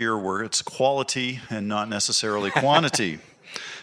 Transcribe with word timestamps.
here 0.00 0.16
where 0.16 0.40
it's 0.40 0.62
quality 0.62 1.40
and 1.50 1.68
not 1.68 1.86
necessarily 1.86 2.50
quantity 2.62 3.18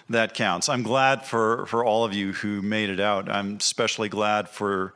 that 0.09 0.33
counts. 0.33 0.67
I'm 0.67 0.81
glad 0.81 1.23
for, 1.23 1.67
for 1.67 1.85
all 1.85 2.05
of 2.05 2.11
you 2.11 2.33
who 2.33 2.63
made 2.63 2.89
it 2.89 2.99
out. 2.99 3.29
I'm 3.29 3.57
especially 3.57 4.09
glad 4.09 4.49
for 4.49 4.95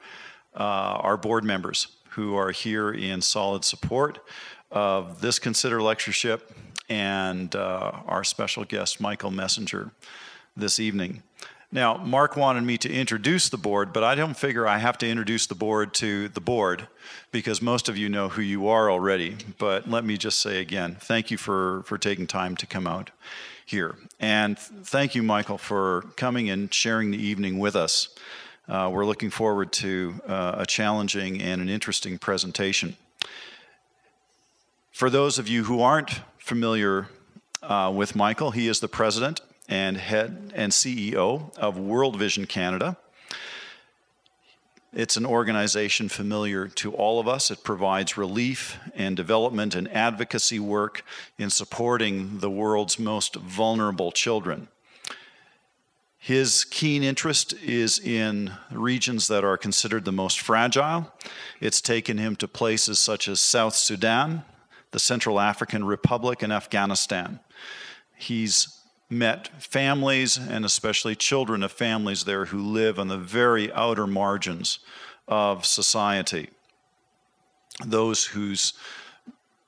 uh, 0.56 0.64
our 0.64 1.18
board 1.18 1.44
members 1.44 1.90
who 2.10 2.36
are 2.36 2.50
here 2.50 2.92
in 2.92 3.22
solid 3.22 3.64
support 3.64 4.18
of 4.72 5.22
this 5.22 5.38
Consider 5.38 5.80
Lectureship 5.80 6.56
and 6.90 7.56
uh, 7.56 7.92
our 8.08 8.24
special 8.24 8.64
guest, 8.64 9.00
Michael 9.00 9.30
Messenger, 9.30 9.92
this 10.58 10.80
evening. 10.80 11.22
Now, 11.74 11.96
Mark 11.96 12.36
wanted 12.36 12.64
me 12.66 12.78
to 12.80 12.92
introduce 12.92 13.48
the 13.48 13.58
board, 13.58 13.94
but 13.94 14.04
I 14.04 14.14
don't 14.16 14.36
figure 14.36 14.68
I 14.68 14.78
have 14.78 14.98
to 14.98 15.10
introduce 15.10 15.48
the 15.48 15.56
board 15.56 15.94
to 15.96 16.28
the 16.28 16.42
board 16.42 16.90
because 17.32 17.62
most 17.62 17.88
of 17.88 17.98
you 17.98 18.10
know 18.10 18.28
who 18.28 18.42
you 18.42 18.68
are 18.68 18.92
already. 18.92 19.38
But 19.58 19.90
let 19.90 20.04
me 20.04 20.18
just 20.18 20.42
say 20.42 20.60
again, 20.60 20.98
thank 21.00 21.32
you 21.32 21.38
for, 21.38 21.84
for 21.84 21.98
taking 21.98 22.28
time 22.28 22.58
to 22.58 22.66
come 22.66 22.88
out 22.88 23.12
here. 23.66 23.96
And 24.20 24.60
thank 24.60 25.16
you, 25.16 25.24
Michael, 25.24 25.58
for 25.58 26.02
coming 26.18 26.50
and 26.50 26.74
sharing 26.74 27.12
the 27.12 27.18
evening 27.18 27.58
with 27.58 27.78
us. 27.78 28.10
Uh, 28.68 28.90
we're 28.92 29.06
looking 29.06 29.30
forward 29.30 29.72
to 29.72 30.16
uh, 30.28 30.56
a 30.58 30.66
challenging 30.66 31.42
and 31.42 31.62
an 31.62 31.70
interesting 31.70 32.18
presentation. 32.18 32.98
For 34.92 35.10
those 35.10 35.40
of 35.40 35.48
you 35.48 35.64
who 35.64 35.80
aren't 35.80 36.20
familiar 36.38 37.08
uh, 37.64 37.94
with 37.96 38.14
Michael, 38.14 38.52
he 38.52 38.68
is 38.68 38.82
the 38.82 38.90
president 38.90 39.40
and 39.72 39.98
head 39.98 40.52
and 40.54 40.74
CEO 40.74 41.58
of 41.58 41.80
World 41.80 42.18
Vision 42.18 42.46
Canada. 42.46 42.98
It's 44.94 45.16
an 45.16 45.26
organization 45.26 46.10
familiar 46.10 46.68
to 46.68 46.94
all 46.94 47.22
of 47.22 47.28
us. 47.28 47.50
It 47.50 47.64
provides 47.64 48.18
relief 48.18 48.78
and 48.94 49.16
development 49.16 49.74
and 49.74 49.90
advocacy 49.96 50.60
work 50.60 51.06
in 51.38 51.50
supporting 51.50 52.40
the 52.40 52.50
world's 52.50 53.00
most 53.00 53.36
vulnerable 53.38 54.12
children. 54.12 54.68
His 56.18 56.66
keen 56.66 57.02
interest 57.02 57.54
is 57.64 57.98
in 57.98 58.52
regions 58.72 59.30
that 59.30 59.46
are 59.46 59.58
considered 59.58 60.04
the 60.04 60.12
most 60.12 60.42
fragile. 60.42 61.12
It's 61.62 61.80
taken 61.80 62.18
him 62.18 62.36
to 62.36 62.48
places 62.48 63.00
such 63.00 63.30
as 63.30 63.40
South 63.40 63.76
Sudan, 63.76 64.44
the 64.92 65.00
Central 65.00 65.40
African 65.40 65.86
Republic, 65.86 66.44
and 66.44 66.52
Afghanistan. 66.52 67.40
He's 68.18 68.81
met 69.12 69.50
families 69.62 70.38
and 70.38 70.64
especially 70.64 71.16
children 71.16 71.62
of 71.62 71.72
families 71.72 72.24
there 72.24 72.46
who 72.46 72.60
live 72.60 72.98
on 72.98 73.10
the 73.10 73.18
very 73.18 73.72
outer 73.74 74.08
margins 74.08 74.80
of 75.28 75.66
society. 75.66 76.50
Those 77.86 78.26
whose 78.28 78.74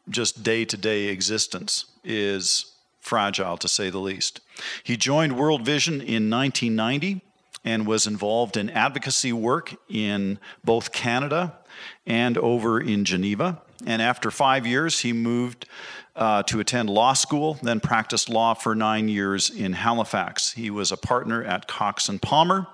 just 0.09 0.43
day 0.43 0.65
to 0.65 0.77
day 0.77 1.05
existence 1.05 1.85
is 2.03 2.73
fragile 2.99 3.57
to 3.57 3.67
say 3.67 3.89
the 3.89 3.99
least. 3.99 4.39
He 4.83 4.97
joined 4.97 5.37
World 5.37 5.65
Vision 5.65 5.95
in 5.95 6.29
1990 6.29 7.21
and 7.65 7.87
was 7.87 8.07
involved 8.07 8.57
in 8.57 8.69
advocacy 8.69 9.33
work 9.33 9.75
in 9.89 10.39
both 10.63 10.91
Canada 10.91 11.57
and 12.05 12.37
over 12.37 12.79
in 12.79 13.05
Geneva. 13.05 13.61
And 13.85 14.01
after 14.01 14.31
five 14.31 14.65
years, 14.65 14.99
he 14.99 15.13
moved 15.13 15.65
uh, 16.15 16.43
to 16.43 16.59
attend 16.59 16.89
law 16.89 17.13
school, 17.13 17.57
then 17.61 17.79
practiced 17.79 18.29
law 18.29 18.53
for 18.53 18.75
nine 18.75 19.07
years 19.07 19.49
in 19.49 19.73
Halifax. 19.73 20.53
He 20.53 20.69
was 20.69 20.91
a 20.91 20.97
partner 20.97 21.43
at 21.43 21.67
Cox 21.67 22.07
and 22.09 22.21
Palmer. 22.21 22.67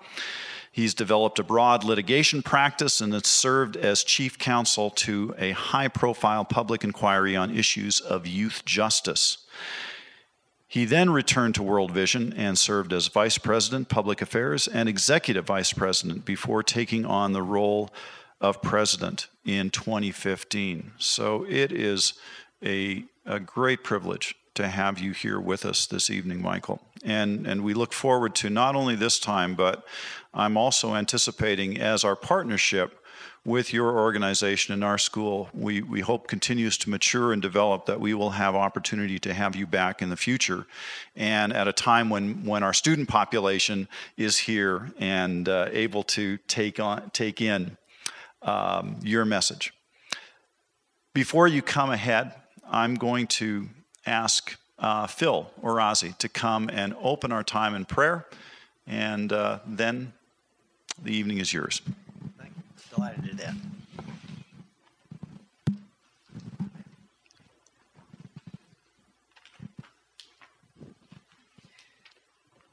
He's 0.72 0.94
developed 0.94 1.40
a 1.40 1.44
broad 1.44 1.84
litigation 1.84 2.42
practice 2.42 3.02
and 3.02 3.14
has 3.14 3.28
served 3.28 3.76
as 3.76 4.04
chief 4.04 4.38
counsel 4.38 4.90
to 4.92 5.34
a 5.38 5.52
high 5.52 5.88
profile 5.88 6.46
public 6.46 6.84
inquiry 6.84 7.36
on 7.36 7.56
issues 7.56 8.00
of 8.00 8.28
youth 8.28 8.64
justice. 8.66 9.40
He 10.68 10.86
then 10.86 11.10
returned 11.10 11.56
to 11.56 11.64
World 11.64 11.92
Vision 11.92 12.32
and 12.34 12.56
served 12.58 12.94
as 12.94 13.08
Vice 13.08 13.40
President, 13.40 13.90
Public 13.90 14.22
Affairs, 14.22 14.68
and 14.68 14.88
Executive 14.88 15.46
Vice 15.46 15.74
President 15.74 16.26
before 16.26 16.62
taking 16.62 17.06
on 17.06 17.34
the 17.34 17.42
role 17.42 17.90
of 18.40 18.62
President 18.62 19.28
in 19.44 19.72
2015. 19.72 20.92
So 21.00 21.44
it 21.50 21.72
is 21.72 22.14
a, 22.64 23.04
a 23.30 23.40
great 23.40 23.84
privilege 23.84 24.36
to 24.56 24.68
have 24.68 25.00
you 25.00 25.12
here 25.12 25.40
with 25.40 25.64
us 25.64 25.86
this 25.86 26.10
evening, 26.10 26.42
Michael. 26.42 26.82
And, 27.04 27.46
and 27.46 27.64
we 27.64 27.74
look 27.74 27.94
forward 27.94 28.36
to 28.36 28.50
not 28.50 28.76
only 28.76 28.96
this 28.96 29.20
time, 29.20 29.56
but 29.56 29.86
I'm 30.34 30.58
also 30.58 30.96
anticipating 30.96 31.80
as 31.80 32.04
our 32.04 32.16
partnership 32.16 32.96
with 33.46 33.72
your 33.72 33.98
organization 33.98 34.74
and 34.74 34.84
our 34.84 34.98
school, 34.98 35.48
we, 35.54 35.82
we 35.82 36.02
hope 36.02 36.28
continues 36.28 36.78
to 36.80 36.90
mature 36.90 37.32
and 37.32 37.42
develop, 37.42 37.86
that 37.86 38.00
we 38.00 38.14
will 38.14 38.32
have 38.32 38.54
opportunity 38.54 39.18
to 39.20 39.34
have 39.34 39.56
you 39.56 39.66
back 39.66 40.02
in 40.02 40.10
the 40.10 40.18
future. 40.18 40.66
And 41.16 41.54
at 41.54 41.68
a 41.68 41.72
time 41.72 42.10
when, 42.10 42.44
when 42.44 42.64
our 42.64 42.74
student 42.74 43.08
population 43.08 43.88
is 44.18 44.40
here 44.40 44.92
and 45.00 45.48
uh, 45.48 45.70
able 45.72 46.04
to 46.04 46.38
take, 46.48 46.80
on, 46.80 47.12
take 47.12 47.42
in 47.42 47.78
um, 48.42 49.00
your 49.04 49.24
message. 49.24 49.72
Before 51.14 51.48
you 51.48 51.62
come 51.62 51.92
ahead, 51.92 52.34
I'm 52.72 52.96
going 52.96 53.28
to 53.28 53.68
ask 54.06 54.58
uh, 54.78 55.08
Phil 55.08 55.50
Orazi 55.64 56.18
to 56.20 56.30
come 56.30 56.70
and 56.72 56.96
open 57.02 57.32
our 57.32 57.44
time 57.44 57.76
in 57.76 57.86
prayer, 57.86 58.28
and 58.86 59.34
uh, 59.34 59.60
then 59.66 60.14
the 61.02 61.12
evening 61.12 61.40
is 61.40 61.52
yours. 61.52 61.82
Thank 62.38 62.54
you. 62.56 62.96
Delighted 62.96 63.24
to 63.24 63.30
do 63.30 63.38
that. 63.38 63.56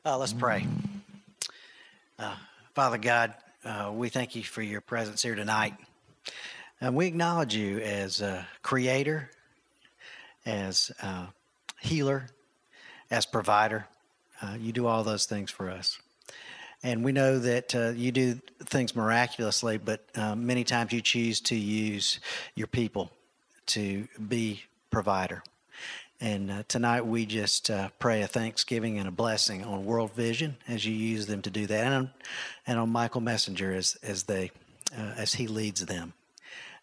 Uh, 0.05 0.19
let's 0.19 0.33
pray. 0.33 0.65
Uh, 2.19 2.37
Father 2.75 2.99
God, 2.99 3.35
uh, 3.65 3.91
we 3.93 4.09
thank 4.09 4.37
you 4.37 4.45
for 4.45 4.63
your 4.63 4.81
presence 4.81 5.23
here 5.23 5.35
tonight. 5.35 5.75
And 6.81 6.95
we 6.95 7.07
acknowledge 7.07 7.57
you 7.57 7.79
as 7.81 8.21
a 8.21 8.47
creator, 8.63 9.31
as 10.47 10.91
a 11.03 11.27
healer, 11.81 12.29
as 13.11 13.27
provider. 13.27 13.87
Uh, 14.41 14.57
you 14.59 14.73
do 14.73 14.87
all 14.87 15.05
those 15.05 15.27
things 15.27 15.51
for 15.51 15.71
us. 15.71 15.99
And 16.83 17.05
we 17.05 17.13
know 17.13 17.39
that 17.39 17.75
uh, 17.75 17.89
you 17.91 18.13
do 18.13 18.41
things 18.65 18.95
miraculously, 18.95 19.79
but 19.79 20.07
uh, 20.15 20.35
many 20.35 20.63
times 20.63 20.93
you 20.93 21.01
choose 21.01 21.41
to 21.43 21.57
use 21.57 22.21
your 22.55 22.67
people 22.67 23.11
to 23.67 24.07
be 24.29 24.63
provider. 24.91 25.43
And 26.21 26.51
uh, 26.51 26.63
tonight 26.69 27.05
we 27.05 27.27
just 27.27 27.71
uh, 27.71 27.91
pray 27.99 28.23
a 28.23 28.27
thanksgiving 28.27 28.99
and 28.99 29.09
a 29.09 29.11
blessing 29.11 29.65
on 29.65 29.85
World 29.85 30.13
Vision 30.13 30.57
as 30.69 30.87
you 30.87 30.95
use 30.95 31.27
them 31.27 31.43
to 31.43 31.51
do 31.51 31.67
that, 31.67 31.85
and 31.85 31.95
on, 31.95 32.11
and 32.67 32.79
on 32.79 32.89
Michael 32.89 33.21
Messenger 33.21 33.75
as 33.75 33.97
as 34.03 34.23
they 34.23 34.51
uh, 34.97 35.13
as 35.17 35.35
he 35.35 35.47
leads 35.47 35.85
them. 35.85 36.15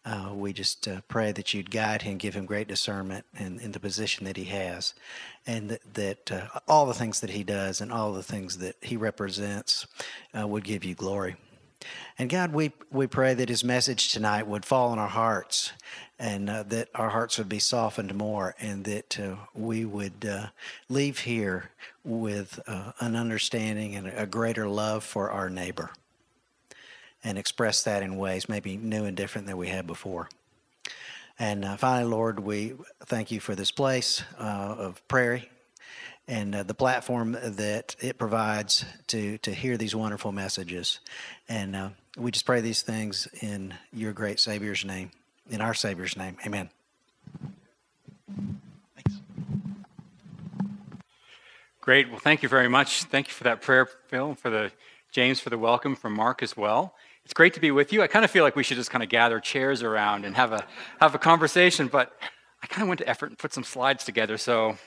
Uh, 0.05 0.31
we 0.33 0.51
just 0.51 0.87
uh, 0.87 0.99
pray 1.07 1.31
that 1.31 1.53
you'd 1.53 1.71
guide 1.71 2.01
him, 2.01 2.17
give 2.17 2.33
him 2.33 2.45
great 2.45 2.67
discernment 2.67 3.25
in, 3.37 3.59
in 3.59 3.71
the 3.71 3.79
position 3.79 4.25
that 4.25 4.35
he 4.35 4.45
has, 4.45 4.93
and 5.47 5.69
that, 5.69 5.93
that 5.93 6.31
uh, 6.31 6.59
all 6.67 6.85
the 6.85 6.93
things 6.93 7.21
that 7.21 7.29
he 7.29 7.43
does 7.43 7.79
and 7.79 7.91
all 7.91 8.11
the 8.11 8.23
things 8.23 8.57
that 8.57 8.75
he 8.81 8.97
represents 8.97 9.87
uh, 10.37 10.45
would 10.45 10.65
give 10.65 10.83
you 10.83 10.93
glory. 10.93 11.37
And 12.19 12.29
God, 12.29 12.53
we, 12.53 12.73
we 12.91 13.07
pray 13.07 13.33
that 13.33 13.49
his 13.49 13.63
message 13.63 14.11
tonight 14.11 14.45
would 14.45 14.65
fall 14.65 14.89
on 14.89 14.99
our 14.99 15.07
hearts 15.07 15.71
and 16.19 16.49
uh, 16.49 16.63
that 16.63 16.89
our 16.95 17.09
hearts 17.09 17.37
would 17.37 17.49
be 17.49 17.59
softened 17.59 18.13
more 18.13 18.55
and 18.59 18.83
that 18.85 19.19
uh, 19.19 19.35
we 19.53 19.83
would 19.83 20.29
leave 20.89 21.19
here 21.19 21.71
with 22.05 22.59
an 22.67 23.15
understanding 23.15 23.95
and 23.95 24.07
a 24.07 24.25
greater 24.25 24.67
love 24.67 25.03
for 25.03 25.31
our 25.31 25.49
neighbor 25.49 25.91
and 27.23 27.37
express 27.37 27.83
that 27.83 28.03
in 28.03 28.17
ways 28.17 28.49
maybe 28.49 28.77
new 28.77 29.05
and 29.05 29.15
different 29.15 29.47
than 29.47 29.57
we 29.57 29.67
had 29.67 29.87
before. 29.87 30.29
And 31.39 31.65
uh, 31.65 31.77
finally, 31.77 32.09
Lord, 32.09 32.39
we 32.39 32.73
thank 33.05 33.31
you 33.31 33.39
for 33.39 33.55
this 33.55 33.71
place 33.71 34.23
uh, 34.39 34.75
of 34.77 35.05
Prairie 35.07 35.49
and 36.27 36.55
uh, 36.55 36.63
the 36.63 36.73
platform 36.73 37.35
that 37.41 37.95
it 37.99 38.17
provides 38.17 38.85
to, 39.07 39.37
to 39.39 39.53
hear 39.53 39.77
these 39.77 39.95
wonderful 39.95 40.31
messages. 40.31 40.99
And 41.49 41.75
uh, 41.75 41.89
we 42.17 42.31
just 42.31 42.45
pray 42.45 42.61
these 42.61 42.81
things 42.81 43.27
in 43.41 43.73
your 43.91 44.13
great 44.13 44.39
Savior's 44.39 44.85
name, 44.85 45.11
in 45.49 45.59
our 45.59 45.73
Savior's 45.73 46.15
name. 46.15 46.37
Amen. 46.45 46.69
Thanks. 48.95 49.19
Great. 51.81 52.09
Well, 52.09 52.19
thank 52.19 52.43
you 52.43 52.49
very 52.49 52.69
much. 52.69 53.03
Thank 53.03 53.27
you 53.27 53.33
for 53.33 53.43
that 53.43 53.61
prayer, 53.61 53.89
Phil, 54.07 54.35
for 54.35 54.49
the 54.49 54.71
James 55.11 55.39
for 55.39 55.49
the 55.51 55.59
welcome, 55.59 55.95
from 55.95 56.13
Mark 56.13 56.41
as 56.41 56.57
well. 56.57 56.95
It's 57.25 57.33
great 57.33 57.53
to 57.53 57.61
be 57.61 57.71
with 57.71 57.93
you. 57.93 58.01
I 58.01 58.07
kind 58.07 58.25
of 58.25 58.31
feel 58.31 58.43
like 58.43 58.55
we 58.55 58.63
should 58.63 58.77
just 58.77 58.91
kind 58.91 59.01
of 59.01 59.09
gather 59.09 59.39
chairs 59.39 59.81
around 59.81 60.25
and 60.25 60.35
have 60.35 60.51
a 60.51 60.65
have 60.99 61.15
a 61.15 61.17
conversation, 61.17 61.87
but 61.87 62.17
I 62.61 62.67
kind 62.67 62.81
of 62.81 62.89
went 62.89 62.99
to 62.99 63.07
effort 63.07 63.29
and 63.29 63.37
put 63.37 63.53
some 63.53 63.63
slides 63.63 64.03
together, 64.03 64.37
so 64.37 64.77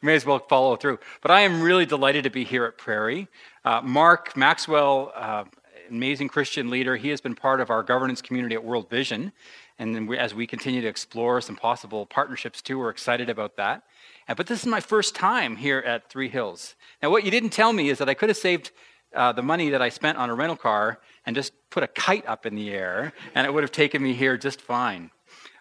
may 0.00 0.14
as 0.14 0.24
well 0.24 0.38
follow 0.38 0.76
through. 0.76 0.98
But 1.22 1.32
I 1.32 1.40
am 1.40 1.62
really 1.62 1.84
delighted 1.84 2.24
to 2.24 2.30
be 2.30 2.44
here 2.44 2.64
at 2.64 2.78
Prairie. 2.78 3.28
Uh, 3.64 3.80
Mark 3.82 4.36
Maxwell, 4.36 5.12
uh, 5.14 5.44
amazing 5.90 6.28
Christian 6.28 6.70
leader, 6.70 6.96
he 6.96 7.08
has 7.08 7.20
been 7.20 7.34
part 7.34 7.60
of 7.60 7.68
our 7.68 7.82
governance 7.82 8.22
community 8.22 8.54
at 8.54 8.64
World 8.64 8.88
Vision, 8.88 9.32
And 9.78 10.08
we, 10.08 10.16
as 10.18 10.34
we 10.34 10.46
continue 10.46 10.80
to 10.80 10.88
explore 10.88 11.40
some 11.40 11.56
possible 11.56 12.06
partnerships 12.06 12.62
too, 12.62 12.78
we're 12.78 12.90
excited 12.90 13.28
about 13.28 13.56
that. 13.56 13.82
And, 14.28 14.36
but 14.36 14.46
this 14.46 14.60
is 14.60 14.66
my 14.66 14.80
first 14.80 15.14
time 15.14 15.56
here 15.56 15.78
at 15.78 16.08
Three 16.08 16.28
Hills. 16.28 16.76
Now, 17.02 17.10
what 17.10 17.24
you 17.24 17.30
didn't 17.30 17.50
tell 17.50 17.72
me 17.72 17.88
is 17.88 17.98
that 17.98 18.08
I 18.08 18.14
could 18.14 18.28
have 18.28 18.38
saved 18.38 18.70
uh, 19.14 19.32
the 19.32 19.42
money 19.42 19.70
that 19.70 19.82
I 19.82 19.88
spent 19.88 20.18
on 20.18 20.30
a 20.30 20.34
rental 20.34 20.56
car 20.56 20.98
and 21.24 21.36
just 21.36 21.52
put 21.70 21.82
a 21.82 21.88
kite 21.88 22.26
up 22.26 22.46
in 22.46 22.54
the 22.54 22.70
air, 22.70 23.12
and 23.34 23.46
it 23.46 23.52
would 23.52 23.62
have 23.62 23.72
taken 23.72 24.02
me 24.02 24.14
here 24.14 24.36
just 24.36 24.60
fine. 24.60 25.10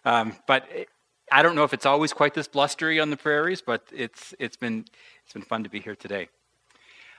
Um, 0.04 0.36
but 0.48 0.66
it, 0.74 0.90
I 1.32 1.42
don't 1.42 1.56
know 1.56 1.64
if 1.64 1.74
it's 1.74 1.86
always 1.86 2.14
quite 2.14 2.34
this 2.34 2.48
blustery 2.48 3.00
on 3.00 3.10
the 3.10 3.18
prairies, 3.18 3.62
but 3.62 3.84
it's, 3.92 4.34
it's, 4.40 4.56
been, 4.56 4.86
it's 5.24 5.34
been 5.34 5.42
fun 5.42 5.64
to 5.64 5.70
be 5.70 5.80
here 5.80 5.96
today. 5.96 6.30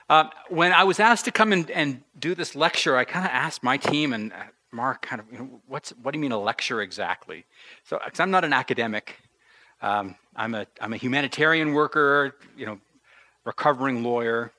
Um, 0.09 0.29
when 0.47 0.71
I 0.71 0.85
was 0.85 0.99
asked 1.01 1.25
to 1.25 1.31
come 1.31 1.51
and, 1.51 1.69
and 1.71 2.01
do 2.17 2.33
this 2.33 2.55
lecture, 2.55 2.95
I 2.95 3.03
kind 3.03 3.25
of 3.25 3.31
asked 3.31 3.61
my 3.63 3.75
team 3.75 4.13
and 4.13 4.31
uh, 4.31 4.37
Mark, 4.71 5.01
kind 5.01 5.19
of, 5.19 5.31
you 5.31 5.39
know, 5.39 5.61
what's, 5.67 5.89
what 6.01 6.11
do 6.11 6.17
you 6.17 6.21
mean 6.21 6.31
a 6.31 6.39
lecture 6.39 6.81
exactly? 6.81 7.45
So, 7.83 7.99
because 8.03 8.19
I'm 8.19 8.31
not 8.31 8.45
an 8.45 8.53
academic, 8.53 9.17
um, 9.81 10.15
I'm, 10.35 10.55
a, 10.55 10.65
I'm 10.79 10.93
a 10.93 10.97
humanitarian 10.97 11.73
worker, 11.73 12.35
you 12.55 12.65
know, 12.65 12.79
recovering 13.43 14.03
lawyer. 14.03 14.51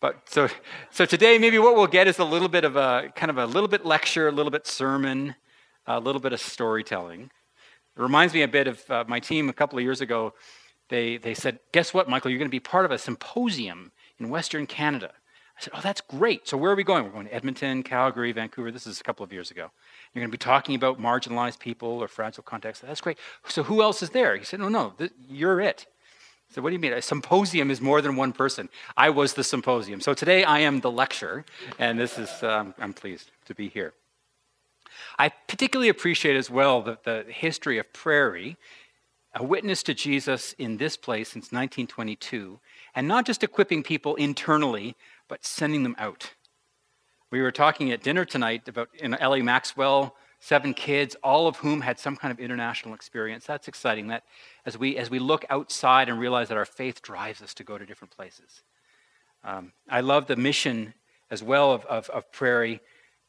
But 0.00 0.28
so, 0.28 0.48
so 0.90 1.06
today, 1.06 1.38
maybe 1.38 1.58
what 1.58 1.74
we'll 1.74 1.86
get 1.86 2.06
is 2.06 2.18
a 2.18 2.24
little 2.24 2.48
bit 2.48 2.64
of 2.64 2.76
a 2.76 3.10
kind 3.14 3.30
of 3.30 3.38
a 3.38 3.46
little 3.46 3.68
bit 3.68 3.86
lecture, 3.86 4.28
a 4.28 4.32
little 4.32 4.50
bit 4.50 4.66
sermon, 4.66 5.34
a 5.86 5.98
little 5.98 6.20
bit 6.20 6.32
of 6.32 6.40
storytelling. 6.40 7.22
It 7.96 8.02
reminds 8.02 8.34
me 8.34 8.42
a 8.42 8.48
bit 8.48 8.68
of 8.68 8.90
uh, 8.90 9.04
my 9.08 9.20
team 9.20 9.48
a 9.48 9.54
couple 9.54 9.78
of 9.78 9.84
years 9.84 10.02
ago. 10.02 10.34
They, 10.90 11.16
they 11.16 11.32
said, 11.32 11.60
Guess 11.72 11.94
what, 11.94 12.08
Michael? 12.08 12.30
You're 12.30 12.38
going 12.38 12.48
to 12.48 12.54
be 12.54 12.60
part 12.60 12.84
of 12.84 12.90
a 12.90 12.98
symposium 12.98 13.90
in 14.18 14.28
Western 14.28 14.66
Canada. 14.66 15.12
I 15.58 15.62
said, 15.62 15.72
Oh, 15.74 15.80
that's 15.82 16.02
great. 16.02 16.46
So 16.46 16.58
where 16.58 16.70
are 16.70 16.76
we 16.76 16.84
going? 16.84 17.04
We're 17.04 17.10
going 17.10 17.26
to 17.26 17.34
Edmonton, 17.34 17.82
Calgary, 17.82 18.32
Vancouver. 18.32 18.70
This 18.70 18.86
is 18.86 19.00
a 19.00 19.04
couple 19.04 19.24
of 19.24 19.32
years 19.32 19.50
ago. 19.50 19.70
You're 20.12 20.20
going 20.20 20.30
to 20.30 20.38
be 20.38 20.38
talking 20.38 20.74
about 20.74 21.00
marginalized 21.00 21.58
people 21.58 21.88
or 21.88 22.06
fragile 22.06 22.42
contexts. 22.42 22.84
That's 22.86 23.00
great. 23.00 23.18
So 23.48 23.62
who 23.62 23.80
else 23.80 24.02
is 24.02 24.10
there? 24.10 24.36
He 24.36 24.44
said, 24.44 24.60
No, 24.60 24.68
no, 24.68 24.90
th- 24.98 25.12
you're 25.26 25.60
it. 25.62 25.86
So 26.50 26.62
what 26.62 26.70
do 26.70 26.74
you 26.74 26.80
mean? 26.80 26.92
A 26.92 27.02
symposium 27.02 27.70
is 27.70 27.80
more 27.80 28.00
than 28.00 28.16
one 28.16 28.32
person. 28.32 28.68
I 28.96 29.10
was 29.10 29.34
the 29.34 29.44
symposium. 29.44 30.00
So 30.00 30.14
today 30.14 30.44
I 30.44 30.60
am 30.60 30.80
the 30.80 30.90
lecture, 30.90 31.44
and 31.78 31.98
this 31.98 32.18
is 32.18 32.42
um, 32.42 32.74
I'm 32.78 32.94
pleased 32.94 33.30
to 33.46 33.54
be 33.54 33.68
here. 33.68 33.92
I 35.18 35.28
particularly 35.28 35.88
appreciate 35.88 36.36
as 36.36 36.50
well 36.50 36.82
the, 36.82 36.98
the 37.04 37.24
history 37.28 37.78
of 37.78 37.92
Prairie, 37.92 38.56
a 39.34 39.44
witness 39.44 39.82
to 39.84 39.94
Jesus 39.94 40.54
in 40.54 40.78
this 40.78 40.96
place 40.96 41.28
since 41.28 41.46
1922, 41.46 42.58
and 42.94 43.06
not 43.06 43.26
just 43.26 43.42
equipping 43.42 43.82
people 43.82 44.14
internally, 44.14 44.96
but 45.28 45.44
sending 45.44 45.82
them 45.82 45.96
out. 45.98 46.32
We 47.30 47.42
were 47.42 47.52
talking 47.52 47.90
at 47.90 48.02
dinner 48.02 48.24
tonight 48.24 48.66
about 48.68 48.88
in 48.94 49.14
Ellie 49.14 49.42
Maxwell, 49.42 50.16
seven 50.40 50.74
kids, 50.74 51.16
all 51.22 51.48
of 51.48 51.56
whom 51.56 51.80
had 51.80 51.98
some 51.98 52.16
kind 52.16 52.32
of 52.32 52.38
international 52.38 52.94
experience. 52.94 53.46
That's 53.46 53.68
exciting. 53.68 54.08
That 54.08 54.24
as 54.64 54.78
we 54.78 54.96
as 54.96 55.10
we 55.10 55.18
look 55.18 55.44
outside 55.50 56.08
and 56.08 56.18
realize 56.18 56.48
that 56.48 56.56
our 56.56 56.64
faith 56.64 57.02
drives 57.02 57.42
us 57.42 57.54
to 57.54 57.64
go 57.64 57.78
to 57.78 57.86
different 57.86 58.14
places. 58.14 58.62
Um, 59.44 59.72
I 59.88 60.00
love 60.00 60.26
the 60.26 60.36
mission 60.36 60.94
as 61.30 61.42
well 61.42 61.72
of, 61.72 61.84
of, 61.86 62.08
of 62.10 62.30
Prairie, 62.32 62.80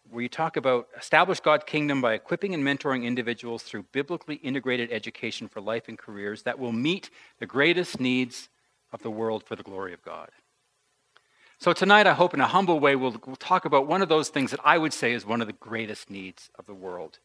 where 0.09 0.23
you 0.23 0.29
talk 0.29 0.57
about 0.57 0.87
establish 0.97 1.39
God's 1.39 1.63
kingdom 1.65 2.01
by 2.01 2.13
equipping 2.13 2.53
and 2.53 2.63
mentoring 2.63 3.03
individuals 3.03 3.63
through 3.63 3.83
biblically 3.91 4.35
integrated 4.35 4.91
education 4.91 5.47
for 5.47 5.61
life 5.61 5.87
and 5.87 5.97
careers 5.97 6.43
that 6.43 6.57
will 6.57 6.71
meet 6.71 7.09
the 7.39 7.45
greatest 7.45 7.99
needs 7.99 8.49
of 8.91 9.01
the 9.03 9.11
world 9.11 9.43
for 9.43 9.55
the 9.55 9.63
glory 9.63 9.93
of 9.93 10.01
God. 10.03 10.29
So, 11.59 11.73
tonight, 11.73 12.05
I 12.05 12.13
hope 12.13 12.35
in 12.35 12.39
a 12.39 12.47
humble 12.47 12.79
way, 12.79 12.95
we'll, 12.95 13.15
we'll, 13.25 13.35
talk 13.35 13.65
about 13.65 13.87
one 13.87 14.03
of 14.03 14.09
those 14.09 14.29
things 14.29 14.51
that 14.51 14.59
I 14.63 14.77
would 14.77 14.93
say 14.93 15.13
is 15.13 15.25
one 15.25 15.41
of 15.41 15.47
the 15.47 15.53
greatest 15.53 16.07
needs 16.07 16.51
of 16.59 16.67
the 16.67 16.73
world, 16.75 17.17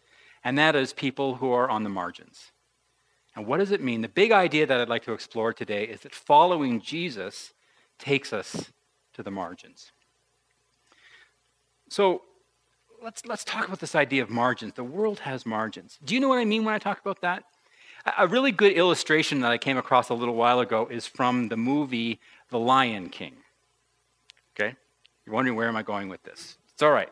and 0.43 0.57
that 0.57 0.75
is 0.75 0.95
people 0.95 1.35
who 1.35 1.53
are 1.53 1.69
on 1.69 1.85
the 1.85 1.91
margins. 1.91 2.51
And 3.37 3.47
what 3.47 3.59
does 3.59 3.73
it 3.73 3.83
mean? 3.83 4.01
The 4.01 4.09
big 4.09 4.33
idea 4.33 4.67
that 4.67 4.81
I'd 4.81 4.89
like 4.89 5.05
to 5.05 5.13
explore 5.13 5.53
today 5.53 5.85
is 5.85 6.01
that 6.01 6.15
following 6.15 6.81
Jesus 6.81 7.53
takes 7.99 8.33
us 8.33 8.73
to 9.13 9.23
the 9.23 9.31
margins. 9.31 9.93
So, 11.91 12.23
let's, 13.03 13.27
let's 13.27 13.45
talk 13.45 13.67
about 13.67 13.81
this 13.81 13.95
idea 13.95 14.23
of 14.23 14.31
margins. 14.31 14.73
The 14.73 14.83
world 14.83 15.21
has 15.21 15.45
margins. 15.45 15.99
Do 16.03 16.15
you 16.15 16.21
know 16.21 16.29
what 16.31 16.39
I 16.39 16.47
mean 16.47 16.65
when 16.65 16.75
I 16.75 16.79
talk 16.79 16.99
about 17.03 17.21
that? 17.21 17.45
A 18.17 18.27
really 18.27 18.51
good 18.51 18.73
illustration 18.73 19.41
that 19.41 19.53
I 19.53 19.59
came 19.59 19.77
across 19.77 20.09
a 20.09 20.15
little 20.15 20.35
while 20.37 20.61
ago 20.61 20.89
is 20.91 21.07
from 21.07 21.49
the 21.49 21.57
movie 21.59 22.19
The 22.49 22.59
Lion 22.59 23.11
King. 23.11 23.42
Okay? 24.55 24.75
You're 25.27 25.35
wondering 25.35 25.57
where 25.57 25.69
am 25.69 25.77
I 25.77 25.83
going 25.83 26.09
with 26.09 26.23
this? 26.23 26.59
It's 26.73 26.83
all 26.83 26.91
right. 26.91 27.11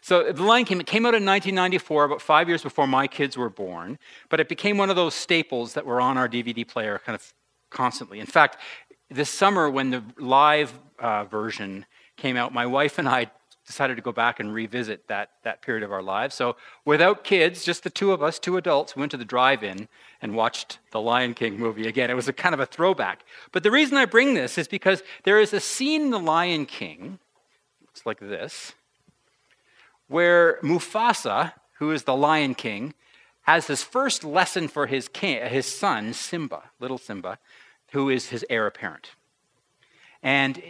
So 0.00 0.32
The 0.32 0.42
Lion 0.42 0.64
King 0.64 0.80
it 0.80 0.86
came 0.86 1.04
out 1.06 1.14
in 1.14 1.24
1994, 1.24 2.04
about 2.04 2.22
five 2.22 2.48
years 2.48 2.62
before 2.62 2.86
my 2.86 3.06
kids 3.06 3.36
were 3.36 3.50
born, 3.50 3.98
but 4.28 4.40
it 4.40 4.48
became 4.48 4.78
one 4.78 4.90
of 4.90 4.96
those 4.96 5.14
staples 5.14 5.74
that 5.74 5.86
were 5.86 6.00
on 6.00 6.18
our 6.18 6.28
DVD 6.28 6.66
player 6.66 7.00
kind 7.04 7.14
of 7.14 7.32
constantly. 7.70 8.18
In 8.20 8.26
fact, 8.26 8.56
this 9.10 9.30
summer 9.30 9.70
when 9.70 9.90
the 9.90 10.02
live 10.18 10.72
uh, 10.98 11.24
version 11.24 11.86
came 12.16 12.36
out, 12.36 12.52
my 12.52 12.66
wife 12.66 12.98
and 12.98 13.08
I 13.08 13.30
decided 13.66 13.96
to 13.96 14.02
go 14.02 14.12
back 14.12 14.40
and 14.40 14.52
revisit 14.52 15.08
that, 15.08 15.30
that 15.42 15.62
period 15.62 15.82
of 15.82 15.92
our 15.92 16.02
lives. 16.02 16.34
So, 16.34 16.56
without 16.84 17.24
kids, 17.24 17.64
just 17.64 17.82
the 17.82 17.90
two 17.90 18.12
of 18.12 18.22
us, 18.22 18.38
two 18.38 18.56
adults, 18.56 18.96
went 18.96 19.10
to 19.12 19.16
the 19.16 19.24
drive 19.24 19.62
in 19.62 19.88
and 20.20 20.34
watched 20.34 20.78
the 20.90 21.00
Lion 21.00 21.34
King 21.34 21.58
movie 21.58 21.86
again. 21.86 22.10
It 22.10 22.14
was 22.14 22.28
a 22.28 22.32
kind 22.32 22.54
of 22.54 22.60
a 22.60 22.66
throwback. 22.66 23.24
But 23.52 23.62
the 23.62 23.70
reason 23.70 23.96
I 23.96 24.04
bring 24.04 24.34
this 24.34 24.58
is 24.58 24.68
because 24.68 25.02
there 25.24 25.40
is 25.40 25.52
a 25.52 25.60
scene 25.60 26.02
in 26.02 26.10
the 26.10 26.18
Lion 26.18 26.66
King, 26.66 27.18
looks 27.80 28.04
like 28.04 28.20
this, 28.20 28.74
where 30.08 30.58
Mufasa, 30.62 31.54
who 31.78 31.90
is 31.90 32.04
the 32.04 32.16
Lion 32.16 32.54
King, 32.54 32.94
has 33.42 33.66
his 33.66 33.82
first 33.82 34.24
lesson 34.24 34.68
for 34.68 34.86
his, 34.86 35.08
king, 35.08 35.44
his 35.46 35.66
son, 35.66 36.12
Simba, 36.12 36.64
little 36.80 36.98
Simba, 36.98 37.38
who 37.92 38.08
is 38.08 38.28
his 38.28 38.44
heir 38.48 38.66
apparent. 38.66 39.10
And 40.22 40.62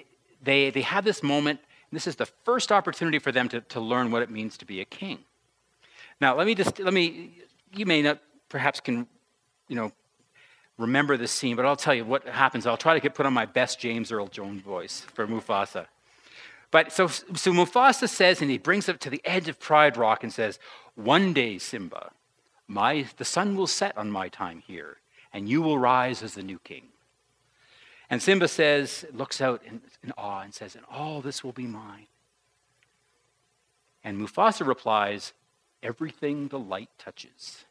they, 0.42 0.70
they 0.70 0.82
have 0.82 1.04
this 1.04 1.22
moment 1.22 1.60
this 1.94 2.06
is 2.06 2.16
the 2.16 2.26
first 2.26 2.72
opportunity 2.72 3.18
for 3.18 3.32
them 3.32 3.48
to, 3.48 3.60
to 3.60 3.80
learn 3.80 4.10
what 4.10 4.22
it 4.22 4.30
means 4.30 4.56
to 4.58 4.64
be 4.64 4.80
a 4.80 4.84
king. 4.84 5.18
Now, 6.20 6.36
let 6.36 6.46
me 6.46 6.54
just, 6.54 6.78
let 6.78 6.94
me, 6.94 7.38
you 7.74 7.86
may 7.86 8.02
not 8.02 8.20
perhaps 8.48 8.80
can, 8.80 9.06
you 9.68 9.76
know, 9.76 9.92
remember 10.78 11.16
this 11.16 11.32
scene, 11.32 11.56
but 11.56 11.64
I'll 11.64 11.76
tell 11.76 11.94
you 11.94 12.04
what 12.04 12.26
happens. 12.26 12.66
I'll 12.66 12.76
try 12.76 12.94
to 12.94 13.00
get 13.00 13.14
put 13.14 13.26
on 13.26 13.32
my 13.32 13.46
best 13.46 13.78
James 13.78 14.10
Earl 14.10 14.28
Jones 14.28 14.62
voice 14.62 15.00
for 15.14 15.26
Mufasa. 15.26 15.86
But 16.70 16.92
so, 16.92 17.06
so 17.06 17.52
Mufasa 17.52 18.08
says, 18.08 18.42
and 18.42 18.50
he 18.50 18.58
brings 18.58 18.88
it 18.88 19.00
to 19.00 19.10
the 19.10 19.22
edge 19.24 19.48
of 19.48 19.60
Pride 19.60 19.96
Rock 19.96 20.24
and 20.24 20.32
says, 20.32 20.58
One 20.96 21.32
day, 21.32 21.58
Simba, 21.58 22.10
my, 22.66 23.06
the 23.16 23.24
sun 23.24 23.56
will 23.56 23.66
set 23.66 23.96
on 23.96 24.10
my 24.10 24.28
time 24.28 24.62
here, 24.66 24.98
and 25.32 25.48
you 25.48 25.62
will 25.62 25.78
rise 25.78 26.22
as 26.22 26.34
the 26.34 26.42
new 26.42 26.58
king. 26.58 26.88
And 28.14 28.22
Simba 28.22 28.46
says, 28.46 29.04
looks 29.12 29.40
out 29.40 29.60
in, 29.66 29.82
in 30.04 30.12
awe 30.16 30.42
and 30.42 30.54
says, 30.54 30.76
And 30.76 30.84
all 30.88 31.20
this 31.20 31.42
will 31.42 31.50
be 31.50 31.66
mine. 31.66 32.06
And 34.04 34.20
Mufasa 34.20 34.64
replies, 34.64 35.32
Everything 35.82 36.46
the 36.46 36.58
light 36.60 36.90
touches. 36.96 37.64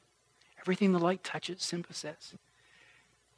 Everything 0.59 0.91
the 0.91 1.00
light 1.00 1.23
touches, 1.23 1.63
Simba 1.63 1.93
says. 1.93 2.33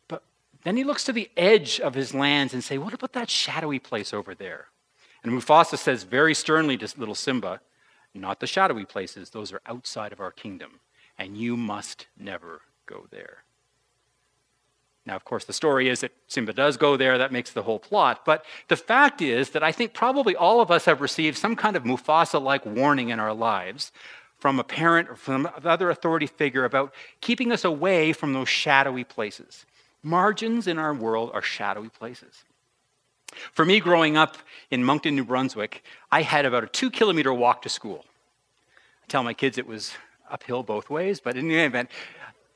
But 0.07 0.24
then 0.63 0.77
he 0.77 0.83
looks 0.83 1.03
to 1.03 1.13
the 1.13 1.29
edge 1.38 1.79
of 1.79 1.93
his 1.93 2.15
lands 2.15 2.55
and 2.55 2.63
say, 2.63 2.79
What 2.79 2.95
about 2.95 3.13
that 3.13 3.29
shadowy 3.29 3.77
place 3.77 4.12
over 4.12 4.33
there? 4.33 4.69
And 5.21 5.31
Mufasa 5.31 5.77
says 5.77 6.05
very 6.05 6.33
sternly 6.33 6.75
to 6.75 6.91
little 6.97 7.13
Simba, 7.13 7.62
Not 8.15 8.39
the 8.39 8.47
shadowy 8.47 8.85
places, 8.85 9.29
those 9.29 9.53
are 9.53 9.62
outside 9.67 10.12
of 10.12 10.19
our 10.19 10.31
kingdom, 10.31 10.79
and 11.19 11.38
you 11.38 11.55
must 11.55 12.07
never 12.17 12.62
go 12.88 13.05
there. 13.12 13.44
Now, 15.05 15.15
of 15.15 15.24
course, 15.24 15.45
the 15.45 15.53
story 15.53 15.88
is 15.88 16.00
that 16.01 16.12
Simba 16.27 16.51
does 16.51 16.77
go 16.77 16.97
there. 16.97 17.17
That 17.17 17.31
makes 17.31 17.51
the 17.51 17.62
whole 17.62 17.77
plot. 17.77 18.25
But 18.25 18.43
the 18.69 18.75
fact 18.75 19.21
is 19.21 19.51
that 19.51 19.63
I 19.63 19.71
think 19.71 19.93
probably 19.93 20.35
all 20.35 20.62
of 20.62 20.71
us 20.71 20.85
have 20.85 21.00
received 21.00 21.38
some 21.38 21.55
kind 21.55 21.75
of 21.75 21.83
Mufasa 21.83 22.41
like 22.41 22.65
warning 22.65 23.09
in 23.09 23.19
our 23.19 23.33
lives 23.33 23.91
from 24.39 24.59
a 24.59 24.63
parent 24.63 25.09
or 25.09 25.15
from 25.15 25.47
another 25.57 25.89
authority 25.89 26.27
figure 26.27 26.65
about 26.65 26.93
keeping 27.21 27.51
us 27.51 27.63
away 27.63 28.13
from 28.13 28.33
those 28.33 28.50
shadowy 28.50 29.03
places. 29.03 29.65
Margins 30.01 30.67
in 30.67 30.79
our 30.79 30.93
world 30.93 31.31
are 31.33 31.41
shadowy 31.41 31.89
places. 31.89 32.43
For 33.51 33.65
me, 33.65 33.79
growing 33.79 34.17
up 34.17 34.38
in 34.71 34.83
Moncton, 34.83 35.15
New 35.15 35.25
Brunswick, 35.25 35.83
I 36.12 36.21
had 36.21 36.45
about 36.45 36.63
a 36.63 36.67
two 36.67 36.89
kilometer 36.89 37.33
walk 37.33 37.62
to 37.63 37.69
school. 37.69 38.05
I 39.03 39.07
tell 39.07 39.24
my 39.24 39.33
kids 39.33 39.57
it 39.57 39.67
was 39.67 39.93
uphill 40.29 40.63
both 40.63 40.89
ways, 40.89 41.19
but 41.19 41.35
in 41.38 41.51
any 41.51 41.63
event, 41.63 41.89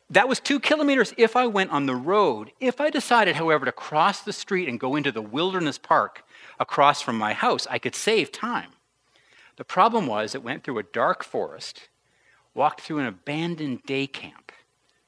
that 0.10 0.28
was 0.28 0.39
two 0.39 0.60
kilometers 0.60 1.13
if 1.18 1.36
I 1.36 1.46
went 1.46 1.72
on 1.72 1.86
the 1.86 1.96
road. 1.96 2.51
If 2.60 2.82
I 2.82 2.89
decided, 2.89 3.36
however, 3.36 3.66
to 3.66 3.72
cross 3.72 4.22
the 4.22 4.34
street 4.34 4.68
and 4.68 4.80
go 4.80 4.96
into 4.96 5.12
the 5.12 5.22
wilderness 5.22 5.78
park 5.78 6.24
across 6.60 7.01
from 7.01 7.18
my 7.18 7.34
house, 7.34 7.68
I 7.70 7.78
could 7.78 7.96
save 7.96 8.32
time. 8.32 8.72
The 9.58 9.63
problem 9.63 10.08
was 10.08 10.34
it 10.34 10.44
went 10.44 10.63
through 10.63 10.80
a 10.80 10.84
dark 10.84 11.24
forest, 11.24 11.89
walked 12.54 12.82
through 12.82 13.00
an 13.00 13.06
abandoned 13.06 13.84
day 13.84 14.08
camp, 14.08 14.51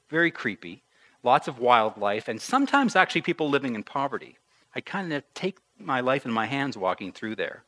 very 0.08 0.30
creepy, 0.30 0.82
lots 1.22 1.48
of 1.48 1.58
wildlife, 1.58 2.28
and 2.28 2.40
sometimes 2.40 2.94
actually 2.94 3.22
people 3.22 3.48
living 3.48 3.74
in 3.74 3.82
poverty. 3.82 4.38
I 4.74 4.80
kind 4.80 5.12
of 5.12 5.24
take 5.34 5.58
my 5.78 6.00
life 6.00 6.24
in 6.24 6.32
my 6.32 6.46
hands 6.46 6.76
walking 6.76 7.12
through 7.12 7.36
there. 7.36 7.64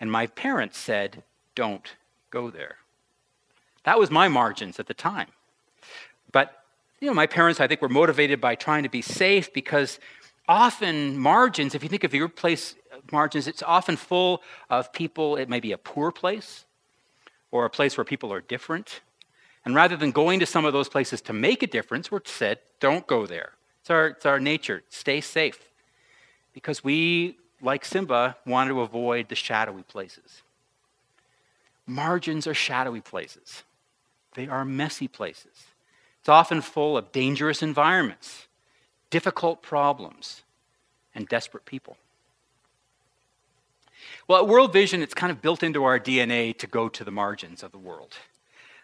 And 0.00 0.10
my 0.10 0.26
parents 0.26 0.78
said, 0.78 1.22
don't 1.54 1.94
go 2.30 2.50
there. 2.50 2.78
That 3.84 3.98
was 3.98 4.10
my 4.10 4.28
margins 4.28 4.80
at 4.80 4.86
the 4.86 4.94
time. 4.94 5.28
But 6.36 6.52
you 7.00 7.08
know, 7.08 7.14
my 7.14 7.26
parents, 7.26 7.60
I 7.60 7.66
think, 7.66 7.80
were 7.80 7.88
motivated 7.88 8.42
by 8.42 8.56
trying 8.56 8.82
to 8.82 8.90
be 8.90 9.00
safe 9.00 9.50
because 9.54 9.98
often 10.46 11.16
margins, 11.16 11.74
if 11.74 11.82
you 11.82 11.88
think 11.88 12.04
of 12.04 12.12
your 12.12 12.28
place 12.28 12.74
margins, 13.10 13.46
it's 13.46 13.62
often 13.62 13.96
full 13.96 14.42
of 14.68 14.92
people. 14.92 15.36
It 15.36 15.48
may 15.48 15.60
be 15.60 15.72
a 15.72 15.78
poor 15.78 16.12
place 16.12 16.66
or 17.50 17.64
a 17.64 17.70
place 17.70 17.96
where 17.96 18.04
people 18.04 18.30
are 18.34 18.42
different. 18.42 19.00
And 19.64 19.74
rather 19.74 19.96
than 19.96 20.10
going 20.10 20.38
to 20.40 20.44
some 20.44 20.66
of 20.66 20.74
those 20.74 20.90
places 20.90 21.22
to 21.22 21.32
make 21.32 21.62
a 21.62 21.66
difference, 21.66 22.10
we're 22.10 22.20
said, 22.26 22.58
don't 22.80 23.06
go 23.06 23.24
there. 23.24 23.52
It's 23.80 23.88
our, 23.88 24.08
it's 24.08 24.26
our 24.26 24.38
nature. 24.38 24.82
Stay 24.90 25.22
safe. 25.22 25.70
Because 26.52 26.84
we, 26.84 27.38
like 27.62 27.82
Simba, 27.82 28.36
want 28.44 28.68
to 28.68 28.82
avoid 28.82 29.30
the 29.30 29.34
shadowy 29.34 29.84
places. 29.84 30.42
Margins 31.86 32.46
are 32.46 32.52
shadowy 32.52 33.00
places, 33.00 33.62
they 34.34 34.46
are 34.48 34.66
messy 34.66 35.08
places. 35.08 35.68
It's 36.26 36.28
often 36.28 36.60
full 36.60 36.98
of 36.98 37.12
dangerous 37.12 37.62
environments, 37.62 38.48
difficult 39.10 39.62
problems, 39.62 40.42
and 41.14 41.28
desperate 41.28 41.64
people. 41.64 41.98
Well, 44.26 44.42
at 44.42 44.48
World 44.48 44.72
Vision, 44.72 45.02
it's 45.02 45.14
kind 45.14 45.30
of 45.30 45.40
built 45.40 45.62
into 45.62 45.84
our 45.84 46.00
DNA 46.00 46.58
to 46.58 46.66
go 46.66 46.88
to 46.88 47.04
the 47.04 47.12
margins 47.12 47.62
of 47.62 47.70
the 47.70 47.78
world. 47.78 48.14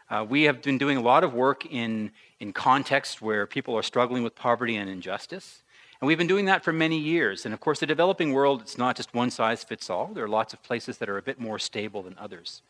Uh, 0.08 0.24
we 0.28 0.44
have 0.44 0.62
been 0.62 0.78
doing 0.78 0.96
a 0.96 1.00
lot 1.00 1.24
of 1.24 1.34
work 1.34 1.66
in, 1.66 2.12
in 2.38 2.52
contexts 2.52 3.20
where 3.20 3.44
people 3.44 3.76
are 3.76 3.82
struggling 3.82 4.22
with 4.22 4.36
poverty 4.36 4.76
and 4.76 4.88
injustice. 4.88 5.64
And 6.00 6.06
we've 6.06 6.18
been 6.18 6.28
doing 6.28 6.44
that 6.44 6.62
for 6.62 6.72
many 6.72 6.96
years. 6.96 7.44
And 7.44 7.52
of 7.52 7.58
course, 7.58 7.80
the 7.80 7.86
developing 7.86 8.32
world, 8.32 8.60
it's 8.60 8.78
not 8.78 8.94
just 8.94 9.14
one 9.14 9.32
size 9.32 9.64
fits 9.64 9.90
all. 9.90 10.12
There 10.14 10.22
are 10.22 10.28
lots 10.28 10.52
of 10.52 10.62
places 10.62 10.98
that 10.98 11.08
are 11.08 11.18
a 11.18 11.22
bit 11.22 11.40
more 11.40 11.58
stable 11.58 12.04
than 12.04 12.14
others. 12.20 12.62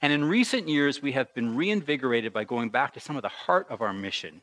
And 0.00 0.12
in 0.12 0.24
recent 0.24 0.68
years, 0.68 1.02
we 1.02 1.12
have 1.12 1.32
been 1.34 1.56
reinvigorated 1.56 2.32
by 2.32 2.44
going 2.44 2.70
back 2.70 2.94
to 2.94 3.00
some 3.00 3.16
of 3.16 3.22
the 3.22 3.28
heart 3.28 3.66
of 3.68 3.80
our 3.80 3.92
mission 3.92 4.42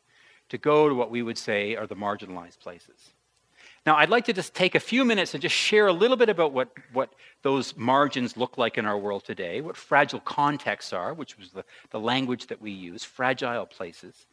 to 0.49 0.57
go 0.57 0.89
to 0.89 0.95
what 0.95 1.11
we 1.11 1.21
would 1.21 1.37
say 1.37 1.75
are 1.75 1.87
the 1.87 1.95
marginalized 1.95 2.59
places. 2.59 3.13
Now, 3.85 3.95
I'd 3.97 4.09
like 4.09 4.25
to 4.25 4.33
just 4.33 4.55
take 4.55 4.73
a 4.73 4.79
few 4.79 5.05
minutes 5.05 5.33
and 5.33 5.41
just 5.41 5.55
share 5.55 5.87
a 5.87 5.93
little 5.93 6.17
bit 6.17 6.27
about 6.27 6.51
what, 6.53 6.69
what 6.91 7.13
those 7.43 7.77
margins 7.77 8.35
look 8.35 8.57
like 8.57 8.79
in 8.79 8.85
our 8.85 8.97
world 8.97 9.23
today, 9.23 9.61
what 9.61 9.77
fragile 9.77 10.19
contexts 10.19 10.91
are, 10.91 11.13
which 11.13 11.37
was 11.37 11.51
the, 11.51 11.63
the 11.91 11.99
language 11.99 12.47
that 12.47 12.59
we 12.59 12.71
use, 12.71 13.03
fragile 13.03 13.65
places, 13.67 14.25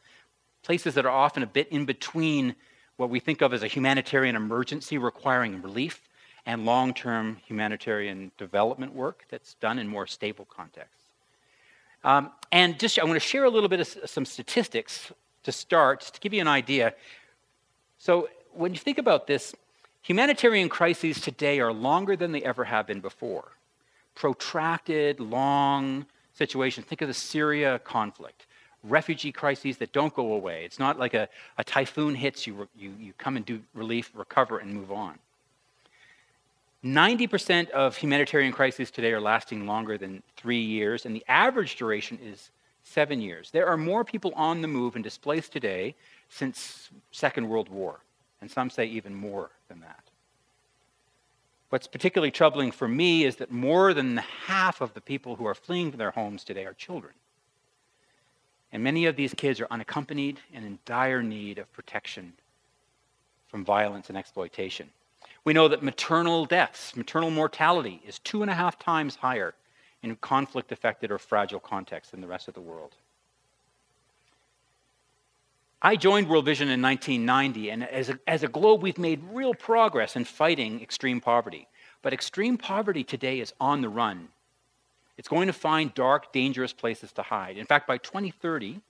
places 0.63 0.95
that 0.95 1.05
are 1.05 1.13
often 1.13 1.43
a 1.43 1.47
bit 1.47 1.69
in 1.69 1.85
between 1.85 2.55
what 2.97 3.11
we 3.11 3.21
think 3.21 3.43
of 3.43 3.53
as 3.53 3.63
a 3.63 3.67
humanitarian 3.67 4.37
emergency 4.37 4.97
requiring 4.97 5.61
relief 5.61 6.09
and 6.47 6.65
long 6.65 6.95
term 6.95 7.37
humanitarian 7.45 8.33
development 8.39 8.95
work 8.95 9.25
that's 9.29 9.55
done 9.55 9.79
in 9.79 9.87
more 9.87 10.07
stable 10.07 10.47
contexts. 10.47 11.02
Um, 12.05 12.31
and 12.51 12.79
just, 12.79 12.99
I 12.99 13.05
want 13.05 13.15
to 13.15 13.21
share 13.21 13.45
a 13.45 13.51
little 13.51 13.69
bit 13.69 13.81
of 13.81 14.11
some 14.11 14.25
statistics 14.25 15.13
to 15.45 15.53
start, 15.53 16.01
to 16.01 16.21
give 16.21 16.35
you 16.35 16.41
an 16.41 16.49
idea. 16.49 16.95
So, 17.99 18.29
when 18.53 18.73
you 18.73 18.79
think 18.79 18.99
about 18.99 19.27
this, 19.27 19.55
humanitarian 20.03 20.69
crises 20.69 21.21
today 21.21 21.61
are 21.61 21.73
longer 21.73 22.17
than 22.17 22.33
they 22.33 22.43
ever 22.43 22.65
have 22.65 22.87
been 22.87 23.01
before. 23.01 23.53
Protracted, 24.15 25.21
long 25.21 26.05
situations. 26.35 26.87
Think 26.87 27.01
of 27.01 27.09
the 27.09 27.15
Syria 27.15 27.79
conflict, 27.79 28.47
refugee 28.85 29.33
crises 29.33 29.79
that 29.79 29.93
don't 29.93 30.13
go 30.15 30.35
away. 30.35 30.65
It's 30.65 30.79
not 30.79 30.99
like 30.99 31.15
a, 31.15 31.29
a 31.57 31.65
typhoon 31.65 32.15
hits, 32.15 32.47
you, 32.47 32.69
you, 32.77 32.93
you 33.01 33.13
come 33.17 33.37
and 33.37 33.47
do 33.47 33.63
relief, 33.75 34.11
recover, 34.15 34.59
and 34.59 34.75
move 34.75 34.93
on. 34.93 35.19
90% 36.85 37.71
of 37.71 37.97
humanitarian 37.97 38.53
crises 38.53 38.91
today 38.91 39.13
are 39.13 39.21
lasting 39.21 39.67
longer 39.67 39.97
than 39.97 40.23
three 40.37 40.61
years, 40.61 41.07
and 41.07 41.15
the 41.15 41.25
average 41.29 41.77
duration 41.77 42.19
is 42.23 42.51
seven 42.83 43.21
years. 43.21 43.51
There 43.51 43.69
are 43.69 43.77
more 43.77 44.05
people 44.05 44.33
on 44.35 44.61
the 44.63 44.69
move 44.69 44.97
and 44.97 45.05
displaced 45.05 45.53
today 45.53 45.95
since 46.29 46.91
Second 47.13 47.49
World 47.49 47.69
War, 47.69 48.01
and 48.41 48.51
some 48.51 48.69
say 48.69 48.87
even 48.87 49.15
more 49.15 49.51
than 49.69 49.81
that. 49.81 50.03
What's 51.69 51.87
particularly 51.87 52.33
troubling 52.33 52.73
for 52.73 52.89
me 52.89 53.25
is 53.25 53.37
that 53.37 53.53
more 53.53 53.95
than 53.95 54.17
half 54.17 54.81
of 54.81 54.93
the 54.93 55.01
people 55.01 55.37
who 55.37 55.47
are 55.47 55.55
fleeing 55.55 55.91
from 55.91 55.99
their 55.99 56.11
homes 56.11 56.43
today 56.43 56.67
are 56.67 56.75
children. 56.75 57.15
And 58.73 58.83
many 58.83 59.07
of 59.07 59.17
these 59.17 59.35
kids 59.35 59.61
are 59.61 59.69
unaccompanied 59.71 60.41
and 60.53 60.65
in 60.65 60.79
dire 60.85 61.23
need 61.23 61.59
of 61.59 61.73
protection 61.73 62.33
from 63.49 63.65
violence 63.65 64.09
and 64.09 64.19
exploitation. 64.19 64.91
We 65.45 65.53
know 65.53 65.69
that 65.69 65.83
maternal 65.83 66.47
deaths, 66.47 66.97
maternal 66.97 67.31
mortality, 67.31 68.01
is 68.07 68.21
two 68.21 68.43
and 68.43 68.51
a 68.51 68.55
half 68.55 68.79
times 68.79 69.17
higher 69.17 69.55
in 70.03 70.17
conflict 70.17 70.71
affected 70.71 71.11
or 71.11 71.19
fragile 71.19 71.61
contexts 71.61 72.13
than 72.13 72.21
the 72.21 72.29
rest 72.29 72.49
of 72.49 72.55
the 72.55 72.61
world. 72.61 72.95
I 75.81 75.97
joined 75.97 76.29
World 76.29 76.45
Vision 76.45 76.69
in 76.69 76.81
1990, 76.81 77.71
and 77.71 77.83
as 77.83 78.09
a, 78.09 78.19
as 78.29 78.45
a 78.45 78.49
globe, 78.49 78.83
we've 78.83 78.99
made 78.99 79.21
real 79.33 79.53
progress 79.53 80.15
in 80.15 80.25
fighting 80.25 80.81
extreme 80.81 81.21
poverty. 81.21 81.67
But 82.03 82.13
extreme 82.13 82.57
poverty 82.57 83.03
today 83.03 83.41
is 83.41 83.53
on 83.61 83.81
the 83.81 83.89
run. 83.89 84.29
It's 85.19 85.29
going 85.29 85.49
to 85.49 85.53
find 85.53 85.93
dark, 85.95 86.33
dangerous 86.33 86.73
places 86.73 87.11
to 87.13 87.23
hide. 87.23 87.59
In 87.59 87.67
fact, 87.67 87.89
by 87.89 87.99
2030, 87.99 88.81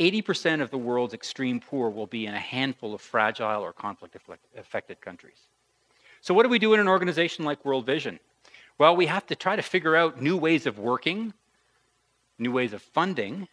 80% 0.00 0.62
of 0.62 0.70
the 0.70 0.78
world's 0.78 1.14
extreme 1.14 1.60
poor 1.60 1.90
will 1.90 2.06
be 2.06 2.26
in 2.26 2.34
a 2.34 2.38
handful 2.38 2.94
of 2.94 3.02
fragile 3.02 3.62
or 3.62 3.72
conflict 3.74 4.16
affected 4.56 5.00
countries. 5.02 5.38
So, 6.20 6.34
what 6.34 6.42
do 6.42 6.48
we 6.48 6.58
do 6.58 6.74
in 6.74 6.80
an 6.80 6.88
organization 6.88 7.44
like 7.44 7.64
World 7.64 7.86
Vision? 7.86 8.18
Well, 8.78 8.94
we 8.96 9.06
have 9.06 9.26
to 9.26 9.36
try 9.36 9.56
to 9.56 9.62
figure 9.62 9.96
out 9.96 10.20
new 10.20 10.36
ways 10.36 10.66
of 10.66 10.78
working, 10.78 11.34
new 12.38 12.52
ways 12.52 12.72
of 12.72 12.82
funding, 12.82 13.48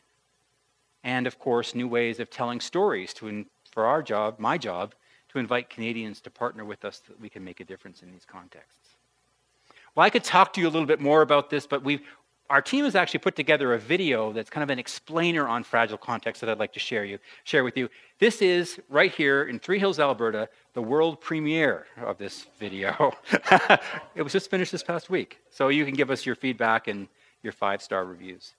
and 1.03 1.27
of 1.27 1.39
course, 1.39 1.75
new 1.75 1.87
ways 1.87 2.19
of 2.19 2.29
telling 2.29 2.59
stories 2.59 3.13
to, 3.15 3.45
for 3.71 3.85
our 3.85 4.03
job, 4.03 4.39
my 4.39 4.57
job, 4.57 4.93
to 5.29 5.39
invite 5.39 5.69
Canadians 5.69 6.21
to 6.21 6.29
partner 6.29 6.63
with 6.63 6.85
us 6.85 7.01
so 7.05 7.13
that 7.13 7.19
we 7.19 7.29
can 7.29 7.43
make 7.43 7.59
a 7.59 7.65
difference 7.65 8.01
in 8.01 8.11
these 8.11 8.25
contexts. 8.25 8.95
Well, 9.93 10.05
I 10.05 10.09
could 10.09 10.23
talk 10.23 10.53
to 10.53 10.61
you 10.61 10.67
a 10.67 10.69
little 10.69 10.87
bit 10.87 10.99
more 10.99 11.21
about 11.21 11.49
this, 11.49 11.65
but 11.65 11.83
we've, 11.83 12.01
our 12.49 12.61
team 12.61 12.85
has 12.85 12.95
actually 12.95 13.19
put 13.19 13.35
together 13.35 13.73
a 13.73 13.79
video 13.79 14.31
that's 14.31 14.49
kind 14.49 14.63
of 14.63 14.69
an 14.69 14.77
explainer 14.77 15.47
on 15.47 15.63
fragile 15.63 15.97
context 15.97 16.41
that 16.41 16.49
I'd 16.49 16.59
like 16.59 16.73
to 16.73 16.79
share 16.79 17.03
you 17.03 17.17
share 17.43 17.63
with 17.63 17.75
you. 17.75 17.89
This 18.19 18.41
is 18.41 18.79
right 18.89 19.11
here 19.11 19.43
in 19.43 19.59
Three 19.59 19.79
Hills, 19.79 19.99
Alberta, 19.99 20.47
the 20.73 20.81
world 20.81 21.19
premiere 21.21 21.87
of 21.97 22.17
this 22.17 22.45
video. 22.59 23.13
it 24.15 24.21
was 24.21 24.31
just 24.31 24.49
finished 24.49 24.71
this 24.71 24.83
past 24.83 25.09
week, 25.09 25.39
so 25.49 25.69
you 25.69 25.85
can 25.85 25.95
give 25.95 26.11
us 26.11 26.25
your 26.25 26.35
feedback 26.35 26.87
and 26.87 27.07
your 27.41 27.53
five 27.53 27.81
star 27.81 28.05
reviews. 28.05 28.53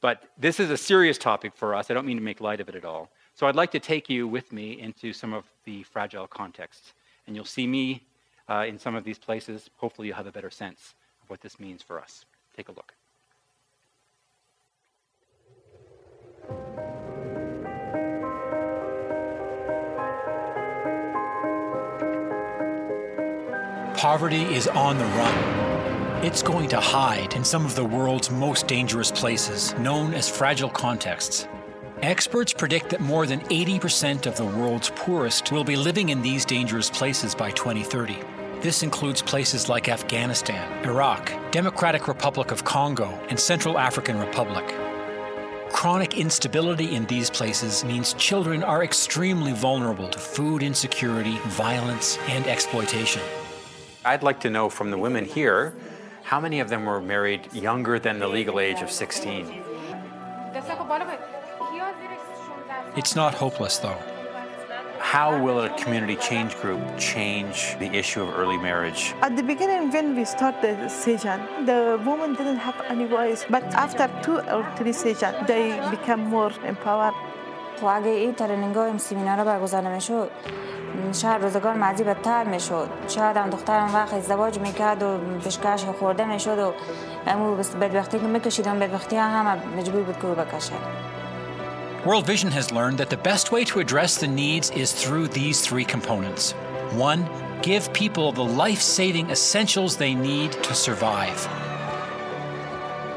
But 0.00 0.24
this 0.38 0.60
is 0.60 0.70
a 0.70 0.76
serious 0.76 1.18
topic 1.18 1.52
for 1.54 1.74
us. 1.74 1.90
I 1.90 1.94
don't 1.94 2.06
mean 2.06 2.16
to 2.16 2.22
make 2.22 2.40
light 2.40 2.60
of 2.60 2.68
it 2.68 2.74
at 2.74 2.84
all. 2.84 3.10
So 3.34 3.46
I'd 3.46 3.56
like 3.56 3.70
to 3.72 3.80
take 3.80 4.08
you 4.08 4.26
with 4.26 4.52
me 4.52 4.80
into 4.80 5.12
some 5.12 5.32
of 5.32 5.44
the 5.64 5.84
fragile 5.84 6.26
contexts, 6.26 6.94
and 7.26 7.36
you'll 7.36 7.44
see 7.44 7.66
me 7.66 8.06
uh, 8.48 8.64
in 8.66 8.78
some 8.78 8.94
of 8.94 9.04
these 9.04 9.18
places. 9.18 9.70
Hopefully, 9.76 10.08
you'll 10.08 10.16
have 10.16 10.26
a 10.26 10.32
better 10.32 10.50
sense 10.50 10.94
of 11.22 11.30
what 11.30 11.40
this 11.40 11.60
means 11.60 11.82
for 11.82 12.00
us. 12.00 12.24
Take 12.56 12.68
a 12.68 12.72
look. 12.72 12.97
Poverty 23.98 24.42
is 24.42 24.68
on 24.68 24.96
the 24.96 25.04
run. 25.04 26.24
It's 26.24 26.40
going 26.40 26.68
to 26.68 26.78
hide 26.78 27.34
in 27.34 27.44
some 27.44 27.64
of 27.64 27.74
the 27.74 27.84
world's 27.84 28.30
most 28.30 28.68
dangerous 28.68 29.10
places, 29.10 29.74
known 29.74 30.14
as 30.14 30.28
fragile 30.28 30.70
contexts. 30.70 31.48
Experts 32.02 32.52
predict 32.52 32.90
that 32.90 33.00
more 33.00 33.26
than 33.26 33.40
80% 33.40 34.26
of 34.26 34.36
the 34.36 34.44
world's 34.44 34.90
poorest 34.94 35.50
will 35.50 35.64
be 35.64 35.74
living 35.74 36.10
in 36.10 36.22
these 36.22 36.44
dangerous 36.44 36.88
places 36.88 37.34
by 37.34 37.50
2030. 37.50 38.16
This 38.60 38.84
includes 38.84 39.20
places 39.20 39.68
like 39.68 39.88
Afghanistan, 39.88 40.84
Iraq, 40.84 41.32
Democratic 41.50 42.06
Republic 42.06 42.52
of 42.52 42.62
Congo, 42.64 43.08
and 43.30 43.38
Central 43.38 43.78
African 43.78 44.18
Republic. 44.20 44.64
Chronic 45.72 46.18
instability 46.18 46.94
in 46.94 47.06
these 47.06 47.30
places 47.30 47.84
means 47.84 48.14
children 48.14 48.62
are 48.62 48.82
extremely 48.82 49.52
vulnerable 49.52 50.08
to 50.08 50.18
food 50.18 50.62
insecurity, 50.62 51.38
violence, 51.46 52.18
and 52.28 52.46
exploitation. 52.46 53.22
I'd 54.04 54.22
like 54.22 54.40
to 54.40 54.50
know 54.50 54.68
from 54.68 54.90
the 54.90 54.98
women 54.98 55.24
here 55.24 55.74
how 56.24 56.40
many 56.40 56.60
of 56.60 56.68
them 56.68 56.84
were 56.84 57.00
married 57.00 57.52
younger 57.52 57.98
than 57.98 58.18
the 58.18 58.28
legal 58.28 58.60
age 58.60 58.82
of 58.82 58.90
16. 58.90 59.62
It's 62.96 63.14
not 63.14 63.34
hopeless, 63.34 63.78
though. 63.78 64.17
How 64.99 65.29
will 65.43 65.59
a 65.61 65.69
community 65.81 66.15
change 66.15 66.51
group 66.61 66.81
change 66.97 67.77
the 67.79 67.89
issue 68.01 68.21
of 68.23 68.29
early 68.41 68.57
marriage? 68.57 69.13
At 69.21 69.35
the 69.35 69.43
beginning, 69.43 69.91
when 69.91 70.15
we 70.15 70.25
started 70.25 70.79
the 70.79 70.89
session, 70.89 71.39
the 71.65 72.01
woman 72.05 72.33
didn't 72.33 72.61
have 72.67 72.79
any 72.89 73.05
voice. 73.05 73.45
But 73.49 73.63
after 73.85 74.09
two 74.25 74.39
or 74.55 74.63
three 74.77 74.93
sessions, 74.93 75.37
they 75.47 75.65
become 75.91 76.21
more 76.35 76.51
empowered. 76.65 77.13
شاید 81.13 81.41
روزگار 81.41 81.73
مزی 81.73 82.03
بدتر 82.03 82.43
میشد 82.43 82.89
شاید 83.07 83.37
هم 83.37 83.49
دخترم 83.49 83.93
وقت 83.95 84.13
ازدواج 84.13 84.59
میکرد 84.59 85.03
و 85.03 85.17
پیشکش 85.43 85.85
خورده 85.85 86.25
میشد 86.25 86.59
و 86.59 86.73
امو 87.27 87.55
بدبختی 87.55 88.19
که 88.19 88.25
میکشیدم 88.25 88.79
بدبختی 88.79 89.15
هم 89.15 89.57
مجبور 89.77 90.03
بود 90.03 90.19
که 90.19 90.27
بکشه 90.27 90.73
World 92.06 92.26
Vision 92.26 92.52
has 92.52 92.70
learned 92.70 92.98
that 92.98 93.10
the 93.10 93.16
best 93.16 93.50
way 93.50 93.64
to 93.64 93.80
address 93.80 94.18
the 94.18 94.28
needs 94.28 94.70
is 94.70 94.92
through 94.92 95.28
these 95.28 95.60
three 95.60 95.84
components. 95.84 96.52
One, 96.92 97.28
give 97.60 97.92
people 97.92 98.30
the 98.30 98.44
life 98.44 98.80
saving 98.80 99.30
essentials 99.30 99.96
they 99.96 100.14
need 100.14 100.52
to 100.52 100.74
survive. 100.74 101.48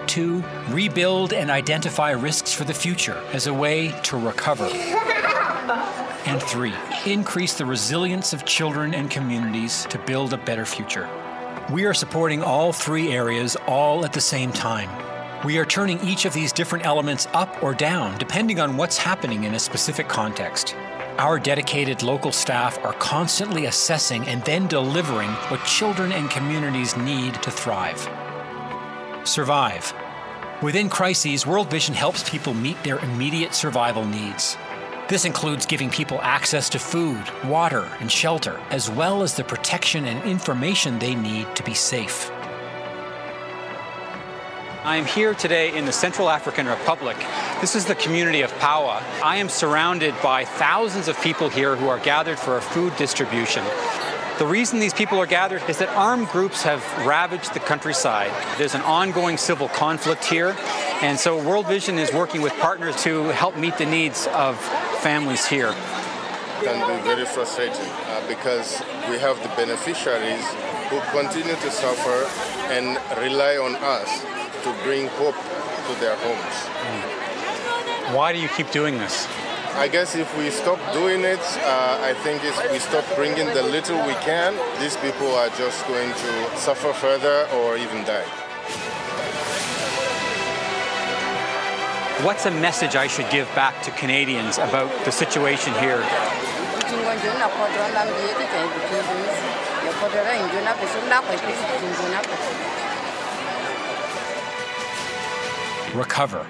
Two, 0.08 0.44
rebuild 0.70 1.32
and 1.32 1.52
identify 1.52 2.10
risks 2.12 2.54
for 2.54 2.64
the 2.64 2.74
future 2.74 3.22
as 3.34 3.46
a 3.46 3.54
way 3.54 3.94
to 4.04 4.18
recover. 4.18 4.68
And 6.24 6.42
three, 6.42 6.74
increase 7.08 7.56
the 7.56 7.66
resilience 7.66 8.32
of 8.32 8.46
children 8.46 8.94
and 8.94 9.10
communities 9.10 9.88
to 9.90 9.98
build 9.98 10.34
a 10.34 10.38
better 10.38 10.66
future. 10.66 11.10
We 11.72 11.86
are 11.86 11.96
supporting 11.96 12.44
all 12.44 12.72
three 12.72 13.12
areas 13.12 13.58
all 13.68 14.06
at 14.06 14.14
the 14.14 14.22
same 14.22 14.52
time. 14.52 14.90
We 15.44 15.58
are 15.58 15.66
turning 15.66 16.00
each 16.02 16.26
of 16.26 16.34
these 16.34 16.54
different 16.54 16.86
elements 16.86 17.28
up 17.34 17.64
or 17.64 17.74
down 17.74 18.20
depending 18.20 18.60
on 18.60 18.78
what's 18.78 18.96
happening 18.96 19.46
in 19.46 19.56
a 19.56 19.60
specific 19.60 20.08
context. 20.08 20.76
Our 21.18 21.40
dedicated 21.40 22.04
local 22.04 22.32
staff 22.32 22.78
are 22.86 22.94
constantly 22.94 23.66
assessing 23.66 24.28
and 24.28 24.44
then 24.46 24.68
delivering 24.68 25.32
what 25.50 25.66
children 25.66 26.12
and 26.12 26.30
communities 26.30 26.96
need 26.96 27.34
to 27.42 27.50
thrive. 27.50 28.08
Survive. 29.28 29.92
Within 30.62 30.90
crises, 30.90 31.48
World 31.48 31.72
Vision 31.72 31.96
helps 31.96 32.30
people 32.30 32.54
meet 32.54 32.82
their 32.84 33.00
immediate 33.00 33.56
survival 33.56 34.06
needs. 34.06 34.58
This 35.10 35.26
includes 35.26 35.66
giving 35.66 35.90
people 35.90 36.22
access 36.22 36.70
to 36.70 36.78
food, 36.78 37.24
water, 37.46 37.90
and 38.00 38.12
shelter, 38.12 38.60
as 38.70 38.92
well 38.92 39.24
as 39.24 39.36
the 39.36 39.44
protection 39.44 40.06
and 40.06 40.24
information 40.24 41.00
they 41.00 41.16
need 41.16 41.56
to 41.56 41.64
be 41.64 41.74
safe. 41.74 42.32
I 44.84 44.98
am 44.98 45.06
here 45.06 45.36
today 45.36 45.78
in 45.78 45.86
the 45.86 45.92
Central 45.92 46.28
African 46.28 46.66
Republic. 46.66 47.16
This 47.62 47.76
is 47.76 47.86
the 47.86 47.94
community 47.94 48.42
of 48.42 48.52
Paoua. 48.54 49.04
I 49.22 49.36
am 49.36 49.48
surrounded 49.48 50.16
by 50.24 50.44
thousands 50.44 51.08
of 51.08 51.22
people 51.22 51.50
here 51.50 51.76
who 51.76 51.88
are 51.88 52.00
gathered 52.00 52.40
for 52.40 52.58
a 52.58 52.62
food 52.62 52.96
distribution. 52.96 53.64
The 54.40 54.48
reason 54.48 54.80
these 54.80 54.96
people 54.96 55.20
are 55.20 55.28
gathered 55.28 55.62
is 55.70 55.78
that 55.78 55.90
armed 55.90 56.30
groups 56.30 56.64
have 56.64 56.82
ravaged 57.06 57.54
the 57.54 57.60
countryside. 57.60 58.32
There's 58.58 58.74
an 58.74 58.82
ongoing 58.82 59.38
civil 59.38 59.70
conflict 59.70 60.26
here, 60.26 60.56
and 61.04 61.20
so 61.20 61.38
World 61.38 61.68
Vision 61.68 62.00
is 62.00 62.12
working 62.12 62.42
with 62.42 62.54
partners 62.54 62.96
to 63.04 63.26
help 63.26 63.56
meet 63.58 63.78
the 63.78 63.86
needs 63.86 64.26
of 64.34 64.60
families 65.04 65.46
here. 65.46 65.76
It 66.60 66.66
can 66.66 66.98
be 66.98 67.04
very 67.04 67.26
frustrating 67.26 67.86
uh, 67.86 68.28
because 68.28 68.82
we 69.12 69.20
have 69.20 69.38
the 69.44 69.50
beneficiaries 69.50 70.44
who 70.90 71.00
continue 71.12 71.54
to 71.54 71.70
suffer 71.70 72.28
and 72.74 72.98
rely 73.22 73.58
on 73.58 73.76
us 73.76 74.41
to 74.64 74.74
bring 74.84 75.08
hope 75.20 75.36
to 75.36 75.94
their 76.00 76.16
homes. 76.18 76.56
Why 78.16 78.34
do 78.34 78.40
you 78.40 78.50
keep 78.50 78.72
doing 78.72 78.98
this? 78.98 79.28
I 79.76 79.88
guess 79.88 80.16
if 80.16 80.28
we 80.38 80.50
stop 80.50 80.80
doing 80.94 81.22
it, 81.22 81.40
uh, 81.64 81.98
I 82.02 82.14
think 82.24 82.44
if 82.44 82.56
we 82.72 82.80
stop 82.80 83.06
bringing 83.16 83.48
the 83.48 83.64
little 83.64 83.98
we 84.06 84.14
can, 84.16 84.54
these 84.82 84.98
people 84.98 85.32
are 85.34 85.50
just 85.58 85.88
going 85.88 86.12
to 86.12 86.58
suffer 86.58 86.92
further 86.94 87.48
or 87.56 87.78
even 87.78 88.04
die. 88.04 88.28
What's 92.26 92.46
a 92.46 92.52
message 92.52 92.96
I 92.96 93.08
should 93.08 93.30
give 93.32 93.48
back 93.56 93.82
to 93.84 93.92
Canadians 93.92 94.58
about 94.58 94.92
the 95.06 95.12
situation 95.12 95.74
here? 95.82 96.04
Recover. 105.94 106.48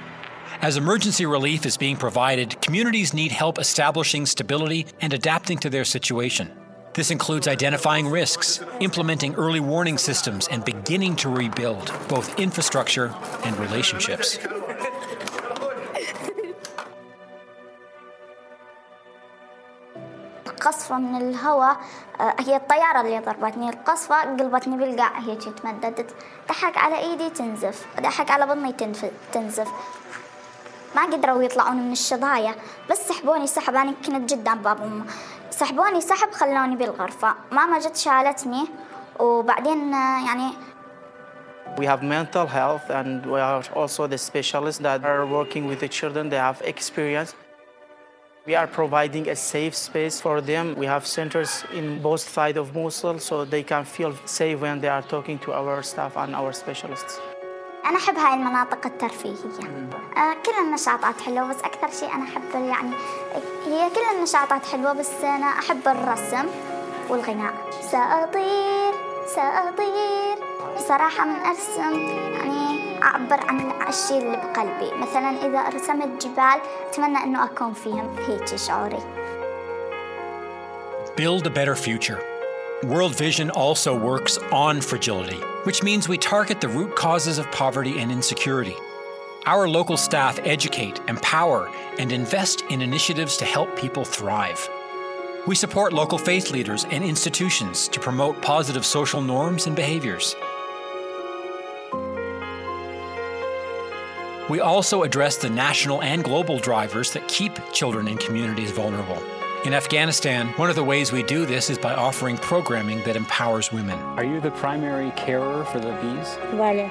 As 0.61 0.77
emergency 0.77 1.25
relief 1.25 1.65
is 1.65 1.75
being 1.75 1.97
provided, 1.97 2.61
communities 2.61 3.13
need 3.13 3.31
help 3.31 3.57
establishing 3.57 4.27
stability 4.27 4.85
and 5.01 5.13
adapting 5.13 5.57
to 5.59 5.69
their 5.69 5.83
situation. 5.83 6.51
This 6.93 7.09
includes 7.09 7.47
identifying 7.47 8.07
risks, 8.07 8.63
implementing 8.79 9.33
early 9.35 9.59
warning 9.59 9.97
systems, 9.97 10.47
and 10.49 10.63
beginning 10.63 11.15
to 11.17 11.29
rebuild 11.29 11.91
both 12.07 12.39
infrastructure 12.39 13.15
and 13.43 13.57
relationships. 13.57 14.37
قصفة 20.61 20.97
من 20.97 21.21
الهواء 21.21 21.77
هي 22.39 22.55
الطيارة 22.55 23.01
اللي 23.01 23.19
ضربتني. 23.19 23.69
القصفة 23.69 24.21
قلبتني 24.21 24.77
بالقاع 24.77 25.19
هيك 25.19 25.43
تمددت. 25.43 26.15
دحك 26.49 26.77
على 26.77 26.97
إيدي 26.99 27.29
تنزف 27.29 27.85
دحك 27.99 28.31
على 28.31 28.45
بطني 28.45 28.73
تنزف. 29.33 29.67
ما 30.95 31.01
قدروا 31.05 31.43
يطلعون 31.43 31.77
من 31.77 31.91
الشظايا. 31.91 32.55
بس 32.89 33.07
سحبوني 33.07 33.47
سحب 33.47 33.75
أنا 33.75 33.93
كنت 34.05 34.33
جدا 34.33 34.53
باب 34.53 34.81
أمه. 34.81 35.05
سحبوني 35.49 36.01
سحب 36.01 36.31
خلوني 36.31 36.75
بالغرفة. 36.75 37.35
ماما 37.51 37.79
جت 37.79 37.95
شالتني 37.95 38.67
وبعدين 39.19 39.93
يعني 39.93 40.51
We 41.77 41.85
have 41.85 42.03
mental 42.03 42.47
health 42.47 42.89
and 42.89 43.25
we 43.25 43.39
are 43.39 43.63
also 43.79 44.05
the 44.05 44.17
specialists 44.17 44.81
that 44.81 45.05
are 45.05 45.25
working 45.25 45.63
with 45.69 45.79
the 45.79 45.87
children. 45.87 46.29
They 46.29 46.41
have 46.49 46.61
experience. 46.73 47.33
We 48.47 48.55
are 48.55 48.65
providing 48.65 49.29
a 49.29 49.35
safe 49.35 49.75
space 49.75 50.19
for 50.19 50.41
them. 50.41 50.75
We 50.75 50.87
have 50.87 51.05
centers 51.05 51.63
in 51.73 52.01
both 52.01 52.21
sides 52.21 52.57
of 52.57 52.73
Mosul 52.73 53.19
so 53.19 53.45
they 53.45 53.61
can 53.61 53.85
feel 53.85 54.15
safe 54.25 54.59
when 54.59 54.81
they 54.81 54.87
are 54.87 55.03
talking 55.03 55.37
to 55.45 55.53
our 55.53 55.83
staff 55.83 56.17
and 56.17 56.35
our 56.35 56.51
specialists. 56.51 57.19
أنا 57.85 57.97
أحب 57.97 58.17
هاي 58.17 58.33
المناطق 58.33 58.85
الترفيهية 58.85 59.59
آه 60.17 60.33
كل 60.45 60.51
النشاطات 60.61 61.21
حلوة 61.21 61.47
بس 61.49 61.55
أكثر 61.61 61.99
شيء 61.99 62.15
أنا 62.15 62.23
أحب 62.23 62.41
يعني 62.53 62.91
هي 63.65 63.89
كل 63.89 64.17
النشاطات 64.17 64.65
حلوة 64.65 64.93
بس 64.93 65.23
أنا 65.23 65.45
أحب 65.45 65.87
الرسم 65.87 66.45
والغناء 67.09 67.53
سأطير 67.91 68.93
سأطير 69.35 70.35
بصراحة 70.75 71.25
من 71.25 71.35
أرسم 71.35 72.09
يعني 72.33 72.70
أعبر 73.02 73.40
عن 73.48 73.88
الشيء 73.88 74.18
اللي 74.18 74.36
بقلبي 74.36 74.94
مثلا 74.94 75.46
إذا 75.46 75.68
رسمت 75.68 76.26
جبال 76.26 76.60
أتمنى 76.88 77.18
أنه 77.18 77.44
أكون 77.44 77.72
فيهم 77.72 78.16
هيك 78.28 78.56
شعوري 78.56 78.98
Build 81.16 81.46
a 81.46 81.50
better 81.50 81.74
future. 81.74 82.20
World 82.84 83.16
Vision 83.16 83.48
also 83.50 83.98
works 83.98 84.36
on 84.52 84.82
fragility, 84.82 85.40
which 85.64 85.82
means 85.82 86.08
we 86.08 86.18
target 86.18 86.60
the 86.60 86.68
root 86.68 86.94
causes 86.94 87.38
of 87.38 87.50
poverty 87.50 88.00
and 88.00 88.12
insecurity. 88.12 88.76
Our 89.46 89.66
local 89.66 89.96
staff 89.96 90.38
educate, 90.44 91.00
empower, 91.08 91.70
and 91.98 92.12
invest 92.12 92.64
in 92.68 92.82
initiatives 92.82 93.38
to 93.38 93.46
help 93.46 93.74
people 93.76 94.04
thrive. 94.04 94.68
We 95.46 95.54
support 95.54 95.92
local 95.92 96.18
faith 96.18 96.50
leaders 96.50 96.84
and 96.90 97.04
institutions 97.04 97.88
to 97.88 98.00
promote 98.00 98.42
positive 98.42 98.84
social 98.84 99.22
norms 99.22 99.68
and 99.68 99.76
behaviors. 99.76 100.34
We 104.50 104.60
also 104.60 105.02
address 105.02 105.36
the 105.36 105.50
national 105.50 106.02
and 106.02 106.22
global 106.22 106.58
drivers 106.58 107.12
that 107.12 107.26
keep 107.26 107.52
children 107.72 108.06
and 108.08 108.18
communities 108.20 108.70
vulnerable. 108.70 109.20
In 109.64 109.74
Afghanistan, 109.74 110.48
one 110.56 110.70
of 110.70 110.76
the 110.76 110.84
ways 110.84 111.10
we 111.10 111.24
do 111.24 111.44
this 111.44 111.70
is 111.70 111.78
by 111.78 111.94
offering 111.94 112.36
programming 112.36 113.02
that 113.02 113.16
empowers 113.16 113.72
women. 113.72 113.98
Are 114.16 114.24
you 114.24 114.40
the 114.40 114.52
primary 114.52 115.10
carer 115.16 115.64
for 115.64 115.80
the 115.80 115.92
bees? 116.00 116.28
Vale. 116.54 116.88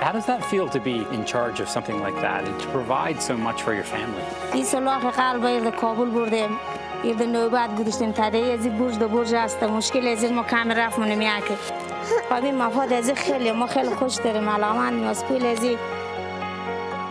How 0.00 0.12
does 0.12 0.26
that 0.26 0.44
feel 0.44 0.68
to 0.68 0.78
be 0.78 0.98
in 1.16 1.24
charge 1.24 1.58
of 1.58 1.68
something 1.68 1.98
like 2.00 2.14
that 2.20 2.46
and 2.46 2.60
to 2.60 2.66
provide 2.68 3.20
so 3.20 3.36
much 3.36 3.62
for 3.62 3.74
your 3.74 3.84
family? 3.84 4.22
این 4.54 4.64
سلاح 4.64 5.10
قلب 5.10 5.64
یه 5.64 5.70
کابل 5.70 6.10
بردیم 6.10 6.50
یه 7.04 7.14
به 7.14 7.26
نوبت 7.26 7.76
گذاشتیم 7.80 8.12
تاده 8.12 8.38
یه 8.38 8.56
برج 8.56 8.98
دو 8.98 9.08
برج 9.08 9.34
هست 9.34 9.62
مشکل 9.62 10.08
از 10.08 10.24
ما 10.24 10.42
کم 10.42 10.72
رفت 10.72 10.98
منو 10.98 11.16
میاکه 11.16 11.54
خب 12.28 12.44
مفاد 12.44 12.92
از 12.92 13.10
خیلی 13.10 13.52
ما 13.52 13.66
خیلی 13.66 13.94
خوش 13.94 14.14
داریم 14.14 14.48
علامت 14.48 14.92
مسئول 14.92 15.46
از 15.46 15.58
The 15.58 15.99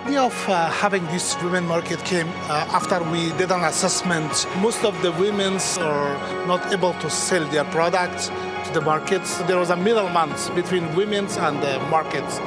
idea 0.04 0.22
of 0.22 0.48
uh, 0.48 0.70
having 0.70 1.04
this 1.06 1.36
women 1.42 1.66
market 1.66 1.98
came 2.04 2.28
uh, 2.48 2.66
after 2.72 3.02
we 3.10 3.32
did 3.32 3.50
an 3.50 3.64
assessment. 3.64 4.46
Most 4.60 4.84
of 4.84 5.00
the 5.02 5.12
women 5.12 5.58
are 5.78 6.46
not 6.46 6.72
able 6.72 6.94
to 6.94 7.10
sell 7.10 7.46
their 7.48 7.64
products 7.64 8.28
to 8.28 8.70
the 8.72 8.80
markets. 8.80 9.38
There 9.42 9.58
was 9.58 9.70
a 9.70 9.76
middleman 9.76 10.30
between 10.54 10.94
women 10.94 11.26
and 11.26 11.62
the 11.62 11.78
markets. 11.90 12.38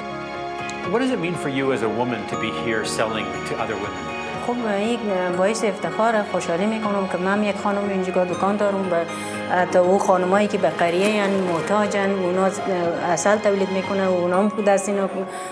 What 0.91 0.99
does 0.99 1.11
it 1.11 1.19
mean 1.19 1.35
for 1.35 1.49
you 1.49 1.73
as 1.73 1.81
a 1.81 1.89
woman 1.89 2.27
to 2.29 2.39
be 2.39 2.51
here 2.63 2.85
selling 2.85 3.25
to 3.25 3.57
other 3.57 3.75
women? 3.75 4.12
خب 4.47 4.55
یک 4.81 4.99
باعث 5.37 5.63
افتخار 5.63 6.23
خوشحالی 6.31 6.65
می‌کنم 6.65 7.07
که 7.11 7.17
من 7.17 7.43
یک 7.43 7.55
خانم 7.63 7.89
اینجا 7.89 8.25
دکان 8.25 8.57
دارم 8.57 8.91
و 8.91 8.95
تا 9.65 9.81
او 9.81 9.99
خانمایی 9.99 10.47
که 10.47 10.57
به 10.57 10.69
قریه 10.69 11.09
یعنی 11.09 11.41
محتاجن 11.41 12.11
اونا 12.11 12.49
اصل 13.11 13.37
تولید 13.37 13.69
می‌کنه 13.69 14.07
و 14.07 14.11
اونا 14.11 14.37
هم 14.37 14.63
دست 14.67 14.89
اینا 14.89 15.09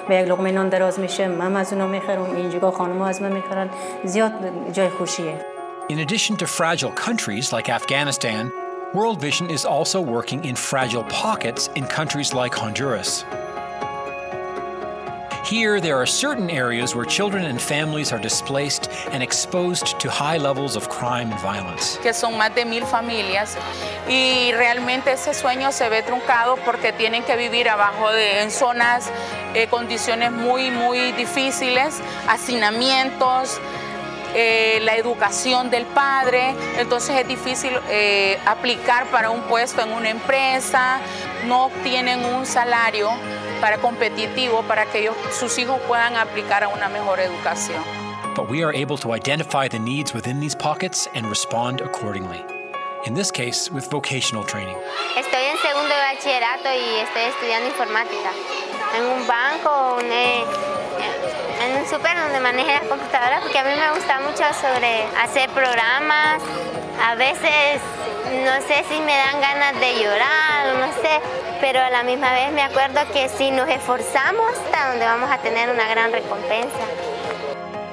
به 0.08 0.16
یک 0.16 0.28
لقمه 0.28 0.52
نان 0.52 0.70
دراز 0.70 1.00
میشه. 1.00 1.28
من 1.28 1.56
از 1.56 1.74
اونا 1.74 1.88
می‌خرم 1.88 2.36
اینجا 2.36 2.72
خانم‌ها 2.72 3.08
از 3.08 3.22
من 3.22 3.32
می‌خرن. 3.32 3.70
زیاد 4.04 4.32
جای 4.74 4.90
خوشیه. 4.90 5.46
In 5.90 6.00
addition 6.08 6.36
to 6.38 6.46
fragile 6.46 6.94
countries 7.08 7.54
like 7.54 7.68
Afghanistan, 7.70 8.52
World 8.94 9.20
Vision 9.28 9.50
is 9.58 9.64
also 9.66 10.00
working 10.02 10.42
in 10.50 10.56
fragile 10.70 11.06
pockets 11.24 11.70
in 11.80 11.84
countries 12.00 12.30
like 12.34 12.54
Honduras. 12.64 13.26
Here, 15.52 15.82
there 15.82 15.98
are 15.98 16.06
certain 16.06 16.50
areas 16.50 16.96
where 16.96 17.04
children 17.04 17.44
and 17.44 17.62
families 17.62 18.14
are 18.14 18.20
displaced 18.20 18.90
and 19.12 19.22
exposed 19.22 20.00
to 20.00 20.10
high 20.10 20.38
levels 20.38 20.78
of 20.78 20.88
crime 20.88 21.30
and 21.30 21.42
violence. 21.42 21.98
que 22.02 22.14
son 22.14 22.38
más 22.38 22.56
de 22.56 22.64
mil 22.64 22.86
familias. 22.86 23.58
Y 24.08 24.54
realmente 24.54 25.12
ese 25.12 25.34
sueño 25.34 25.74
se 25.74 25.90
ve 25.90 26.04
truncado 26.04 26.56
porque 26.64 26.94
tienen 26.94 27.24
que 27.24 27.36
vivir 27.36 27.68
abajo 27.68 28.14
de 28.14 28.44
en 28.44 28.50
zonas 28.50 29.12
eh, 29.54 29.68
condiciones 29.68 30.32
muy 30.32 30.72
muy 30.72 31.12
difíciles 31.12 32.00
hacinamientos 32.30 33.60
eh, 34.34 34.80
la 34.84 34.96
educación 34.96 35.70
del 35.70 35.86
padre. 35.86 36.56
Entonces 36.78 37.20
es 37.20 37.28
difícil 37.28 37.72
eh, 37.90 38.40
aplicar 38.46 39.08
para 39.08 39.30
un 39.32 39.42
puesto 39.42 39.82
en 39.82 39.92
una 39.92 40.12
empresa 40.12 41.02
no 41.46 41.66
obtienen 41.66 42.24
un 42.24 42.46
salario 42.46 43.10
para 43.62 43.78
competitivo 43.78 44.64
para 44.64 44.86
que 44.86 45.00
ellos, 45.00 45.16
sus 45.32 45.58
hijos 45.58 45.80
puedan 45.88 46.18
aplicar 46.18 46.64
a 46.64 46.68
una 46.68 46.90
mejor 46.90 47.20
educación 47.20 47.82
But 48.36 48.50
we 48.50 48.64
are 48.64 48.74
able 48.74 48.98
to 49.00 49.12
identify 49.12 49.68
the 49.68 49.78
needs 49.78 50.14
within 50.14 50.40
these 50.40 50.56
pockets 50.56 51.08
and 51.14 51.28
respond 51.28 51.82
accordingly. 51.82 52.42
In 53.06 53.14
this 53.14 53.30
case, 53.30 53.70
with 53.70 53.90
vocational 53.92 54.46
training. 54.46 54.78
Estoy 55.18 55.44
en 55.52 55.58
segundo 55.58 55.90
de 55.90 56.02
bachillerato 56.16 56.70
y 56.72 57.00
estoy 57.00 57.24
estudiando 57.24 57.68
informática. 57.68 58.32
En 58.96 59.04
un 59.06 59.28
banco, 59.28 59.98
un, 60.00 60.10
eh, 60.10 60.46
en 61.66 61.78
un 61.82 61.86
súper 61.88 62.18
donde 62.18 62.40
maneje 62.40 62.72
las 62.72 62.84
computadoras, 62.84 63.42
porque 63.42 63.60
a 63.60 63.64
mí 63.64 63.72
me 63.76 63.92
gusta 63.92 64.22
mucho 64.22 64.44
sobre 64.54 65.04
hacer 65.22 65.50
programas. 65.50 66.42
A 67.04 67.16
veces 67.16 67.82
no 68.26 68.68
sé 68.68 68.84
si 68.90 69.00
me 69.02 69.16
dan 69.16 69.42
ganas 69.42 69.80
de 69.80 70.04
llorar, 70.04 70.76
no 70.80 70.88
sé, 71.02 71.20
pero 71.60 71.80
a 71.80 71.90
la 71.90 72.04
misma 72.04 72.32
vez 72.34 72.52
me 72.52 72.62
acuerdo 72.62 73.02
que 73.14 73.30
si 73.30 73.52
nos 73.52 73.68
esforzamos, 73.70 74.52
hasta 74.58 74.90
donde 74.90 75.06
vamos 75.06 75.30
a 75.32 75.38
tener 75.40 75.70
una 75.70 75.88
gran 75.88 76.12
recompensa. 76.12 77.11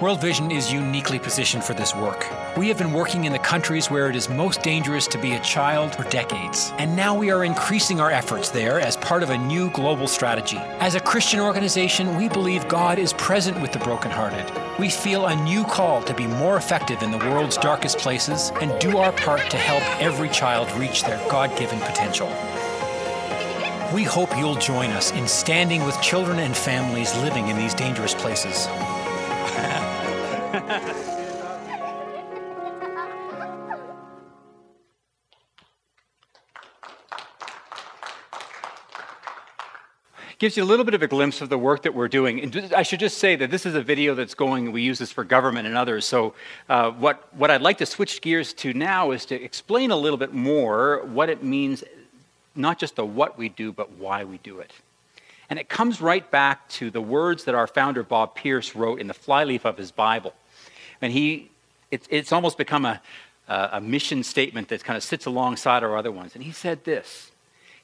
World 0.00 0.20
Vision 0.20 0.52
is 0.52 0.72
uniquely 0.72 1.18
positioned 1.18 1.64
for 1.64 1.74
this 1.74 1.92
work. 1.92 2.24
We 2.56 2.68
have 2.68 2.78
been 2.78 2.92
working 2.92 3.24
in 3.24 3.32
the 3.32 3.38
countries 3.40 3.90
where 3.90 4.08
it 4.08 4.14
is 4.14 4.28
most 4.28 4.62
dangerous 4.62 5.08
to 5.08 5.18
be 5.18 5.32
a 5.32 5.40
child 5.40 5.92
for 5.92 6.04
decades, 6.04 6.72
and 6.78 6.94
now 6.94 7.16
we 7.16 7.32
are 7.32 7.42
increasing 7.42 7.98
our 7.98 8.08
efforts 8.08 8.50
there 8.50 8.78
as 8.78 8.96
part 8.98 9.24
of 9.24 9.30
a 9.30 9.37
new 9.37 9.70
global 9.70 10.06
strategy. 10.06 10.58
As 10.78 10.94
a 10.94 11.00
Christian 11.00 11.40
organization, 11.40 12.16
we 12.16 12.28
believe 12.28 12.68
God 12.68 13.00
is 13.00 13.12
present 13.14 13.61
with 13.61 13.72
the 13.72 13.80
brokenhearted. 13.80 14.48
We 14.78 14.88
feel 14.88 15.26
a 15.26 15.42
new 15.42 15.64
call 15.64 16.00
to 16.04 16.14
be 16.14 16.28
more 16.28 16.56
effective 16.56 17.02
in 17.02 17.11
the 17.11 17.18
world's 17.18 17.56
darkest 17.56 17.98
places 17.98 18.52
and 18.61 18.78
do 18.80 18.98
our 18.98 19.11
part 19.11 19.50
to 19.50 19.56
help 19.56 19.82
every 20.00 20.28
child 20.28 20.70
reach 20.78 21.02
their 21.02 21.18
God 21.28 21.58
given 21.58 21.80
potential. 21.80 22.28
We 23.92 24.04
hope 24.04 24.37
you'll 24.38 24.54
join 24.54 24.90
us 24.90 25.11
in 25.11 25.26
standing 25.26 25.84
with 25.84 26.00
children 26.00 26.38
and 26.38 26.56
families 26.56 27.16
living 27.16 27.48
in 27.48 27.56
these 27.56 27.74
dangerous 27.74 28.14
places. 28.14 28.68
gives 40.38 40.56
you 40.56 40.62
a 40.62 40.64
little 40.64 40.84
bit 40.84 40.94
of 40.94 41.02
a 41.02 41.08
glimpse 41.08 41.40
of 41.40 41.48
the 41.48 41.58
work 41.58 41.82
that 41.82 41.94
we're 41.94 42.08
doing. 42.08 42.40
And 42.40 42.72
I 42.74 42.82
should 42.82 43.00
just 43.00 43.18
say 43.18 43.34
that 43.37 43.50
this 43.50 43.66
is 43.66 43.74
a 43.74 43.82
video 43.82 44.14
that's 44.14 44.34
going, 44.34 44.70
we 44.70 44.82
use 44.82 44.98
this 44.98 45.11
for 45.11 45.24
government 45.24 45.66
and 45.66 45.76
others. 45.76 46.06
So, 46.06 46.34
uh, 46.68 46.92
what, 46.92 47.28
what 47.34 47.50
I'd 47.50 47.61
like 47.61 47.78
to 47.78 47.87
switch 47.87 48.20
gears 48.20 48.52
to 48.54 48.72
now 48.72 49.11
is 49.11 49.26
to 49.26 49.34
explain 49.34 49.90
a 49.90 49.96
little 49.96 50.16
bit 50.16 50.32
more 50.32 51.04
what 51.06 51.28
it 51.28 51.42
means, 51.42 51.82
not 52.54 52.78
just 52.78 52.96
the 52.96 53.04
what 53.04 53.37
we 53.37 53.48
do, 53.48 53.72
but 53.72 53.92
why 53.92 54.24
we 54.24 54.38
do 54.38 54.61
it. 54.61 54.72
And 55.50 55.58
it 55.58 55.68
comes 55.68 56.00
right 56.00 56.28
back 56.30 56.68
to 56.70 56.90
the 56.90 57.00
words 57.00 57.44
that 57.44 57.54
our 57.54 57.66
founder, 57.66 58.02
Bob 58.02 58.34
Pierce, 58.34 58.74
wrote 58.74 59.00
in 59.00 59.06
the 59.06 59.14
flyleaf 59.14 59.64
of 59.64 59.78
his 59.78 59.90
Bible. 59.90 60.34
And 61.00 61.12
he, 61.12 61.50
it's, 61.90 62.06
it's 62.11 62.32
almost 62.32 62.58
become 62.58 62.84
a, 62.84 63.00
a 63.48 63.80
mission 63.80 64.22
statement 64.22 64.68
that 64.68 64.84
kind 64.84 64.96
of 64.96 65.02
sits 65.02 65.26
alongside 65.26 65.82
our 65.82 65.96
other 65.96 66.12
ones. 66.12 66.34
And 66.34 66.44
he 66.44 66.52
said 66.52 66.84
this 66.84 67.30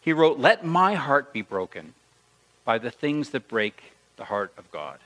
He 0.00 0.12
wrote, 0.12 0.38
Let 0.38 0.64
my 0.64 0.94
heart 0.94 1.32
be 1.32 1.42
broken 1.42 1.94
by 2.64 2.78
the 2.78 2.90
things 2.90 3.30
that 3.30 3.48
break 3.48 3.92
the 4.16 4.24
heart 4.24 4.52
of 4.58 4.70
God. 4.70 4.98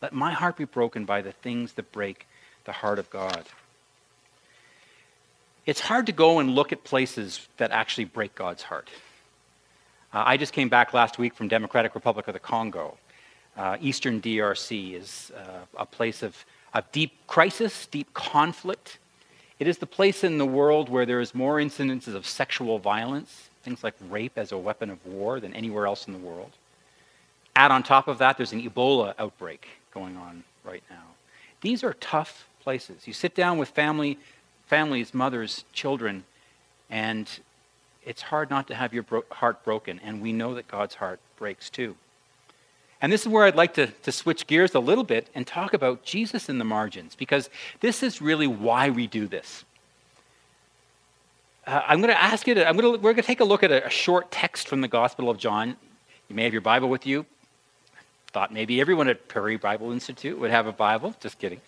Let 0.00 0.12
my 0.12 0.32
heart 0.32 0.56
be 0.56 0.64
broken 0.64 1.04
by 1.04 1.22
the 1.22 1.32
things 1.32 1.74
that 1.74 1.92
break 1.92 2.26
the 2.64 2.72
heart 2.72 2.98
of 2.98 3.08
God. 3.10 3.44
It's 5.64 5.80
hard 5.80 6.06
to 6.06 6.12
go 6.12 6.40
and 6.40 6.56
look 6.56 6.72
at 6.72 6.82
places 6.82 7.46
that 7.58 7.70
actually 7.70 8.06
break 8.06 8.34
God's 8.34 8.64
heart. 8.64 8.88
Uh, 10.12 10.24
I 10.26 10.36
just 10.36 10.52
came 10.52 10.68
back 10.68 10.92
last 10.92 11.18
week 11.18 11.34
from 11.34 11.48
Democratic 11.48 11.94
Republic 11.94 12.28
of 12.28 12.34
the 12.34 12.40
Congo. 12.40 12.98
Uh, 13.56 13.78
Eastern 13.80 14.20
DRC 14.20 14.94
is 14.94 15.32
uh, 15.34 15.60
a 15.78 15.86
place 15.86 16.22
of, 16.22 16.44
of 16.74 16.90
deep 16.92 17.12
crisis, 17.26 17.86
deep 17.86 18.12
conflict. 18.12 18.98
It 19.58 19.66
is 19.66 19.78
the 19.78 19.86
place 19.86 20.22
in 20.22 20.36
the 20.36 20.44
world 20.44 20.90
where 20.90 21.06
there 21.06 21.20
is 21.20 21.34
more 21.34 21.56
incidences 21.56 22.14
of 22.14 22.26
sexual 22.26 22.78
violence, 22.78 23.48
things 23.62 23.82
like 23.82 23.94
rape 24.10 24.32
as 24.36 24.52
a 24.52 24.58
weapon 24.58 24.90
of 24.90 25.04
war, 25.06 25.40
than 25.40 25.54
anywhere 25.54 25.86
else 25.86 26.06
in 26.06 26.12
the 26.12 26.18
world. 26.18 26.50
Add 27.56 27.70
on 27.70 27.82
top 27.82 28.06
of 28.06 28.18
that, 28.18 28.36
there's 28.36 28.52
an 28.52 28.68
Ebola 28.68 29.14
outbreak 29.18 29.66
going 29.94 30.16
on 30.18 30.44
right 30.62 30.82
now. 30.90 31.04
These 31.62 31.82
are 31.82 31.94
tough 31.94 32.46
places. 32.62 33.06
You 33.06 33.14
sit 33.14 33.34
down 33.34 33.56
with 33.56 33.70
family, 33.70 34.18
families, 34.66 35.14
mothers, 35.14 35.64
children, 35.72 36.24
and 36.90 37.28
it's 38.04 38.22
hard 38.22 38.50
not 38.50 38.66
to 38.68 38.74
have 38.74 38.92
your 38.92 39.02
bro- 39.02 39.24
heart 39.30 39.64
broken, 39.64 40.00
and 40.02 40.20
we 40.20 40.32
know 40.32 40.54
that 40.54 40.68
God's 40.68 40.94
heart 40.96 41.20
breaks 41.36 41.70
too. 41.70 41.96
And 43.00 43.12
this 43.12 43.22
is 43.22 43.28
where 43.28 43.44
I'd 43.44 43.56
like 43.56 43.74
to, 43.74 43.88
to 43.88 44.12
switch 44.12 44.46
gears 44.46 44.74
a 44.74 44.80
little 44.80 45.04
bit 45.04 45.28
and 45.34 45.46
talk 45.46 45.74
about 45.74 46.04
Jesus 46.04 46.48
in 46.48 46.58
the 46.58 46.64
margins, 46.64 47.16
because 47.16 47.50
this 47.80 48.02
is 48.02 48.22
really 48.22 48.46
why 48.46 48.90
we 48.90 49.06
do 49.06 49.26
this. 49.26 49.64
Uh, 51.66 51.82
I'm 51.86 52.00
going 52.00 52.12
to 52.12 52.22
ask 52.22 52.46
you 52.46 52.54
to, 52.54 52.68
I'm 52.68 52.76
to, 52.78 52.90
we're 52.90 52.98
going 52.98 53.16
to 53.16 53.22
take 53.22 53.40
a 53.40 53.44
look 53.44 53.62
at 53.62 53.70
a, 53.70 53.86
a 53.86 53.90
short 53.90 54.30
text 54.30 54.68
from 54.68 54.80
the 54.80 54.88
Gospel 54.88 55.30
of 55.30 55.38
John. 55.38 55.76
You 56.28 56.36
may 56.36 56.44
have 56.44 56.52
your 56.52 56.62
Bible 56.62 56.88
with 56.88 57.06
you. 57.06 57.26
Thought 58.28 58.52
maybe 58.52 58.80
everyone 58.80 59.08
at 59.08 59.28
Prairie 59.28 59.58
Bible 59.58 59.92
Institute 59.92 60.38
would 60.38 60.50
have 60.50 60.66
a 60.66 60.72
Bible. 60.72 61.14
Just 61.20 61.38
kidding. 61.38 61.60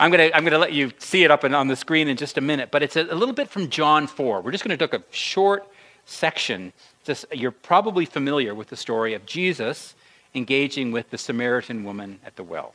I'm 0.00 0.10
going 0.12 0.30
to, 0.30 0.36
I'm 0.36 0.44
to 0.44 0.58
let 0.58 0.72
you 0.72 0.92
see 0.98 1.24
it 1.24 1.30
up 1.30 1.44
on 1.44 1.66
the 1.66 1.76
screen 1.76 2.08
in 2.08 2.16
just 2.16 2.38
a 2.38 2.40
minute, 2.40 2.70
but 2.70 2.82
it's 2.82 2.94
a, 2.94 3.02
a 3.02 3.14
little 3.16 3.34
bit 3.34 3.48
from 3.48 3.68
John 3.68 4.06
4. 4.06 4.40
We're 4.40 4.52
just 4.52 4.64
going 4.64 4.76
to 4.76 4.86
take 4.86 4.98
a 4.98 5.02
short 5.10 5.66
section. 6.04 6.72
Just, 7.04 7.26
you're 7.32 7.50
probably 7.50 8.04
familiar 8.04 8.54
with 8.54 8.68
the 8.68 8.76
story 8.76 9.14
of 9.14 9.26
Jesus 9.26 9.94
engaging 10.34 10.92
with 10.92 11.10
the 11.10 11.18
Samaritan 11.18 11.82
woman 11.82 12.20
at 12.24 12.36
the 12.36 12.44
well. 12.44 12.74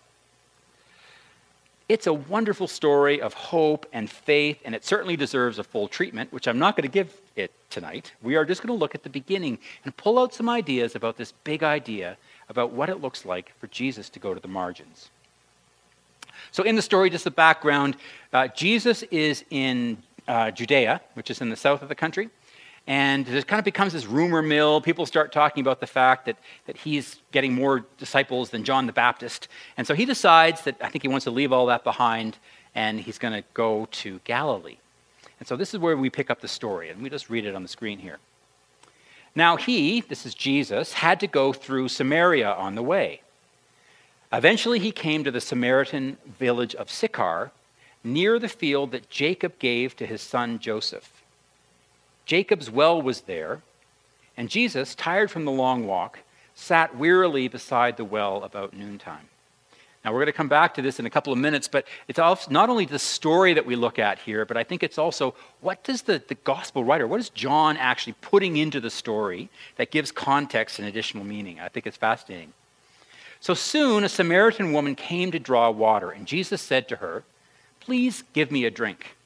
It's 1.88 2.07
a 2.07 2.13
wonderful 2.13 2.67
story 2.67 3.21
of 3.21 3.33
hope 3.33 3.86
and 3.93 4.09
faith, 4.09 4.59
and 4.65 4.73
it 4.73 4.83
certainly 4.83 5.15
deserves 5.15 5.59
a 5.59 5.63
full 5.63 5.88
treatment, 5.88 6.31
which 6.33 6.47
I'm 6.47 6.57
not 6.57 6.75
going 6.75 6.89
to 6.89 6.91
give 6.91 7.13
it 7.36 7.51
tonight. 7.69 8.13
We 8.21 8.36
are 8.36 8.45
just 8.45 8.62
going 8.62 8.75
to 8.75 8.79
look 8.79 8.95
at 8.95 9.03
the 9.03 9.09
beginning 9.09 9.59
and 9.86 9.95
pull 9.95 10.17
out 10.17 10.33
some 10.33 10.49
ideas 10.49 10.95
about 10.95 11.17
this 11.17 11.33
big 11.43 11.62
idea 11.62 12.17
about 12.49 12.71
what 12.71 12.89
it 12.89 13.01
looks 13.01 13.25
like 13.25 13.51
for 13.59 13.67
Jesus 13.67 14.09
to 14.09 14.19
go 14.19 14.33
to 14.33 14.39
the 14.39 14.47
margins. 14.47 15.09
So, 16.54 16.62
in 16.62 16.76
the 16.76 16.84
story, 16.84 17.10
just 17.10 17.24
the 17.24 17.32
background 17.32 17.98
uh, 18.32 18.48
Jesus 18.48 19.02
is 19.10 19.44
in 19.50 19.98
uh, 20.28 20.52
Judea, 20.52 21.02
which 21.16 21.32
is 21.32 21.42
in 21.42 21.50
the 21.50 21.56
south 21.56 21.82
of 21.82 21.89
the 21.89 21.96
country. 21.96 22.30
And 22.86 23.28
it 23.28 23.48
kind 23.48 23.58
of 23.58 23.66
becomes 23.66 23.92
this 23.92 24.06
rumor 24.06 24.44
mill. 24.44 24.80
People 24.80 25.08
start 25.08 25.32
talking 25.32 25.62
about 25.62 25.80
the 25.80 25.88
fact 25.88 26.28
that, 26.28 26.38
that 26.68 26.78
he's 26.78 27.22
getting 27.32 27.56
more 27.56 27.86
disciples 27.98 28.52
than 28.52 28.63
John 28.63 28.86
the 28.86 28.94
Baptist. 28.94 29.48
And 29.78 29.88
so 29.88 29.96
he 29.96 30.06
decides 30.06 30.62
that 30.66 30.76
I 30.80 30.89
think 30.89 31.02
he 31.02 31.08
wants 31.08 31.24
to 31.24 31.32
leave 31.32 31.52
all 31.52 31.66
that 31.66 31.84
behind 31.84 32.38
and 32.76 33.00
he's 33.00 33.18
going 33.18 33.34
to 33.34 33.44
go 33.56 33.88
to 33.89 34.20
Galilee. 34.24 34.78
And 35.39 35.48
so 35.48 35.56
this 35.56 35.74
is 35.74 35.80
where 35.80 35.98
we 35.98 36.12
pick 36.12 36.30
up 36.30 36.39
the 36.39 36.48
story. 36.48 36.92
And 36.92 37.02
we 37.02 37.10
just 37.10 37.32
read 37.32 37.46
it 37.46 37.56
on 37.56 37.63
the 37.63 37.70
screen 37.70 37.98
here. 37.98 38.20
Now 39.34 39.56
he, 39.58 40.02
this 40.02 40.24
is 40.24 40.36
Jesus, 40.36 40.94
had 40.94 41.20
to 41.22 41.28
go 41.28 41.52
through 41.52 41.88
Samaria 41.88 42.52
on 42.52 42.76
the 42.76 42.84
way. 42.84 43.22
Eventually 44.34 44.80
he 44.80 44.91
came 44.91 45.24
to 45.24 45.32
the 45.32 45.39
Samaritan 45.39 46.17
village 46.39 46.74
of 46.74 46.89
Sychar, 46.89 47.52
near 48.04 48.39
the 48.39 48.50
field 48.50 48.91
that 48.91 49.10
Jacob 49.10 49.60
gave 49.60 49.96
to 49.96 50.08
his 50.08 50.22
son 50.22 50.58
Joseph. 50.58 51.22
Jacob's 52.26 52.72
well 52.72 53.00
was 53.00 53.22
there, 53.22 53.62
and 54.36 54.50
Jesus, 54.50 54.96
tired 54.96 55.30
from 55.30 55.46
the 55.46 55.52
long 55.52 55.86
walk, 55.86 56.19
sat 56.56 56.98
wearily 56.98 57.48
beside 57.48 57.96
the 57.96 58.04
well 58.04 58.43
about 58.43 58.74
noontime. 58.74 59.30
Now, 60.04 60.12
we're 60.12 60.19
going 60.19 60.26
to 60.26 60.34
come 60.34 60.50
back 60.50 60.74
to 60.74 60.82
this 60.82 61.00
in 61.00 61.06
a 61.06 61.10
couple 61.10 61.32
of 61.32 61.39
minutes, 61.39 61.67
but 61.67 61.86
it's 62.10 62.19
not 62.50 62.69
only 62.69 62.86
the 62.86 63.00
story 63.00 63.54
that 63.54 63.65
we 63.65 63.78
look 63.78 64.00
at 64.00 64.19
here, 64.19 64.46
but 64.46 64.58
I 64.58 64.63
think 64.63 64.84
it's 64.84 64.98
also 64.98 65.34
what 65.62 65.84
does 65.84 66.02
the, 66.02 66.22
the 66.28 66.36
gospel 66.36 66.84
writer, 66.84 67.08
what 67.08 67.22
is 67.22 67.30
John 67.30 67.78
actually 67.78 68.13
putting 68.19 68.58
into 68.58 68.82
the 68.82 68.89
story 68.89 69.50
that 69.78 69.91
gives 69.91 70.12
context 70.12 70.80
and 70.80 70.88
additional 70.88 71.24
meaning? 71.24 71.60
I 71.62 71.69
think 71.69 71.88
it's 71.88 71.96
fascinating. 71.96 72.52
So 73.43 73.53
soon, 73.53 74.06
a 74.06 74.10
Samaritan 74.10 74.71
woman 74.71 74.95
came 74.95 75.29
to 75.32 75.38
draw 75.38 75.69
water, 75.69 76.12
and 76.12 76.25
Jesus 76.25 76.62
said 76.62 76.88
to 76.88 76.95
her, 76.95 77.25
Please 77.82 78.23
give 78.32 78.51
me 78.51 78.63
a 78.63 78.71
drink. 78.71 79.17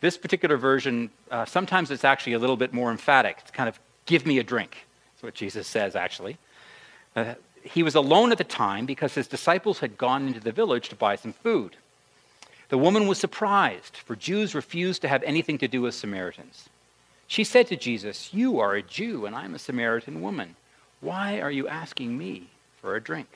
This 0.00 0.16
particular 0.16 0.56
version, 0.56 1.10
uh, 1.30 1.44
sometimes 1.44 1.90
it's 1.90 2.04
actually 2.04 2.32
a 2.32 2.38
little 2.38 2.56
bit 2.56 2.72
more 2.72 2.90
emphatic. 2.90 3.36
It's 3.42 3.50
kind 3.50 3.68
of, 3.68 3.78
give 4.06 4.24
me 4.24 4.38
a 4.38 4.42
drink. 4.42 4.86
That's 5.12 5.24
what 5.24 5.34
Jesus 5.34 5.68
says, 5.68 5.94
actually. 5.94 6.38
Uh, 7.14 7.34
he 7.62 7.82
was 7.82 7.94
alone 7.94 8.32
at 8.32 8.38
the 8.38 8.44
time 8.44 8.86
because 8.86 9.12
his 9.12 9.28
disciples 9.28 9.80
had 9.80 9.98
gone 9.98 10.26
into 10.26 10.40
the 10.40 10.50
village 10.50 10.88
to 10.88 10.96
buy 10.96 11.14
some 11.14 11.34
food. 11.34 11.76
The 12.70 12.78
woman 12.78 13.06
was 13.06 13.18
surprised, 13.18 13.98
for 13.98 14.16
Jews 14.16 14.54
refused 14.54 15.02
to 15.02 15.08
have 15.08 15.22
anything 15.22 15.58
to 15.58 15.68
do 15.68 15.82
with 15.82 15.94
Samaritans. 15.94 16.70
She 17.26 17.44
said 17.44 17.66
to 17.66 17.76
Jesus, 17.76 18.32
You 18.32 18.58
are 18.58 18.72
a 18.72 18.82
Jew, 18.82 19.26
and 19.26 19.36
I'm 19.36 19.54
a 19.54 19.58
Samaritan 19.58 20.22
woman. 20.22 20.56
Why 21.02 21.42
are 21.42 21.50
you 21.50 21.68
asking 21.68 22.16
me 22.16 22.48
for 22.84 22.96
a 22.96 23.00
drink? 23.00 23.28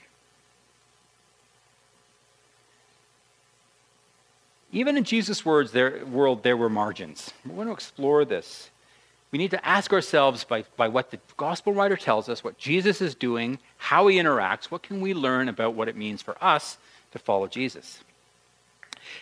Even 4.71 4.99
in 4.99 5.05
Jesus' 5.05 5.43
words, 5.43 5.73
there, 5.73 6.05
world, 6.05 6.43
there 6.43 6.55
were 6.55 6.69
margins. 6.69 7.33
We 7.47 7.55
want 7.55 7.71
to 7.71 7.73
explore 7.73 8.27
this. 8.27 8.69
We 9.31 9.39
need 9.39 9.53
to 9.53 9.67
ask 9.67 9.91
ourselves 9.91 10.45
by, 10.45 10.65
by 10.77 10.89
what 10.89 11.11
the 11.11 11.19
gospel 11.39 11.73
writer 11.73 11.97
tells 11.97 12.29
us, 12.29 12.45
what 12.45 12.59
Jesus 12.59 13.01
is 13.01 13.15
doing, 13.15 13.59
how 13.79 14.07
he 14.09 14.19
interacts, 14.19 14.67
what 14.67 14.83
can 14.83 15.01
we 15.01 15.15
learn 15.15 15.49
about 15.49 15.73
what 15.73 15.89
it 15.89 15.97
means 15.97 16.21
for 16.21 16.37
us 16.45 16.77
to 17.13 17.19
follow 17.19 17.47
Jesus? 17.47 18.01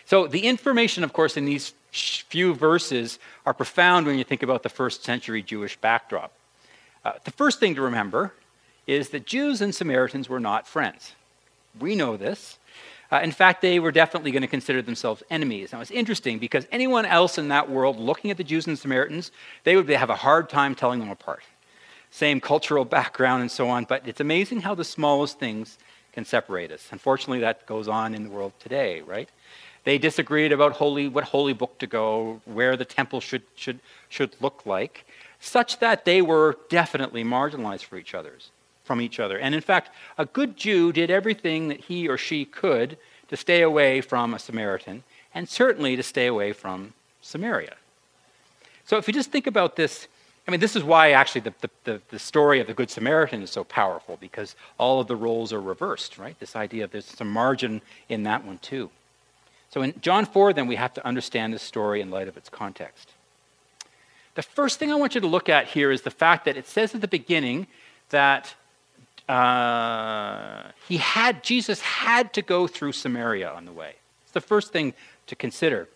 So, 0.03 0.27
the 0.27 0.41
information, 0.41 1.05
of 1.05 1.13
course, 1.13 1.37
in 1.37 1.45
these 1.45 1.73
few 1.91 2.53
verses 2.53 3.17
are 3.45 3.53
profound 3.53 4.05
when 4.05 4.17
you 4.17 4.25
think 4.25 4.43
about 4.43 4.63
the 4.63 4.69
first 4.69 5.05
century 5.05 5.41
Jewish 5.41 5.77
backdrop. 5.77 6.33
Uh, 7.05 7.13
the 7.23 7.31
first 7.31 7.61
thing 7.61 7.75
to 7.75 7.81
remember 7.81 8.33
is 8.87 9.09
that 9.09 9.25
Jews 9.25 9.61
and 9.61 9.75
Samaritans 9.75 10.29
were 10.29 10.39
not 10.39 10.65
friends. 10.65 11.13
We 11.79 11.93
know 11.93 12.17
this. 12.17 12.57
Uh, 13.11 13.21
in 13.23 13.31
fact, 13.31 13.61
they 13.61 13.79
were 13.79 13.91
definitely 13.91 14.31
going 14.31 14.41
to 14.41 14.47
consider 14.47 14.81
themselves 14.81 15.23
enemies. 15.29 15.71
Now, 15.71 15.81
it's 15.81 15.91
interesting 15.91 16.39
because 16.39 16.65
anyone 16.71 17.05
else 17.05 17.37
in 17.37 17.49
that 17.49 17.69
world 17.69 17.97
looking 17.97 18.31
at 18.31 18.37
the 18.37 18.43
Jews 18.43 18.67
and 18.67 18.77
Samaritans, 18.77 19.31
they 19.63 19.75
would 19.75 19.87
have 19.89 20.09
a 20.09 20.15
hard 20.15 20.49
time 20.49 20.75
telling 20.75 20.99
them 20.99 21.09
apart. 21.09 21.43
Same 22.11 22.41
cultural 22.41 22.85
background 22.97 23.41
and 23.41 23.51
so 23.51 23.69
on, 23.69 23.85
but 23.85 24.07
it's 24.07 24.19
amazing 24.19 24.61
how 24.61 24.75
the 24.75 24.83
smallest 24.83 25.39
things 25.39 25.77
can 26.11 26.25
separate 26.25 26.71
us. 26.71 26.89
Unfortunately, 26.91 27.39
that 27.39 27.65
goes 27.65 27.87
on 27.87 28.13
in 28.13 28.23
the 28.23 28.29
world 28.29 28.53
today, 28.59 29.01
right? 29.01 29.29
They 29.83 29.97
disagreed 29.97 30.51
about 30.51 30.73
holy, 30.73 31.07
what 31.07 31.25
holy 31.25 31.53
book 31.53 31.77
to 31.79 31.87
go, 31.87 32.41
where 32.43 32.75
the 32.75 32.83
temple 32.83 33.21
should, 33.21 33.43
should, 33.55 33.79
should 34.09 34.35
look 34.41 34.65
like, 34.65 35.05
such 35.39 35.79
that 35.79 36.03
they 36.03 36.21
were 36.21 36.57
definitely 36.67 37.23
marginalized 37.23 37.85
for 37.85 37.97
each 37.97 38.13
other's 38.13 38.49
from 38.87 39.01
each 39.01 39.19
other. 39.19 39.37
And 39.37 39.53
in 39.53 39.61
fact, 39.61 39.91
a 40.17 40.25
good 40.25 40.57
Jew 40.57 40.91
did 40.91 41.11
everything 41.11 41.67
that 41.67 41.81
he 41.81 42.07
or 42.07 42.17
she 42.17 42.45
could 42.45 42.97
to 43.27 43.37
stay 43.37 43.61
away 43.61 44.01
from 44.01 44.33
a 44.33 44.39
Samaritan, 44.39 45.03
and 45.33 45.47
certainly 45.47 45.95
to 45.95 46.03
stay 46.03 46.27
away 46.27 46.53
from 46.53 46.93
Samaria. 47.21 47.75
So 48.85 48.97
if 48.97 49.07
you 49.07 49.13
just 49.13 49.31
think 49.31 49.47
about 49.47 49.75
this, 49.75 50.07
I 50.47 50.51
mean, 50.51 50.61
this 50.61 50.77
is 50.77 50.83
why 50.83 51.11
actually 51.11 51.41
the, 51.41 51.53
the, 51.83 52.01
the, 52.09 52.19
story 52.19 52.61
of 52.61 52.67
the 52.67 52.73
Good 52.73 52.89
Samaritan 52.89 53.43
is 53.43 53.51
so 53.51 53.65
powerful, 53.65 54.17
because 54.21 54.55
all 54.79 55.01
of 55.01 55.07
the 55.07 55.15
roles 55.15 55.51
are 55.51 55.61
reversed, 55.61 56.17
right? 56.17 56.39
This 56.39 56.55
idea 56.55 56.85
of 56.85 56.91
there's 56.91 57.05
some 57.05 57.29
margin 57.29 57.81
in 58.07 58.23
that 58.23 58.45
one 58.45 58.59
too. 58.59 58.89
So 59.69 59.81
in 59.81 59.93
John 59.99 60.25
4, 60.25 60.53
then, 60.53 60.67
we 60.67 60.77
have 60.77 60.93
to 60.93 61.05
understand 61.05 61.53
this 61.53 61.61
story 61.61 61.99
in 61.99 62.09
light 62.09 62.29
of 62.29 62.37
its 62.37 62.47
context. 62.47 63.11
The 64.35 64.41
first 64.41 64.79
thing 64.79 64.91
I 64.91 64.95
want 64.95 65.15
you 65.15 65.21
to 65.21 65.27
look 65.27 65.49
at 65.49 65.67
here 65.67 65.91
is 65.91 66.03
the 66.03 66.11
fact 66.11 66.45
that 66.45 66.55
it 66.55 66.67
says 66.67 66.95
at 66.95 67.01
the 67.01 67.07
beginning 67.07 67.67
that 68.09 68.55
uh, 69.29 70.71
he 70.87 70.97
had 70.97 71.43
Jesus 71.43 71.81
had 71.81 72.33
to 72.33 72.41
go 72.41 72.67
through 72.67 72.93
Samaria 72.93 73.49
on 73.49 73.65
the 73.65 73.71
way. 73.71 73.95
It's 74.23 74.31
the 74.31 74.41
first 74.41 74.71
thing 74.71 74.93
to 75.27 75.35
consider. 75.35 75.87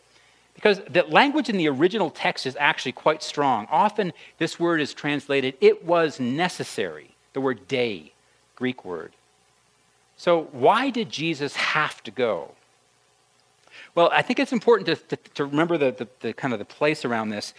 Because 0.54 0.82
the 0.89 1.04
language 1.04 1.50
in 1.50 1.58
the 1.58 1.70
original 1.70 2.10
text 2.10 2.46
is 2.46 2.58
actually 2.60 2.91
quite 2.91 3.24
strong. 3.24 3.67
Often 3.72 4.13
this 4.38 4.60
word 4.60 4.82
is 4.82 4.94
translated, 4.94 5.56
it 5.62 5.86
was 5.86 6.20
necessary. 6.20 7.15
The 7.34 7.41
word 7.41 7.67
dei, 7.67 8.12
Greek 8.56 8.84
word. 8.84 9.13
So 10.17 10.50
why 10.52 10.89
did 10.89 11.10
Jesus 11.10 11.56
have 11.56 12.04
to 12.04 12.12
go? 12.12 12.52
Well, 13.96 14.10
I 14.13 14.22
think 14.22 14.39
it's 14.39 14.52
important 14.52 14.86
to, 14.88 15.15
to, 15.15 15.30
to 15.34 15.46
remember 15.46 15.78
the, 15.78 15.91
the, 15.91 16.08
the, 16.20 16.34
kind 16.34 16.54
of 16.54 16.60
the 16.60 16.65
place 16.65 17.06
around 17.06 17.30
this 17.30 17.54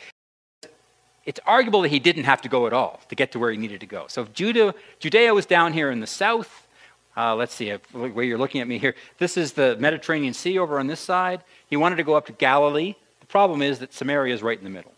it's 1.25 1.41
arguable 1.47 1.83
that 1.83 1.89
he 1.91 1.99
didn't 1.99 2.25
have 2.25 2.43
to 2.43 2.49
go 2.49 2.67
at 2.67 2.73
all 2.73 3.01
to 3.09 3.15
get 3.15 3.33
to 3.33 3.39
where 3.39 3.51
he 3.51 3.57
needed 3.57 3.81
to 3.81 3.87
go. 3.87 4.07
So 4.09 4.23
if 4.23 4.33
Judah, 4.33 4.75
Judea 4.99 5.33
was 5.35 5.47
down 5.47 5.73
here 5.73 5.91
in 5.91 6.01
the 6.01 6.07
south, 6.07 6.67
uh, 7.17 7.35
let's 7.35 7.55
see 7.55 7.71
where 7.93 8.25
you're 8.25 8.39
looking 8.39 8.61
at 8.61 8.69
me 8.69 8.79
here. 8.79 8.95
This 9.19 9.37
is 9.37 9.53
the 9.53 9.77
Mediterranean 9.79 10.35
Sea 10.35 10.59
over 10.59 10.79
on 10.79 10.87
this 10.87 11.01
side. 11.01 11.43
He 11.69 11.77
wanted 11.77 11.97
to 11.97 12.05
go 12.05 12.15
up 12.15 12.27
to 12.27 12.33
Galilee. 12.33 12.95
The 13.21 13.27
problem 13.27 13.63
is 13.63 13.79
that 13.81 13.93
Samaria 13.93 14.35
is 14.35 14.43
right 14.43 14.57
in 14.57 14.65
the 14.65 14.71
middle. 14.71 14.93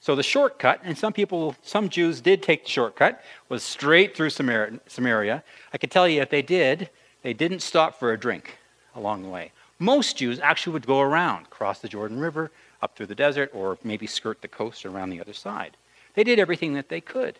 So 0.00 0.14
the 0.14 0.22
shortcut, 0.22 0.80
and 0.84 0.96
some 0.96 1.12
people, 1.12 1.56
some 1.62 1.88
Jews 1.88 2.20
did 2.20 2.42
take 2.42 2.64
the 2.64 2.70
shortcut, 2.70 3.22
was 3.48 3.62
straight 3.62 4.16
through 4.16 4.30
Samaria. 4.30 5.42
I 5.72 5.78
can 5.78 5.90
tell 5.90 6.08
you 6.08 6.22
if 6.22 6.30
they 6.30 6.42
did, 6.42 6.88
they 7.22 7.32
didn't 7.32 7.60
stop 7.60 7.98
for 7.98 8.12
a 8.12 8.18
drink 8.18 8.58
along 8.94 9.22
the 9.22 9.28
way. 9.28 9.52
Most 9.78 10.16
Jews 10.16 10.40
actually 10.40 10.72
would 10.74 10.86
go 10.86 11.00
around, 11.00 11.50
cross 11.50 11.80
the 11.80 11.88
Jordan 11.88 12.18
River, 12.18 12.50
up 12.82 12.96
through 12.96 13.06
the 13.06 13.14
desert 13.14 13.50
or 13.52 13.78
maybe 13.82 14.06
skirt 14.06 14.42
the 14.42 14.48
coast 14.48 14.86
around 14.86 15.10
the 15.10 15.20
other 15.20 15.32
side. 15.32 15.76
They 16.14 16.24
did 16.24 16.38
everything 16.38 16.74
that 16.74 16.88
they 16.88 17.00
could. 17.00 17.38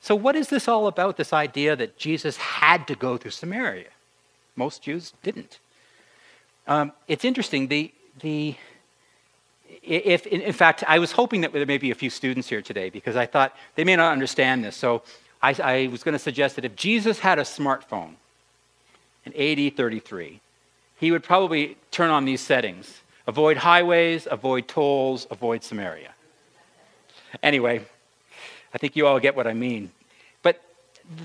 So, 0.00 0.14
what 0.14 0.36
is 0.36 0.48
this 0.48 0.68
all 0.68 0.86
about, 0.86 1.16
this 1.16 1.32
idea 1.32 1.74
that 1.76 1.96
Jesus 1.96 2.36
had 2.36 2.86
to 2.88 2.94
go 2.94 3.16
through 3.16 3.32
Samaria? 3.32 3.88
Most 4.54 4.82
Jews 4.82 5.12
didn't. 5.22 5.58
Um, 6.66 6.92
it's 7.08 7.24
interesting. 7.24 7.68
The, 7.68 7.92
the, 8.20 8.54
if, 9.82 10.26
in, 10.26 10.40
in, 10.40 10.52
fact, 10.52 10.84
I 10.86 10.98
was 10.98 11.12
hoping 11.12 11.42
that 11.42 11.52
there 11.52 11.66
may 11.66 11.78
be 11.78 11.90
a 11.90 11.94
few 11.94 12.10
students 12.10 12.48
here 12.48 12.62
today 12.62 12.90
because 12.90 13.16
I 13.16 13.26
thought 13.26 13.56
they 13.74 13.84
may 13.84 13.96
not 13.96 14.12
understand 14.12 14.64
this. 14.64 14.76
So 14.76 15.02
I, 15.42 15.54
I 15.62 15.86
was 15.88 16.02
going 16.02 16.14
to 16.14 16.18
suggest 16.18 16.56
that 16.56 16.64
if 16.64 16.74
Jesus 16.76 17.18
had 17.20 17.38
a 17.38 17.42
smartphone 17.42 18.14
in 19.24 19.32
AD 19.34 19.76
33, 19.76 20.40
he 20.98 21.10
would 21.10 21.22
probably 21.22 21.76
turn 21.90 22.10
on 22.10 22.24
these 22.24 22.40
settings 22.40 23.00
Avoid 23.26 23.56
highways, 23.56 24.28
avoid 24.30 24.68
tolls, 24.68 25.26
avoid 25.30 25.64
Samaria. 25.64 26.14
Anyway, 27.42 27.84
I 28.72 28.78
think 28.78 28.94
you 28.94 29.06
all 29.06 29.18
get 29.18 29.34
what 29.34 29.46
I 29.46 29.54
mean. 29.54 29.90
But 30.42 30.62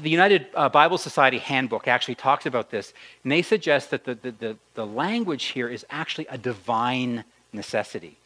the 0.01 0.09
United 0.09 0.47
uh, 0.55 0.69
Bible 0.69 0.97
Society 0.97 1.37
handbook 1.37 1.87
actually 1.87 2.15
talks 2.15 2.45
about 2.45 2.71
this, 2.71 2.93
and 3.23 3.31
they 3.31 3.41
suggest 3.41 3.91
that 3.91 4.05
the, 4.05 4.15
the, 4.15 4.31
the, 4.31 4.57
the 4.73 4.85
language 4.85 5.45
here 5.45 5.67
is 5.67 5.85
actually 5.89 6.27
a 6.27 6.37
divine 6.37 7.23
necessity. 7.53 8.17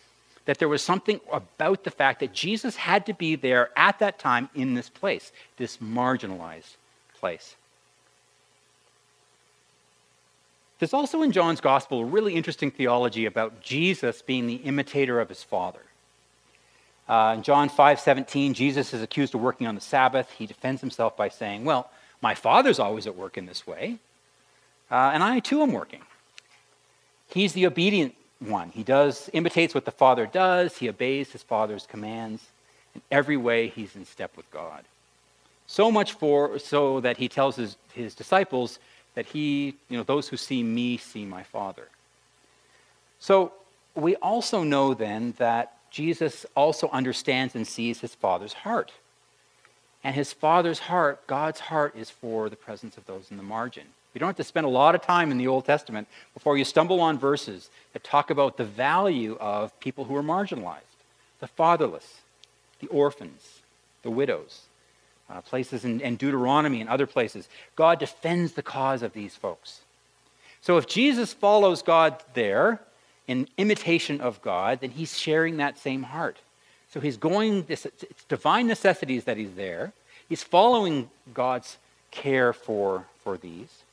That 0.46 0.60
there 0.60 0.70
was 0.70 0.84
something 0.84 1.20
about 1.32 1.84
the 1.84 1.92
fact 1.92 2.20
that 2.20 2.32
Jesus 2.32 2.76
had 2.76 3.06
to 3.08 3.14
be 3.14 3.36
there 3.36 3.72
at 3.76 4.00
that 4.00 4.20
time 4.20 4.50
in 4.56 4.76
this 4.76 4.90
place, 4.90 5.32
this 5.58 5.78
marginalized 5.78 6.76
place. 7.20 7.56
There's 10.80 10.94
also 10.94 11.22
in 11.22 11.32
John's 11.32 11.62
gospel 11.62 12.02
a 12.02 12.06
really 12.06 12.36
interesting 12.36 12.70
theology 12.72 13.26
about 13.26 13.62
Jesus 13.62 14.22
being 14.22 14.48
the 14.48 14.56
imitator 14.56 15.20
of 15.20 15.30
his 15.30 15.44
Father. 15.44 15.80
Uh, 17.08 17.36
in 17.38 17.44
John 17.44 17.70
5 17.70 18.00
17, 18.00 18.54
Jesus 18.54 18.94
is 18.94 19.02
accused 19.02 19.36
of 19.36 19.42
working 19.42 19.68
on 19.68 19.76
the 19.76 19.82
Sabbath. 19.82 20.32
He 20.32 20.46
defends 20.46 20.82
himself 20.82 21.16
by 21.16 21.30
saying, 21.30 21.64
Well, 21.64 21.90
my 22.22 22.36
Father's 22.36 22.80
always 22.80 23.08
at 23.08 23.16
work 23.16 23.38
in 23.38 23.46
this 23.46 23.66
way, 23.66 24.00
uh, 24.90 25.12
and 25.14 25.24
I 25.24 25.40
too 25.40 25.62
am 25.62 25.72
working. 25.72 26.02
He's 27.30 27.54
the 27.54 27.68
obedient 27.68 28.16
one. 28.40 28.70
He 28.70 28.84
does 28.84 29.30
imitates 29.34 29.74
what 29.74 29.86
the 29.86 29.92
Father 29.92 30.26
does, 30.26 30.78
he 30.78 30.90
obeys 30.90 31.32
his 31.32 31.44
Father's 31.44 31.86
commands. 31.86 32.44
In 32.96 33.02
every 33.12 33.38
way, 33.38 33.68
he's 33.68 33.96
in 33.96 34.06
step 34.06 34.36
with 34.38 34.50
God. 34.52 34.84
So 35.68 35.92
much 35.92 36.14
for 36.14 36.60
so 36.60 37.02
that 37.02 37.18
he 37.18 37.28
tells 37.28 37.56
his, 37.58 37.76
his 37.94 38.16
disciples, 38.16 38.80
that 39.16 39.28
he, 39.28 39.76
you 39.90 39.98
know, 39.98 40.04
those 40.04 40.30
who 40.30 40.38
see 40.38 40.62
me 40.62 40.98
see 40.98 41.26
my 41.26 41.44
Father. 41.44 41.88
So 43.20 43.54
we 43.96 44.16
also 44.18 44.64
know 44.64 44.94
then 44.94 45.34
that 45.38 45.74
Jesus 45.90 46.46
also 46.56 46.90
understands 46.90 47.56
and 47.56 47.66
sees 47.66 48.02
his 48.02 48.14
Father's 48.14 48.54
heart. 48.54 48.92
And 50.04 50.14
his 50.14 50.34
Father's 50.34 50.80
heart, 50.80 51.26
God's 51.26 51.62
heart, 51.62 51.96
is 51.96 52.10
for 52.10 52.50
the 52.50 52.56
presence 52.56 52.98
of 52.98 53.06
those 53.08 53.32
in 53.32 53.38
the 53.38 53.44
margin. 53.44 53.86
You 54.14 54.20
don't 54.20 54.30
have 54.30 54.36
to 54.38 54.44
spend 54.44 54.66
a 54.66 54.70
lot 54.70 54.96
of 54.96 55.02
time 55.02 55.32
in 55.32 55.38
the 55.38 55.48
Old 55.48 55.66
Testament 55.66 56.08
before 56.34 56.58
you 56.58 56.64
stumble 56.64 57.02
on 57.02 57.18
verses 57.18 57.70
that 57.94 58.04
talk 58.04 58.30
about 58.30 58.58
the 58.58 58.64
value 58.64 59.38
of 59.40 59.78
people 59.80 60.06
who 60.06 60.16
are 60.16 60.24
marginalized 60.24 60.82
the 61.42 61.48
fatherless, 61.48 62.22
the 62.80 62.88
orphans, 62.88 63.60
the 64.04 64.10
widows, 64.10 64.62
uh, 65.30 65.42
places 65.42 65.86
in, 65.86 66.02
in 66.02 66.16
Deuteronomy 66.16 66.82
and 66.82 66.90
other 66.90 67.08
places. 67.08 67.48
God 67.76 68.00
defends 68.00 68.54
the 68.54 68.64
cause 68.64 69.02
of 69.02 69.14
these 69.14 69.36
folks. 69.36 69.82
So 70.62 70.78
if 70.78 70.88
Jesus 70.88 71.34
follows 71.34 71.82
God 71.82 72.24
there 72.34 72.80
in 73.28 73.48
imitation 73.58 74.22
of 74.22 74.42
God, 74.42 74.82
then 74.82 74.92
he's 74.92 75.18
sharing 75.18 75.58
that 75.58 75.78
same 75.78 76.04
heart. 76.04 76.38
So 76.92 77.00
he's 77.00 77.18
going, 77.18 77.64
this, 77.64 77.86
it's 77.86 78.24
divine 78.26 78.68
necessities 78.68 79.26
that 79.26 79.38
he's 79.38 79.54
there. 79.56 79.94
He's 80.30 80.44
following 80.44 81.10
God's 81.34 81.78
care 82.12 82.54
for, 82.54 83.06
for 83.24 83.38
these. 83.38 83.84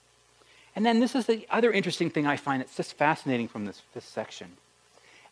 And 0.74 0.86
then 0.86 1.00
this 1.00 1.14
is 1.14 1.26
the 1.26 1.46
other 1.50 1.70
interesting 1.70 2.10
thing 2.10 2.26
I 2.26 2.36
find 2.36 2.60
that's 2.60 2.76
just 2.76 2.94
fascinating 2.94 3.48
from 3.48 3.66
this, 3.66 3.82
this 3.94 4.04
section. 4.04 4.48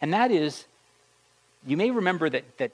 And 0.01 0.13
that 0.13 0.31
is, 0.31 0.65
you 1.67 1.77
may 1.77 1.91
remember 1.91 2.29
that, 2.29 2.59
that 2.59 2.73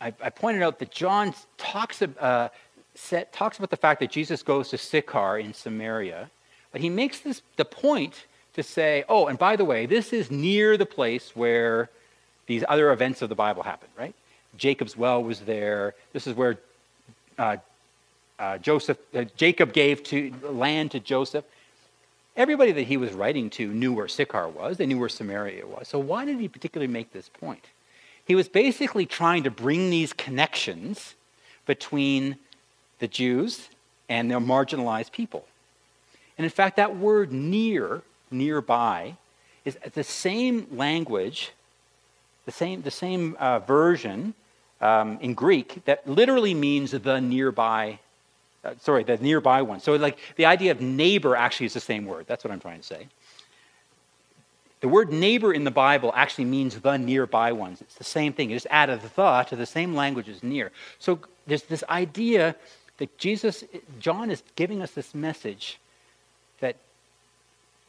I, 0.00 0.08
I 0.20 0.30
pointed 0.30 0.62
out 0.62 0.78
that 0.78 0.90
John 0.90 1.34
talks, 1.56 2.02
uh, 2.02 2.48
set, 2.94 3.32
talks 3.32 3.58
about 3.58 3.70
the 3.70 3.76
fact 3.76 4.00
that 4.00 4.10
Jesus 4.10 4.42
goes 4.42 4.68
to 4.70 4.78
Sychar 4.78 5.38
in 5.38 5.54
Samaria, 5.54 6.30
but 6.72 6.80
he 6.80 6.90
makes 6.90 7.20
this 7.20 7.42
the 7.56 7.64
point 7.64 8.26
to 8.54 8.62
say, 8.62 9.04
oh, 9.08 9.26
and 9.26 9.38
by 9.38 9.56
the 9.56 9.64
way, 9.64 9.86
this 9.86 10.12
is 10.12 10.30
near 10.30 10.76
the 10.76 10.86
place 10.86 11.34
where 11.34 11.90
these 12.46 12.64
other 12.68 12.90
events 12.92 13.22
of 13.22 13.28
the 13.28 13.34
Bible 13.34 13.62
happen, 13.62 13.88
right? 13.98 14.14
Jacob's 14.56 14.96
well 14.96 15.22
was 15.22 15.40
there. 15.40 15.94
This 16.12 16.26
is 16.26 16.34
where 16.34 16.58
uh, 17.38 17.56
uh, 18.38 18.58
Joseph, 18.58 18.98
uh, 19.14 19.24
Jacob 19.36 19.72
gave 19.72 20.02
to 20.04 20.32
land 20.42 20.92
to 20.92 21.00
Joseph. 21.00 21.44
Everybody 22.36 22.72
that 22.72 22.82
he 22.82 22.96
was 22.96 23.12
writing 23.12 23.48
to 23.50 23.66
knew 23.72 23.92
where 23.92 24.08
Sychar 24.08 24.48
was. 24.48 24.76
They 24.76 24.86
knew 24.86 24.98
where 24.98 25.08
Samaria 25.08 25.66
was. 25.66 25.88
So 25.88 25.98
why 25.98 26.24
did 26.24 26.38
he 26.38 26.48
particularly 26.48 26.92
make 26.92 27.12
this 27.12 27.28
point? 27.28 27.64
He 28.26 28.34
was 28.34 28.48
basically 28.48 29.06
trying 29.06 29.44
to 29.44 29.50
bring 29.50 29.90
these 29.90 30.12
connections 30.12 31.14
between 31.64 32.36
the 32.98 33.08
Jews 33.08 33.68
and 34.08 34.30
their 34.30 34.40
marginalized 34.40 35.12
people. 35.12 35.44
And 36.36 36.44
in 36.44 36.50
fact, 36.50 36.76
that 36.76 36.96
word 36.96 37.32
near, 37.32 38.02
nearby, 38.30 39.16
is 39.64 39.78
the 39.94 40.04
same 40.04 40.66
language, 40.70 41.52
the 42.44 42.52
same, 42.52 42.82
the 42.82 42.90
same 42.90 43.36
uh, 43.38 43.60
version 43.60 44.34
um, 44.80 45.18
in 45.20 45.34
Greek 45.34 45.84
that 45.86 46.06
literally 46.08 46.54
means 46.54 46.90
the 46.90 47.20
nearby, 47.20 47.98
uh, 48.64 48.74
sorry, 48.80 49.04
the 49.04 49.16
nearby 49.16 49.62
one. 49.62 49.80
So, 49.80 49.94
like, 49.96 50.18
the 50.36 50.46
idea 50.46 50.72
of 50.72 50.80
neighbor 50.80 51.34
actually 51.34 51.66
is 51.66 51.74
the 51.74 51.80
same 51.80 52.04
word. 52.06 52.26
That's 52.26 52.44
what 52.44 52.52
I'm 52.52 52.60
trying 52.60 52.80
to 52.80 52.86
say. 52.86 53.06
The 54.80 54.88
word 54.88 55.12
neighbor 55.12 55.52
in 55.52 55.64
the 55.64 55.70
Bible 55.70 56.12
actually 56.14 56.44
means 56.44 56.78
the 56.78 56.96
nearby 56.98 57.52
ones. 57.52 57.80
It's 57.80 57.94
the 57.94 58.04
same 58.04 58.32
thing. 58.32 58.50
You 58.50 58.56
just 58.56 58.66
added 58.70 59.00
the 59.00 59.42
to 59.48 59.56
the 59.56 59.66
same 59.66 59.94
language 59.94 60.28
as 60.28 60.42
near. 60.42 60.70
So, 60.98 61.18
there's 61.46 61.62
this 61.62 61.84
idea 61.88 62.56
that 62.98 63.16
Jesus, 63.18 63.64
John 64.00 64.30
is 64.30 64.42
giving 64.56 64.82
us 64.82 64.90
this 64.90 65.14
message 65.14 65.78
that 66.60 66.76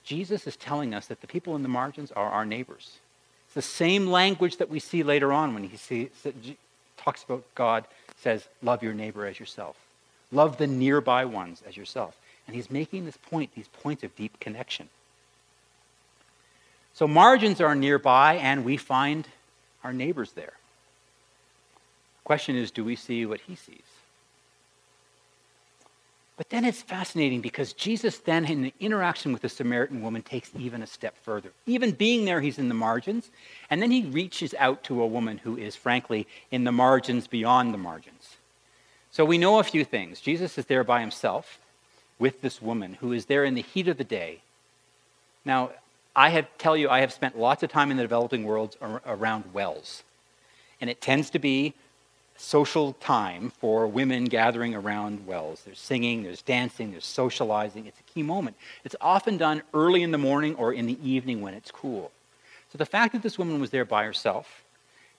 Jesus 0.03 0.47
is 0.47 0.55
telling 0.55 0.93
us 0.93 1.07
that 1.07 1.21
the 1.21 1.27
people 1.27 1.55
in 1.55 1.63
the 1.63 1.69
margins 1.69 2.11
are 2.11 2.29
our 2.29 2.45
neighbors. 2.45 2.97
It's 3.45 3.55
the 3.55 3.61
same 3.61 4.07
language 4.07 4.57
that 4.57 4.69
we 4.69 4.79
see 4.79 5.03
later 5.03 5.33
on 5.33 5.53
when 5.53 5.63
he 5.63 5.77
sees, 5.77 6.09
talks 6.97 7.23
about 7.23 7.43
God, 7.55 7.85
says, 8.17 8.47
Love 8.61 8.83
your 8.83 8.93
neighbor 8.93 9.25
as 9.25 9.39
yourself. 9.39 9.75
Love 10.31 10.57
the 10.57 10.67
nearby 10.67 11.25
ones 11.25 11.63
as 11.67 11.77
yourself. 11.77 12.17
And 12.45 12.55
he's 12.55 12.71
making 12.71 13.05
this 13.05 13.17
point, 13.17 13.53
these 13.55 13.67
points 13.67 14.03
of 14.03 14.15
deep 14.15 14.39
connection. 14.39 14.89
So 16.97 17.07
margins 17.07 17.61
are 17.61 17.75
nearby, 17.75 18.37
and 18.37 18.65
we 18.65 18.75
find 18.75 19.27
our 19.83 19.93
neighbors 19.93 20.31
there. 20.31 20.53
The 22.17 22.23
question 22.23 22.55
is 22.55 22.71
do 22.71 22.83
we 22.83 22.95
see 22.95 23.23
what 23.23 23.39
he 23.41 23.53
sees? 23.53 23.83
But 26.37 26.49
then 26.49 26.65
it's 26.65 26.81
fascinating 26.81 27.41
because 27.41 27.73
Jesus, 27.73 28.17
then 28.17 28.45
in 28.45 28.63
the 28.63 28.73
interaction 28.79 29.31
with 29.31 29.43
the 29.43 29.49
Samaritan 29.49 30.01
woman, 30.01 30.23
takes 30.23 30.49
even 30.57 30.81
a 30.81 30.87
step 30.87 31.15
further. 31.21 31.51
Even 31.67 31.91
being 31.91 32.25
there, 32.25 32.41
he's 32.41 32.57
in 32.57 32.67
the 32.67 32.73
margins. 32.73 33.29
And 33.69 33.79
then 33.79 33.91
he 33.91 34.01
reaches 34.01 34.55
out 34.57 34.83
to 34.85 34.99
a 34.99 35.05
woman 35.05 35.37
who 35.37 35.55
is, 35.55 35.75
frankly, 35.75 36.25
in 36.49 36.63
the 36.63 36.71
margins 36.71 37.27
beyond 37.27 37.75
the 37.75 37.77
margins. 37.77 38.37
So 39.11 39.23
we 39.23 39.37
know 39.37 39.59
a 39.59 39.63
few 39.63 39.85
things. 39.85 40.19
Jesus 40.19 40.57
is 40.57 40.65
there 40.65 40.83
by 40.83 41.01
himself 41.01 41.59
with 42.17 42.41
this 42.41 42.59
woman 42.59 42.95
who 43.01 43.13
is 43.13 43.25
there 43.25 43.43
in 43.43 43.53
the 43.53 43.61
heat 43.61 43.87
of 43.87 43.99
the 43.99 44.03
day. 44.03 44.41
Now, 45.45 45.69
I 46.17 46.29
have, 46.29 46.47
tell 46.57 46.75
you, 46.75 46.89
I 46.89 47.01
have 47.01 47.13
spent 47.13 47.37
lots 47.37 47.61
of 47.61 47.71
time 47.71 47.91
in 47.91 47.97
the 47.97 48.03
developing 48.03 48.43
world 48.43 48.75
around 49.05 49.53
wells. 49.53 50.01
And 50.81 50.89
it 50.89 50.99
tends 50.99 51.29
to 51.29 51.39
be 51.39 51.75
social 52.35 52.93
time 52.93 53.51
for 53.51 53.85
women 53.85 54.25
gathering 54.25 54.73
around 54.73 55.27
wells. 55.27 55.61
There's 55.63 55.79
singing, 55.79 56.23
there's 56.23 56.41
dancing, 56.41 56.91
there's 56.91 57.05
socializing. 57.05 57.85
It's 57.85 57.99
a 57.99 58.13
key 58.13 58.23
moment. 58.23 58.57
It's 58.83 58.95
often 58.99 59.37
done 59.37 59.61
early 59.75 60.01
in 60.01 60.09
the 60.09 60.17
morning 60.17 60.55
or 60.55 60.73
in 60.73 60.87
the 60.87 60.97
evening 61.07 61.41
when 61.41 61.53
it's 61.53 61.69
cool. 61.69 62.11
So 62.71 62.79
the 62.79 62.85
fact 62.85 63.13
that 63.13 63.21
this 63.21 63.37
woman 63.37 63.61
was 63.61 63.69
there 63.69 63.85
by 63.85 64.03
herself, 64.03 64.63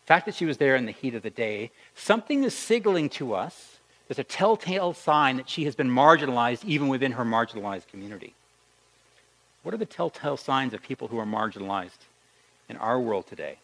the 0.03 0.07
fact 0.09 0.27
that 0.27 0.35
she 0.35 0.47
was 0.47 0.59
there 0.59 0.75
in 0.75 0.85
the 0.85 0.93
heat 0.93 1.15
of 1.15 1.23
the 1.23 1.31
day, 1.31 1.71
something 1.95 2.43
is 2.43 2.55
signaling 2.55 3.09
to 3.11 3.35
us. 3.35 3.79
There's 4.09 4.19
a 4.19 4.25
telltale 4.25 4.95
sign 4.95 5.37
that 5.37 5.49
she 5.49 5.65
has 5.65 5.77
been 5.77 5.91
marginalized 5.91 6.65
even 6.65 6.89
within 6.89 7.13
her 7.13 7.25
marginalized 7.25 7.87
community. 7.87 8.35
What 9.63 9.75
are 9.75 9.79
the 9.79 9.87
telltale 9.87 10.37
signs 10.37 10.73
of 10.73 10.83
people 10.83 11.09
who 11.09 11.19
are 11.19 11.27
marginalized 11.27 12.07
in 12.69 12.77
our 12.77 13.01
world 13.01 13.27
today? 13.27 13.59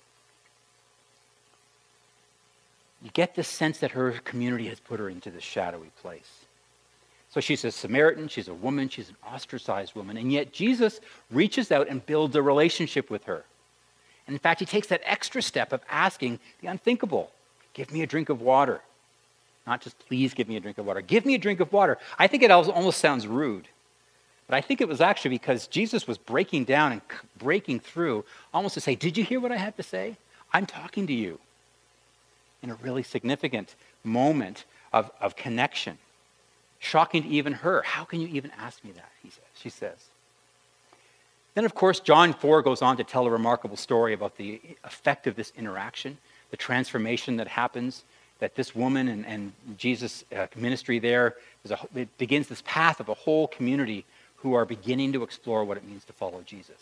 you 3.04 3.10
get 3.12 3.34
this 3.34 3.46
sense 3.46 3.78
that 3.78 3.90
her 3.90 4.12
community 4.24 4.66
has 4.68 4.80
put 4.80 4.98
her 4.98 5.10
into 5.10 5.30
this 5.30 5.44
shadowy 5.44 5.90
place. 6.00 6.46
So 7.30 7.40
she's 7.40 7.64
a 7.64 7.70
Samaritan, 7.70 8.28
she's 8.28 8.48
a 8.48 8.54
woman, 8.54 8.88
she's 8.88 9.10
an 9.10 9.16
ostracized 9.30 9.94
woman, 9.94 10.16
and 10.16 10.32
yet 10.32 10.52
Jesus 10.52 11.00
reaches 11.30 11.70
out 11.70 11.88
and 11.88 12.04
builds 12.04 12.34
a 12.34 12.42
relationship 12.42 13.10
with 13.10 13.24
her. 13.24 13.44
And 14.26 14.34
in 14.34 14.38
fact, 14.38 14.60
he 14.60 14.66
takes 14.66 14.86
that 14.86 15.02
extra 15.04 15.42
step 15.42 15.72
of 15.72 15.82
asking 15.90 16.40
the 16.62 16.68
unthinkable 16.68 17.30
give 17.74 17.92
me 17.92 18.02
a 18.02 18.06
drink 18.06 18.30
of 18.30 18.40
water. 18.40 18.80
Not 19.66 19.82
just 19.82 19.98
please 20.06 20.32
give 20.32 20.48
me 20.48 20.56
a 20.56 20.60
drink 20.60 20.78
of 20.78 20.86
water. 20.86 21.02
Give 21.02 21.26
me 21.26 21.34
a 21.34 21.38
drink 21.38 21.60
of 21.60 21.72
water. 21.72 21.98
I 22.18 22.26
think 22.26 22.42
it 22.42 22.50
almost 22.50 22.98
sounds 22.98 23.26
rude. 23.26 23.68
But 24.46 24.56
I 24.56 24.60
think 24.60 24.80
it 24.80 24.88
was 24.88 25.00
actually 25.00 25.30
because 25.30 25.66
Jesus 25.66 26.06
was 26.06 26.18
breaking 26.18 26.64
down 26.64 26.92
and 26.92 27.00
breaking 27.38 27.80
through 27.80 28.24
almost 28.52 28.74
to 28.74 28.80
say, 28.80 28.94
Did 28.94 29.16
you 29.16 29.24
hear 29.24 29.40
what 29.40 29.52
I 29.52 29.56
had 29.56 29.76
to 29.76 29.82
say? 29.82 30.16
I'm 30.52 30.66
talking 30.66 31.06
to 31.06 31.12
you 31.12 31.40
in 32.62 32.70
a 32.70 32.74
really 32.76 33.02
significant 33.02 33.74
moment 34.02 34.64
of, 34.92 35.10
of 35.20 35.36
connection. 35.36 35.98
Shocking 36.78 37.22
to 37.22 37.28
even 37.28 37.52
her. 37.52 37.82
How 37.82 38.04
can 38.04 38.20
you 38.20 38.28
even 38.28 38.50
ask 38.58 38.84
me 38.84 38.92
that? 38.92 39.10
He 39.22 39.30
says, 39.30 39.44
she 39.54 39.70
says. 39.70 39.96
Then, 41.54 41.64
of 41.64 41.74
course, 41.74 42.00
John 42.00 42.32
4 42.32 42.62
goes 42.62 42.82
on 42.82 42.96
to 42.96 43.04
tell 43.04 43.26
a 43.26 43.30
remarkable 43.30 43.76
story 43.76 44.12
about 44.12 44.36
the 44.36 44.60
effect 44.82 45.26
of 45.26 45.36
this 45.36 45.52
interaction, 45.56 46.18
the 46.50 46.56
transformation 46.56 47.36
that 47.36 47.48
happens, 47.48 48.04
that 48.40 48.56
this 48.56 48.74
woman 48.74 49.08
and, 49.08 49.24
and 49.26 49.52
Jesus' 49.78 50.24
uh, 50.36 50.46
ministry 50.56 50.98
there, 50.98 51.36
a, 51.70 52.06
begins 52.18 52.48
this 52.48 52.62
path 52.66 53.00
of 53.00 53.08
a 53.08 53.14
whole 53.14 53.48
community 53.48 54.04
who 54.44 54.54
are 54.54 54.64
beginning 54.64 55.12
to 55.14 55.24
explore 55.24 55.64
what 55.64 55.76
it 55.76 55.84
means 55.84 56.04
to 56.04 56.12
follow 56.12 56.40
Jesus. 56.46 56.78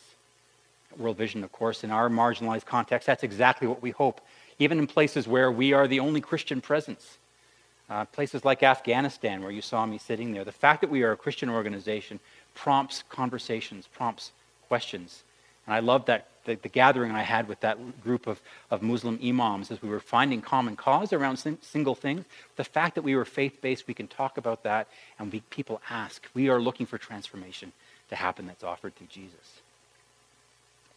World 0.98 1.16
Vision, 1.16 1.42
of 1.42 1.50
course, 1.52 1.84
in 1.84 1.90
our 1.90 2.10
marginalized 2.10 2.66
context, 2.66 3.06
that's 3.06 3.22
exactly 3.22 3.66
what 3.66 3.80
we 3.80 3.92
hope 3.92 4.20
even 4.58 4.78
in 4.78 4.86
places 4.86 5.26
where 5.26 5.50
we 5.50 5.72
are 5.72 5.88
the 5.88 6.00
only 6.00 6.20
Christian 6.20 6.60
presence. 6.60 7.18
Uh, 7.90 8.04
places 8.06 8.44
like 8.44 8.62
Afghanistan, 8.62 9.42
where 9.42 9.50
you 9.50 9.60
saw 9.60 9.84
me 9.84 9.98
sitting 9.98 10.32
there. 10.32 10.44
The 10.44 10.52
fact 10.52 10.80
that 10.80 10.90
we 10.90 11.02
are 11.02 11.12
a 11.12 11.16
Christian 11.16 11.50
organization 11.50 12.20
prompts 12.54 13.02
conversations, 13.08 13.86
prompts 13.86 14.30
questions. 14.68 15.24
And 15.66 15.74
I 15.74 15.80
love 15.80 16.06
that 16.06 16.28
the, 16.44 16.56
the, 16.56 16.68
gathering 16.68 17.12
I 17.12 17.22
had 17.22 17.48
with 17.48 17.60
that 17.60 17.78
group 18.02 18.26
of, 18.26 18.40
of 18.70 18.82
Muslim 18.82 19.18
imams 19.22 19.70
as 19.70 19.80
we 19.82 19.88
were 19.88 20.00
finding 20.00 20.40
common 20.40 20.76
cause 20.76 21.12
around 21.12 21.36
sim- 21.36 21.58
single 21.62 21.94
things. 21.94 22.24
The 22.56 22.64
fact 22.64 22.94
that 22.96 23.02
we 23.02 23.14
were 23.14 23.24
faith 23.24 23.60
based, 23.60 23.86
we 23.86 23.94
can 23.94 24.08
talk 24.08 24.38
about 24.38 24.62
that, 24.64 24.88
and 25.18 25.32
we, 25.32 25.40
people 25.50 25.80
ask. 25.88 26.26
We 26.34 26.48
are 26.48 26.60
looking 26.60 26.86
for 26.86 26.98
transformation 26.98 27.72
to 28.10 28.16
happen 28.16 28.46
that's 28.46 28.64
offered 28.64 28.96
through 28.96 29.08
Jesus. 29.08 29.60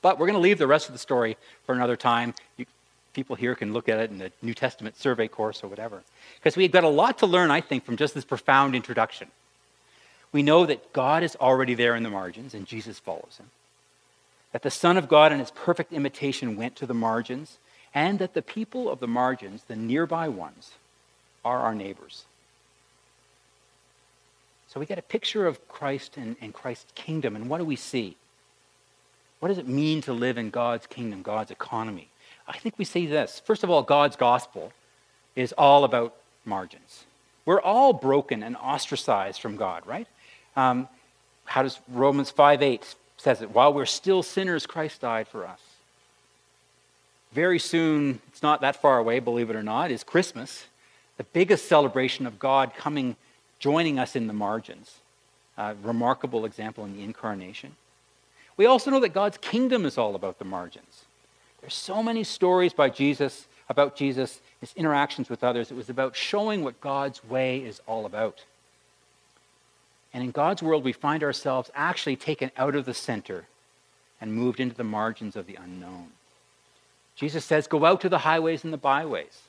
But 0.02 0.20
we're 0.20 0.28
going 0.28 0.38
to 0.38 0.42
leave 0.42 0.58
the 0.58 0.68
rest 0.68 0.88
of 0.88 0.94
the 0.94 1.00
story 1.00 1.38
for 1.66 1.74
another 1.74 1.96
time. 1.96 2.34
You, 2.58 2.66
people 3.14 3.36
here 3.36 3.56
can 3.56 3.74
look 3.74 3.90
at 3.90 3.98
it 4.00 4.12
in 4.12 4.18
the 4.20 4.32
New 4.42 4.54
Testament 4.54 4.98
survey 4.98 5.28
course 5.28 5.64
or 5.64 5.68
whatever. 5.68 6.04
Because 6.38 6.56
we've 6.56 6.72
got 6.72 6.84
a 6.84 6.90
lot 6.90 7.20
to 7.20 7.26
learn, 7.26 7.50
I 7.50 7.62
think, 7.62 7.86
from 7.86 7.98
just 7.98 8.14
this 8.14 8.26
profound 8.26 8.76
introduction. 8.76 9.30
We 10.32 10.44
know 10.44 10.66
that 10.66 10.92
God 10.92 11.24
is 11.24 11.36
already 11.38 11.74
there 11.74 11.96
in 11.96 12.04
the 12.04 12.10
margins 12.10 12.54
and 12.54 12.68
Jesus 12.68 13.00
follows 13.00 13.38
him. 13.40 13.50
That 14.52 14.62
the 14.62 14.72
Son 14.72 14.98
of 14.98 15.10
God 15.10 15.32
in 15.32 15.40
his 15.40 15.52
perfect 15.52 15.92
imitation 15.92 16.56
went 16.56 16.76
to 16.78 16.86
the 16.86 16.94
margins, 16.94 17.58
and 17.94 18.20
that 18.20 18.34
the 18.34 18.42
people 18.42 18.90
of 18.90 19.00
the 19.00 19.08
margins, 19.08 19.64
the 19.64 19.76
nearby 19.76 20.28
ones, 20.28 20.72
are 21.44 21.60
our 21.60 21.76
neighbors. 21.76 22.26
So 24.68 24.80
we 24.80 24.86
get 24.86 25.00
a 25.00 25.04
picture 25.04 25.48
of 25.48 25.66
Christ 25.70 26.18
and, 26.18 26.36
and 26.42 26.54
Christ's 26.54 26.92
kingdom, 26.96 27.36
and 27.36 27.50
what 27.50 27.60
do 27.60 27.66
we 27.66 27.76
see? 27.76 28.18
What 29.40 29.50
does 29.50 29.58
it 29.58 29.68
mean 29.68 30.02
to 30.02 30.14
live 30.14 30.38
in 30.38 30.50
God's 30.50 30.88
kingdom, 30.88 31.22
God's 31.22 31.52
economy? 31.52 32.10
I 32.48 32.58
think 32.58 32.76
we 32.78 32.86
see 32.86 33.06
this. 33.06 33.42
First 33.46 33.64
of 33.64 33.70
all, 33.70 33.84
God's 33.84 34.16
gospel 34.16 34.72
is 35.36 35.54
all 35.58 35.84
about 35.84 36.16
margins. 36.46 37.06
We're 37.46 37.62
all 37.62 37.94
broken 37.94 38.44
and 38.44 38.56
ostracized 38.58 39.40
from 39.40 39.56
God, 39.56 39.86
right? 39.86 40.08
Um, 40.56 40.88
how 41.46 41.64
does 41.64 41.80
Romans 41.88 42.32
5 42.32 42.62
8 42.62 42.96
says 43.26 43.42
it? 43.42 43.50
While 43.50 43.74
we're 43.74 43.88
still 43.88 44.22
sinners, 44.22 44.68
Christ 44.68 45.02
died 45.02 45.28
for 45.28 45.48
us. 45.48 45.60
Very 47.34 47.58
soon, 47.58 48.22
it's 48.28 48.44
not 48.44 48.62
that 48.62 48.76
far 48.76 49.00
away, 49.00 49.20
believe 49.20 49.50
it 49.50 49.56
or 49.56 49.64
not, 49.64 49.90
is 49.90 50.04
Christmas, 50.04 50.66
the 51.18 51.24
biggest 51.24 51.68
celebration 51.68 52.28
of 52.28 52.38
God 52.38 52.76
coming, 52.78 53.16
joining 53.58 53.98
us 53.98 54.16
in 54.16 54.28
the 54.28 54.34
margins. 54.34 55.00
a 55.58 55.74
remarkable 55.82 56.46
example 56.46 56.86
in 56.86 56.96
the 56.96 57.04
incarnation. 57.04 57.76
We 58.58 58.68
also 58.68 58.92
know 58.92 59.00
that 59.00 59.14
God's 59.14 59.38
kingdom 59.38 59.86
is 59.86 59.98
all 59.98 60.14
about 60.14 60.38
the 60.38 60.46
margins. 60.46 61.06
There's 61.62 61.74
so 61.74 62.04
many 62.04 62.24
stories 62.24 62.74
by 62.74 62.90
Jesus 62.90 63.48
about 63.70 63.96
Jesus, 63.96 64.40
his 64.62 64.72
interactions 64.76 65.30
with 65.30 65.44
others. 65.44 65.72
It 65.72 65.78
was 65.78 65.90
about 65.90 66.16
showing 66.16 66.64
what 66.64 66.80
God's 66.80 67.24
way 67.26 67.58
is 67.58 67.82
all 67.88 68.06
about. 68.06 68.44
And 70.16 70.24
in 70.24 70.32
God's 70.32 70.64
world, 70.64 70.86
we 70.86 70.94
find 70.94 71.24
ourselves 71.24 71.70
actually 71.76 72.16
taken 72.16 72.50
out 72.56 72.74
of 72.74 72.86
the 72.86 72.94
center 72.94 73.48
and 74.22 74.34
moved 74.34 74.62
into 74.62 74.74
the 74.74 74.86
margins 74.86 75.36
of 75.36 75.46
the 75.46 75.56
unknown. 75.56 76.08
Jesus 77.18 77.44
says, 77.44 77.68
Go 77.68 77.84
out 77.84 78.00
to 78.00 78.08
the 78.08 78.20
highways 78.20 78.64
and 78.64 78.72
the 78.72 78.78
byways. 78.78 79.42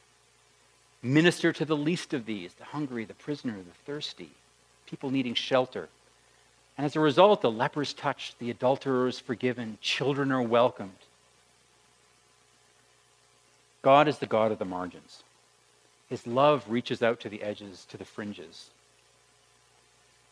Minister 1.04 1.52
to 1.52 1.64
the 1.64 1.76
least 1.76 2.12
of 2.12 2.26
these 2.26 2.52
the 2.54 2.64
hungry, 2.64 3.04
the 3.04 3.14
prisoner, 3.14 3.54
the 3.58 3.84
thirsty, 3.84 4.30
people 4.86 5.08
needing 5.08 5.34
shelter. 5.34 5.88
And 6.76 6.84
as 6.84 6.96
a 6.96 7.00
result, 7.00 7.42
the 7.42 7.50
lepers 7.50 7.92
touched, 7.92 8.40
the 8.40 8.50
adulterers 8.50 9.20
forgiven, 9.20 9.78
children 9.80 10.32
are 10.32 10.42
welcomed. 10.42 10.98
God 13.82 14.08
is 14.08 14.18
the 14.18 14.26
God 14.26 14.50
of 14.50 14.58
the 14.58 14.64
margins. 14.64 15.22
His 16.08 16.26
love 16.26 16.64
reaches 16.68 17.04
out 17.04 17.20
to 17.20 17.28
the 17.28 17.44
edges, 17.44 17.86
to 17.88 17.96
the 17.96 18.04
fringes. 18.04 18.70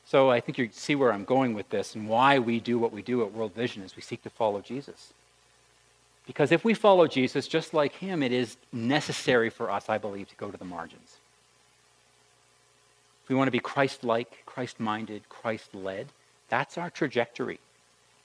So 0.06 0.30
I 0.30 0.40
think 0.40 0.58
you 0.58 0.68
see 0.72 0.94
where 0.94 1.12
I'm 1.12 1.24
going 1.24 1.54
with 1.54 1.70
this 1.70 1.94
and 1.94 2.08
why 2.08 2.38
we 2.38 2.60
do 2.60 2.78
what 2.78 2.92
we 2.92 3.02
do 3.02 3.22
at 3.22 3.32
World 3.32 3.54
Vision 3.54 3.82
is 3.82 3.96
we 3.96 4.02
seek 4.02 4.22
to 4.22 4.30
follow 4.30 4.60
Jesus. 4.60 5.12
Because 6.26 6.52
if 6.52 6.64
we 6.64 6.74
follow 6.74 7.06
Jesus 7.06 7.48
just 7.48 7.74
like 7.74 7.94
him, 7.94 8.22
it 8.22 8.32
is 8.32 8.56
necessary 8.72 9.50
for 9.50 9.70
us, 9.70 9.88
I 9.88 9.98
believe, 9.98 10.28
to 10.28 10.36
go 10.36 10.50
to 10.50 10.56
the 10.56 10.64
margins. 10.64 11.18
If 13.22 13.28
we 13.28 13.34
want 13.34 13.48
to 13.48 13.52
be 13.52 13.58
Christ 13.58 14.04
like, 14.04 14.44
Christ 14.46 14.78
minded, 14.78 15.28
Christ 15.28 15.74
led, 15.74 16.08
that's 16.48 16.76
our 16.76 16.90
trajectory. 16.90 17.58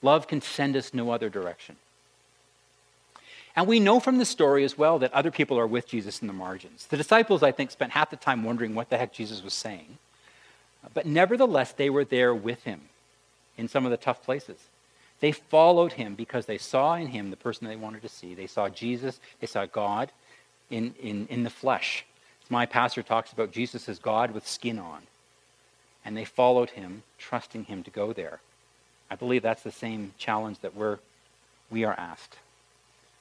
Love 0.01 0.27
can 0.27 0.41
send 0.41 0.75
us 0.75 0.93
no 0.93 1.11
other 1.11 1.30
direction. 1.30 1.77
And 3.55 3.67
we 3.67 3.80
know 3.80 3.99
from 3.99 4.17
the 4.17 4.25
story 4.25 4.63
as 4.63 4.77
well 4.77 4.99
that 4.99 5.13
other 5.13 5.32
people 5.32 5.57
are 5.59 5.67
with 5.67 5.88
Jesus 5.88 6.21
in 6.21 6.27
the 6.27 6.34
margins. 6.34 6.86
The 6.86 6.97
disciples, 6.97 7.43
I 7.43 7.51
think, 7.51 7.71
spent 7.71 7.91
half 7.91 8.09
the 8.09 8.15
time 8.15 8.43
wondering 8.43 8.75
what 8.75 8.89
the 8.89 8.97
heck 8.97 9.11
Jesus 9.11 9.43
was 9.43 9.53
saying. 9.53 9.97
But 10.93 11.05
nevertheless, 11.05 11.71
they 11.71 11.89
were 11.89 12.05
there 12.05 12.34
with 12.34 12.63
him 12.63 12.82
in 13.57 13.67
some 13.67 13.86
of 13.86 13.91
the 13.91 13.97
tough 13.97 14.23
places. 14.23 14.57
They 15.19 15.32
followed 15.32 15.93
him 15.93 16.15
because 16.15 16.45
they 16.45 16.57
saw 16.57 16.95
in 16.95 17.07
him 17.07 17.30
the 17.30 17.36
person 17.36 17.67
they 17.67 17.75
wanted 17.75 18.01
to 18.03 18.09
see. 18.09 18.34
They 18.34 18.47
saw 18.47 18.69
Jesus, 18.69 19.19
they 19.41 19.47
saw 19.47 19.65
God 19.65 20.11
in, 20.69 20.95
in, 21.01 21.27
in 21.30 21.43
the 21.43 21.49
flesh. 21.49 22.05
My 22.49 22.65
pastor 22.65 23.03
talks 23.03 23.32
about 23.32 23.51
Jesus 23.51 23.89
as 23.89 23.99
God 23.99 24.32
with 24.32 24.47
skin 24.47 24.80
on. 24.80 25.03
And 26.05 26.15
they 26.15 26.25
followed 26.25 26.71
him, 26.71 27.03
trusting 27.17 27.65
him 27.65 27.84
to 27.84 27.91
go 27.91 28.13
there. 28.13 28.39
I 29.11 29.15
believe 29.15 29.43
that's 29.43 29.63
the 29.63 29.71
same 29.71 30.13
challenge 30.17 30.59
that 30.59 30.75
we're, 30.75 30.99
we 31.69 31.84
are 31.84 31.93
asked. 31.93 32.38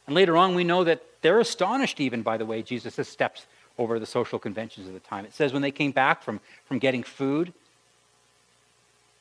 And 0.06 0.14
later 0.14 0.36
on, 0.36 0.54
we 0.54 0.64
know 0.64 0.84
that 0.84 1.02
they're 1.20 1.40
astonished 1.40 2.00
even 2.00 2.22
by 2.22 2.38
the 2.38 2.46
way 2.46 2.62
Jesus 2.62 2.94
stepped 3.08 3.46
over 3.78 3.98
the 3.98 4.06
social 4.06 4.38
conventions 4.38 4.86
of 4.86 4.94
the 4.94 5.00
time. 5.00 5.24
It 5.24 5.34
says 5.34 5.52
when 5.52 5.62
they 5.62 5.70
came 5.70 5.92
back 5.92 6.22
from, 6.22 6.40
from 6.66 6.78
getting 6.78 7.02
food, 7.02 7.52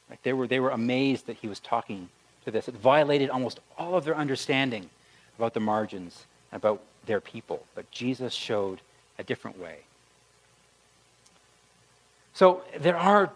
right, 0.10 0.20
they, 0.24 0.34
were, 0.34 0.48
they 0.48 0.60
were 0.60 0.72
amazed 0.72 1.28
that 1.28 1.38
he 1.38 1.48
was 1.48 1.60
talking 1.60 2.10
to 2.46 2.52
this. 2.52 2.68
It 2.68 2.76
violated 2.76 3.30
almost 3.30 3.60
all 3.78 3.96
of 3.96 4.04
their 4.04 4.16
understanding 4.16 4.90
about 5.38 5.54
the 5.54 5.60
margins, 5.60 6.26
and 6.52 6.60
about 6.60 6.82
their 7.06 7.22
people. 7.22 7.64
But 7.76 7.90
Jesus 7.92 8.34
showed 8.34 8.82
a 9.20 9.24
different 9.24 9.60
way. 9.60 9.80
So 12.34 12.62
there 12.78 12.98
are 12.98 13.32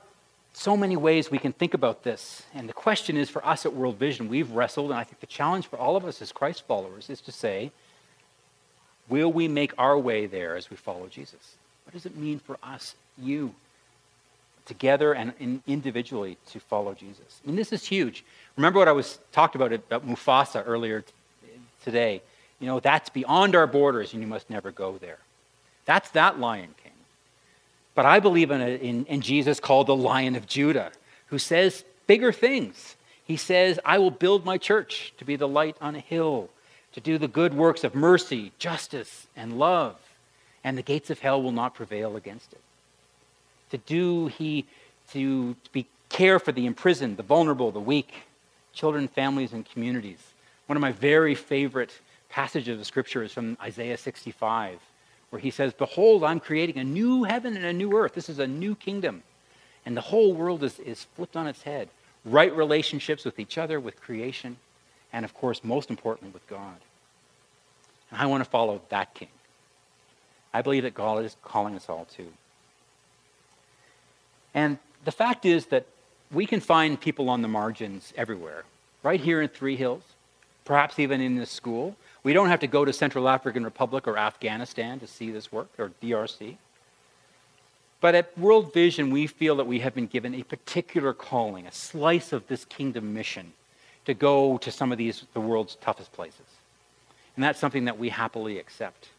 so 0.53 0.75
many 0.75 0.97
ways 0.97 1.31
we 1.31 1.37
can 1.37 1.53
think 1.53 1.73
about 1.73 2.03
this. 2.03 2.43
And 2.53 2.67
the 2.67 2.73
question 2.73 3.17
is 3.17 3.29
for 3.29 3.45
us 3.45 3.65
at 3.65 3.73
World 3.73 3.97
Vision, 3.97 4.27
we've 4.27 4.51
wrestled, 4.51 4.91
and 4.91 4.99
I 4.99 5.03
think 5.03 5.19
the 5.21 5.27
challenge 5.27 5.67
for 5.67 5.77
all 5.77 5.95
of 5.95 6.05
us 6.05 6.21
as 6.21 6.31
Christ 6.31 6.63
followers 6.67 7.09
is 7.09 7.21
to 7.21 7.31
say, 7.31 7.71
will 9.11 9.31
we 9.31 9.47
make 9.47 9.73
our 9.77 9.99
way 9.99 10.25
there 10.25 10.55
as 10.55 10.71
we 10.71 10.77
follow 10.77 11.07
Jesus? 11.07 11.55
What 11.85 11.93
does 11.93 12.05
it 12.05 12.15
mean 12.17 12.39
for 12.39 12.57
us, 12.63 12.95
you, 13.17 13.53
together 14.65 15.13
and 15.13 15.61
individually 15.67 16.37
to 16.51 16.59
follow 16.59 16.93
Jesus? 16.93 17.41
I 17.43 17.47
mean, 17.47 17.57
this 17.57 17.73
is 17.73 17.85
huge. 17.85 18.23
Remember 18.55 18.79
what 18.79 18.87
I 18.87 18.93
was 18.93 19.19
talked 19.33 19.55
about 19.55 19.73
about 19.73 20.07
Mufasa 20.07 20.63
earlier 20.65 21.01
t- 21.01 21.11
today. 21.83 22.21
You 22.59 22.67
know, 22.67 22.79
that's 22.79 23.09
beyond 23.09 23.55
our 23.55 23.67
borders, 23.67 24.13
and 24.13 24.21
you 24.21 24.27
must 24.27 24.49
never 24.49 24.71
go 24.71 24.97
there. 24.97 25.17
That's 25.85 26.09
that 26.11 26.39
Lion 26.39 26.73
King. 26.81 26.93
But 27.95 28.05
I 28.05 28.19
believe 28.19 28.51
in, 28.51 28.61
a, 28.61 28.75
in, 28.77 29.05
in 29.05 29.21
Jesus 29.21 29.59
called 29.59 29.87
the 29.87 29.95
Lion 29.95 30.35
of 30.35 30.47
Judah, 30.47 30.91
who 31.27 31.37
says 31.37 31.83
bigger 32.07 32.31
things. 32.31 32.95
He 33.25 33.35
says, 33.35 33.79
I 33.83 33.97
will 33.97 34.11
build 34.11 34.45
my 34.45 34.57
church 34.57 35.13
to 35.17 35.25
be 35.25 35.35
the 35.35 35.47
light 35.47 35.75
on 35.81 35.95
a 35.95 35.99
hill, 35.99 36.49
to 36.93 36.99
do 36.99 37.17
the 37.17 37.27
good 37.27 37.53
works 37.53 37.83
of 37.83 37.95
mercy, 37.95 38.51
justice, 38.59 39.27
and 39.35 39.57
love, 39.57 39.97
and 40.63 40.77
the 40.77 40.81
gates 40.81 41.09
of 41.09 41.19
hell 41.19 41.41
will 41.41 41.51
not 41.51 41.73
prevail 41.73 42.15
against 42.15 42.53
it. 42.53 42.61
To 43.71 43.77
do 43.77 44.27
he 44.27 44.65
to 45.11 45.55
be 45.71 45.87
care 46.09 46.39
for 46.39 46.51
the 46.51 46.65
imprisoned, 46.65 47.17
the 47.17 47.23
vulnerable, 47.23 47.71
the 47.71 47.79
weak, 47.79 48.13
children, 48.73 49.07
families, 49.07 49.53
and 49.53 49.65
communities. 49.65 50.19
One 50.67 50.77
of 50.77 50.81
my 50.81 50.91
very 50.91 51.35
favorite 51.35 51.99
passages 52.29 52.79
of 52.79 52.85
scripture 52.85 53.23
is 53.23 53.33
from 53.33 53.57
Isaiah 53.61 53.97
65, 53.97 54.79
where 55.29 55.39
he 55.39 55.51
says, 55.51 55.73
Behold, 55.73 56.23
I'm 56.23 56.39
creating 56.39 56.77
a 56.77 56.83
new 56.83 57.23
heaven 57.23 57.55
and 57.55 57.65
a 57.65 57.73
new 57.73 57.95
earth. 57.97 58.13
This 58.13 58.29
is 58.29 58.39
a 58.39 58.47
new 58.47 58.75
kingdom. 58.75 59.23
And 59.85 59.97
the 59.97 60.01
whole 60.01 60.33
world 60.33 60.63
is, 60.63 60.79
is 60.79 61.05
flipped 61.15 61.35
on 61.35 61.47
its 61.47 61.63
head. 61.63 61.89
Right 62.23 62.55
relationships 62.55 63.25
with 63.25 63.39
each 63.39 63.57
other, 63.57 63.79
with 63.79 63.99
creation, 63.99 64.57
and 65.13 65.25
of 65.25 65.33
course, 65.33 65.63
most 65.63 65.89
importantly, 65.89 66.31
with 66.31 66.47
God. 66.47 66.77
And 68.09 68.21
I 68.21 68.25
want 68.25 68.43
to 68.43 68.49
follow 68.49 68.81
that 68.89 69.13
king. 69.13 69.29
I 70.53 70.61
believe 70.61 70.83
that 70.83 70.93
God 70.93 71.23
is 71.23 71.35
calling 71.43 71.75
us 71.75 71.89
all 71.89 72.05
to. 72.15 72.27
And 74.53 74.77
the 75.05 75.11
fact 75.11 75.45
is 75.45 75.67
that 75.67 75.85
we 76.31 76.45
can 76.45 76.59
find 76.59 76.99
people 76.99 77.29
on 77.29 77.41
the 77.41 77.47
margins 77.47 78.13
everywhere, 78.17 78.63
right 79.03 79.19
here 79.19 79.41
in 79.41 79.47
Three 79.47 79.75
Hills, 79.75 80.03
perhaps 80.65 80.99
even 80.99 81.21
in 81.21 81.35
this 81.35 81.49
school. 81.49 81.95
We 82.23 82.33
don't 82.33 82.49
have 82.49 82.59
to 82.59 82.67
go 82.67 82.85
to 82.85 82.93
Central 82.93 83.27
African 83.27 83.63
Republic 83.63 84.07
or 84.07 84.17
Afghanistan 84.17 84.99
to 84.99 85.07
see 85.07 85.31
this 85.31 85.51
work, 85.51 85.69
or 85.77 85.91
DRC. 86.01 86.57
But 87.99 88.15
at 88.15 88.37
World 88.37 88.73
Vision, 88.73 89.09
we 89.09 89.27
feel 89.27 89.55
that 89.57 89.67
we 89.67 89.79
have 89.79 89.93
been 89.93 90.07
given 90.07 90.33
a 90.33 90.43
particular 90.43 91.13
calling, 91.13 91.65
a 91.65 91.71
slice 91.71 92.33
of 92.33 92.47
this 92.47 92.65
kingdom 92.65 93.13
mission 93.13 93.53
to 94.05 94.13
go 94.13 94.57
to 94.59 94.71
some 94.71 94.91
of 94.91 94.97
these, 94.97 95.25
the 95.33 95.41
world's 95.41 95.75
toughest 95.75 96.11
places. 96.13 96.41
And 97.35 97.43
that's 97.43 97.59
something 97.59 97.85
that 97.85 97.97
we 97.97 98.09
happily 98.09 98.59
accept. 98.59 99.09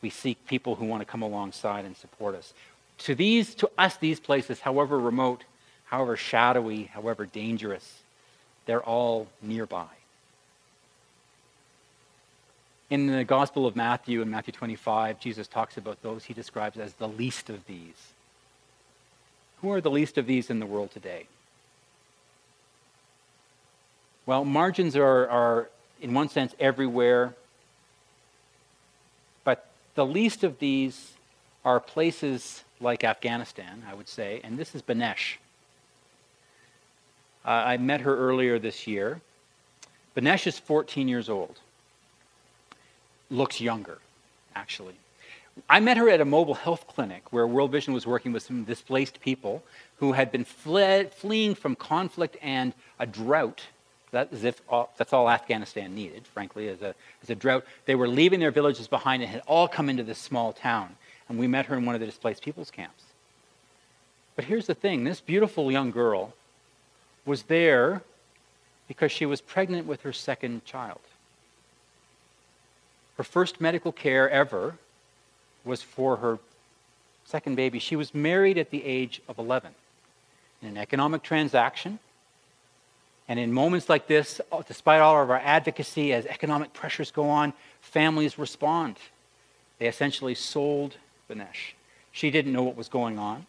We 0.00 0.10
seek 0.10 0.46
people 0.46 0.74
who 0.74 0.84
want 0.84 1.00
to 1.00 1.04
come 1.04 1.22
alongside 1.22 1.84
and 1.84 1.96
support 1.96 2.34
us. 2.34 2.54
To 2.98 3.14
these, 3.14 3.54
to 3.56 3.70
us, 3.78 3.96
these 3.96 4.20
places, 4.20 4.60
however 4.60 4.98
remote, 4.98 5.44
however 5.84 6.16
shadowy, 6.16 6.84
however 6.84 7.26
dangerous, 7.26 8.00
they're 8.66 8.82
all 8.82 9.28
nearby. 9.40 9.86
In 12.90 13.06
the 13.06 13.24
Gospel 13.24 13.66
of 13.66 13.74
Matthew, 13.74 14.20
in 14.20 14.30
Matthew 14.30 14.52
25, 14.52 15.18
Jesus 15.18 15.48
talks 15.48 15.76
about 15.76 16.02
those 16.02 16.24
he 16.24 16.34
describes 16.34 16.78
as 16.78 16.92
the 16.94 17.08
least 17.08 17.48
of 17.48 17.64
these. 17.66 18.12
Who 19.62 19.72
are 19.72 19.80
the 19.80 19.90
least 19.90 20.18
of 20.18 20.26
these 20.26 20.50
in 20.50 20.58
the 20.58 20.66
world 20.66 20.90
today? 20.90 21.26
Well, 24.26 24.44
margins 24.44 24.96
are, 24.96 25.28
are 25.28 25.70
in 26.00 26.14
one 26.14 26.28
sense, 26.28 26.54
everywhere. 26.60 27.34
But 29.44 29.68
the 29.94 30.06
least 30.06 30.44
of 30.44 30.58
these 30.58 31.12
are 31.64 31.80
places 31.80 32.64
like 32.80 33.04
Afghanistan, 33.04 33.82
I 33.88 33.94
would 33.94 34.08
say, 34.08 34.40
and 34.42 34.58
this 34.58 34.74
is 34.74 34.82
Banesh. 34.82 35.36
Uh, 37.44 37.50
I 37.50 37.76
met 37.76 38.02
her 38.02 38.16
earlier 38.16 38.58
this 38.58 38.86
year. 38.86 39.20
Banesh 40.16 40.46
is 40.46 40.58
14 40.58 41.08
years 41.08 41.28
old 41.28 41.58
looks 43.32 43.60
younger, 43.60 43.98
actually. 44.54 44.94
I 45.68 45.80
met 45.80 45.96
her 45.96 46.08
at 46.08 46.20
a 46.20 46.24
mobile 46.24 46.54
health 46.54 46.86
clinic 46.86 47.32
where 47.32 47.46
World 47.46 47.72
Vision 47.72 47.92
was 47.92 48.06
working 48.06 48.32
with 48.32 48.42
some 48.42 48.64
displaced 48.64 49.20
people 49.20 49.62
who 49.96 50.12
had 50.12 50.30
been 50.30 50.44
fled, 50.44 51.12
fleeing 51.12 51.54
from 51.54 51.74
conflict 51.74 52.36
and 52.40 52.72
a 52.98 53.06
drought. 53.06 53.62
That 54.12 54.28
is 54.30 54.44
if 54.44 54.60
all, 54.68 54.92
that's 54.98 55.12
all 55.12 55.28
Afghanistan 55.28 55.94
needed, 55.94 56.26
frankly, 56.26 56.68
as 56.68 56.82
a, 56.82 56.94
as 57.22 57.30
a 57.30 57.34
drought. 57.34 57.64
They 57.86 57.94
were 57.94 58.08
leaving 58.08 58.40
their 58.40 58.50
villages 58.50 58.86
behind 58.86 59.22
and 59.22 59.30
had 59.30 59.42
all 59.46 59.66
come 59.66 59.88
into 59.88 60.02
this 60.02 60.18
small 60.18 60.52
town. 60.52 60.96
And 61.28 61.38
we 61.38 61.46
met 61.46 61.66
her 61.66 61.76
in 61.76 61.86
one 61.86 61.94
of 61.94 62.00
the 62.00 62.06
displaced 62.06 62.42
people's 62.42 62.70
camps. 62.70 63.02
But 64.36 64.44
here's 64.44 64.66
the 64.66 64.74
thing 64.74 65.04
this 65.04 65.20
beautiful 65.20 65.72
young 65.72 65.90
girl 65.90 66.34
was 67.24 67.44
there 67.44 68.02
because 68.86 69.10
she 69.10 69.24
was 69.24 69.40
pregnant 69.40 69.86
with 69.86 70.02
her 70.02 70.12
second 70.12 70.64
child. 70.64 71.00
Her 73.16 73.24
first 73.24 73.60
medical 73.60 73.92
care 73.92 74.28
ever 74.28 74.76
was 75.64 75.80
for 75.80 76.16
her 76.16 76.38
second 77.24 77.54
baby. 77.54 77.78
She 77.78 77.96
was 77.96 78.14
married 78.14 78.58
at 78.58 78.70
the 78.70 78.84
age 78.84 79.22
of 79.28 79.38
11. 79.38 79.72
in 80.60 80.68
an 80.68 80.76
economic 80.76 81.22
transaction. 81.22 81.98
And 83.32 83.40
in 83.40 83.50
moments 83.50 83.88
like 83.88 84.08
this, 84.08 84.42
uh, 84.52 84.60
despite 84.68 85.00
all 85.00 85.22
of 85.22 85.30
our 85.30 85.38
advocacy, 85.38 86.12
as 86.12 86.26
economic 86.26 86.74
pressures 86.74 87.10
go 87.10 87.30
on, 87.30 87.54
families 87.80 88.38
respond. 88.38 88.98
They 89.78 89.86
essentially 89.86 90.34
sold 90.34 90.96
Banesh. 91.30 91.72
She 92.12 92.30
didn't 92.30 92.52
know 92.52 92.62
what 92.62 92.76
was 92.76 92.90
going 92.90 93.18
on. 93.18 93.46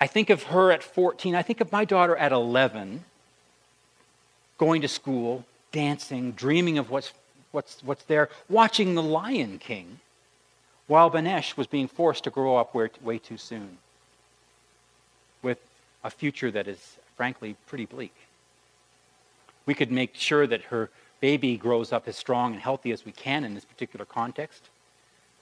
I 0.00 0.08
think 0.08 0.30
of 0.30 0.42
her 0.54 0.72
at 0.72 0.82
14. 0.82 1.36
I 1.36 1.42
think 1.42 1.60
of 1.60 1.70
my 1.70 1.84
daughter 1.84 2.16
at 2.16 2.32
11, 2.32 3.04
going 4.58 4.82
to 4.82 4.88
school, 4.88 5.44
dancing, 5.70 6.32
dreaming 6.32 6.76
of 6.76 6.90
what's, 6.90 7.12
what's, 7.52 7.80
what's 7.84 8.02
there, 8.06 8.28
watching 8.48 8.96
The 8.96 9.02
Lion 9.04 9.60
King, 9.60 10.00
while 10.88 11.08
Banesh 11.08 11.56
was 11.56 11.68
being 11.68 11.86
forced 11.86 12.24
to 12.24 12.30
grow 12.30 12.56
up 12.56 12.74
way 12.74 13.18
too 13.18 13.36
soon 13.36 13.78
with 15.40 15.58
a 16.02 16.10
future 16.10 16.50
that 16.50 16.66
is, 16.66 16.96
frankly, 17.16 17.54
pretty 17.68 17.86
bleak. 17.86 18.12
We 19.68 19.74
could 19.74 19.92
make 19.92 20.14
sure 20.14 20.46
that 20.46 20.62
her 20.62 20.88
baby 21.20 21.58
grows 21.58 21.92
up 21.92 22.08
as 22.08 22.16
strong 22.16 22.54
and 22.54 22.62
healthy 22.62 22.90
as 22.90 23.04
we 23.04 23.12
can 23.12 23.44
in 23.44 23.54
this 23.54 23.66
particular 23.66 24.06
context. 24.06 24.62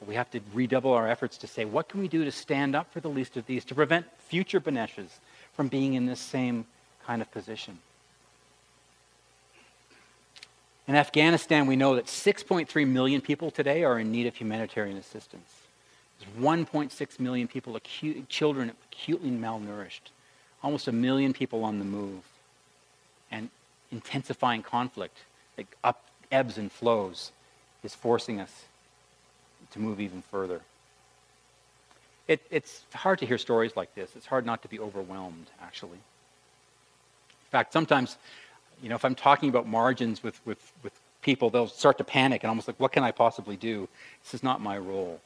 But 0.01 0.09
we 0.09 0.17
have 0.17 0.29
to 0.33 0.41
redouble 0.53 0.93
our 0.93 1.07
efforts 1.07 1.39
to 1.39 1.47
say, 1.47 1.65
what 1.65 1.89
can 1.89 2.01
we 2.01 2.09
do 2.09 2.25
to 2.25 2.33
stand 2.33 2.75
up 2.75 2.93
for 2.93 2.99
the 2.99 3.09
least 3.09 3.37
of 3.37 3.47
these, 3.47 3.65
to 3.67 3.75
prevent 3.77 4.05
future 4.19 4.59
Baneshes 4.59 5.21
from 5.55 5.69
being 5.69 5.95
in 5.95 6.07
this 6.07 6.19
same 6.19 6.67
kind 7.07 7.23
of 7.23 7.31
position? 7.31 7.79
In 10.89 10.97
Afghanistan, 10.97 11.69
we 11.69 11.77
know 11.77 11.95
that 11.95 12.07
6.3 12.07 12.89
million 12.89 13.21
people 13.21 13.53
today 13.53 13.85
are 13.85 13.97
in 13.97 14.11
need 14.11 14.27
of 14.27 14.35
humanitarian 14.35 14.97
assistance. 14.97 15.53
There's 16.19 16.45
1.6 16.45 17.21
million 17.21 17.47
people, 17.47 17.77
acute, 17.77 18.29
children 18.29 18.73
acutely 18.91 19.31
malnourished, 19.31 20.11
almost 20.65 20.89
a 20.89 20.93
million 20.93 21.33
people 21.33 21.63
on 21.63 21.79
the 21.79 21.85
move, 21.85 22.25
and 23.31 23.51
intensifying 23.91 24.63
conflict, 24.63 25.19
like 25.57 25.77
up 25.85 26.05
ebbs 26.31 26.59
and 26.59 26.71
flows, 26.71 27.33
is 27.83 27.95
forcing 27.95 28.41
us 28.41 28.65
to 29.71 29.79
move 29.79 30.01
even 30.01 30.23
further. 30.23 30.61
It, 32.29 32.41
it's 32.51 32.83
hard 32.93 33.21
to 33.21 33.27
hear 33.27 33.39
stories 33.39 33.77
like 33.77 33.95
this. 33.95 34.11
It's 34.17 34.27
hard 34.27 34.45
not 34.45 34.63
to 34.63 34.69
be 34.69 34.81
overwhelmed, 34.81 35.47
actually. 35.63 35.99
In 35.99 37.51
fact, 37.51 37.73
sometimes, 37.73 38.17
you 38.83 38.89
know, 38.89 38.97
if 38.97 39.05
I'm 39.05 39.15
talking 39.15 39.49
about 39.49 39.69
margins 39.69 40.23
with, 40.23 40.45
with, 40.45 40.73
with 40.83 40.93
people, 41.23 41.51
they'll 41.51 41.69
start 41.69 41.99
to 41.99 42.05
panic 42.05 42.43
and 42.43 42.49
almost 42.49 42.67
like, 42.67 42.81
what 42.81 42.93
can 42.93 43.05
I 43.05 43.13
possibly 43.13 43.57
do? 43.57 43.89
This 44.25 44.35
is 44.35 44.43
not 44.43 44.61
my 44.61 44.77
role. 44.77 45.21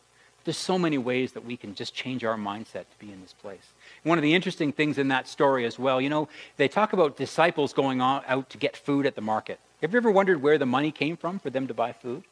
There's 0.45 0.57
so 0.57 0.79
many 0.79 0.99
ways 0.99 1.33
that 1.33 1.45
we 1.45 1.57
can 1.57 1.75
just 1.75 1.95
change 1.95 2.25
our 2.25 2.37
mindset 2.37 2.85
to 2.85 2.99
be 2.99 3.13
in 3.13 3.21
this 3.21 3.35
place. 3.35 3.73
One 4.05 4.19
of 4.19 4.23
the 4.23 4.35
interesting 4.35 4.73
things 4.73 4.97
in 4.97 5.09
that 5.09 5.29
story 5.29 5.67
as 5.67 5.79
well, 5.79 6.01
you 6.01 6.09
know, 6.09 6.29
they 6.57 6.69
talk 6.69 6.93
about 6.93 7.17
disciples 7.17 7.73
going 7.73 8.01
out 8.01 8.49
to 8.51 8.59
get 8.59 8.77
food 8.77 9.05
at 9.07 9.15
the 9.15 9.21
market. 9.21 9.61
Have 9.83 9.93
you 9.93 9.99
ever 9.99 10.11
wondered 10.11 10.43
where 10.43 10.59
the 10.59 10.67
money 10.67 10.91
came 10.91 11.17
from 11.17 11.39
for 11.39 11.51
them 11.51 11.67
to 11.67 11.75
buy 11.75 11.93
food? 11.93 12.25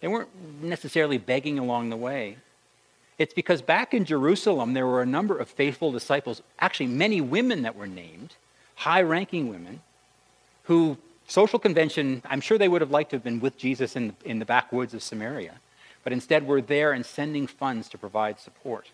They 0.00 0.08
weren't 0.08 0.28
necessarily 0.62 1.18
begging 1.18 1.58
along 1.58 1.88
the 1.88 1.96
way. 1.96 2.36
It's 3.16 3.32
because 3.32 3.62
back 3.62 3.94
in 3.94 4.04
Jerusalem, 4.04 4.74
there 4.74 4.86
were 4.86 5.00
a 5.00 5.06
number 5.06 5.38
of 5.38 5.48
faithful 5.48 5.92
disciples, 5.92 6.42
actually, 6.58 6.88
many 6.88 7.20
women 7.20 7.62
that 7.62 7.76
were 7.76 7.86
named, 7.86 8.34
high 8.74 9.02
ranking 9.02 9.48
women, 9.48 9.80
who 10.64 10.98
social 11.26 11.58
convention, 11.58 12.22
I'm 12.28 12.40
sure 12.40 12.58
they 12.58 12.68
would 12.68 12.80
have 12.80 12.90
liked 12.90 13.10
to 13.10 13.16
have 13.16 13.24
been 13.24 13.40
with 13.40 13.56
Jesus 13.56 13.96
in, 13.96 14.14
in 14.24 14.40
the 14.40 14.44
backwoods 14.44 14.94
of 14.94 15.02
Samaria, 15.02 15.54
but 16.04 16.12
instead 16.12 16.46
we're 16.46 16.60
there 16.60 16.92
and 16.92 17.04
sending 17.04 17.46
funds 17.46 17.88
to 17.88 17.98
provide 17.98 18.38
support. 18.38 18.90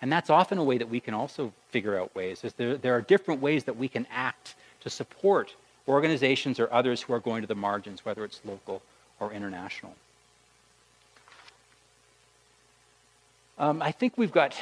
And 0.00 0.12
that's 0.12 0.30
often 0.30 0.58
a 0.58 0.64
way 0.64 0.78
that 0.78 0.88
we 0.88 1.00
can 1.00 1.14
also 1.14 1.52
figure 1.70 1.98
out 1.98 2.14
ways. 2.14 2.44
Is 2.44 2.54
there, 2.54 2.76
there 2.76 2.94
are 2.94 3.00
different 3.00 3.40
ways 3.40 3.64
that 3.64 3.76
we 3.76 3.88
can 3.88 4.06
act 4.10 4.54
to 4.80 4.90
support 4.90 5.54
organizations 5.88 6.60
or 6.60 6.72
others 6.72 7.02
who 7.02 7.12
are 7.12 7.20
going 7.20 7.42
to 7.42 7.48
the 7.48 7.54
margins, 7.54 8.04
whether 8.04 8.24
it's 8.24 8.40
local 8.44 8.82
or 9.20 9.32
international. 9.32 9.94
Um, 13.58 13.82
I 13.82 13.92
think 13.92 14.18
we've 14.18 14.32
got, 14.32 14.56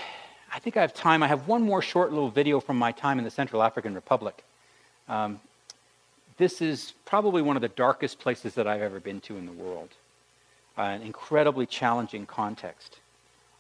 I 0.53 0.59
think 0.59 0.77
I 0.77 0.83
have 0.83 0.95
time. 0.95 1.23
I 1.23 1.29
have 1.29 1.49
one 1.49 1.63
more 1.63 1.81
short 1.81 2.13
little 2.13 2.29
video 2.29 2.61
from 2.61 2.77
my 2.77 2.93
time 2.93 3.19
in 3.19 3.25
the 3.25 3.31
Central 3.31 3.63
African 3.63 3.95
Republic. 3.95 4.45
Um, 5.09 5.41
this 6.37 6.61
is 6.61 6.93
probably 7.05 7.43
one 7.43 7.57
of 7.57 7.63
the 7.63 7.69
darkest 7.69 8.19
places 8.19 8.55
that 8.55 8.67
I've 8.67 8.83
ever 8.83 9.01
been 9.01 9.21
to 9.23 9.37
in 9.37 9.47
the 9.47 9.53
world. 9.53 9.89
Uh, 10.77 10.83
an 10.83 11.03
incredibly 11.03 11.67
challenging 11.67 12.25
context. 12.25 12.99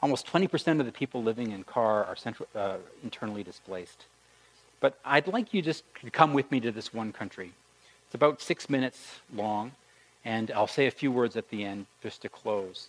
Almost 0.01 0.27
20% 0.27 0.81
of 0.81 0.87
the 0.87 0.93
people 0.93 1.23
living 1.23 1.53
in 1.53 1.63
CAR 1.63 2.05
are 2.05 2.17
central, 2.17 2.49
uh, 2.55 2.79
internally 3.05 3.43
displaced. 3.43 4.07
But 4.81 4.99
I'd 5.05 5.29
like 5.29 5.53
you 5.53 5.61
just 5.61 5.85
to 6.03 6.11
come 6.11 6.33
with 6.33 6.51
me 6.51 6.59
to 6.61 6.73
this 6.73 6.93
one 6.93 7.13
country. 7.13 7.53
It's 8.07 8.15
about 8.15 8.41
six 8.41 8.71
minutes 8.71 9.21
long, 9.33 9.73
and 10.25 10.51
I'll 10.51 10.67
say 10.67 10.87
a 10.87 10.91
few 10.91 11.13
words 11.13 11.37
at 11.37 11.51
the 11.51 11.65
end 11.65 11.87
just 12.03 12.23
to 12.23 12.29
close. 12.29 12.89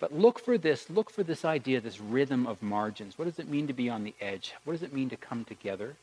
But 0.00 0.12
look 0.12 0.38
for 0.38 0.56
this, 0.56 0.88
look 0.88 1.10
for 1.10 1.22
this 1.22 1.44
idea, 1.44 1.80
this 1.80 2.00
rhythm 2.00 2.46
of 2.46 2.62
margins. 2.62 3.18
What 3.18 3.26
does 3.26 3.38
it 3.38 3.48
mean 3.48 3.66
to 3.66 3.72
be 3.72 3.90
on 3.90 4.04
the 4.04 4.14
edge? 4.20 4.54
What 4.64 4.72
does 4.74 4.82
it 4.82 4.92
mean 4.92 5.10
to 5.10 5.16
come 5.16 5.44
together? 5.44 5.94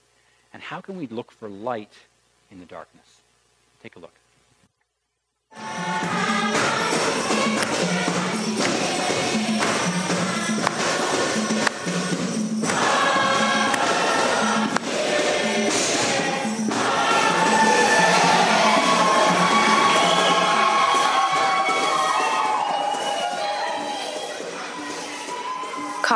And 0.53 0.61
how 0.61 0.81
can 0.81 0.97
we 0.97 1.07
look 1.07 1.31
for 1.31 1.49
light 1.49 1.93
in 2.51 2.59
the 2.59 2.65
darkness? 2.65 3.21
Take 3.81 3.95
a 3.95 3.99
look. 3.99 4.13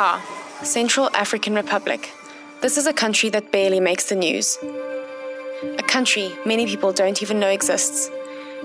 CAR, 0.00 0.22
Central 0.62 1.10
African 1.14 1.54
Republic. 1.54 2.10
This 2.62 2.78
is 2.78 2.86
a 2.86 2.92
country 3.02 3.28
that 3.28 3.52
barely 3.52 3.80
makes 3.80 4.06
the 4.08 4.14
news. 4.14 4.56
A 5.82 5.82
country 5.82 6.32
many 6.46 6.64
people 6.64 6.90
don't 6.90 7.20
even 7.20 7.38
know 7.38 7.50
exists. 7.50 8.08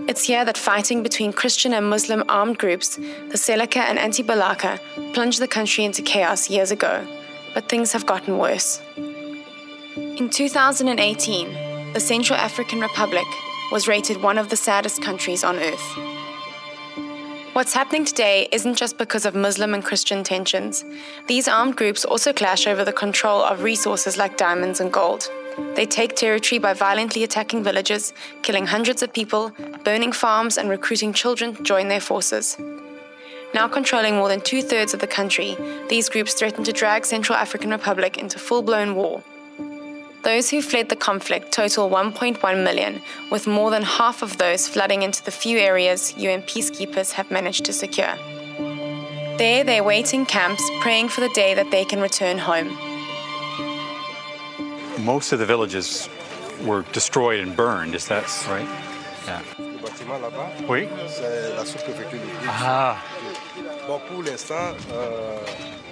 It's 0.07 0.23
here 0.23 0.45
that 0.45 0.57
fighting 0.57 1.03
between 1.03 1.33
Christian 1.33 1.73
and 1.73 1.89
Muslim 1.89 2.23
armed 2.29 2.57
groups, 2.57 2.95
the 3.31 3.39
Seleka 3.45 3.81
and 3.89 3.99
Anti 3.99 4.23
Balaka, 4.23 4.79
plunged 5.13 5.41
the 5.41 5.53
country 5.57 5.83
into 5.83 6.01
chaos 6.01 6.49
years 6.49 6.71
ago. 6.71 7.05
But 7.53 7.67
things 7.67 7.91
have 7.91 8.05
gotten 8.05 8.37
worse. 8.37 8.81
In 10.21 10.29
2018, 10.29 11.91
the 11.91 11.99
Central 11.99 12.39
African 12.39 12.79
Republic 12.79 13.27
was 13.73 13.89
rated 13.89 14.23
one 14.23 14.37
of 14.37 14.47
the 14.47 14.61
saddest 14.67 15.01
countries 15.01 15.43
on 15.43 15.57
earth. 15.57 16.14
What's 17.55 17.73
happening 17.73 18.03
today 18.03 18.49
isn't 18.51 18.75
just 18.75 18.97
because 18.97 19.25
of 19.25 19.33
Muslim 19.33 19.73
and 19.73 19.81
Christian 19.81 20.25
tensions. 20.25 20.83
These 21.27 21.47
armed 21.47 21.77
groups 21.77 22.03
also 22.03 22.33
clash 22.33 22.67
over 22.67 22.83
the 22.83 22.91
control 22.91 23.41
of 23.41 23.63
resources 23.63 24.17
like 24.17 24.35
diamonds 24.35 24.81
and 24.81 24.91
gold. 24.91 25.31
They 25.73 25.85
take 25.85 26.17
territory 26.17 26.59
by 26.59 26.73
violently 26.73 27.23
attacking 27.23 27.63
villages, 27.63 28.13
killing 28.41 28.65
hundreds 28.65 29.01
of 29.03 29.13
people, 29.13 29.53
burning 29.85 30.11
farms, 30.11 30.57
and 30.57 30.69
recruiting 30.69 31.13
children 31.13 31.55
to 31.55 31.63
join 31.63 31.87
their 31.87 32.01
forces. 32.01 32.57
Now 33.53 33.69
controlling 33.69 34.17
more 34.17 34.27
than 34.27 34.41
two 34.41 34.61
thirds 34.61 34.93
of 34.93 34.99
the 34.99 35.07
country, 35.07 35.55
these 35.87 36.09
groups 36.09 36.33
threaten 36.33 36.65
to 36.65 36.73
drag 36.73 37.05
Central 37.05 37.37
African 37.37 37.69
Republic 37.69 38.17
into 38.17 38.37
full 38.37 38.63
blown 38.63 38.95
war. 38.95 39.23
Those 40.25 40.49
who 40.49 40.63
fled 40.63 40.89
the 40.89 40.95
conflict 40.95 41.51
total 41.51 41.87
1.1 41.87 42.63
million, 42.63 42.99
with 43.29 43.45
more 43.45 43.69
than 43.69 43.83
half 43.83 44.23
of 44.23 44.39
those 44.39 44.67
flooding 44.67 45.03
into 45.03 45.23
the 45.23 45.29
few 45.29 45.59
areas 45.59 46.17
UN 46.17 46.41
peacekeepers 46.41 47.11
have 47.11 47.29
managed 47.29 47.63
to 47.65 47.73
secure. 47.73 48.15
There, 49.37 49.63
they 49.63 49.81
wait 49.81 50.15
in 50.15 50.25
camps, 50.25 50.63
praying 50.81 51.09
for 51.09 51.21
the 51.21 51.29
day 51.35 51.53
that 51.53 51.69
they 51.69 51.85
can 51.85 52.01
return 52.01 52.39
home. 52.39 52.75
Most 55.05 55.31
of 55.31 55.37
the 55.37 55.45
villages 55.45 56.09
were 56.63 56.81
destroyed 56.91 57.41
and 57.41 57.55
burned, 57.55 57.93
is 57.93 58.07
that 58.07 58.23
right? 58.49 58.67
Yeah. 59.27 59.41
Oui. 60.67 60.89
Ah. 62.47 62.99
Bon, 63.87 64.01
pour 64.09 64.23
l'instant, 64.23 64.75
euh, 64.91 65.37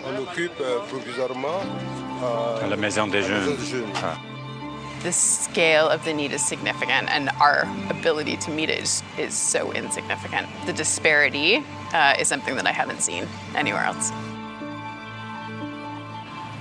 on 0.05 0.15
occupe 0.17 0.59
euh, 0.61 0.79
provisoirement 0.89 1.61
uh, 2.21 2.67
la 2.67 2.75
Maison 2.75 3.07
des 3.07 3.21
Jeunes. 3.23 3.57
Ah. 3.95 4.17
The 5.03 5.11
scale 5.11 5.89
of 5.89 6.03
the 6.05 6.13
need 6.13 6.31
is 6.31 6.45
significant, 6.45 7.09
and 7.09 7.29
our 7.41 7.67
ability 7.89 8.37
to 8.37 8.51
meet 8.51 8.69
it 8.69 8.81
is, 8.81 9.03
is 9.17 9.33
so 9.33 9.73
insignificant. 9.73 10.47
The 10.65 10.71
disparity 10.73 11.63
uh, 11.93 12.15
is 12.17 12.27
something 12.29 12.55
that 12.55 12.65
I 12.65 12.71
haven't 12.71 13.01
seen 13.01 13.27
anywhere 13.53 13.83
else. 13.83 14.11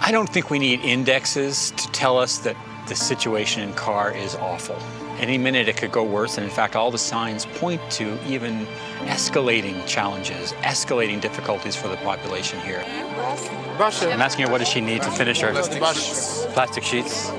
I 0.01 0.11
don't 0.11 0.29
think 0.29 0.51
we 0.51 0.59
need 0.59 0.81
indexes 0.81 1.71
to 1.77 1.89
tell 1.93 2.19
us 2.19 2.39
that 2.39 2.57
the 2.89 2.97
situation 2.97 3.63
in 3.63 3.73
CAR 3.75 4.13
is 4.13 4.35
awful. 4.35 4.77
Any 5.19 5.39
minute 5.39 5.69
it 5.69 5.77
could 5.77 5.93
go 5.93 6.03
worse, 6.03 6.37
and 6.39 6.45
in 6.45 6.51
fact, 6.51 6.75
all 6.75 6.91
the 6.91 6.99
signs 6.99 7.47
point 7.47 7.81
to 7.93 8.19
even 8.27 8.67
escalating 9.07 9.87
challenges, 9.87 10.53
escalating 10.63 11.21
difficulties 11.21 11.77
for 11.77 11.89
the 11.89 11.97
population 11.99 12.59
here. 12.61 12.83
I'm 12.89 14.21
asking 14.21 14.47
her 14.47 14.51
what 14.53 14.59
does 14.59 14.69
she 14.69 14.81
need 14.81 15.03
to 15.03 15.11
finish 15.11 15.41
her 15.41 15.53
plastic 15.53 16.83
sheets. 16.83 17.31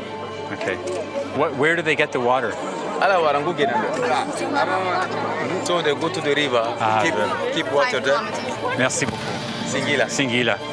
Okay. 0.53 0.75
What, 1.37 1.55
where 1.57 1.75
do 1.75 1.81
they 1.81 1.95
get 1.95 2.11
the 2.11 2.19
water? 2.19 2.51
So 5.65 5.81
they 5.81 5.93
go 5.95 6.09
to 6.09 6.21
the 6.21 6.33
river, 6.35 6.63
Ah, 6.79 7.01
keep, 7.03 7.15
keep 7.65 7.73
water 7.73 7.99
there. 7.99 8.21
Merci 8.77 9.05
beaucoup. 9.05 9.19
Singila. 9.65 10.05
Singila. 10.05 10.72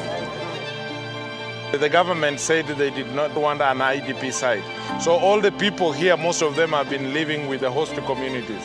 The 1.71 1.87
government 1.87 2.41
said 2.41 2.67
they 2.67 2.89
did 2.89 3.15
not 3.15 3.33
want 3.33 3.61
an 3.61 3.77
IDP 3.77 4.33
site. 4.33 4.63
So 5.01 5.13
all 5.13 5.39
the 5.39 5.53
people 5.53 5.93
here, 5.93 6.17
most 6.17 6.41
of 6.41 6.57
them 6.57 6.71
have 6.71 6.89
been 6.89 7.13
living 7.13 7.47
with 7.47 7.61
the 7.61 7.71
host 7.71 7.95
communities. 8.05 8.61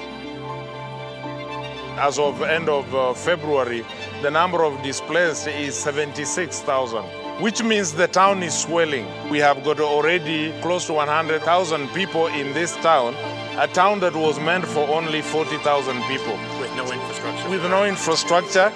As 1.99 2.19
of 2.19 2.43
end 2.43 2.69
of 2.69 2.93
uh, 2.93 3.15
February, 3.15 3.87
the 4.23 4.31
number 4.31 4.65
of 4.65 4.83
displaced 4.83 5.47
is 5.47 5.77
76,000, 5.77 7.05
which 7.41 7.63
means 7.63 7.93
the 7.93 8.09
town 8.09 8.43
is 8.43 8.59
swelling. 8.59 9.07
We 9.31 9.39
have 9.39 9.63
got 9.63 9.79
already 9.79 10.53
close 10.61 10.87
to 10.89 10.95
100,000 10.95 11.89
people 11.91 12.27
in 12.27 12.53
this 12.55 12.75
town, 12.79 13.15
a 13.57 13.69
town 13.69 14.01
that 14.01 14.17
was 14.17 14.41
meant 14.41 14.67
for 14.67 14.87
only 14.89 15.23
40,000 15.23 16.03
people. 16.03 16.37
With 16.59 16.75
no 16.75 16.91
infrastructure. 16.91 17.49
With 17.51 17.63
no 17.63 17.85
infrastructure, 17.85 18.73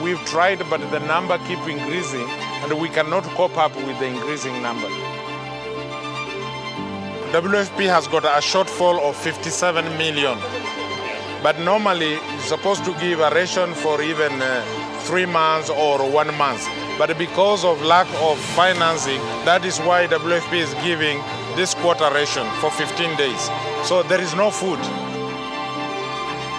we've 0.00 0.24
tried, 0.26 0.60
but 0.70 0.80
the 0.92 1.00
number 1.00 1.38
keep 1.48 1.58
increasing, 1.66 2.28
and 2.62 2.80
we 2.80 2.88
cannot 2.88 3.24
cope 3.36 3.56
up 3.56 3.74
with 3.76 3.98
the 3.98 4.06
increasing 4.06 4.62
number. 4.62 4.88
WFP 7.32 7.86
has 7.86 8.08
got 8.08 8.24
a 8.24 8.40
shortfall 8.40 8.98
of 9.00 9.14
57 9.16 9.84
million, 9.98 10.38
but 11.42 11.58
normally 11.60 12.14
it's 12.14 12.44
supposed 12.46 12.84
to 12.84 12.92
give 13.00 13.20
a 13.20 13.30
ration 13.30 13.74
for 13.74 14.00
even 14.02 14.32
uh, 14.40 14.62
three 15.00 15.26
months 15.26 15.70
or 15.70 15.98
one 16.10 16.34
month. 16.36 16.66
But 16.98 17.16
because 17.18 17.64
of 17.64 17.80
lack 17.82 18.08
of 18.22 18.38
financing, 18.56 19.20
that 19.44 19.64
is 19.64 19.78
why 19.78 20.06
WFP 20.06 20.54
is 20.54 20.74
giving 20.82 21.18
this 21.54 21.74
quarter 21.74 22.10
ration 22.12 22.46
for 22.60 22.70
15 22.70 23.16
days. 23.16 23.50
So 23.84 24.02
there 24.02 24.20
is 24.20 24.34
no 24.34 24.50
food. 24.50 24.80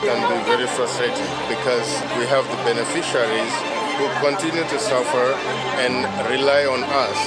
can 0.01 0.21
be 0.31 0.39
very 0.47 0.67
frustrating 0.67 1.27
because 1.49 1.89
we 2.17 2.25
have 2.25 2.45
the 2.47 2.59
beneficiaries 2.63 3.78
who 3.99 4.07
continue 4.23 4.63
to 4.63 4.79
suffer 4.79 5.35
and 5.83 6.07
rely 6.31 6.63
on 6.63 6.83
us 6.87 7.17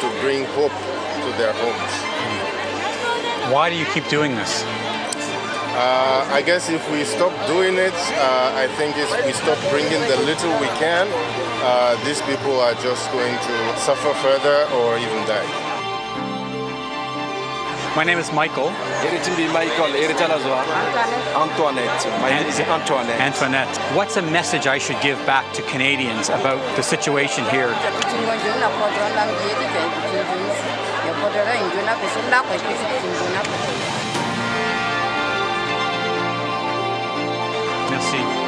to 0.00 0.06
bring 0.20 0.44
hope 0.52 0.76
to 1.24 1.30
their 1.40 1.54
homes. 1.56 1.94
Why 3.50 3.70
do 3.70 3.76
you 3.76 3.86
keep 3.86 4.06
doing 4.08 4.36
this? 4.36 4.62
Uh, 5.72 6.28
I 6.28 6.42
guess 6.42 6.68
if 6.68 6.84
we 6.92 7.04
stop 7.04 7.32
doing 7.46 7.78
it, 7.78 7.96
uh, 8.20 8.52
I 8.62 8.68
think 8.76 8.98
if 8.98 9.08
we 9.24 9.32
stop 9.32 9.56
bringing 9.70 10.02
the 10.12 10.18
little 10.28 10.52
we 10.60 10.68
can, 10.76 11.08
uh, 11.64 11.96
these 12.04 12.20
people 12.22 12.60
are 12.60 12.74
just 12.74 13.10
going 13.10 13.36
to 13.48 13.56
suffer 13.78 14.12
further 14.20 14.68
or 14.76 14.98
even 14.98 15.24
die. 15.24 15.67
My 17.96 18.04
name 18.04 18.18
is 18.18 18.32
Michael. 18.32 18.70
Michael, 19.52 19.90
Antoinette. 21.34 22.20
My 22.20 22.30
name 22.30 22.46
is 22.46 22.60
Antoinette. 22.60 23.20
Antoinette. 23.20 23.76
What's 23.96 24.16
a 24.16 24.22
message 24.22 24.66
I 24.66 24.78
should 24.78 25.00
give 25.00 25.18
back 25.26 25.52
to 25.54 25.62
Canadians 25.62 26.28
about 26.28 26.60
the 26.76 26.82
situation 26.82 27.44
here? 27.46 27.74
Merci. 37.90 38.47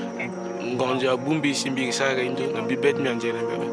ngonja 0.85 1.17
bumbi 1.17 1.53
simbi 1.55 1.91
sa 1.91 2.13
ga 2.15 2.21
indo 2.21 2.43
nambi 2.55 2.75
bet 2.75 2.97
mi 2.99 3.07
anje 3.09 3.31
na 3.33 3.41
mepe 3.41 3.67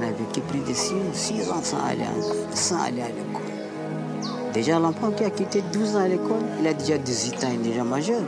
On 0.00 0.02
a 0.02 0.10
vécu 0.12 0.40
plus 0.42 0.60
de 0.60 0.74
6 0.74 1.50
ans 1.50 1.62
sans 1.62 1.84
aller, 1.84 2.04
en- 2.04 2.54
sans 2.56 2.80
aller 2.84 3.02
à 3.02 3.08
l'école. 3.08 4.52
Déjà, 4.52 4.78
l'enfant 4.78 5.10
qui 5.10 5.24
a 5.24 5.30
quitté 5.30 5.60
12 5.72 5.96
ans 5.96 6.04
à 6.04 6.08
l'école, 6.08 6.44
il 6.60 6.66
a 6.68 6.72
déjà 6.74 6.98
18 6.98 7.42
ans, 7.44 7.48
il 7.52 7.60
est 7.66 7.70
déjà 7.72 7.82
majeur. 7.84 8.20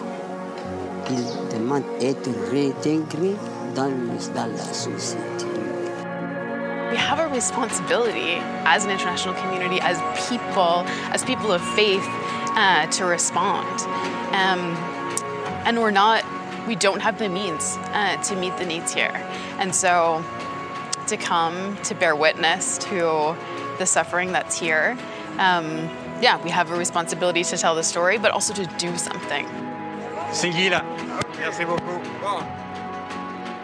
Il 1.10 1.22
demande 1.56 1.82
d'être 2.00 2.28
réintégré 2.50 3.36
dans, 3.76 3.84
le- 3.84 4.34
dans 4.34 4.46
la 4.46 4.72
société. 4.72 5.46
We 6.90 6.98
have 6.98 7.20
a 7.20 7.28
responsibility 7.32 8.40
as 8.66 8.84
an 8.84 8.90
international 8.90 9.34
community, 9.40 9.80
as 9.80 9.96
people, 10.28 10.84
as 11.14 11.22
people 11.24 11.52
of 11.52 11.62
faith, 11.76 12.02
uh, 12.56 12.86
to 12.98 13.04
respond. 13.06 13.64
Um, 14.34 14.74
and 15.64 15.80
we're 15.80 15.90
not, 15.90 16.24
we 16.66 16.76
don't 16.76 17.00
have 17.00 17.18
the 17.18 17.28
means 17.28 17.76
uh, 17.92 18.16
to 18.22 18.36
meet 18.36 18.56
the 18.56 18.66
needs 18.66 18.92
here. 18.92 19.12
And 19.58 19.74
so 19.74 20.24
to 21.06 21.16
come 21.16 21.76
to 21.84 21.94
bear 21.94 22.14
witness 22.14 22.78
to 22.78 23.36
the 23.78 23.86
suffering 23.86 24.32
that's 24.32 24.58
here, 24.58 24.96
um, 25.38 25.88
yeah, 26.20 26.42
we 26.42 26.50
have 26.50 26.70
a 26.70 26.76
responsibility 26.76 27.42
to 27.44 27.56
tell 27.56 27.74
the 27.74 27.82
story, 27.82 28.18
but 28.18 28.30
also 28.30 28.52
to 28.54 28.66
do 28.78 28.96
something. 28.96 29.46
Singila. 30.32 30.84
Merci. 31.38 31.64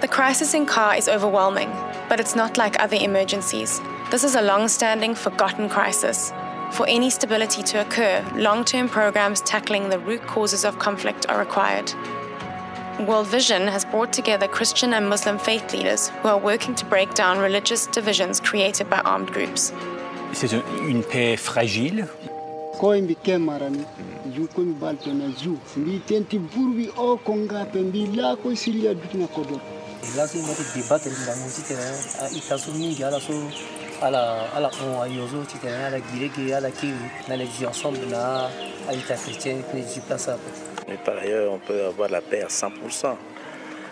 The 0.00 0.08
crisis 0.08 0.54
in 0.54 0.66
CAR 0.66 0.96
is 0.96 1.08
overwhelming, 1.08 1.70
but 2.08 2.20
it's 2.20 2.34
not 2.34 2.56
like 2.56 2.80
other 2.80 2.96
emergencies. 2.96 3.80
This 4.10 4.24
is 4.24 4.34
a 4.34 4.42
long 4.42 4.68
standing, 4.68 5.14
forgotten 5.14 5.68
crisis. 5.68 6.32
For 6.76 6.86
any 6.88 7.08
stability 7.08 7.62
to 7.62 7.80
occur, 7.80 8.22
long 8.34 8.62
term 8.62 8.88
programs 8.88 9.40
tackling 9.40 9.88
the 9.88 9.98
root 9.98 10.20
causes 10.26 10.62
of 10.64 10.78
conflict 10.78 11.24
are 11.28 11.38
required. 11.38 11.90
World 13.06 13.28
Vision 13.28 13.66
has 13.68 13.84
brought 13.86 14.12
together 14.12 14.46
Christian 14.46 14.92
and 14.92 15.08
Muslim 15.08 15.38
faith 15.38 15.72
leaders 15.72 16.10
who 16.22 16.28
are 16.28 16.38
working 16.38 16.74
to 16.74 16.84
break 16.84 17.14
down 17.14 17.38
religious 17.38 17.86
divisions 17.86 18.40
created 18.40 18.90
by 18.90 18.98
armed 19.06 19.32
groups. 19.32 19.72
C'est 20.34 20.52
une- 20.52 20.62
une 20.86 21.02
paix 21.02 21.36
fragile. 21.36 22.06
Ala 34.02 34.48
ala 34.54 34.70
on 34.82 35.46
ti 35.46 35.56
ala 35.66 35.96
ala 36.56 36.70
kiwi 36.70 36.94
na 37.28 37.36
les 37.36 37.66
ensemble 37.66 37.98
na 38.10 38.48
Mais 40.88 40.96
par 41.04 41.16
ailleurs, 41.18 41.52
on 41.52 41.58
peut 41.58 41.84
avoir 41.84 42.08
la 42.08 42.20
paix 42.20 42.42
à 42.42 42.48
100%. 42.48 43.16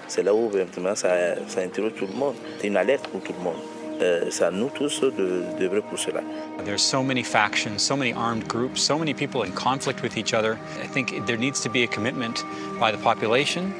C'est 0.07 0.23
là 0.23 0.35
où 0.35 0.51
maintenant 0.51 0.95
ça, 0.95 1.09
ça 1.49 1.61
interroge 1.61 1.95
tout 1.97 2.07
le 2.07 2.15
monde. 2.15 2.35
C'est 2.61 2.69
une 2.69 2.77
alerte 2.77 3.09
pour 3.09 3.21
tout 3.23 3.33
le 3.37 3.43
monde. 3.43 3.57
Euh, 4.01 4.27
c'est 4.31 4.45
à 4.45 4.51
nous 4.51 4.71
tous 4.71 5.01
de, 5.01 5.81
pour 5.89 5.99
cela. 5.99 6.21
There's 6.65 6.83
so 6.83 7.03
many 7.03 7.23
factions, 7.23 7.79
so 7.79 7.97
many 7.97 8.13
armed 8.13 8.47
groups, 8.49 8.81
so 8.81 8.99
many 8.99 9.15
people 9.15 9.43
in 9.43 9.53
conflict 9.53 10.03
with 10.03 10.17
each 10.17 10.35
other. 10.35 10.59
I 10.83 10.87
think 10.87 11.27
there 11.27 11.37
needs 11.37 11.61
to 11.61 11.69
be 11.69 11.85
a 11.85 11.87
commitment 11.87 12.45
by 12.81 12.91
the 12.91 12.99
population, 12.99 13.73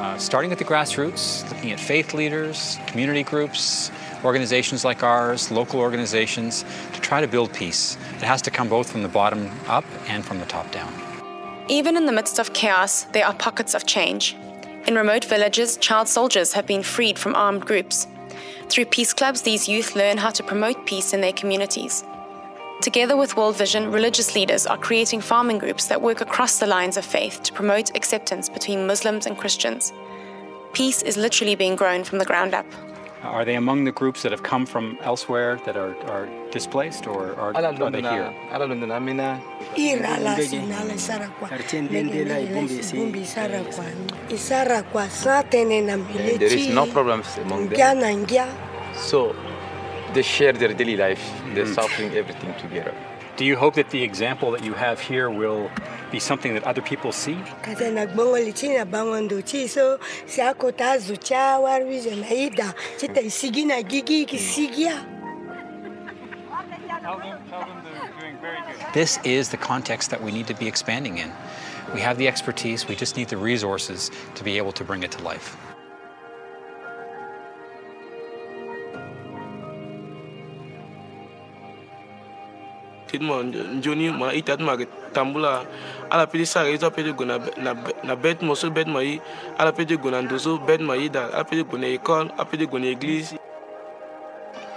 uh, 0.00 0.18
starting 0.18 0.52
at 0.52 0.58
the 0.58 0.64
grassroots, 0.64 1.48
looking 1.50 1.72
at 1.72 1.80
faith 1.80 2.12
leaders, 2.12 2.78
community 2.88 3.22
groups, 3.22 3.90
organizations 4.24 4.84
like 4.84 5.02
ours, 5.02 5.50
local 5.50 5.80
organizations, 5.80 6.64
to 6.92 7.00
try 7.00 7.20
to 7.20 7.26
build 7.26 7.52
peace. 7.52 7.96
It 8.16 8.22
has 8.22 8.42
to 8.42 8.50
come 8.50 8.68
both 8.68 8.90
from 8.90 9.02
the 9.02 9.08
bottom 9.08 9.50
up 9.66 9.84
and 10.06 10.24
from 10.24 10.38
the 10.38 10.46
top 10.46 10.70
down. 10.72 10.92
Even 11.68 11.96
in 11.96 12.06
the 12.06 12.12
midst 12.12 12.38
of 12.38 12.52
chaos, 12.52 13.04
there 13.12 13.26
are 13.26 13.34
pockets 13.34 13.74
of 13.74 13.86
change. 13.86 14.36
In 14.86 14.96
remote 14.96 15.24
villages, 15.24 15.76
child 15.76 16.08
soldiers 16.08 16.52
have 16.54 16.66
been 16.66 16.82
freed 16.82 17.18
from 17.18 17.34
armed 17.34 17.64
groups. 17.64 18.06
Through 18.68 18.86
peace 18.86 19.12
clubs, 19.12 19.42
these 19.42 19.68
youth 19.68 19.94
learn 19.94 20.18
how 20.18 20.30
to 20.30 20.42
promote 20.42 20.86
peace 20.86 21.12
in 21.12 21.20
their 21.20 21.32
communities. 21.32 22.04
Together 22.80 23.16
with 23.16 23.36
World 23.36 23.56
Vision, 23.56 23.92
religious 23.92 24.34
leaders 24.34 24.66
are 24.66 24.76
creating 24.76 25.20
farming 25.20 25.58
groups 25.58 25.86
that 25.86 26.02
work 26.02 26.20
across 26.20 26.58
the 26.58 26.66
lines 26.66 26.96
of 26.96 27.04
faith 27.04 27.40
to 27.44 27.52
promote 27.52 27.94
acceptance 27.96 28.48
between 28.48 28.88
Muslims 28.88 29.26
and 29.26 29.38
Christians. 29.38 29.92
Peace 30.72 31.00
is 31.02 31.16
literally 31.16 31.54
being 31.54 31.76
grown 31.76 32.02
from 32.02 32.18
the 32.18 32.24
ground 32.24 32.54
up. 32.54 32.66
Are 33.22 33.44
they 33.44 33.54
among 33.54 33.84
the 33.84 33.92
groups 33.92 34.22
that 34.22 34.32
have 34.32 34.42
come 34.42 34.66
from 34.66 34.98
elsewhere 35.02 35.60
that 35.64 35.76
are, 35.76 35.94
are 36.10 36.28
displaced, 36.50 37.06
or 37.06 37.36
are, 37.36 37.52
Ala 37.56 37.68
are 37.68 37.90
they 37.90 38.02
here? 38.02 38.34
ala 38.52 38.66
London, 38.66 38.90
amina. 38.90 39.40
ira 39.76 40.18
la 40.18 40.34
sinala 40.36 40.92
isara 40.92 41.28
kwa 41.38 41.48
bumbi 41.48 43.20
isara 43.20 43.62
kwa 43.62 43.84
isara 44.28 44.82
kwa 44.82 45.10
satene 45.10 45.80
na 45.80 45.96
mbile 45.96 46.38
There 46.38 46.52
is 46.58 46.68
no 46.68 46.86
problems 46.86 47.38
among 47.38 47.68
ngia 47.68 47.94
them. 47.94 48.26
na 48.36 48.48
So 48.96 49.36
they 50.14 50.22
share 50.22 50.52
their 50.52 50.74
daily 50.74 50.96
life. 50.96 51.22
They're 51.54 51.64
mm-hmm. 51.64 51.74
suffering 51.74 52.12
everything 52.14 52.52
together. 52.60 52.92
Do 53.36 53.44
you 53.44 53.56
hope 53.56 53.74
that 53.76 53.90
the 53.90 54.02
example 54.02 54.50
that 54.50 54.64
you 54.64 54.74
have 54.74 55.00
here 55.00 55.30
will 55.30 55.70
be 56.12 56.20
something 56.20 56.52
that 56.52 56.62
other 56.64 56.82
people 56.82 57.10
see? 57.10 57.36
kata 57.62 57.90
na 57.90 58.06
gbongo 58.06 58.38
lichi 58.38 58.68
na 58.76 58.84
bango 58.84 59.20
ndo 59.20 59.40
so 59.66 59.98
si 60.26 60.42
ako 60.42 60.70
zucha 60.98 61.58
warwize 61.58 62.14
na 62.14 62.28
ida 62.28 62.74
chita 63.00 63.20
isigi 63.20 63.64
na 63.64 63.82
gigi 63.82 64.26
kisigia 64.26 65.04
This 68.92 69.18
is 69.24 69.48
the 69.48 69.56
context 69.56 70.10
that 70.10 70.22
we 70.22 70.30
need 70.30 70.46
to 70.46 70.54
be 70.54 70.68
expanding 70.68 71.18
in. 71.18 71.32
We 71.94 72.00
have 72.00 72.18
the 72.18 72.28
expertise, 72.28 72.86
we 72.86 72.94
just 72.94 73.16
need 73.16 73.28
the 73.28 73.36
resources 73.36 74.10
to 74.34 74.44
be 74.44 74.58
able 74.58 74.72
to 74.72 74.84
bring 74.84 75.02
it 75.02 75.10
to 75.12 75.22
life. 75.24 75.56
Tidmo 83.08 83.42
njoni 83.42 84.10
ma 84.12 84.32
itat 84.32 84.60
ma 84.60 84.76
tambula 85.12 85.66
ala 86.12 86.28
pidi 86.28 86.44
sa 86.44 86.60
ke 86.68 86.76
pidi 86.92 87.16
guna 87.16 87.40
na 87.56 87.72
na 88.04 88.14
bet 88.14 88.44
mo 88.44 88.52
so 88.52 88.68
bet 88.68 88.84
mai 88.84 89.16
ala 89.56 89.72
pidi 89.72 89.96
guna 89.96 90.20
ndozo 90.20 90.60
bet 90.60 90.84
mai 90.84 91.08
da 91.08 91.32
ala 91.32 91.44
pidi 91.48 91.64
guna 91.64 91.88
école 91.88 92.28
ala 92.36 92.44
pidi 92.44 92.68
guna 92.68 92.86
église. 92.92 93.40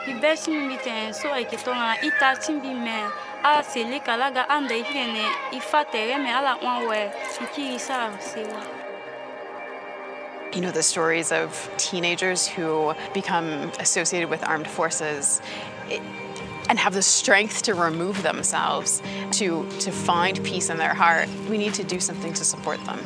I 0.08 0.14
bɛɛ 0.22 0.38
sin 0.38 0.70
bi 0.70 0.78
tɛn 0.78 1.14
so 1.14 1.28
ai 1.34 1.44
ke 1.44 1.58
tɔŋa 1.58 2.00
i 2.08 2.10
ta 2.20 2.34
sin 2.40 2.60
bi 2.64 2.72
mɛ 2.72 3.12
a 3.44 3.64
seli 3.64 4.00
kala 4.00 4.32
ga 4.32 4.46
anda 4.48 4.76
i 4.76 4.84
fɛnɛ 4.84 5.26
i 5.52 5.60
fa 5.60 5.84
tɛrɛ 5.84 6.16
mɛ 6.24 6.30
ala 6.40 6.54
ŋwa 6.62 6.76
wɛ 6.88 7.02
i 7.42 7.46
ki 7.54 7.74
i 7.76 7.78
sa 7.78 8.12
sewa 8.20 8.62
You 10.54 10.62
know, 10.62 10.72
the 10.72 10.84
stories 10.84 11.34
of 11.34 11.52
teenagers 11.76 12.48
who 12.48 12.94
become 13.14 13.74
associated 13.78 14.30
with 14.30 14.42
armed 14.48 14.68
forces. 14.68 15.42
It, 15.90 16.02
and 16.70 16.80
have 16.80 16.93
the 16.93 17.01
strength 17.01 17.61
to 17.63 17.74
remove 17.74 18.22
themselves, 18.24 19.01
to, 19.32 19.68
to 19.80 19.91
find 19.91 20.43
peace 20.43 20.70
in 20.70 20.78
their 20.78 20.93
heart. 20.93 21.30
We 21.49 21.57
need 21.57 21.74
to 21.76 21.84
do 21.84 21.99
something 21.99 22.34
to 22.34 22.43
support 22.43 22.84
them. 22.86 22.99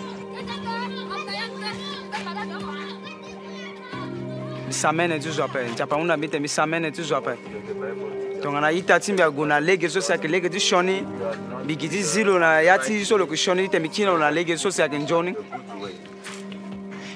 misamene 4.68 5.20
ti 5.20 5.30
zwape 5.32 5.70
njapa 5.70 5.96
una 5.96 6.18
mite 6.18 6.40
misamene 6.40 6.92
ti 6.92 7.02
zwape 7.04 7.38
tongana 8.42 8.72
ita 8.72 9.00
ti 9.00 9.14
mbia 9.14 9.30
guna 9.32 9.60
lege 9.60 9.90
so 9.90 10.02
siake 10.02 10.28
lege 10.28 10.50
ti 10.50 10.60
shoni 10.60 11.04
bigi 11.66 11.90
ti 11.90 12.04
zilo 12.04 12.40
na 12.40 12.62
ya 12.62 12.78
ti 12.78 13.06
so 13.06 13.18
lo 13.18 13.26
ku 13.28 13.36
shoni 13.36 13.64
ti 13.64 13.70
temi 13.70 13.90
kina 13.90 14.12
lo 14.12 14.18
na 14.18 14.30
lege 14.30 14.58
so 14.58 14.70
siake 14.72 14.98
njoni 15.00 15.36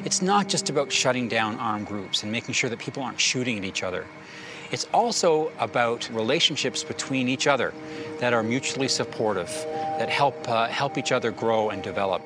It's 0.05 0.21
not 0.21 0.49
just 0.49 0.69
about 0.69 0.91
shutting 0.91 1.29
down 1.29 1.57
armed 1.59 1.87
groups 1.87 2.23
and 2.23 2.31
making 2.31 2.53
sure 2.53 2.69
that 2.69 2.79
people 2.79 3.03
aren't 3.03 3.21
shooting 3.21 3.57
at 3.57 3.63
each 3.63 3.83
other. 3.83 4.03
It's 4.74 4.88
also 4.91 5.51
about 5.59 6.09
relationships 6.11 6.84
between 6.84 7.30
each 7.30 7.45
other 7.45 7.71
that 8.19 8.34
are 8.34 8.41
mutually 8.41 8.88
supportive, 8.88 9.51
that 9.99 10.09
help, 10.09 10.36
uh, 10.49 10.65
help 10.67 10.97
each 10.97 11.11
other 11.11 11.30
grow 11.30 11.69
and 11.69 11.84
develop. 11.84 12.24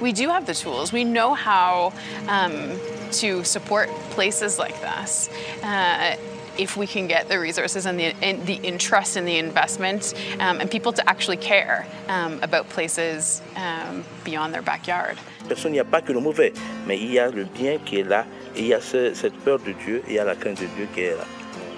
We 0.00 0.12
do 0.12 0.28
have 0.28 0.46
the 0.46 0.54
tools. 0.54 0.92
We 0.92 1.02
know 1.02 1.34
how 1.34 1.92
um, 2.28 2.78
to 3.20 3.42
support 3.42 3.88
places 4.10 4.60
like 4.60 4.80
this. 4.80 5.28
Uh, 5.64 6.16
if 6.56 6.76
we 6.76 6.86
can 6.86 7.08
get 7.08 7.28
the 7.28 7.40
resources 7.40 7.86
and 7.86 7.98
the, 7.98 8.14
and 8.22 8.46
the 8.46 8.60
interest 8.62 9.16
and 9.16 9.26
the 9.26 9.38
investment 9.38 10.14
um, 10.38 10.60
and 10.60 10.70
people 10.70 10.92
to 10.92 11.02
actually 11.10 11.38
care 11.38 11.84
um, 12.08 12.38
about 12.42 12.68
places 12.68 13.42
um, 13.56 14.04
beyond 14.22 14.54
their 14.54 14.62
backyard. 14.62 15.16
Personne, 15.48 15.72
il 15.72 15.74
n'y 15.74 15.80
a 15.80 15.84
pas 15.84 16.00
que 16.00 16.12
le 16.12 16.20
mauvais, 16.20 16.52
mais 16.86 16.96
il 16.98 17.10
y 17.10 17.18
a 17.18 17.28
le 17.28 17.44
bien 17.44 17.78
qui 17.84 17.98
est 17.98 18.04
là, 18.08 18.24
et 18.54 18.60
il 18.60 18.66
y 18.68 18.74
a 18.74 18.80
ce- 18.80 19.14
cette 19.14 19.36
peur 19.44 19.58
de 19.58 19.72
Dieu, 19.72 20.02
et 20.06 20.10
il 20.10 20.14
y 20.14 20.18
a 20.20 20.24
la 20.24 20.36
crainte 20.36 20.60
de 20.60 20.66
Dieu 20.76 20.86
qui 20.94 21.00
est 21.00 21.16
là. 21.16 21.24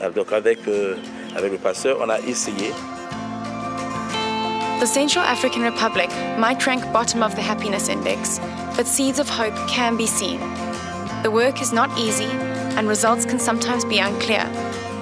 Alors, 0.00 0.12
Donc 0.12 0.32
avec, 0.32 0.58
euh, 0.68 0.96
avec 1.36 1.52
le 1.52 1.58
on 2.00 2.08
a 2.10 2.18
essayé 2.20 2.72
The 4.80 4.86
Central 4.86 5.24
African 5.24 5.62
Republic 5.62 6.10
might 6.38 6.66
rank 6.66 6.82
bottom 6.92 7.22
of 7.22 7.34
the 7.34 7.40
happiness 7.40 7.88
index, 7.88 8.38
but 8.76 8.86
seeds 8.86 9.18
of 9.18 9.28
hope 9.28 9.54
can 9.68 9.96
be 9.96 10.06
seen. 10.06 10.40
The 11.22 11.30
work 11.30 11.62
is 11.62 11.72
not 11.72 11.88
easy, 11.96 12.28
and 12.76 12.88
results 12.88 13.24
can 13.24 13.38
sometimes 13.38 13.84
be 13.84 13.98
unclear, 13.98 14.44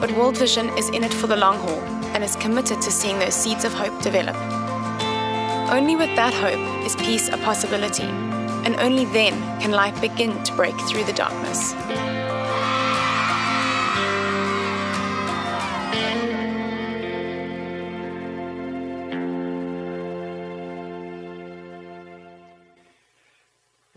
but 0.00 0.12
World 0.12 0.36
Vision 0.36 0.68
is 0.78 0.88
in 0.90 1.02
it 1.02 1.12
for 1.12 1.26
the 1.26 1.36
long 1.36 1.56
haul 1.58 1.80
and 2.14 2.22
is 2.22 2.36
committed 2.36 2.80
to 2.82 2.90
seeing 2.92 3.18
those 3.18 3.34
seeds 3.34 3.64
of 3.64 3.72
hope 3.72 4.00
develop. 4.02 4.36
Only 5.72 5.96
with 5.96 6.14
that 6.16 6.34
hope 6.34 6.86
is 6.86 6.94
peace 6.96 7.28
a 7.30 7.38
possibility, 7.38 8.04
and 8.64 8.76
only 8.78 9.06
then 9.06 9.32
can 9.58 9.72
light 9.72 9.98
begin 10.00 10.40
to 10.44 10.54
break 10.54 10.78
through 10.82 11.04
the 11.04 11.14
darkness. 11.14 11.72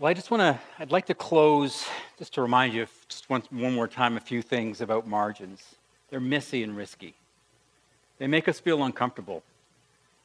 Well, 0.06 0.12
I 0.12 0.14
just 0.14 0.30
want 0.30 0.40
to, 0.40 0.60
I'd 0.78 0.92
like 0.92 1.06
to 1.06 1.14
close 1.14 1.84
just 2.16 2.34
to 2.34 2.40
remind 2.40 2.72
you, 2.72 2.86
just 3.08 3.28
one, 3.28 3.42
one 3.50 3.74
more 3.74 3.88
time, 3.88 4.16
a 4.16 4.20
few 4.20 4.40
things 4.40 4.80
about 4.80 5.04
margins. 5.04 5.74
They're 6.10 6.20
messy 6.20 6.62
and 6.62 6.76
risky, 6.76 7.16
they 8.18 8.28
make 8.28 8.46
us 8.46 8.60
feel 8.60 8.84
uncomfortable. 8.84 9.42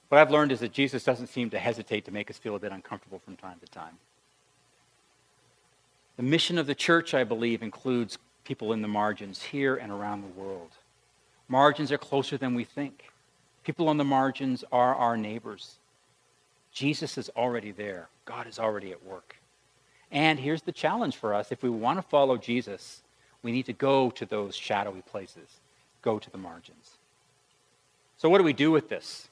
What 0.10 0.20
I've 0.20 0.30
learned 0.30 0.52
is 0.52 0.60
that 0.60 0.72
Jesus 0.72 1.04
doesn't 1.04 1.30
seem 1.30 1.50
to 1.50 1.58
hesitate 1.58 2.06
to 2.06 2.12
make 2.12 2.30
us 2.30 2.38
feel 2.38 2.56
a 2.56 2.60
bit 2.60 2.72
uncomfortable 2.72 3.18
from 3.26 3.36
time 3.38 3.58
to 3.60 3.66
time. 3.72 3.98
The 6.16 6.22
mission 6.22 6.60
of 6.60 6.68
the 6.68 6.76
church, 6.76 7.16
I 7.16 7.24
believe, 7.24 7.64
includes 7.64 8.20
people 8.44 8.74
in 8.74 8.84
the 8.84 8.88
margins 8.88 9.42
here 9.42 9.78
and 9.78 9.92
around 9.92 10.22
the 10.22 10.40
world. 10.40 10.74
Margins 11.48 11.92
are 11.92 11.98
closer 11.98 12.38
than 12.38 12.54
we 12.54 12.66
think. 12.66 13.06
People 13.64 13.90
on 13.90 13.98
the 13.98 14.04
margins 14.04 14.64
are 14.72 14.94
our 14.94 15.18
neighbors. 15.18 15.78
Jesus 16.72 17.18
is 17.18 17.32
already 17.36 17.72
there, 17.72 18.10
God 18.26 18.46
is 18.46 18.60
already 18.60 18.92
at 18.92 19.04
work. 19.04 19.38
And 20.12 20.40
here's 20.40 20.62
the 20.62 20.72
challenge 20.72 21.16
for 21.16 21.34
us 21.34 21.52
if 21.52 21.64
we 21.64 21.70
want 21.70 21.98
to 21.98 22.04
follow 22.04 22.38
Jesus, 22.38 23.02
we 23.44 23.52
need 23.52 23.66
to 23.68 23.74
go 23.74 24.12
to 24.12 24.26
those 24.26 24.56
shadowy 24.56 25.02
places, 25.02 25.48
go 26.02 26.20
to 26.20 26.30
the 26.30 26.38
margins. 26.38 26.98
So, 28.18 28.30
what 28.30 28.38
do 28.38 28.44
we 28.44 28.54
do 28.54 28.72
with 28.72 28.90
this? 28.90 29.30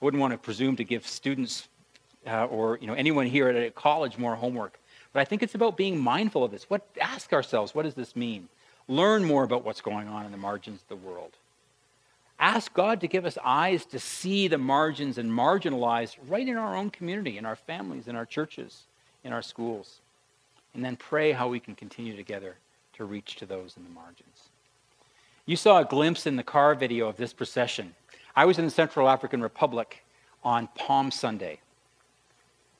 I 0.00 0.04
wouldn't 0.04 0.20
want 0.20 0.32
to 0.32 0.38
presume 0.38 0.76
to 0.76 0.84
give 0.84 1.06
students 1.06 1.68
uh, 2.26 2.46
or 2.46 2.78
you 2.80 2.86
know, 2.86 2.94
anyone 2.94 3.26
here 3.26 3.48
at 3.48 3.56
a 3.56 3.70
college 3.70 4.18
more 4.18 4.34
homework, 4.34 4.78
but 5.12 5.20
I 5.20 5.24
think 5.24 5.42
it's 5.42 5.54
about 5.54 5.76
being 5.76 5.98
mindful 5.98 6.42
of 6.42 6.50
this. 6.50 6.64
What, 6.68 6.86
ask 7.00 7.32
ourselves, 7.32 7.74
what 7.74 7.82
does 7.82 7.94
this 7.94 8.16
mean? 8.16 8.48
Learn 8.88 9.24
more 9.24 9.44
about 9.44 9.64
what's 9.64 9.80
going 9.80 10.08
on 10.08 10.26
in 10.26 10.32
the 10.32 10.38
margins 10.38 10.80
of 10.82 10.88
the 10.88 11.08
world. 11.08 11.32
Ask 12.38 12.74
God 12.74 13.00
to 13.02 13.08
give 13.08 13.24
us 13.24 13.38
eyes 13.44 13.84
to 13.86 14.00
see 14.00 14.48
the 14.48 14.58
margins 14.58 15.18
and 15.18 15.30
marginalized 15.30 16.16
right 16.26 16.46
in 16.46 16.56
our 16.56 16.76
own 16.76 16.90
community, 16.90 17.38
in 17.38 17.46
our 17.46 17.54
families, 17.54 18.08
in 18.08 18.16
our 18.16 18.26
churches, 18.26 18.82
in 19.22 19.32
our 19.32 19.42
schools. 19.42 20.00
And 20.74 20.84
then 20.84 20.96
pray 20.96 21.32
how 21.32 21.48
we 21.48 21.60
can 21.60 21.74
continue 21.74 22.16
together 22.16 22.56
to 22.94 23.04
reach 23.04 23.36
to 23.36 23.46
those 23.46 23.76
in 23.76 23.84
the 23.84 23.90
margins. 23.90 24.48
You 25.44 25.56
saw 25.56 25.78
a 25.78 25.84
glimpse 25.84 26.26
in 26.26 26.36
the 26.36 26.42
CAR 26.42 26.74
video 26.74 27.08
of 27.08 27.16
this 27.16 27.32
procession. 27.32 27.94
I 28.36 28.44
was 28.44 28.58
in 28.58 28.64
the 28.64 28.70
Central 28.70 29.08
African 29.08 29.42
Republic 29.42 30.04
on 30.44 30.68
Palm 30.74 31.10
Sunday. 31.10 31.58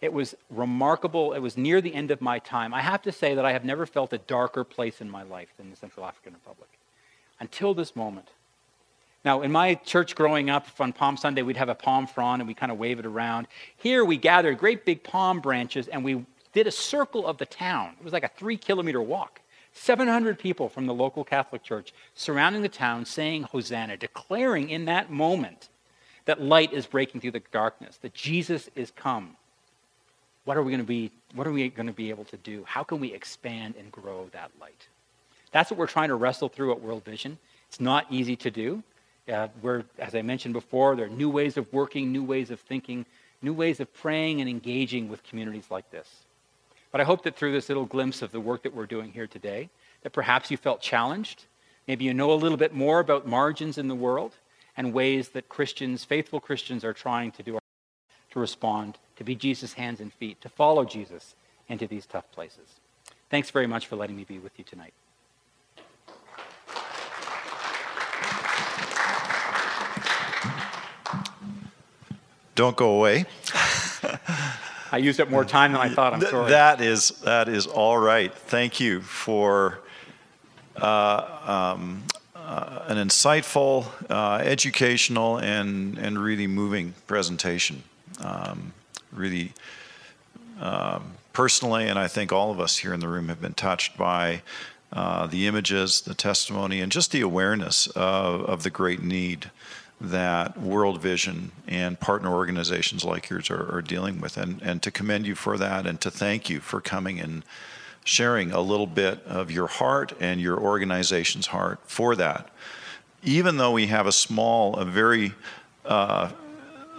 It 0.00 0.12
was 0.12 0.34
remarkable. 0.50 1.32
It 1.32 1.40
was 1.40 1.56
near 1.56 1.80
the 1.80 1.94
end 1.94 2.10
of 2.10 2.20
my 2.20 2.38
time. 2.38 2.74
I 2.74 2.80
have 2.80 3.02
to 3.02 3.12
say 3.12 3.34
that 3.34 3.44
I 3.44 3.52
have 3.52 3.64
never 3.64 3.86
felt 3.86 4.12
a 4.12 4.18
darker 4.18 4.64
place 4.64 5.00
in 5.00 5.10
my 5.10 5.22
life 5.22 5.48
than 5.56 5.70
the 5.70 5.76
Central 5.76 6.06
African 6.06 6.32
Republic 6.32 6.68
until 7.40 7.74
this 7.74 7.94
moment. 7.94 8.28
Now, 9.24 9.42
in 9.42 9.52
my 9.52 9.74
church 9.74 10.16
growing 10.16 10.50
up 10.50 10.66
on 10.80 10.92
Palm 10.92 11.16
Sunday, 11.16 11.42
we'd 11.42 11.56
have 11.56 11.68
a 11.68 11.74
palm 11.74 12.08
frond 12.08 12.42
and 12.42 12.48
we 12.48 12.54
kind 12.54 12.72
of 12.72 12.78
wave 12.78 12.98
it 12.98 13.06
around. 13.06 13.46
Here 13.76 14.04
we 14.04 14.16
gathered 14.16 14.58
great 14.58 14.84
big 14.84 15.04
palm 15.04 15.40
branches 15.40 15.86
and 15.86 16.04
we 16.04 16.24
did 16.52 16.66
a 16.66 16.70
circle 16.70 17.26
of 17.26 17.38
the 17.38 17.46
town. 17.46 17.94
It 17.98 18.04
was 18.04 18.12
like 18.12 18.24
a 18.24 18.28
three 18.28 18.56
kilometer 18.56 19.00
walk. 19.00 19.40
700 19.74 20.38
people 20.38 20.68
from 20.68 20.86
the 20.86 20.94
local 20.94 21.24
Catholic 21.24 21.62
Church 21.62 21.94
surrounding 22.14 22.62
the 22.62 22.68
town 22.68 23.06
saying 23.06 23.44
Hosanna, 23.44 23.96
declaring 23.96 24.68
in 24.68 24.84
that 24.84 25.10
moment 25.10 25.68
that 26.26 26.42
light 26.42 26.72
is 26.72 26.86
breaking 26.86 27.20
through 27.20 27.30
the 27.30 27.42
darkness, 27.52 27.96
that 28.02 28.14
Jesus 28.14 28.68
is 28.74 28.90
come. 28.90 29.36
what 30.44 30.56
are 30.56 30.62
we 30.62 30.72
going 30.72 30.80
to 30.80 30.86
be 30.86 31.10
what 31.34 31.46
are 31.46 31.52
we 31.52 31.68
going 31.68 31.86
to 31.86 31.92
be 31.92 32.10
able 32.10 32.24
to 32.24 32.36
do? 32.36 32.64
How 32.66 32.82
can 32.82 33.00
we 33.00 33.12
expand 33.14 33.74
and 33.78 33.90
grow 33.90 34.28
that 34.32 34.50
light? 34.60 34.88
That's 35.50 35.70
what 35.70 35.78
we're 35.78 35.86
trying 35.86 36.08
to 36.08 36.14
wrestle 36.14 36.48
through 36.48 36.72
at 36.72 36.80
World 36.80 37.04
Vision. 37.04 37.38
It's 37.68 37.80
not 37.80 38.06
easy 38.10 38.36
to 38.36 38.50
do. 38.50 38.82
Uh, 39.32 39.48
we're, 39.62 39.84
as 39.98 40.14
I 40.14 40.22
mentioned 40.22 40.52
before, 40.52 40.96
there 40.96 41.06
are 41.06 41.10
new 41.10 41.30
ways 41.30 41.56
of 41.56 41.72
working, 41.72 42.12
new 42.12 42.24
ways 42.24 42.50
of 42.50 42.60
thinking, 42.60 43.06
new 43.40 43.54
ways 43.54 43.80
of 43.80 43.92
praying 43.94 44.40
and 44.40 44.50
engaging 44.50 45.08
with 45.08 45.22
communities 45.22 45.66
like 45.70 45.90
this. 45.90 46.08
But 46.92 47.00
I 47.00 47.04
hope 47.04 47.24
that 47.24 47.36
through 47.36 47.52
this 47.52 47.68
little 47.68 47.86
glimpse 47.86 48.22
of 48.22 48.30
the 48.30 48.40
work 48.40 48.62
that 48.62 48.74
we're 48.74 48.86
doing 48.86 49.12
here 49.12 49.26
today, 49.26 49.70
that 50.02 50.12
perhaps 50.12 50.50
you 50.50 50.56
felt 50.56 50.80
challenged. 50.80 51.46
Maybe 51.88 52.04
you 52.04 52.14
know 52.14 52.32
a 52.32 52.34
little 52.34 52.58
bit 52.58 52.74
more 52.74 53.00
about 53.00 53.26
margins 53.26 53.78
in 53.78 53.88
the 53.88 53.94
world 53.94 54.34
and 54.76 54.92
ways 54.92 55.30
that 55.30 55.48
Christians, 55.48 56.04
faithful 56.04 56.38
Christians, 56.38 56.84
are 56.84 56.92
trying 56.92 57.32
to 57.32 57.42
do 57.42 57.58
to 58.30 58.40
respond, 58.40 58.98
to 59.16 59.24
be 59.24 59.34
Jesus' 59.34 59.74
hands 59.74 60.00
and 60.00 60.12
feet, 60.12 60.40
to 60.40 60.48
follow 60.48 60.84
Jesus 60.84 61.34
into 61.68 61.86
these 61.86 62.06
tough 62.06 62.30
places. 62.32 62.80
Thanks 63.30 63.50
very 63.50 63.66
much 63.66 63.86
for 63.86 63.96
letting 63.96 64.16
me 64.16 64.24
be 64.24 64.38
with 64.38 64.58
you 64.58 64.64
tonight. 64.64 64.94
Don't 72.54 72.76
go 72.76 72.96
away. 72.96 73.24
I 74.92 74.98
used 74.98 75.18
up 75.22 75.30
more 75.30 75.44
time 75.46 75.72
than 75.72 75.80
I 75.80 75.88
thought. 75.88 76.12
I'm 76.12 76.20
sorry. 76.20 76.50
That 76.50 76.82
is 76.82 77.08
that 77.24 77.48
is 77.48 77.66
all 77.66 77.96
right. 77.96 78.32
Thank 78.32 78.78
you 78.78 79.00
for 79.00 79.80
uh, 80.76 81.72
um, 81.74 82.02
uh, 82.36 82.82
an 82.88 82.98
insightful, 82.98 83.86
uh, 84.10 84.42
educational, 84.44 85.38
and 85.38 85.96
and 85.96 86.18
really 86.18 86.46
moving 86.46 86.92
presentation. 87.06 87.84
Um, 88.20 88.74
really, 89.10 89.54
um, 90.60 91.14
personally, 91.32 91.88
and 91.88 91.98
I 91.98 92.06
think 92.06 92.30
all 92.30 92.50
of 92.50 92.60
us 92.60 92.76
here 92.76 92.92
in 92.92 93.00
the 93.00 93.08
room 93.08 93.28
have 93.28 93.40
been 93.40 93.54
touched 93.54 93.96
by 93.96 94.42
uh, 94.92 95.26
the 95.26 95.46
images, 95.46 96.02
the 96.02 96.14
testimony, 96.14 96.82
and 96.82 96.92
just 96.92 97.12
the 97.12 97.22
awareness 97.22 97.86
of, 97.88 98.42
of 98.42 98.62
the 98.62 98.68
great 98.68 99.02
need 99.02 99.50
that 100.02 100.60
World 100.60 101.00
Vision 101.00 101.52
and 101.68 101.98
partner 101.98 102.32
organizations 102.32 103.04
like 103.04 103.30
yours 103.30 103.50
are, 103.50 103.76
are, 103.76 103.82
dealing 103.82 104.20
with, 104.20 104.36
and, 104.36 104.60
and 104.60 104.82
to 104.82 104.90
commend 104.90 105.26
you 105.26 105.36
for 105.36 105.56
that, 105.56 105.86
and 105.86 106.00
to 106.00 106.10
thank 106.10 106.50
you 106.50 106.58
for 106.60 106.80
coming 106.80 107.20
and 107.20 107.44
sharing 108.04 108.50
a 108.50 108.60
little 108.60 108.86
bit 108.86 109.24
of 109.26 109.50
your 109.50 109.68
heart 109.68 110.12
and 110.18 110.40
your 110.40 110.58
organization's 110.58 111.46
heart 111.46 111.78
for 111.84 112.16
that. 112.16 112.50
Even 113.22 113.56
though 113.58 113.70
we 113.70 113.86
have 113.86 114.08
a 114.08 114.12
small, 114.12 114.74
a 114.74 114.84
very 114.84 115.34
uh, 115.84 116.32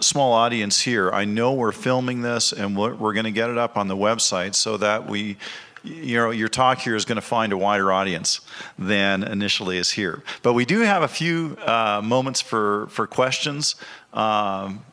small 0.00 0.32
audience 0.32 0.80
here, 0.80 1.10
I 1.10 1.26
know 1.26 1.52
we're 1.52 1.72
filming 1.72 2.22
this 2.22 2.52
and 2.52 2.74
we're, 2.74 2.94
we're 2.94 3.12
going 3.12 3.24
to 3.24 3.30
get 3.30 3.50
it 3.50 3.58
up 3.58 3.76
on 3.76 3.88
the 3.88 3.96
website 3.96 4.54
so 4.54 4.78
that 4.78 5.06
we 5.06 5.36
you 5.84 6.16
know, 6.16 6.30
your 6.30 6.48
talk 6.48 6.78
here 6.78 6.96
is 6.96 7.04
going 7.04 7.16
to 7.16 7.22
find 7.22 7.52
a 7.52 7.56
wider 7.56 7.92
audience 7.92 8.40
than 8.78 9.22
initially 9.22 9.76
is 9.76 9.92
here. 9.92 10.22
But 10.42 10.54
we 10.54 10.64
do 10.64 10.80
have 10.80 11.02
a 11.02 11.08
few 11.08 11.56
uh, 11.64 12.00
moments 12.02 12.40
for, 12.40 12.86
for 12.88 13.06
questions. 13.06 13.76
Um, 14.12 14.84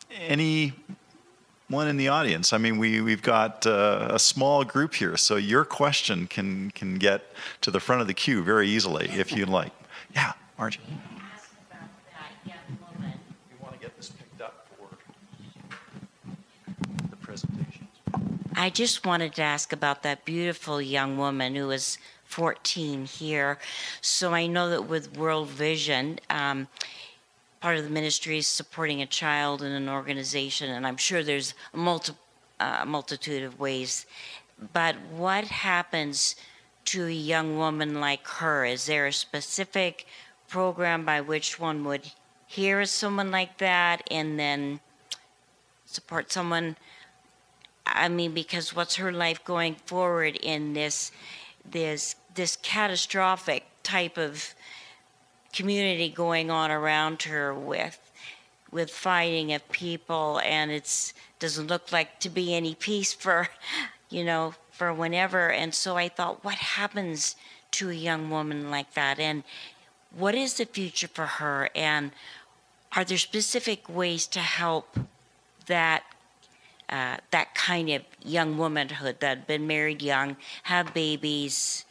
in 1.88 1.96
the 1.96 2.10
audience? 2.10 2.52
I 2.52 2.58
mean, 2.58 2.78
we, 2.78 3.00
we've 3.02 3.22
got 3.22 3.66
uh, 3.66 4.10
a 4.12 4.20
small 4.20 4.66
group 4.66 4.94
here, 4.94 5.16
so 5.16 5.38
your 5.38 5.64
question 5.64 6.28
can, 6.28 6.72
can 6.72 6.96
get 6.96 7.34
to 7.62 7.72
the 7.72 7.80
front 7.80 8.02
of 8.02 8.08
the 8.08 8.14
queue 8.14 8.44
very 8.44 8.68
easily 8.68 9.10
if 9.10 9.32
you'd 9.32 9.50
like. 9.50 9.72
Yeah, 10.14 10.34
Margie. 10.60 10.82
I 18.62 18.70
just 18.70 19.08
wanted 19.08 19.34
to 19.34 19.42
ask 19.42 19.74
about 19.74 20.04
that 20.04 20.24
beautiful 20.24 20.80
young 20.80 21.18
woman 21.18 21.56
who 21.56 21.70
was 21.70 21.98
14 22.26 23.06
here. 23.06 23.58
So 24.02 24.36
I 24.36 24.46
know 24.46 24.70
that 24.70 24.84
with 24.84 25.18
World 25.18 25.48
Vision, 25.48 26.20
um, 26.30 26.68
part 27.60 27.78
of 27.78 27.84
the 27.84 27.90
ministry 27.90 28.38
is 28.38 28.46
supporting 28.46 29.02
a 29.02 29.08
child 29.08 29.64
in 29.64 29.72
an 29.72 29.90
organization, 29.90 30.70
and 30.70 30.86
I'm 30.86 30.98
sure 30.98 31.24
there's 31.24 31.56
a 31.74 31.78
multi, 31.78 32.14
uh, 32.60 32.86
multitude 32.86 33.42
of 33.42 33.60
ways. 33.60 34.06
But 34.74 34.96
what 35.10 35.46
happens 35.46 36.36
to 36.86 37.08
a 37.08 37.10
young 37.10 37.58
woman 37.58 38.00
like 38.00 38.28
her? 38.28 38.64
Is 38.64 38.86
there 38.86 39.08
a 39.08 39.12
specific 39.12 40.06
program 40.48 41.04
by 41.04 41.20
which 41.20 41.60
one 41.60 41.84
would 41.86 42.12
hear 42.46 42.86
someone 42.86 43.32
like 43.32 43.58
that 43.58 44.08
and 44.12 44.40
then 44.40 44.82
support 45.88 46.32
someone? 46.32 46.76
I 47.96 48.10
mean, 48.10 48.34
because 48.34 48.76
what's 48.76 48.96
her 48.96 49.12
life 49.12 49.44
going 49.44 49.76
forward 49.76 50.36
in 50.36 50.74
this 50.74 51.12
this 51.70 52.16
this 52.34 52.58
catastrophic 52.62 53.66
type 53.84 54.18
of 54.18 54.54
community 55.54 56.10
going 56.10 56.50
on 56.50 56.72
around 56.72 57.24
her 57.24 57.54
with 57.54 58.00
with 58.72 58.90
fighting 58.90 59.54
of 59.54 59.70
people? 59.72 60.40
And 60.44 60.72
it's 60.72 61.14
doesn't 61.40 61.68
look 61.68 61.92
like 61.92 62.20
to 62.20 62.30
be 62.30 62.54
any 62.54 62.76
peace 62.76 63.14
for 63.14 63.50
you 64.10 64.24
know 64.24 64.56
for 64.72 64.94
whenever. 64.94 65.52
And 65.52 65.74
so 65.74 65.98
i 65.98 66.10
thought 66.10 66.44
what 66.44 66.56
happens 66.56 67.36
to 67.72 67.90
a 67.90 67.94
young 67.94 68.30
woman 68.30 68.70
like 68.70 68.94
that? 68.94 69.20
And 69.20 69.44
what 70.16 70.36
is 70.36 70.56
the 70.56 70.66
future 70.66 71.08
for 71.08 71.26
her? 71.26 71.70
And 71.76 72.12
are 72.96 73.06
there 73.06 73.18
specific 73.18 73.88
ways 73.88 74.28
to 74.28 74.40
help 74.40 74.98
that 75.68 76.04
uh, 76.92 77.18
that 77.32 77.56
kind 77.56 77.90
of 77.90 78.02
young 78.24 78.58
womanhood 78.58 79.20
that 79.22 79.38
had 79.38 79.48
been 79.48 79.66
married 79.66 80.02
young, 80.02 80.36
have 80.64 80.94
babies, 80.94 81.86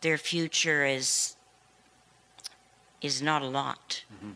their 0.00 0.18
future 0.18 0.84
is 0.84 1.36
is 3.02 3.20
not 3.20 3.42
a 3.42 3.46
lot. 3.46 4.02
Mm-hmm. 4.14 4.32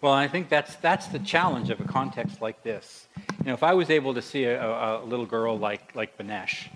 Well, 0.00 0.12
I 0.12 0.26
think 0.28 0.48
that's 0.48 0.76
that's 0.76 1.06
the 1.06 1.18
challenge 1.20 1.70
of 1.70 1.80
a 1.80 1.84
context 1.84 2.42
like 2.42 2.62
this. 2.62 3.06
You 3.38 3.46
know, 3.46 3.54
if 3.54 3.62
I 3.62 3.74
was 3.74 3.90
able 3.90 4.14
to 4.14 4.22
see 4.22 4.44
a, 4.44 4.66
a, 4.66 5.04
little 5.04 5.26
girl 5.26 5.58
like 5.58 5.94
like 5.94 6.18
Banesh, 6.18 6.68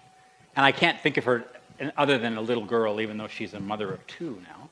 and 0.54 0.64
I 0.64 0.72
can't 0.72 1.00
think 1.00 1.16
of 1.16 1.24
her 1.24 1.44
other 1.96 2.18
than 2.18 2.36
a 2.36 2.40
little 2.40 2.64
girl, 2.64 3.00
even 3.00 3.16
though 3.16 3.26
she's 3.26 3.54
a 3.54 3.60
mother 3.60 3.92
of 3.92 4.06
two 4.06 4.40
now 4.46 4.63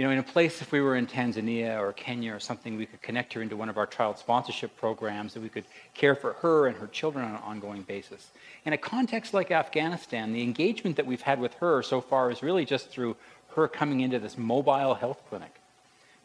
you 0.00 0.06
know, 0.06 0.12
in 0.12 0.18
a 0.18 0.22
place, 0.22 0.62
if 0.62 0.72
we 0.72 0.80
were 0.80 0.96
in 0.96 1.06
Tanzania 1.06 1.78
or 1.78 1.92
Kenya 1.92 2.34
or 2.34 2.40
something, 2.40 2.78
we 2.78 2.86
could 2.86 3.02
connect 3.02 3.34
her 3.34 3.42
into 3.42 3.54
one 3.54 3.68
of 3.68 3.76
our 3.76 3.86
child 3.86 4.16
sponsorship 4.16 4.74
programs 4.78 5.34
that 5.34 5.42
we 5.42 5.50
could 5.50 5.66
care 5.92 6.14
for 6.14 6.32
her 6.40 6.68
and 6.68 6.78
her 6.78 6.86
children 6.86 7.22
on 7.22 7.32
an 7.32 7.42
ongoing 7.42 7.82
basis. 7.82 8.30
In 8.64 8.72
a 8.72 8.78
context 8.78 9.34
like 9.34 9.50
Afghanistan, 9.50 10.32
the 10.32 10.42
engagement 10.42 10.96
that 10.96 11.04
we've 11.04 11.20
had 11.20 11.38
with 11.38 11.52
her 11.56 11.82
so 11.82 12.00
far 12.00 12.30
is 12.30 12.42
really 12.42 12.64
just 12.64 12.88
through 12.88 13.14
her 13.56 13.68
coming 13.68 14.00
into 14.00 14.18
this 14.18 14.38
mobile 14.38 14.94
health 14.94 15.20
clinic. 15.28 15.54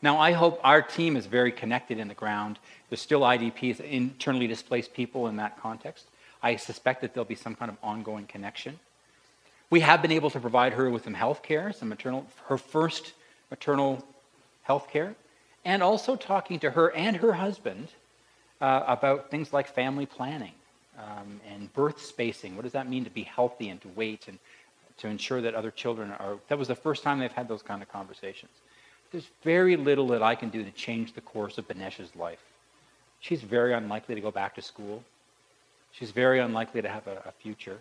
Now, 0.02 0.20
I 0.20 0.32
hope 0.32 0.62
our 0.64 0.82
team 0.82 1.18
is 1.18 1.26
very 1.26 1.52
connected 1.52 2.00
in 2.00 2.08
the 2.08 2.14
ground. 2.14 2.60
There's 2.90 3.02
still 3.02 3.24
IDPs, 3.24 3.82
internally 3.82 4.48
displaced 4.48 4.94
people 4.94 5.28
in 5.28 5.36
that 5.36 5.60
context. 5.60 6.06
I 6.42 6.56
suspect 6.56 7.02
that 7.02 7.14
there'll 7.14 7.26
be 7.26 7.36
some 7.36 7.56
kind 7.56 7.70
of 7.70 7.76
ongoing 7.84 8.26
connection. 8.26 8.80
We 9.70 9.82
have 9.82 10.02
been 10.02 10.14
able 10.14 10.30
to 10.30 10.40
provide 10.40 10.72
her 10.72 10.90
with 10.90 11.04
some 11.04 11.14
health 11.14 11.44
care, 11.44 11.74
some 11.74 11.90
maternal, 11.90 12.26
her 12.48 12.58
first 12.58 13.12
maternal 13.50 14.04
health 14.64 14.90
care, 14.90 15.16
and 15.64 15.82
also 15.84 16.16
talking 16.16 16.60
to 16.60 16.72
her 16.72 16.92
and 16.92 17.18
her 17.18 17.34
husband 17.34 17.90
uh, 18.62 18.84
about 18.88 19.30
things 19.30 19.54
like 19.54 19.68
family 19.68 20.06
planning 20.06 20.54
um, 20.98 21.40
and 21.52 21.74
birth 21.74 22.02
spacing. 22.02 22.56
What 22.56 22.64
does 22.64 22.74
that 22.74 22.90
mean 22.90 23.04
to 23.04 23.10
be 23.10 23.24
healthy 23.24 23.70
and 23.70 23.82
to 23.82 23.90
wait 23.90 24.28
and 24.28 24.40
to 24.98 25.08
ensure 25.08 25.42
that 25.42 25.54
other 25.54 25.72
children 25.72 26.12
are? 26.12 26.38
That 26.48 26.58
was 26.58 26.68
the 26.68 26.76
first 26.76 27.04
time 27.04 27.20
they've 27.20 27.32
had 27.32 27.48
those 27.48 27.62
kind 27.62 27.82
of 27.82 27.92
conversations. 27.92 28.52
There's 29.12 29.28
very 29.44 29.76
little 29.76 30.08
that 30.08 30.24
I 30.24 30.36
can 30.36 30.50
do 30.50 30.64
to 30.64 30.72
change 30.72 31.14
the 31.14 31.22
course 31.22 31.58
of 31.58 31.68
Banesh's 31.68 32.16
life. 32.16 32.44
She's 33.20 33.42
very 33.42 33.74
unlikely 33.74 34.16
to 34.16 34.22
go 34.22 34.32
back 34.32 34.56
to 34.56 34.62
school. 34.62 35.04
She's 35.92 36.12
very 36.12 36.40
unlikely 36.40 36.82
to 36.82 36.90
have 36.90 37.08
a, 37.08 37.22
a 37.26 37.32
future 37.32 37.80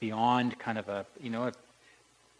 beyond 0.00 0.58
kind 0.58 0.78
of 0.78 0.88
a, 0.88 1.06
you 1.20 1.30
know, 1.30 1.48
a 1.48 1.52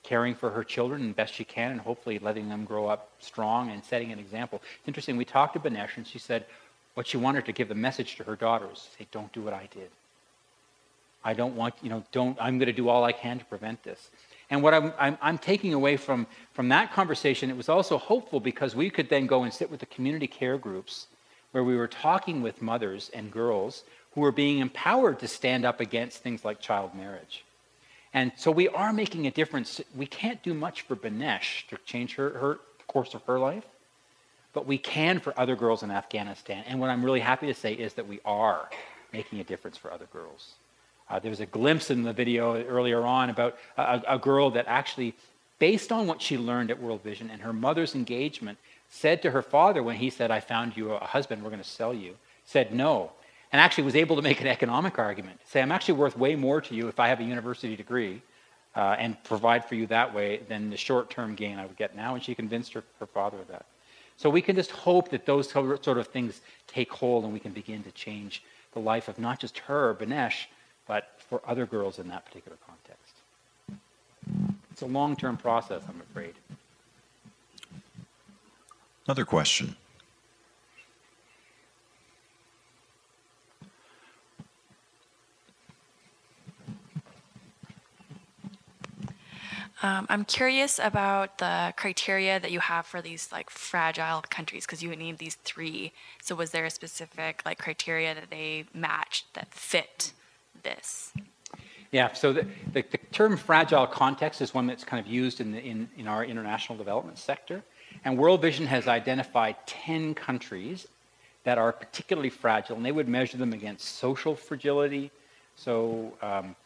caring 0.07 0.34
for 0.34 0.50
her 0.50 0.64
children 0.64 1.09
as 1.09 1.14
best 1.14 1.34
she 1.34 1.44
can 1.44 1.72
and 1.72 1.80
hopefully 1.80 2.18
letting 2.18 2.48
them 2.48 2.64
grow 2.64 2.86
up 2.86 3.11
strong 3.18 3.70
and 3.70 3.84
setting 3.84 4.12
an 4.12 4.18
example. 4.18 4.62
It's 4.78 4.88
interesting, 4.88 5.16
we 5.16 5.24
talked 5.24 5.54
to 5.54 5.61
Banesh 5.61 5.96
and 5.96 6.07
she 6.07 6.18
said 6.18 6.46
what 6.94 7.07
she 7.07 7.16
wanted 7.16 7.44
to 7.46 7.52
give 7.52 7.68
the 7.68 7.74
message 7.74 8.16
to 8.16 8.24
her 8.24 8.36
daughters, 8.36 8.88
say, 8.96 9.07
don't 9.11 9.30
do 9.32 9.42
what 9.42 9.52
I 9.52 9.68
did. 9.74 9.90
I 11.24 11.34
don't 11.34 11.57
want, 11.57 11.74
you 11.82 11.90
know, 11.90 12.04
don't, 12.12 12.38
I'm 12.40 12.59
going 12.59 12.68
to 12.68 12.72
do 12.72 12.88
all 12.88 13.04
I 13.04 13.12
can 13.12 13.40
to 13.40 13.44
prevent 13.46 13.82
this. 13.82 14.11
And 14.48 14.62
what 14.62 14.72
I'm, 14.72 14.92
I'm, 14.96 15.18
I'm, 15.20 15.38
taking 15.38 15.74
away 15.74 15.96
from, 15.96 16.26
from 16.52 16.68
that 16.68 16.92
conversation, 16.92 17.50
it 17.50 17.57
was 17.57 17.68
also 17.68 17.98
hopeful 17.98 18.38
because 18.38 18.76
we 18.76 18.90
could 18.90 19.09
then 19.09 19.26
go 19.26 19.42
and 19.42 19.52
sit 19.52 19.68
with 19.68 19.80
the 19.80 19.86
community 19.86 20.28
care 20.28 20.57
groups 20.57 21.09
where 21.50 21.64
we 21.64 21.76
were 21.76 21.88
talking 21.88 22.42
with 22.42 22.62
mothers 22.62 23.11
and 23.12 23.32
girls 23.32 23.82
who 24.14 24.20
were 24.20 24.30
being 24.30 24.61
empowered 24.61 25.18
to 25.18 25.26
stand 25.26 25.64
up 25.64 25.80
against 25.80 26.18
things 26.18 26.44
like 26.44 26.61
child 26.61 26.94
marriage. 26.94 27.44
And 28.14 28.32
so 28.36 28.50
we 28.50 28.68
are 28.68 28.92
making 28.92 29.26
a 29.26 29.30
difference. 29.30 29.80
We 29.94 30.07
can't 30.07 30.42
do 30.42 30.54
much 30.54 30.82
for 30.82 30.96
Banesh 30.96 31.66
to 31.68 31.76
change 31.84 32.14
her, 32.14 32.30
her 32.30 32.61
course 32.86 33.14
of 33.14 33.22
her 33.24 33.38
life, 33.38 33.66
but 34.52 34.66
we 34.66 34.78
can 34.78 35.20
for 35.20 35.38
other 35.38 35.57
girls 35.57 35.82
in 35.82 35.90
Afghanistan. 35.90 36.64
And 36.66 36.80
what 36.80 36.88
I'm 36.88 37.04
really 37.04 37.20
happy 37.20 37.46
to 37.46 37.54
say 37.54 37.74
is 37.74 37.94
that 37.94 38.07
we 38.07 38.20
are 38.24 38.70
making 39.12 39.40
a 39.40 39.44
difference 39.44 39.76
for 39.76 39.92
other 39.92 40.07
girls. 40.12 40.54
Uh, 41.09 41.18
there 41.18 41.30
was 41.30 41.40
a 41.40 41.46
glimpse 41.46 41.90
in 41.90 42.02
the 42.02 42.12
video 42.12 42.62
earlier 42.64 43.02
on 43.02 43.30
about 43.30 43.57
a, 43.76 44.02
a 44.09 44.18
girl 44.18 44.50
that 44.50 44.66
actually, 44.66 45.14
based 45.59 45.92
on 45.92 46.07
what 46.07 46.20
she 46.20 46.36
learned 46.36 46.70
at 46.70 46.80
World 46.80 47.02
Vision 47.02 47.30
and 47.30 47.42
her 47.42 47.52
mother's 47.52 47.94
engagement, 47.94 48.59
said 48.88 49.22
to 49.22 49.30
her 49.30 49.42
father 49.42 49.82
when 49.82 49.96
he 49.96 50.11
said, 50.11 50.30
I 50.30 50.40
found 50.40 50.76
you 50.76 50.92
a 50.92 50.98
husband, 50.98 51.42
we're 51.42 51.50
going 51.50 51.62
to 51.62 51.68
sell 51.68 51.94
you, 51.94 52.16
said 52.44 52.72
no. 52.72 53.12
And 53.57 53.62
actually 53.62 53.84
was 53.84 53.96
able 53.96 54.16
to 54.16 54.22
make 54.22 54.42
an 54.42 54.48
economic 54.48 54.98
argument. 54.98 55.40
Say, 55.46 55.62
I'm 55.62 55.72
actually 55.72 55.94
worth 55.94 56.14
way 56.14 56.36
more 56.36 56.61
to 56.61 56.74
you 56.74 56.88
if 56.88 57.00
I 57.00 57.09
have 57.09 57.20
a 57.20 57.24
university 57.24 57.74
degree 57.74 58.20
uh, 58.74 58.96
and 58.98 59.16
provide 59.24 59.64
for 59.64 59.76
you 59.76 59.86
that 59.86 60.12
way 60.12 60.42
than 60.46 60.68
the 60.68 60.76
short 60.76 61.09
term 61.09 61.34
gain 61.34 61.59
I 61.59 61.64
would 61.64 61.78
get 61.78 61.96
now. 61.96 62.12
And 62.12 62.22
she 62.22 62.34
convinced 62.34 62.74
her, 62.74 62.84
her 63.00 63.07
father 63.07 63.38
of 63.38 63.48
that. 63.48 63.64
So 64.18 64.28
we 64.28 64.42
can 64.42 64.57
just 64.57 64.72
hope 64.72 65.09
that 65.09 65.24
those 65.24 65.48
sort 65.48 65.86
of 65.86 66.07
things 66.09 66.42
take 66.66 66.92
hold 66.92 67.24
and 67.24 67.32
we 67.32 67.40
can 67.40 67.52
begin 67.52 67.82
to 67.84 67.90
change 67.92 68.42
the 68.74 68.78
life 68.80 69.09
of 69.09 69.18
not 69.18 69.40
just 69.40 69.57
her, 69.61 69.94
Banesh, 69.94 70.48
but 70.86 71.14
for 71.16 71.40
other 71.46 71.64
girls 71.64 71.98
in 71.98 72.09
that 72.09 72.26
particular 72.26 72.59
context. 72.66 73.14
It's 74.70 74.82
a 74.82 74.86
long 74.86 75.16
term 75.16 75.38
process, 75.38 75.82
I'm 75.88 76.02
afraid. 76.11 76.34
Another 79.07 79.24
question. 79.24 79.76
Um, 89.82 90.06
I'm 90.08 90.24
curious 90.24 90.80
about 90.82 91.38
the 91.38 91.74
criteria 91.76 92.40
that 92.40 92.50
you 92.50 92.60
have 92.60 92.86
for 92.86 93.02
these 93.02 93.30
like 93.30 93.50
fragile 93.50 94.22
countries 94.30 94.64
because 94.64 94.82
you 94.82 94.94
need 94.96 95.18
these 95.18 95.34
three. 95.34 95.92
So 96.22 96.34
was 96.34 96.50
there 96.50 96.64
a 96.64 96.70
specific 96.70 97.42
like 97.44 97.58
criteria 97.58 98.14
that 98.14 98.30
they 98.30 98.64
matched 98.72 99.34
that 99.34 99.52
fit 99.52 100.12
this? 100.62 101.12
Yeah, 101.92 102.12
so 102.14 102.32
the, 102.32 102.46
the, 102.72 102.84
the, 102.90 102.98
term 103.12 103.36
fragile 103.36 103.86
context 103.86 104.40
is 104.40 104.52
one 104.52 104.66
that's 104.66 104.82
kind 104.82 105.04
of 105.04 105.10
used 105.10 105.40
in, 105.40 105.52
the, 105.52 105.60
in, 105.60 105.88
in 105.96 106.08
our 106.08 106.24
international 106.24 106.76
development 106.76 107.16
sector. 107.16 107.62
And 108.04 108.18
World 108.18 108.42
Vision 108.42 108.66
has 108.66 108.88
identified 108.88 109.56
10 109.66 110.14
countries 110.14 110.88
that 111.44 111.58
are 111.58 111.72
particularly 111.72 112.28
fragile, 112.28 112.76
and 112.76 112.84
they 112.84 112.92
would 112.92 113.08
measure 113.08 113.36
them 113.36 113.52
against 113.52 113.96
social 113.96 114.34
fragility. 114.34 115.12
So, 115.54 116.12
um, 116.20 116.56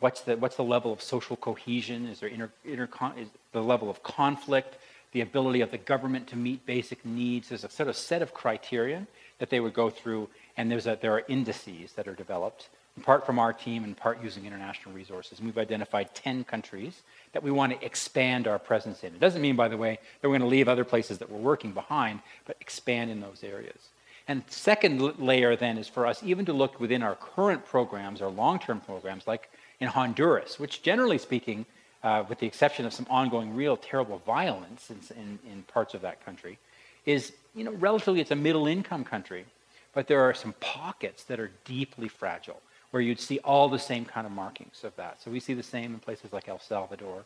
what's, 0.00 0.22
the, 0.22 0.36
what's 0.36 0.56
the 0.56 0.64
level 0.64 0.92
of 0.92 1.02
social 1.02 1.36
cohesion? 1.36 2.06
Is 2.06 2.20
there 2.20 2.28
inter, 2.28 2.50
inter, 2.64 2.88
is 3.16 3.28
the 3.52 3.62
level 3.62 3.90
of 3.90 4.02
conflict? 4.02 4.76
The 5.12 5.20
ability 5.20 5.60
of 5.60 5.70
the 5.70 5.78
government 5.78 6.26
to 6.28 6.36
meet 6.36 6.66
basic 6.66 7.04
needs? 7.04 7.48
There's 7.48 7.64
a 7.64 7.70
sort 7.70 7.88
of 7.88 7.96
set 7.96 8.22
of 8.22 8.34
criteria 8.34 9.06
that 9.38 9.50
they 9.50 9.60
would 9.60 9.74
go 9.74 9.90
through, 9.90 10.28
and 10.56 10.70
there's 10.70 10.86
a, 10.86 10.98
there 11.00 11.12
are 11.12 11.24
indices 11.28 11.92
that 11.92 12.08
are 12.08 12.14
developed 12.14 12.68
in 12.96 13.02
part 13.02 13.26
from 13.26 13.38
our 13.38 13.52
team 13.52 13.84
and 13.84 13.96
part 13.96 14.22
using 14.22 14.46
international 14.46 14.94
resources. 14.94 15.38
And 15.38 15.46
we've 15.46 15.58
identified 15.58 16.14
10 16.14 16.44
countries 16.44 17.02
that 17.32 17.42
we 17.42 17.50
want 17.50 17.78
to 17.78 17.84
expand 17.84 18.46
our 18.46 18.58
presence 18.58 19.04
in. 19.04 19.14
It 19.14 19.20
doesn't 19.20 19.42
mean, 19.42 19.56
by 19.56 19.68
the 19.68 19.76
way, 19.76 19.98
that 20.20 20.28
we're 20.28 20.38
going 20.38 20.48
to 20.48 20.54
leave 20.54 20.68
other 20.68 20.84
places 20.84 21.18
that 21.18 21.30
we're 21.30 21.38
working 21.38 21.72
behind, 21.72 22.20
but 22.46 22.56
expand 22.60 23.10
in 23.10 23.20
those 23.20 23.44
areas. 23.44 23.88
And 24.28 24.42
second 24.48 25.20
layer 25.20 25.54
then 25.56 25.78
is 25.78 25.88
for 25.88 26.06
us 26.06 26.22
even 26.22 26.46
to 26.46 26.52
look 26.52 26.80
within 26.80 27.02
our 27.02 27.14
current 27.14 27.64
programs, 27.64 28.22
our 28.22 28.30
long-term 28.30 28.80
programs, 28.80 29.26
like 29.26 29.50
in 29.80 29.88
Honduras, 29.88 30.58
which 30.58 30.82
generally 30.82 31.18
speaking, 31.18 31.66
uh, 32.02 32.24
with 32.28 32.38
the 32.38 32.46
exception 32.46 32.86
of 32.86 32.92
some 32.92 33.06
ongoing 33.10 33.54
real 33.54 33.76
terrible 33.76 34.18
violence 34.26 34.90
in, 34.90 35.00
in, 35.16 35.38
in 35.50 35.62
parts 35.64 35.94
of 35.94 36.02
that 36.02 36.24
country, 36.24 36.58
is 37.04 37.32
you 37.54 37.64
know 37.64 37.72
relatively 37.72 38.20
it's 38.20 38.30
a 38.30 38.36
middle 38.36 38.66
income 38.66 39.04
country, 39.04 39.44
but 39.92 40.06
there 40.06 40.20
are 40.20 40.34
some 40.34 40.54
pockets 40.60 41.24
that 41.24 41.38
are 41.38 41.50
deeply 41.64 42.08
fragile 42.08 42.60
where 42.90 43.02
you'd 43.02 43.20
see 43.20 43.38
all 43.40 43.68
the 43.68 43.78
same 43.78 44.04
kind 44.04 44.26
of 44.26 44.32
markings 44.32 44.84
of 44.84 44.94
that. 44.96 45.20
So 45.22 45.30
we 45.30 45.40
see 45.40 45.54
the 45.54 45.62
same 45.62 45.92
in 45.94 46.00
places 46.00 46.32
like 46.32 46.48
El 46.48 46.60
Salvador, 46.60 47.24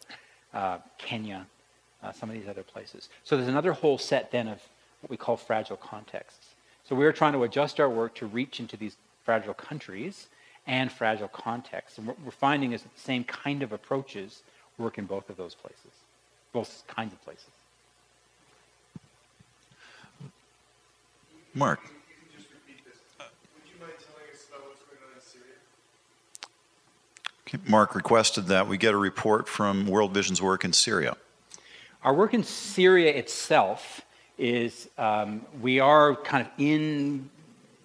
uh, 0.55 0.78
Kenya, 0.98 1.46
uh, 2.03 2.12
some 2.12 2.30
of 2.30 2.34
these 2.34 2.48
other 2.48 2.62
places. 2.62 3.09
So 3.24 3.36
there's 3.36 3.48
another 3.48 3.72
whole 3.72 3.98
set 3.98 4.30
then 4.30 4.48
of 4.48 4.61
what 5.01 5.11
we 5.11 5.16
call 5.16 5.36
fragile 5.36 5.76
contexts. 5.76 6.55
So 6.88 6.96
we're 6.96 7.12
trying 7.12 7.34
to 7.34 7.44
adjust 7.44 7.78
our 7.78 7.88
work 7.88 8.14
to 8.16 8.26
reach 8.26 8.59
into 8.59 8.76
these 8.76 8.96
fragile 9.22 9.55
countries 9.55 10.26
and 10.66 10.90
fragile 10.90 11.28
contexts. 11.28 11.98
And 11.98 12.06
what 12.06 12.20
we're 12.24 12.30
finding 12.30 12.72
is 12.72 12.82
that 12.82 12.94
the 12.94 13.00
same 13.00 13.24
kind 13.24 13.62
of 13.62 13.72
approaches 13.72 14.42
work 14.78 14.98
in 14.98 15.04
both 15.04 15.28
of 15.30 15.36
those 15.36 15.54
places, 15.54 15.92
both 16.52 16.84
kinds 16.86 17.12
of 17.12 17.22
places. 17.24 17.48
Mark. 21.54 21.80
Mark 27.66 27.96
requested 27.96 28.46
that 28.46 28.68
we 28.68 28.78
get 28.78 28.94
a 28.94 28.96
report 28.96 29.48
from 29.48 29.86
World 29.88 30.14
Vision's 30.14 30.40
work 30.40 30.64
in 30.64 30.72
Syria. 30.72 31.16
Our 32.04 32.14
work 32.14 32.32
in 32.32 32.44
Syria 32.44 33.12
itself 33.12 34.02
is 34.38 34.88
um, 34.96 35.44
we 35.61 35.80
are 35.80 36.14
kind 36.14 36.46
of 36.46 36.52
in 36.58 37.28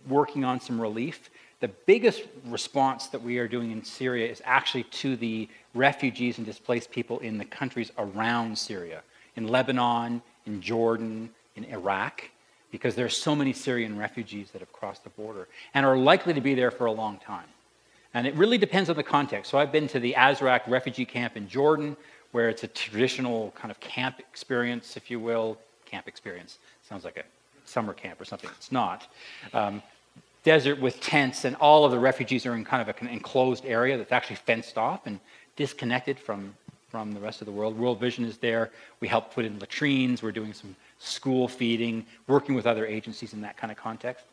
working 0.07 0.45
on 0.45 0.61
some 0.61 0.79
relief. 0.79 1.31
The 1.61 1.69
biggest 1.85 2.23
response 2.45 3.07
that 3.07 3.21
we 3.21 3.37
are 3.37 3.47
doing 3.47 3.71
in 3.71 3.83
Syria 3.83 4.29
is 4.29 4.41
actually 4.45 4.83
to 4.83 5.15
the 5.15 5.47
refugees 5.73 6.37
and 6.37 6.45
displaced 6.45 6.91
people 6.91 7.19
in 7.19 7.37
the 7.37 7.45
countries 7.45 7.91
around 7.97 8.57
Syria, 8.57 9.01
in 9.35 9.47
Lebanon, 9.47 10.21
in 10.45 10.61
Jordan, 10.61 11.29
in 11.55 11.63
Iraq, 11.65 12.29
because 12.71 12.95
there 12.95 13.05
are 13.05 13.09
so 13.09 13.35
many 13.35 13.53
Syrian 13.53 13.97
refugees 13.97 14.51
that 14.51 14.59
have 14.59 14.71
crossed 14.73 15.03
the 15.03 15.09
border 15.11 15.47
and 15.73 15.85
are 15.85 15.97
likely 15.97 16.33
to 16.33 16.41
be 16.41 16.55
there 16.55 16.71
for 16.71 16.87
a 16.87 16.91
long 16.91 17.17
time. 17.19 17.47
And 18.13 18.27
it 18.27 18.33
really 18.35 18.57
depends 18.57 18.89
on 18.89 18.95
the 18.95 19.03
context. 19.03 19.51
So 19.51 19.57
I've 19.57 19.71
been 19.71 19.87
to 19.89 19.99
the 19.99 20.13
Azraq 20.17 20.67
refugee 20.67 21.05
camp 21.05 21.35
in 21.37 21.47
Jordan, 21.47 21.97
where 22.31 22.49
it's 22.49 22.63
a 22.63 22.67
traditional 22.67 23.51
kind 23.55 23.71
of 23.71 23.79
camp 23.79 24.19
experience, 24.19 24.97
if 24.97 25.09
you 25.09 25.19
will. 25.19 25.57
Camp 25.85 26.07
experience 26.07 26.57
sounds 26.87 27.05
like 27.05 27.17
a 27.17 27.23
summer 27.65 27.93
camp 27.93 28.19
or 28.19 28.25
something. 28.25 28.49
It's 28.57 28.71
not. 28.71 29.07
Um, 29.53 29.81
desert 30.45 30.79
with 30.79 31.01
tents, 31.01 31.43
and 31.43 31.55
all 31.57 31.83
of 31.83 31.91
the 31.91 31.99
refugees 31.99 32.45
are 32.45 32.55
in 32.55 32.63
kind 32.63 32.87
of 32.87 32.95
an 33.01 33.07
enclosed 33.07 33.65
area 33.65 33.97
that's 33.97 34.11
actually 34.13 34.37
fenced 34.37 34.77
off 34.77 35.05
and 35.07 35.19
disconnected 35.57 36.17
from, 36.17 36.53
from 36.89 37.11
the 37.11 37.19
rest 37.19 37.41
of 37.41 37.47
the 37.47 37.51
world. 37.51 37.77
World 37.77 37.99
Vision 37.99 38.23
is 38.23 38.37
there. 38.37 38.71
We 38.99 39.07
help 39.07 39.33
put 39.33 39.43
in 39.43 39.59
latrines. 39.59 40.21
We're 40.21 40.31
doing 40.31 40.53
some 40.53 40.75
school 40.99 41.47
feeding, 41.47 42.05
working 42.27 42.55
with 42.55 42.67
other 42.67 42.85
agencies 42.85 43.33
in 43.33 43.41
that 43.41 43.57
kind 43.57 43.71
of 43.71 43.77
context. 43.77 44.23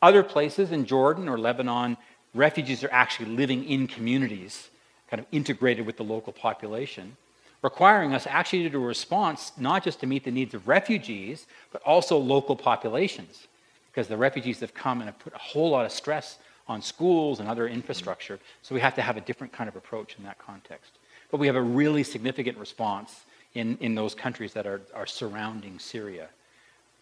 Other 0.00 0.22
places 0.22 0.70
in 0.70 0.86
Jordan 0.86 1.28
or 1.28 1.36
Lebanon, 1.36 1.96
refugees 2.32 2.84
are 2.84 2.92
actually 2.92 3.30
living 3.30 3.64
in 3.68 3.88
communities, 3.88 4.70
kind 5.10 5.20
of 5.20 5.26
integrated 5.32 5.84
with 5.84 5.96
the 5.96 6.04
local 6.04 6.32
population, 6.32 7.16
requiring 7.62 8.14
us 8.14 8.26
actually 8.28 8.62
to 8.62 8.70
do 8.70 8.82
a 8.82 8.86
response 8.86 9.52
not 9.58 9.82
just 9.82 9.98
to 10.00 10.06
meet 10.06 10.24
the 10.24 10.30
needs 10.30 10.54
of 10.54 10.68
refugees, 10.68 11.46
but 11.72 11.82
also 11.82 12.16
local 12.18 12.54
populations, 12.54 13.48
because 13.96 14.08
the 14.08 14.16
refugees 14.16 14.60
have 14.60 14.74
come 14.74 15.00
and 15.00 15.08
have 15.08 15.18
put 15.18 15.32
a 15.32 15.38
whole 15.38 15.70
lot 15.70 15.86
of 15.86 15.90
stress 15.90 16.38
on 16.68 16.82
schools 16.82 17.40
and 17.40 17.48
other 17.48 17.66
infrastructure. 17.66 18.38
So 18.60 18.74
we 18.74 18.80
have 18.82 18.94
to 18.96 19.00
have 19.00 19.16
a 19.16 19.22
different 19.22 19.54
kind 19.54 19.68
of 19.68 19.74
approach 19.74 20.16
in 20.18 20.24
that 20.24 20.38
context. 20.38 20.90
But 21.30 21.40
we 21.40 21.46
have 21.46 21.56
a 21.56 21.62
really 21.62 22.02
significant 22.02 22.58
response 22.58 23.24
in, 23.54 23.78
in 23.80 23.94
those 23.94 24.14
countries 24.14 24.52
that 24.52 24.66
are, 24.66 24.82
are 24.94 25.06
surrounding 25.06 25.78
Syria. 25.78 26.28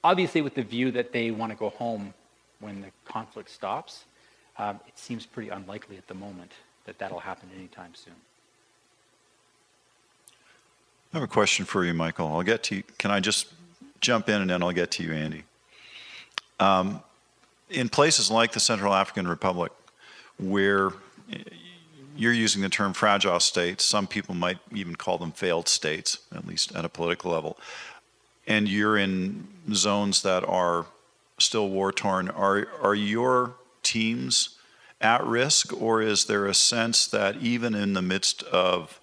Obviously, 0.05 0.41
with 0.41 0.55
the 0.55 0.63
view 0.63 0.93
that 0.93 1.11
they 1.11 1.33
want 1.33 1.51
to 1.51 1.59
go 1.59 1.71
home 1.71 2.15
when 2.61 2.81
the 2.81 2.91
conflict 3.05 3.51
stops. 3.51 4.05
Um, 4.57 4.79
it 4.87 4.97
seems 4.97 5.27
pretty 5.27 5.49
unlikely 5.49 5.97
at 5.97 6.07
the 6.07 6.15
moment 6.15 6.53
that 6.85 6.97
that'll 7.01 7.19
happen 7.19 7.49
anytime 7.59 7.93
soon. 7.97 8.15
I 11.13 11.17
have 11.17 11.25
a 11.25 11.27
question 11.27 11.65
for 11.65 11.85
you, 11.85 11.93
Michael. 11.93 12.29
I'll 12.29 12.45
get 12.45 12.63
to 12.65 12.77
you. 12.77 12.83
Can 12.99 13.11
I 13.11 13.19
just 13.19 13.53
jump 14.01 14.29
in 14.29 14.41
and 14.41 14.51
then 14.51 14.63
I'll 14.63 14.71
get 14.71 14.93
to 14.93 15.03
you, 15.03 15.13
Andy? 15.13 15.43
Um, 16.61 17.03
in 17.71 17.89
places 17.89 18.31
like 18.31 18.53
the 18.53 18.61
Central 18.61 18.95
African 18.95 19.27
Republic, 19.27 19.73
where 20.39 20.93
you're 22.17 22.33
using 22.33 22.63
the 22.63 22.69
term 22.69 22.93
fragile 22.93 23.41
states, 23.41 23.85
some 23.85 24.07
people 24.07 24.35
might 24.35 24.59
even 24.73 24.95
call 24.95 25.19
them 25.19 25.33
failed 25.33 25.69
states, 25.69 26.19
at 26.35 26.47
least 26.47 26.75
at 26.75 26.85
a 26.85 26.89
political 26.89 27.33
level, 27.33 27.59
and 28.47 28.69
you're 28.69 28.97
in 28.97 29.49
zones 29.73 30.23
that 30.23 30.47
are 30.47 30.87
still 31.39 31.69
war 31.69 31.91
torn, 31.91 32.29
are, 32.29 32.69
are 32.81 32.95
your 32.95 33.55
teams 33.83 34.57
at 35.01 35.25
risk, 35.25 35.73
or 35.81 36.01
is 36.01 36.27
there 36.27 36.47
a 36.47 36.55
sense 36.55 37.07
that 37.07 37.37
even 37.37 37.75
in 37.75 37.93
the 37.95 38.03
midst 38.03 38.43
of 38.45 39.01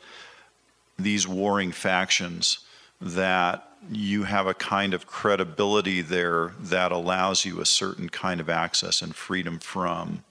these 0.97 1.27
warring 1.27 1.71
factions, 1.71 2.59
that 2.99 3.70
you 3.89 4.23
have 4.23 4.47
a 4.47 4.53
kind 4.53 4.93
of 4.93 5.07
credibility 5.07 6.01
there 6.01 6.53
that 6.59 6.91
allows 6.91 7.45
you 7.45 7.61
a 7.61 7.65
certain 7.65 8.09
kind 8.09 8.39
of 8.39 8.49
access 8.49 9.01
and 9.01 9.15
freedom 9.15 9.59
from 9.59 10.23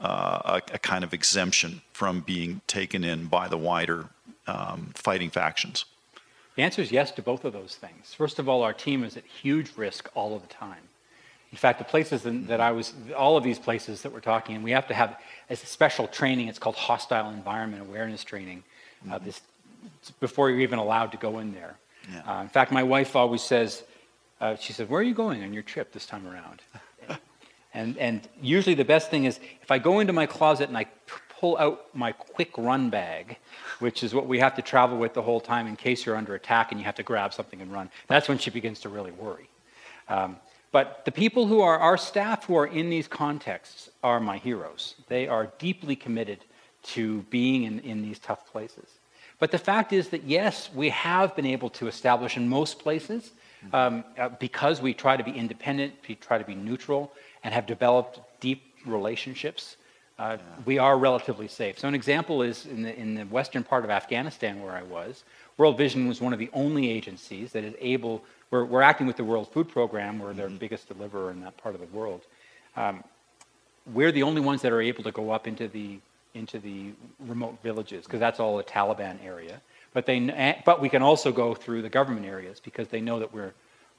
uh, 0.00 0.60
a, 0.70 0.74
a, 0.74 0.78
kind 0.78 1.04
of 1.04 1.14
exemption 1.14 1.80
from 1.92 2.20
being 2.20 2.60
taken 2.66 3.04
in 3.04 3.26
by 3.26 3.48
the 3.48 3.56
wider 3.56 4.08
um, 4.46 4.90
fighting 4.94 5.30
factions? 5.30 5.84
The 6.56 6.62
answer 6.62 6.82
is 6.82 6.92
yes 6.92 7.12
to 7.12 7.22
both 7.22 7.44
of 7.44 7.52
those 7.52 7.76
things. 7.76 8.12
First 8.12 8.38
of 8.38 8.48
all, 8.48 8.62
our 8.62 8.72
team 8.72 9.04
is 9.04 9.16
at 9.16 9.24
huge 9.24 9.70
risk 9.76 10.10
all 10.14 10.34
of 10.34 10.42
the 10.42 10.52
time 10.52 10.82
In 11.50 11.56
fact, 11.56 11.78
the 11.78 11.84
places 11.84 12.22
that 12.24 12.60
I 12.60 12.72
was, 12.72 12.94
all 13.16 13.36
of 13.36 13.44
these 13.44 13.58
places 13.58 14.02
that 14.02 14.12
we're 14.12 14.20
talking, 14.20 14.62
we 14.62 14.72
have 14.72 14.88
to 14.88 14.94
have 14.94 15.18
a 15.48 15.56
special 15.56 16.06
training. 16.08 16.48
It's 16.48 16.58
called 16.58 16.76
hostile 16.76 17.30
environment 17.30 17.82
awareness 17.82 18.24
training. 18.24 18.64
Uh, 19.10 19.18
this 19.18 19.40
before 20.20 20.50
you're 20.50 20.60
even 20.60 20.78
allowed 20.78 21.10
to 21.12 21.18
go 21.18 21.38
in 21.38 21.52
there. 21.52 21.76
Uh, 22.26 22.40
in 22.42 22.48
fact, 22.48 22.72
my 22.72 22.82
wife 22.82 23.16
always 23.16 23.42
says, 23.42 23.84
uh, 24.40 24.56
she 24.56 24.72
said, 24.72 24.88
"Where 24.88 25.00
are 25.00 25.04
you 25.04 25.14
going 25.14 25.42
on 25.42 25.52
your 25.52 25.62
trip 25.62 25.92
this 25.92 26.06
time 26.06 26.26
around?" 26.26 26.62
and 27.74 27.96
and 27.98 28.28
usually 28.40 28.74
the 28.74 28.84
best 28.84 29.10
thing 29.10 29.24
is 29.24 29.38
if 29.62 29.70
I 29.70 29.78
go 29.78 30.00
into 30.00 30.12
my 30.12 30.26
closet 30.26 30.68
and 30.68 30.76
I 30.76 30.86
pull 31.42 31.58
out 31.58 31.86
my 31.92 32.12
quick 32.12 32.56
run 32.56 32.88
bag, 32.88 33.36
which 33.80 34.04
is 34.04 34.14
what 34.14 34.26
we 34.26 34.38
have 34.38 34.54
to 34.54 34.62
travel 34.62 34.96
with 34.96 35.12
the 35.12 35.22
whole 35.22 35.40
time 35.40 35.66
in 35.66 35.74
case 35.74 36.06
you're 36.06 36.16
under 36.16 36.34
attack 36.36 36.70
and 36.70 36.80
you 36.80 36.84
have 36.84 36.94
to 36.94 37.02
grab 37.02 37.34
something 37.34 37.60
and 37.60 37.72
run. 37.72 37.90
That's 38.06 38.28
when 38.28 38.38
she 38.38 38.50
begins 38.50 38.78
to 38.80 38.88
really 38.88 39.10
worry. 39.10 39.48
Um, 40.08 40.36
but 40.70 41.04
the 41.04 41.12
people 41.12 41.46
who 41.46 41.60
are 41.60 41.78
our 41.78 41.96
staff 41.96 42.44
who 42.44 42.56
are 42.56 42.66
in 42.66 42.90
these 42.90 43.08
contexts 43.08 43.90
are 44.02 44.20
my 44.20 44.38
heroes. 44.38 44.94
They 45.08 45.26
are 45.26 45.52
deeply 45.58 45.96
committed 45.96 46.44
to 46.94 47.22
being 47.22 47.64
in, 47.64 47.80
in 47.80 48.02
these 48.02 48.18
tough 48.18 48.50
places. 48.50 48.86
But 49.42 49.50
the 49.50 49.58
fact 49.58 49.92
is 49.92 50.10
that, 50.10 50.22
yes, 50.22 50.70
we 50.72 50.90
have 50.90 51.34
been 51.34 51.46
able 51.46 51.68
to 51.70 51.88
establish 51.88 52.36
in 52.36 52.48
most 52.48 52.78
places, 52.78 53.32
um, 53.72 54.04
uh, 54.16 54.28
because 54.28 54.80
we 54.80 54.94
try 54.94 55.16
to 55.16 55.24
be 55.24 55.32
independent, 55.32 55.94
we 56.08 56.14
try 56.14 56.38
to 56.38 56.44
be 56.44 56.54
neutral, 56.54 57.10
and 57.42 57.52
have 57.52 57.66
developed 57.66 58.20
deep 58.38 58.62
relationships, 58.86 59.78
uh, 60.20 60.36
we 60.64 60.78
are 60.78 60.96
relatively 60.96 61.48
safe. 61.48 61.76
So, 61.76 61.88
an 61.88 61.94
example 61.96 62.42
is 62.42 62.66
in 62.66 62.82
the, 62.82 62.96
in 62.96 63.16
the 63.16 63.24
western 63.24 63.64
part 63.64 63.82
of 63.82 63.90
Afghanistan 63.90 64.62
where 64.62 64.76
I 64.76 64.84
was, 64.84 65.24
World 65.56 65.76
Vision 65.76 66.06
was 66.06 66.20
one 66.20 66.32
of 66.32 66.38
the 66.38 66.50
only 66.52 66.88
agencies 66.88 67.50
that 67.50 67.64
is 67.64 67.74
able, 67.80 68.22
we're, 68.52 68.64
we're 68.64 68.82
acting 68.82 69.08
with 69.08 69.16
the 69.16 69.24
World 69.24 69.52
Food 69.52 69.68
Program, 69.68 70.20
we're 70.20 70.34
their 70.34 70.50
biggest 70.50 70.86
deliverer 70.86 71.32
in 71.32 71.40
that 71.40 71.56
part 71.56 71.74
of 71.74 71.80
the 71.80 71.88
world. 71.88 72.20
Um, 72.76 73.02
we're 73.92 74.12
the 74.12 74.22
only 74.22 74.40
ones 74.40 74.62
that 74.62 74.70
are 74.70 74.80
able 74.80 75.02
to 75.02 75.10
go 75.10 75.32
up 75.32 75.48
into 75.48 75.66
the 75.66 75.98
into 76.34 76.58
the 76.58 76.92
remote 77.20 77.58
villages 77.62 78.04
because 78.04 78.20
that's 78.20 78.40
all 78.40 78.58
a 78.58 78.64
Taliban 78.64 79.22
area. 79.24 79.60
But 79.92 80.06
they 80.06 80.18
eh, 80.18 80.62
but 80.64 80.80
we 80.80 80.88
can 80.88 81.02
also 81.02 81.32
go 81.32 81.54
through 81.54 81.82
the 81.82 81.88
government 81.88 82.26
areas 82.26 82.60
because 82.60 82.88
they 82.88 83.00
know 83.00 83.18
that 83.18 83.32
we're 83.32 83.52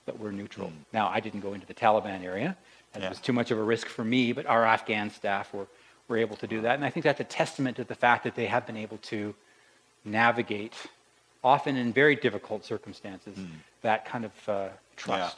that 0.06 0.20
we're 0.20 0.32
neutral. 0.32 0.72
Now 0.92 1.08
I 1.10 1.20
didn't 1.20 1.42
go 1.42 1.54
into 1.54 1.68
the 1.68 1.74
Taliban 1.74 2.24
area. 2.24 2.58
and 2.94 3.04
It 3.04 3.10
was 3.10 3.20
too 3.20 3.34
much 3.34 3.52
of 3.52 3.58
a 3.58 3.64
risk 3.64 3.88
for 3.88 4.04
me, 4.04 4.34
but 4.34 4.46
our 4.46 4.66
Afghan 4.66 5.10
staff 5.10 5.54
were 5.54 5.68
were 6.08 6.18
able 6.18 6.36
to 6.38 6.48
do 6.48 6.62
that, 6.62 6.76
and 6.76 6.84
I 6.84 6.90
think 6.90 7.06
that's 7.06 7.22
a 7.22 7.24
testament 7.26 7.78
to 7.78 7.84
the 7.84 7.96
fact 7.96 8.24
that 8.26 8.36
they 8.36 8.46
have 8.48 8.66
been 8.66 8.76
able 8.78 8.98
to 8.98 9.34
navigate, 10.04 10.74
often 11.44 11.78
in 11.78 11.94
very 11.94 12.16
difficult 12.16 12.66
circumstances, 12.66 13.38
that 13.84 14.06
kind 14.06 14.26
of 14.26 14.50
uh, 14.50 14.68
trust. 14.98 15.38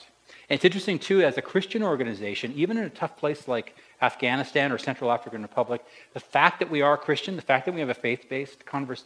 And 0.50 0.56
it's 0.56 0.66
interesting 0.66 0.98
too, 0.98 1.22
as 1.22 1.38
a 1.38 1.42
Christian 1.42 1.84
organization, 1.84 2.52
even 2.56 2.78
in 2.78 2.84
a 2.84 2.90
tough 2.90 3.16
place 3.18 3.48
like 3.48 3.76
Afghanistan 4.02 4.72
or 4.72 4.78
Central 4.78 5.12
African 5.12 5.42
Republic, 5.42 5.84
the 6.14 6.20
fact 6.20 6.60
that 6.60 6.70
we 6.70 6.82
are 6.82 6.98
Christian, 6.98 7.36
the 7.36 7.42
fact 7.42 7.66
that 7.66 7.74
we 7.74 7.80
have 7.80 7.90
a 7.90 7.94
faith-based 7.94 8.66
converse 8.66 9.04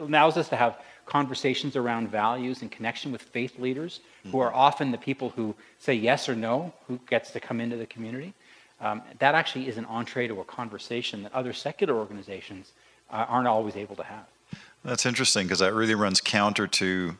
allows 0.00 0.36
us 0.36 0.48
to 0.48 0.56
have 0.56 0.78
conversations 1.06 1.76
around 1.76 2.10
values 2.10 2.62
and 2.62 2.70
connection 2.70 3.12
with 3.12 3.22
faith 3.22 3.58
leaders 3.58 4.00
who 4.30 4.38
are 4.38 4.52
often 4.54 4.90
the 4.90 4.98
people 4.98 5.30
who 5.30 5.54
say 5.78 5.94
yes 5.94 6.28
or 6.28 6.34
no, 6.34 6.72
who 6.86 6.98
gets 7.08 7.30
to 7.32 7.40
come 7.40 7.60
into 7.60 7.76
the 7.76 7.86
community. 7.86 8.34
Um, 8.80 9.02
that 9.20 9.34
actually 9.34 9.68
is 9.68 9.78
an 9.78 9.84
entree 9.84 10.26
to 10.26 10.40
a 10.40 10.44
conversation 10.44 11.22
that 11.22 11.32
other 11.32 11.52
secular 11.52 11.94
organizations 11.94 12.72
uh, 13.10 13.26
aren't 13.28 13.46
always 13.46 13.76
able 13.76 13.96
to 13.96 14.04
have. 14.04 14.26
That's 14.84 15.06
interesting 15.06 15.46
because 15.46 15.60
that 15.60 15.72
really 15.72 15.94
runs 15.94 16.20
counter 16.20 16.66
to 16.66 17.16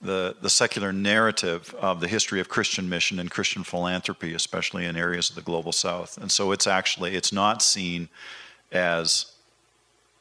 the, 0.00 0.36
the 0.40 0.50
secular 0.50 0.92
narrative 0.92 1.74
of 1.80 2.00
the 2.00 2.08
history 2.08 2.40
of 2.40 2.48
Christian 2.48 2.88
mission 2.88 3.18
and 3.18 3.30
Christian 3.30 3.64
philanthropy, 3.64 4.32
especially 4.34 4.84
in 4.84 4.96
areas 4.96 5.28
of 5.30 5.36
the 5.36 5.42
global 5.42 5.72
south. 5.72 6.16
And 6.18 6.30
so 6.30 6.52
it's 6.52 6.66
actually, 6.66 7.16
it's 7.16 7.32
not 7.32 7.62
seen 7.62 8.08
as 8.70 9.32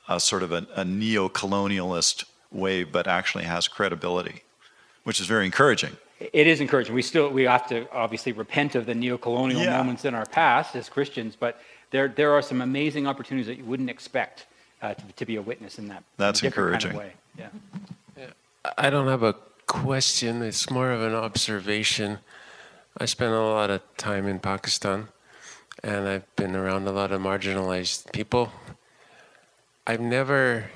a 0.10 0.20
sort 0.20 0.42
of 0.42 0.52
a, 0.52 0.66
a 0.76 0.84
neo-colonialist 0.86 2.24
way, 2.52 2.84
but 2.84 3.08
actually 3.08 3.44
has 3.44 3.68
credibility, 3.68 4.42
which 5.04 5.20
is 5.20 5.28
very 5.28 5.46
encouraging. 5.46 5.98
It 6.34 6.48
is 6.48 6.62
encouraging. 6.62 6.96
We 6.96 7.04
still 7.04 7.30
we 7.30 7.44
have 7.44 7.68
to 7.68 7.88
obviously 7.92 8.32
repent 8.32 8.74
of 8.74 8.88
the 8.88 8.96
neo-colonial 8.96 9.62
Yeah. 9.62 9.78
moments 9.78 10.06
in 10.06 10.16
our 10.16 10.26
past 10.26 10.76
as 10.76 10.90
Christians, 10.90 11.36
but 11.40 11.62
there 11.92 12.08
there 12.08 12.32
are 12.32 12.42
some 12.42 12.62
amazing 12.62 13.06
opportunities 13.06 13.46
that 13.48 13.58
you 13.58 13.66
wouldn't 13.66 13.90
expect 13.90 14.48
uh, 14.82 14.96
to, 14.96 15.04
to 15.18 15.26
be 15.26 15.36
a 15.36 15.42
witness 15.42 15.78
in 15.78 15.88
that. 15.90 16.04
That's 16.18 16.42
in 16.42 16.48
a 16.48 16.50
different 16.50 16.84
encouraging. 16.84 17.00
Kind 17.00 17.12
of 17.38 17.48
way. 17.48 17.54
Yeah. 18.18 18.26
I 18.78 18.90
don't 18.90 19.08
have 19.08 19.22
a 19.22 19.36
question. 19.68 20.42
It's 20.42 20.70
more 20.70 20.92
of 20.92 21.02
an 21.02 21.14
observation. 21.14 22.20
I 22.98 23.06
spent 23.06 23.34
a 23.34 23.40
lot 23.40 23.70
of 23.70 23.82
time 23.98 24.26
in 24.28 24.40
Pakistan 24.40 25.10
and 25.84 26.08
I've 26.08 26.36
been 26.36 26.56
around 26.56 26.88
a 26.88 26.92
lot 26.92 27.12
of 27.12 27.22
marginalized 27.22 28.12
people. 28.12 28.52
I've 29.86 30.02
never, 30.02 30.72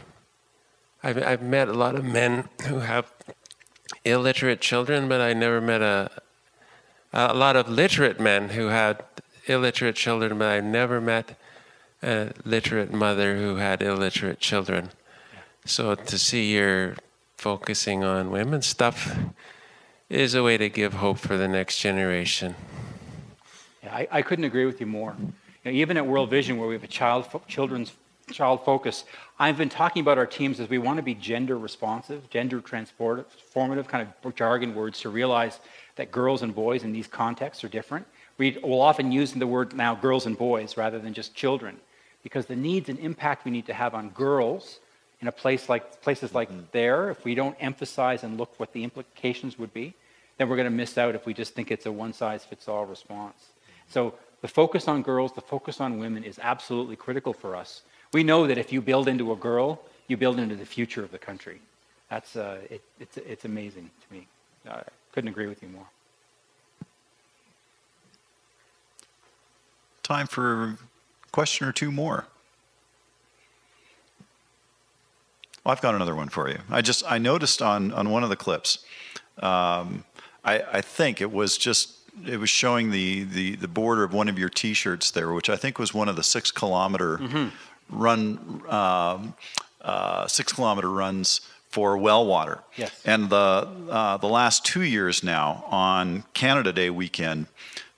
I've, 1.03 1.17
I've 1.23 1.41
met 1.41 1.67
a 1.67 1.73
lot 1.73 1.95
of 1.95 2.05
men 2.05 2.49
who 2.67 2.79
have 2.79 3.11
illiterate 4.05 4.61
children, 4.61 5.09
but 5.09 5.19
I 5.19 5.33
never 5.33 5.59
met 5.59 5.81
a, 5.81 6.11
a 7.11 7.33
lot 7.33 7.55
of 7.55 7.67
literate 7.67 8.19
men 8.19 8.49
who 8.49 8.67
had 8.67 9.03
illiterate 9.47 9.95
children, 9.95 10.37
but 10.37 10.47
I 10.47 10.59
never 10.59 11.01
met 11.01 11.37
a 12.03 12.31
literate 12.45 12.93
mother 12.93 13.37
who 13.37 13.55
had 13.55 13.81
illiterate 13.81 14.39
children. 14.39 14.91
So 15.65 15.95
to 15.95 16.17
see 16.17 16.53
you're 16.53 16.95
focusing 17.41 18.03
on 18.03 18.29
women's 18.29 18.67
stuff 18.67 19.17
is 20.09 20.35
a 20.35 20.43
way 20.43 20.59
to 20.59 20.69
give 20.69 20.93
hope 20.93 21.17
for 21.17 21.37
the 21.37 21.47
next 21.47 21.79
generation. 21.79 22.53
Yeah, 23.81 23.95
I, 23.95 24.07
I 24.11 24.21
couldn't 24.21 24.45
agree 24.45 24.67
with 24.67 24.79
you 24.79 24.85
more. 24.85 25.15
You 25.19 25.71
know, 25.71 25.71
even 25.71 25.97
at 25.97 26.05
World 26.05 26.29
Vision, 26.29 26.59
where 26.59 26.67
we 26.67 26.75
have 26.75 26.83
a 26.83 26.87
child 26.87 27.25
fo- 27.25 27.41
children's 27.47 27.93
child 28.31 28.63
focus, 28.63 29.05
I've 29.39 29.57
been 29.57 29.69
talking 29.69 30.01
about 30.01 30.19
our 30.19 30.27
teams 30.27 30.59
as 30.59 30.69
we 30.69 30.77
want 30.77 30.97
to 30.97 31.01
be 31.01 31.15
gender 31.15 31.57
responsive, 31.57 32.29
gender 32.29 32.61
transformative, 32.61 33.87
kind 33.87 34.07
of 34.23 34.35
jargon 34.35 34.75
words 34.75 34.99
to 34.99 35.09
realize 35.09 35.59
that 35.95 36.11
girls 36.11 36.43
and 36.43 36.53
boys 36.53 36.83
in 36.83 36.93
these 36.93 37.07
contexts 37.07 37.63
are 37.63 37.69
different. 37.69 38.05
We 38.37 38.59
will 38.61 38.81
often 38.81 39.11
use 39.11 39.33
the 39.33 39.47
word 39.47 39.73
now 39.73 39.95
girls 39.95 40.27
and 40.27 40.37
boys 40.37 40.77
rather 40.77 40.99
than 40.99 41.15
just 41.15 41.33
children, 41.33 41.77
because 42.21 42.45
the 42.45 42.55
needs 42.55 42.87
and 42.87 42.99
impact 42.99 43.45
we 43.45 43.51
need 43.51 43.65
to 43.65 43.73
have 43.73 43.95
on 43.95 44.09
girls 44.09 44.79
in 45.21 45.27
a 45.27 45.31
place 45.31 45.69
like 45.69 46.01
places 46.01 46.33
like 46.33 46.49
mm-hmm. 46.49 46.61
there, 46.71 47.09
if 47.09 47.23
we 47.23 47.35
don't 47.35 47.55
emphasize 47.59 48.23
and 48.23 48.37
look 48.37 48.59
what 48.59 48.73
the 48.73 48.83
implications 48.83 49.57
would 49.59 49.73
be, 49.73 49.93
then 50.37 50.49
we're 50.49 50.55
going 50.55 50.65
to 50.65 50.71
miss 50.71 50.97
out 50.97 51.15
if 51.15 51.25
we 51.25 51.33
just 51.33 51.53
think 51.53 51.71
it's 51.71 51.85
a 51.85 51.91
one 51.91 52.13
size 52.13 52.43
fits 52.43 52.67
all 52.67 52.85
response. 52.85 53.35
Mm-hmm. 53.37 53.91
So 53.91 54.15
the 54.41 54.47
focus 54.47 54.87
on 54.87 55.03
girls, 55.03 55.33
the 55.33 55.41
focus 55.41 55.79
on 55.79 55.99
women 55.99 56.23
is 56.23 56.39
absolutely 56.41 56.95
critical 56.95 57.33
for 57.33 57.55
us. 57.55 57.83
We 58.11 58.23
know 58.23 58.47
that 58.47 58.57
if 58.57 58.73
you 58.73 58.81
build 58.81 59.07
into 59.07 59.31
a 59.31 59.35
girl, 59.35 59.79
you 60.07 60.17
build 60.17 60.39
into 60.39 60.55
the 60.55 60.65
future 60.65 61.03
of 61.03 61.11
the 61.11 61.19
country. 61.19 61.61
That's 62.09 62.35
uh, 62.35 62.57
it, 62.69 62.81
it's 62.99 63.17
it's 63.17 63.45
amazing 63.45 63.89
to 64.01 64.13
me. 64.13 64.27
I 64.69 64.81
couldn't 65.13 65.29
agree 65.29 65.47
with 65.47 65.63
you 65.63 65.69
more. 65.69 65.87
Time 70.03 70.27
for 70.27 70.63
a 70.63 70.77
question 71.31 71.67
or 71.67 71.71
two 71.71 71.91
more. 71.91 72.25
Well, 75.63 75.71
I've 75.71 75.81
got 75.81 75.93
another 75.95 76.15
one 76.15 76.29
for 76.29 76.49
you. 76.49 76.59
I 76.69 76.81
just 76.81 77.03
I 77.09 77.17
noticed 77.17 77.61
on 77.61 77.91
on 77.93 78.09
one 78.09 78.23
of 78.23 78.29
the 78.29 78.35
clips, 78.35 78.79
um, 79.41 80.03
I, 80.43 80.61
I 80.73 80.81
think 80.81 81.21
it 81.21 81.31
was 81.31 81.57
just 81.57 81.97
it 82.25 82.37
was 82.37 82.49
showing 82.49 82.91
the, 82.91 83.23
the 83.23 83.55
the 83.55 83.67
border 83.67 84.03
of 84.03 84.13
one 84.13 84.27
of 84.27 84.37
your 84.39 84.49
T-shirts 84.49 85.11
there, 85.11 85.31
which 85.31 85.49
I 85.49 85.55
think 85.55 85.77
was 85.79 85.93
one 85.93 86.09
of 86.09 86.15
the 86.15 86.23
six 86.23 86.51
kilometer 86.51 87.17
Mhm. 87.19 87.51
run 87.89 88.63
um, 88.69 89.33
uh, 89.81 90.27
six 90.27 90.51
kilometer 90.53 90.89
runs 90.89 91.41
for 91.69 91.97
well 91.97 92.25
water. 92.25 92.59
Yes. 92.75 92.91
And 93.05 93.29
the 93.29 93.67
uh, 93.89 94.17
the 94.17 94.27
last 94.27 94.65
two 94.65 94.81
years 94.83 95.23
now 95.23 95.63
on 95.69 96.23
Canada 96.33 96.73
Day 96.73 96.89
weekend, 96.89 97.45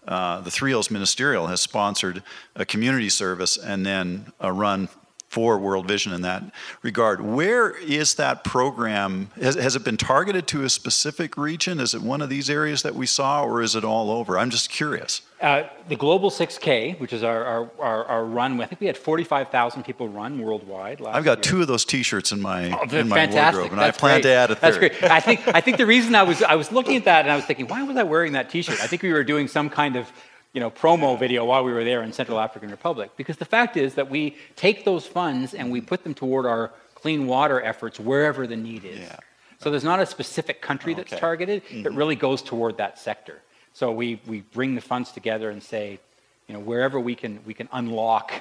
uh, 0.08 0.42
the 0.42 0.52
Three 0.52 0.72
Hills 0.72 0.92
Ministerial 0.92 1.48
has 1.48 1.62
sponsored 1.62 2.24
a 2.56 2.66
community 2.66 3.10
service 3.10 3.58
and 3.58 3.86
then 3.86 4.32
a 4.40 4.52
run 4.54 4.90
for 5.34 5.58
World 5.58 5.88
Vision 5.88 6.14
in 6.14 6.22
that 6.22 6.44
regard. 6.84 7.20
Where 7.20 7.72
is 7.72 8.14
that 8.16 8.44
program? 8.44 9.32
Has, 9.42 9.56
has 9.56 9.76
it 9.76 9.84
been 9.84 9.98
targeted 9.98 10.46
to 10.50 10.64
a 10.64 10.70
specific 10.70 11.38
region? 11.38 11.80
Is 11.80 11.96
it 11.96 12.04
one 12.04 12.22
of 12.22 12.30
these 12.30 12.52
areas 12.52 12.84
that 12.84 12.94
we 12.94 13.08
saw, 13.08 13.44
or 13.44 13.64
is 13.64 13.76
it 13.76 13.84
all 13.84 14.12
over? 14.12 14.38
I'm 14.38 14.52
just 14.52 14.70
curious. 14.70 15.24
Uh, 15.42 15.64
the 15.90 15.96
Global 15.96 16.30
6K, 16.30 17.00
which 17.00 17.14
is 17.14 17.24
our, 17.24 17.44
our, 17.44 17.72
our, 17.80 18.06
our 18.06 18.26
run, 18.26 18.62
I 18.62 18.68
think 18.68 18.80
we 18.80 18.86
had 18.86 18.96
45,000 18.96 19.82
people 19.84 20.08
run 20.08 20.40
worldwide 20.40 21.02
last 21.02 21.16
I've 21.16 21.24
got 21.26 21.40
year. 21.40 21.52
two 21.52 21.62
of 21.62 21.68
those 21.68 21.84
T-shirts 21.84 22.32
in 22.32 22.40
my 22.40 22.66
Oh, 22.72 22.84
in 22.96 23.10
my 23.10 23.16
fantastic. 23.16 23.54
wardrobe, 23.60 23.72
and 23.72 23.82
That's 23.82 23.98
I 23.98 24.00
plan 24.00 24.16
great. 24.22 24.30
to 24.30 24.36
add 24.36 24.52
a 24.52 24.56
third. 24.56 24.62
That's 24.62 24.78
great. 25.00 25.04
I 25.12 25.20
think 25.20 25.48
I 25.48 25.62
think 25.62 25.78
the 25.78 25.88
reason 25.88 26.14
I 26.14 26.22
was 26.24 26.44
I 26.44 26.54
was 26.54 26.72
looking 26.72 26.96
at 26.96 27.06
that 27.06 27.26
and 27.26 27.32
I 27.32 27.36
was 27.36 27.46
thinking, 27.46 27.68
why 27.68 27.82
was 27.82 27.98
I 27.98 28.04
wearing 28.04 28.34
that 28.34 28.52
T-shirt? 28.52 28.80
I 28.82 28.86
think 28.88 29.02
we 29.02 29.12
were 29.12 29.24
doing 29.24 29.48
some 29.48 29.70
kind 29.72 29.96
of 29.96 30.12
you 30.54 30.60
know 30.60 30.70
promo 30.72 31.18
video 31.20 31.44
while 31.46 31.64
we 31.64 31.74
were 31.74 31.84
there 31.84 32.04
in 32.04 32.14
Central 32.14 32.40
African 32.40 32.70
Republic. 32.70 33.12
Because 33.18 33.38
the 33.38 33.46
fact 33.46 33.76
is 33.76 33.96
that 33.96 34.10
we 34.10 34.38
take 34.56 34.86
those 34.86 35.06
funds 35.06 35.54
and 35.54 35.72
we 35.72 35.82
put 35.82 36.04
them 36.04 36.14
toward 36.14 36.46
our 36.46 36.72
clean 36.96 37.28
water 37.28 37.62
efforts 37.62 38.00
wherever 38.00 38.48
the 38.48 38.56
need 38.56 38.86
is. 38.86 39.00
Yeah. 39.00 39.18
So 39.60 39.72
there's 39.72 39.84
not 39.84 40.00
a 40.00 40.06
specific 40.06 40.62
country 40.62 40.94
that's 40.94 41.12
targeted. 41.18 41.64
It 41.70 41.92
really 41.94 42.16
goes 42.16 42.42
toward 42.42 42.78
that 42.78 43.00
sector. 43.00 43.42
So 43.74 43.92
we, 43.92 44.22
we 44.28 44.42
bring 44.42 44.76
the 44.76 44.82
funds 44.82 45.12
together 45.12 45.50
and 45.50 45.62
say, 45.64 46.00
you 46.48 46.54
know, 46.54 46.60
wherever 46.60 47.00
we 47.00 47.16
can, 47.16 47.40
we 47.46 47.54
can 47.54 47.68
unlock 47.72 48.34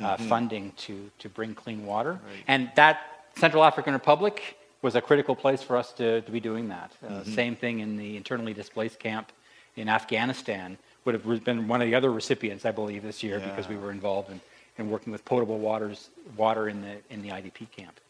uh, 0.00 0.16
Mhm. 0.18 0.28
funding 0.28 0.72
to, 0.76 1.10
to 1.18 1.28
bring 1.30 1.54
clean 1.54 1.86
water. 1.86 2.20
And 2.46 2.70
that 2.76 3.00
Central 3.36 3.64
African 3.64 3.94
Republic 3.94 4.58
was 4.82 4.94
a 4.94 5.00
critical 5.00 5.34
place 5.34 5.62
for 5.62 5.76
us 5.78 5.92
to, 5.94 6.20
to 6.20 6.30
be 6.30 6.38
doing 6.40 6.68
that. 6.68 6.92
Uh, 7.02 7.08
Mhm. 7.22 7.34
Same 7.34 7.56
thing 7.56 7.80
in 7.80 7.96
the 7.96 8.16
internally 8.18 8.52
displaced 8.52 8.98
camp 8.98 9.32
in 9.76 9.88
Afghanistan 9.88 10.76
would 11.06 11.14
have 11.14 11.44
been 11.44 11.68
one 11.68 11.80
of 11.80 11.86
the 11.86 11.94
other 11.94 12.12
recipients, 12.12 12.66
I 12.66 12.72
believe, 12.72 13.02
this 13.02 13.22
year 13.22 13.38
because 13.40 13.68
we 13.68 13.76
were 13.76 13.90
involved 13.90 14.30
in, 14.30 14.40
in 14.76 14.90
working 14.90 15.12
with 15.12 15.24
potable 15.24 15.58
waters, 15.58 16.10
water 16.36 16.68
in 16.68 16.82
the, 16.82 16.96
in 17.08 17.22
the 17.22 17.28
IDP 17.30 17.70
camp. 17.70 18.00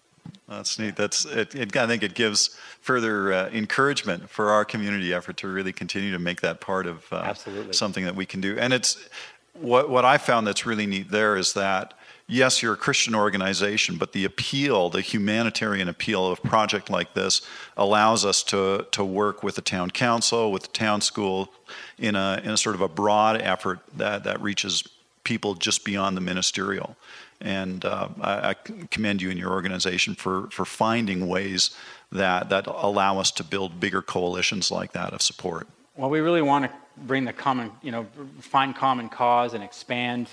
That's 0.49 0.79
neat. 0.79 0.97
That's 0.97 1.25
it, 1.25 1.55
it, 1.55 1.77
I 1.77 1.87
think 1.87 2.03
it 2.03 2.15
gives 2.15 2.57
further 2.81 3.33
uh, 3.33 3.49
encouragement 3.51 4.29
for 4.29 4.51
our 4.51 4.65
community 4.65 5.13
effort 5.13 5.37
to 5.39 5.49
really 5.49 5.73
continue 5.73 6.11
to 6.13 6.19
make 6.19 6.41
that 6.41 6.61
part 6.61 6.87
of 6.87 7.05
uh, 7.13 7.17
Absolutely. 7.17 7.73
something 7.73 8.05
that 8.05 8.17
we 8.17 8.27
can 8.27 8.41
do. 8.41 8.59
And 8.59 8.73
it's 8.73 9.09
what 9.53 9.89
what 9.89 10.05
I 10.05 10.19
found 10.19 10.47
that's 10.47 10.67
really 10.67 10.87
neat 10.87 11.11
there 11.11 11.37
is 11.37 11.53
that 11.53 11.95
yes, 12.29 12.63
you're 12.63 12.75
a 12.75 12.77
Christian 12.77 13.15
organization, 13.15 13.97
but 13.97 14.13
the 14.13 14.25
appeal, 14.25 14.91
the 14.91 15.01
humanitarian 15.01 15.89
appeal 15.89 16.27
of 16.27 16.39
a 16.39 16.49
project 16.49 16.91
like 16.91 17.15
this 17.15 17.43
allows 17.77 18.25
us 18.25 18.43
to 18.45 18.87
to 18.93 19.05
work 19.05 19.43
with 19.43 19.55
the 19.55 19.63
town 19.63 19.91
council, 19.91 20.53
with 20.53 20.63
the 20.63 20.73
town 20.73 21.01
school, 21.01 21.53
in 21.99 22.15
a 22.17 22.41
in 22.45 22.51
a 22.51 22.57
sort 22.57 22.75
of 22.75 22.81
a 22.81 22.89
broad 22.89 23.41
effort 23.41 23.81
that 23.97 24.25
that 24.25 24.41
reaches 24.41 24.85
people 25.25 25.55
just 25.55 25.85
beyond 25.85 26.17
the 26.17 26.21
ministerial. 26.21 26.97
And 27.41 27.85
uh, 27.85 28.09
I, 28.21 28.51
I 28.51 28.55
commend 28.91 29.21
you 29.21 29.29
and 29.29 29.39
your 29.39 29.51
organization 29.51 30.15
for, 30.15 30.49
for 30.51 30.65
finding 30.65 31.29
ways 31.29 31.77
that, 32.13 32.49
that 32.49 32.67
allow 32.67 33.19
us 33.19 33.31
to 33.33 33.45
build 33.45 33.79
bigger 33.79 34.01
coalitions 34.01 34.71
like 34.71 34.93
that 34.93 35.13
of 35.13 35.21
support. 35.21 35.67
Well, 35.97 36.09
we 36.09 36.21
really 36.21 36.43
want 36.43 36.65
to 36.65 36.71
bring 36.97 37.25
the 37.25 37.33
common, 37.33 37.73
you 37.83 37.91
know, 37.91 38.07
find 38.41 38.75
common 38.75 39.09
cause 39.09 39.53
and 39.53 39.63
expand, 39.63 40.29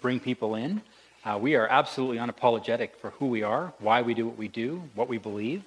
bring 0.00 0.18
people 0.18 0.54
in. 0.56 0.82
Uh, 1.24 1.38
we 1.40 1.54
are 1.54 1.66
absolutely 1.68 2.18
unapologetic 2.18 2.90
for 3.00 3.10
who 3.10 3.26
we 3.26 3.42
are, 3.42 3.72
why 3.78 4.02
we 4.02 4.12
do 4.14 4.26
what 4.26 4.36
we 4.36 4.48
do, 4.48 4.82
what 4.94 5.08
we 5.08 5.16
believe. 5.18 5.62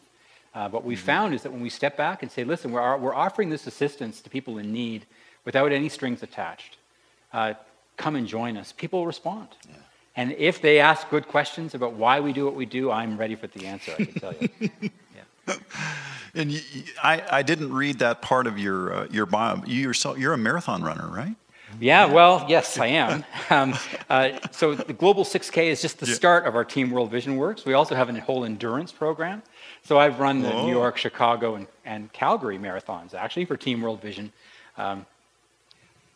Uh, 0.53 0.69
what 0.69 0.84
we 0.84 0.95
found 0.95 1.34
is 1.34 1.43
that 1.43 1.51
when 1.51 1.61
we 1.61 1.69
step 1.69 1.97
back 1.97 2.21
and 2.23 2.31
say, 2.31 2.43
listen, 2.43 2.71
we're, 2.71 2.97
we're 2.97 3.13
offering 3.13 3.49
this 3.49 3.67
assistance 3.67 4.21
to 4.21 4.29
people 4.29 4.57
in 4.57 4.71
need 4.71 5.05
without 5.45 5.71
any 5.71 5.89
strings 5.89 6.21
attached, 6.23 6.77
uh, 7.34 7.53
come 7.95 8.15
and 8.15 8.27
join 8.27 8.57
us, 8.57 8.71
people 8.71 9.05
respond. 9.05 9.47
And 10.15 10.31
if 10.34 10.61
they 10.61 10.79
ask 10.79 11.09
good 11.09 11.27
questions 11.27 11.75
about 11.75 11.93
why 11.93 12.19
we 12.19 12.34
do 12.34 12.45
what 12.45 12.55
we 12.55 12.65
do, 12.65 12.91
I'm 12.91 13.17
ready 13.17 13.35
for 13.35 13.47
the 13.47 13.67
answer, 13.67 13.93
I 13.97 14.05
can 14.05 14.13
tell 14.15 14.34
you. 14.39 14.49
And 16.34 16.51
you- 16.51 16.84
I, 17.01 17.23
I 17.31 17.41
didn't 17.41 17.73
read 17.73 17.99
that 17.99 18.21
part 18.21 18.45
of 18.47 18.59
your, 18.59 18.93
uh, 18.93 19.07
your 19.09 19.25
bio. 19.25 19.63
You 19.65 19.81
yourself, 19.81 20.19
you're 20.19 20.34
a 20.34 20.38
marathon 20.38 20.84
runner, 20.84 21.07
right? 21.07 21.35
Yeah, 21.80 22.06
well, 22.06 22.45
yes, 22.48 22.78
I 22.80 22.88
am. 22.88 23.24
Um, 23.49 23.76
uh, 24.10 24.32
so 24.52 24.76
the 24.76 24.91
Global 24.91 25.24
6K 25.24 25.68
is 25.68 25.82
just 25.82 25.99
the 25.99 26.06
start 26.06 26.45
of 26.45 26.54
our 26.54 26.66
Team 26.66 26.91
World 26.91 27.10
Vision 27.10 27.38
Works. 27.38 27.64
We 27.64 27.74
also 27.76 27.95
have 27.95 28.10
a 28.10 28.20
whole 28.20 28.44
endurance 28.44 28.91
program. 28.91 29.41
So 29.84 29.98
I've 29.98 30.20
run 30.20 30.41
the 30.41 30.54
Oh. 30.54 30.66
New 30.66 30.74
York, 30.74 30.98
Chicago, 30.98 31.56
and, 31.56 31.66
and 31.86 32.12
Calgary 32.12 32.58
marathons 32.58 33.14
actually 33.14 33.45
for 33.45 33.56
Team 33.56 33.82
World 33.82 34.02
Vision. 34.02 34.34
Um, 34.78 35.06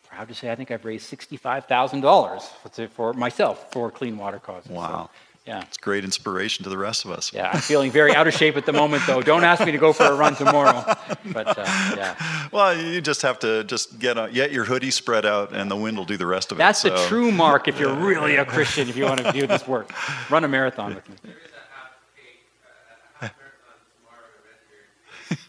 proud 0.06 0.28
to 0.28 0.34
say 0.34 0.52
I 0.52 0.56
think 0.56 0.70
I've 0.70 0.84
raised 0.84 1.10
$65,000 1.10 2.42
for, 2.42 2.88
for 2.88 3.12
myself 3.14 3.72
for 3.72 3.90
clean 3.90 4.18
water 4.18 4.38
causes. 4.38 4.68
So, 4.68 4.74
Wow. 4.76 5.10
Yeah. 5.46 5.62
It's 5.62 5.76
great 5.76 6.04
inspiration 6.04 6.62
to 6.64 6.70
the 6.70 6.78
rest 6.78 7.04
of 7.04 7.10
us. 7.10 7.32
Yeah, 7.32 7.50
I'm 7.52 7.60
feeling 7.60 7.90
very 7.90 8.14
out 8.14 8.28
of 8.28 8.34
shape 8.34 8.56
at 8.56 8.64
the 8.64 8.72
moment, 8.72 9.02
though. 9.06 9.20
Don't 9.22 9.42
ask 9.42 9.64
me 9.64 9.72
to 9.72 9.78
go 9.78 9.92
for 9.92 10.04
a 10.04 10.14
run 10.14 10.36
tomorrow. 10.36 10.84
But 11.32 11.58
uh, 11.58 11.64
yeah. 11.96 12.48
Well, 12.52 12.78
you 12.78 13.00
just 13.00 13.22
have 13.22 13.38
to 13.40 13.64
just 13.64 13.98
get, 13.98 14.16
a, 14.16 14.30
get 14.32 14.52
your 14.52 14.64
hoodie 14.64 14.90
spread 14.90 15.26
out 15.26 15.52
and 15.52 15.70
the 15.70 15.76
wind 15.76 15.96
will 15.96 16.04
do 16.04 16.16
the 16.16 16.26
rest 16.26 16.52
of 16.52 16.58
That's 16.58 16.84
it. 16.84 16.90
That's 16.90 17.00
the 17.00 17.04
so- 17.04 17.08
true 17.08 17.32
mark 17.32 17.66
if 17.66 17.80
you're 17.80 17.94
really 17.94 18.36
a 18.36 18.44
Christian, 18.44 18.88
if 18.88 18.96
you 18.96 19.04
want 19.04 19.24
to 19.24 19.32
do 19.32 19.46
this 19.46 19.66
work. 19.66 19.92
Run 20.30 20.44
a 20.44 20.48
marathon 20.48 20.94
with 20.94 21.08
me. 21.08 21.32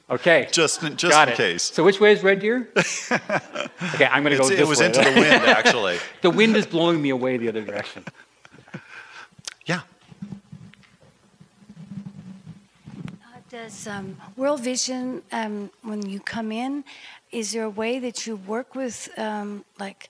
Okay. 0.09 0.47
Just, 0.51 0.81
just 0.95 1.11
Got 1.11 1.29
in 1.29 1.33
it. 1.33 1.37
case. 1.37 1.63
So 1.63 1.83
which 1.83 1.99
way 1.99 2.11
is 2.11 2.23
Red 2.23 2.39
Deer? 2.39 2.69
okay, 2.75 4.05
I'm 4.05 4.23
going 4.23 4.37
to 4.37 4.41
go 4.41 4.49
it 4.49 4.67
was 4.67 4.79
way. 4.79 4.87
into 4.87 4.99
the 4.99 5.11
wind, 5.11 5.45
actually. 5.45 5.97
the 6.21 6.29
wind 6.29 6.55
is 6.55 6.67
blowing 6.67 7.01
me 7.01 7.09
away 7.09 7.37
the 7.37 7.49
other 7.49 7.63
direction. 7.63 8.03
Does 13.53 13.85
um, 13.85 14.17
World 14.35 14.61
Vision, 14.61 15.21
um, 15.31 15.69
when 15.83 16.09
you 16.09 16.19
come 16.19 16.51
in, 16.51 16.83
is 17.31 17.51
there 17.51 17.65
a 17.65 17.69
way 17.69 17.99
that 17.99 18.25
you 18.25 18.35
work 18.35 18.73
with 18.73 19.09
um, 19.15 19.63
like 19.77 20.09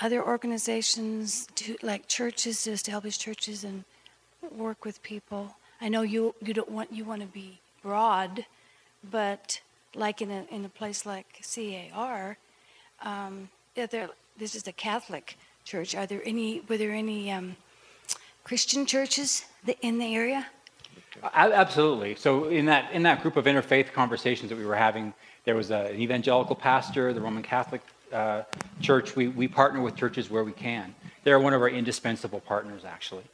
other 0.00 0.24
organizations, 0.24 1.48
to, 1.56 1.76
like 1.82 2.08
churches, 2.08 2.62
to 2.62 2.70
establish 2.70 3.18
churches 3.18 3.62
and 3.62 3.84
work 4.56 4.86
with 4.86 5.02
people? 5.02 5.54
I 5.82 5.90
know 5.90 6.00
you 6.00 6.34
you 6.40 6.54
don't 6.54 6.70
want 6.70 6.90
you 6.90 7.04
want 7.04 7.20
to 7.20 7.28
be 7.28 7.58
broad, 7.82 8.46
but 9.10 9.60
like 9.94 10.22
in 10.22 10.30
a 10.30 10.46
in 10.50 10.64
a 10.64 10.70
place 10.70 11.04
like 11.04 11.26
CAR, 11.42 12.38
um, 13.02 13.50
there 13.74 14.08
this 14.38 14.54
is 14.54 14.66
a 14.66 14.72
Catholic 14.72 15.36
church. 15.66 15.94
Are 15.94 16.06
there 16.06 16.22
any 16.24 16.62
were 16.66 16.78
there 16.78 16.92
any 16.92 17.30
um, 17.30 17.56
Christian 18.44 18.86
churches 18.86 19.44
in 19.82 19.98
the 19.98 20.14
area? 20.16 20.46
Absolutely. 21.34 22.14
So 22.14 22.46
in 22.46 22.66
that 22.66 22.92
in 22.92 23.02
that 23.04 23.22
group 23.22 23.36
of 23.36 23.44
interfaith 23.46 23.92
conversations 23.92 24.50
that 24.50 24.58
we 24.58 24.66
were 24.66 24.76
having, 24.76 25.12
there 25.44 25.54
was 25.54 25.70
a, 25.70 25.86
an 25.86 26.00
evangelical 26.00 26.56
pastor, 26.56 27.12
the 27.12 27.20
Roman 27.20 27.42
Catholic 27.42 27.82
uh, 28.12 28.42
Church. 28.80 29.16
We 29.16 29.28
we 29.28 29.48
partner 29.48 29.80
with 29.80 29.96
churches 29.96 30.30
where 30.30 30.44
we 30.44 30.52
can. 30.52 30.94
They're 31.24 31.40
one 31.40 31.54
of 31.54 31.60
our 31.60 31.68
indispensable 31.68 32.40
partners, 32.40 32.84
actually, 32.84 33.24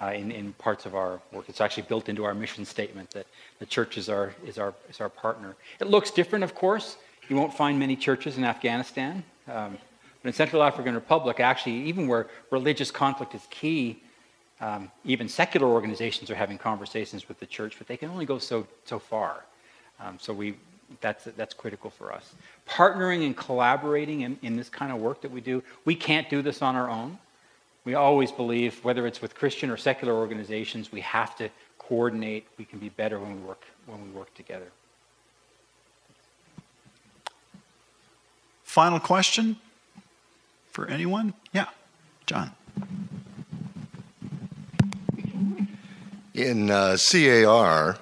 uh, 0.00 0.06
in 0.06 0.30
in 0.30 0.52
parts 0.54 0.86
of 0.86 0.94
our 0.94 1.20
work. 1.32 1.46
It's 1.48 1.60
actually 1.60 1.84
built 1.84 2.08
into 2.08 2.24
our 2.24 2.34
mission 2.34 2.64
statement 2.64 3.10
that 3.10 3.26
the 3.58 3.66
church 3.66 3.98
is 3.98 4.08
our 4.08 4.34
is 4.46 4.58
our 4.58 4.74
is 4.88 5.00
our 5.00 5.08
partner. 5.08 5.54
It 5.80 5.88
looks 5.88 6.10
different, 6.10 6.44
of 6.44 6.54
course. 6.54 6.96
You 7.28 7.36
won't 7.36 7.54
find 7.54 7.78
many 7.78 7.96
churches 7.96 8.36
in 8.38 8.44
Afghanistan. 8.44 9.24
Um, 9.48 9.78
but 10.22 10.28
in 10.28 10.34
Central 10.34 10.62
African 10.62 10.94
Republic, 10.94 11.40
actually, 11.40 11.76
even 11.88 12.06
where 12.06 12.28
religious 12.50 12.90
conflict 12.90 13.34
is 13.34 13.46
key, 13.50 14.02
um, 14.62 14.90
even 15.04 15.28
secular 15.28 15.66
organizations 15.66 16.30
are 16.30 16.36
having 16.36 16.56
conversations 16.56 17.28
with 17.28 17.40
the 17.40 17.46
church, 17.46 17.74
but 17.78 17.88
they 17.88 17.96
can 17.96 18.08
only 18.08 18.24
go 18.24 18.38
so 18.38 18.66
so 18.84 18.98
far. 18.98 19.44
Um, 20.00 20.18
so 20.20 20.32
we 20.32 20.54
that's 21.00 21.24
that's 21.36 21.52
critical 21.52 21.90
for 21.90 22.12
us. 22.12 22.32
Partnering 22.68 23.26
and 23.26 23.36
collaborating 23.36 24.20
in, 24.22 24.38
in 24.42 24.56
this 24.56 24.68
kind 24.68 24.92
of 24.92 24.98
work 25.00 25.20
that 25.22 25.32
we 25.32 25.40
do, 25.40 25.62
we 25.84 25.96
can't 25.96 26.30
do 26.30 26.42
this 26.42 26.62
on 26.62 26.76
our 26.76 26.88
own. 26.88 27.18
We 27.84 27.94
always 27.94 28.30
believe, 28.30 28.82
whether 28.84 29.06
it's 29.08 29.20
with 29.20 29.34
Christian 29.34 29.68
or 29.68 29.76
secular 29.76 30.14
organizations, 30.14 30.92
we 30.92 31.00
have 31.00 31.36
to 31.36 31.50
coordinate. 31.78 32.46
We 32.56 32.64
can 32.64 32.78
be 32.78 32.90
better 32.90 33.18
when 33.18 33.34
we 33.34 33.40
work 33.40 33.64
when 33.86 34.00
we 34.00 34.10
work 34.10 34.32
together. 34.34 34.70
Final 38.62 39.00
question 39.00 39.56
for 40.70 40.86
anyone? 40.86 41.34
Yeah, 41.52 41.66
John. 42.26 42.52
In 46.34 46.70
uh, 46.70 46.96
CAR, 46.98 47.98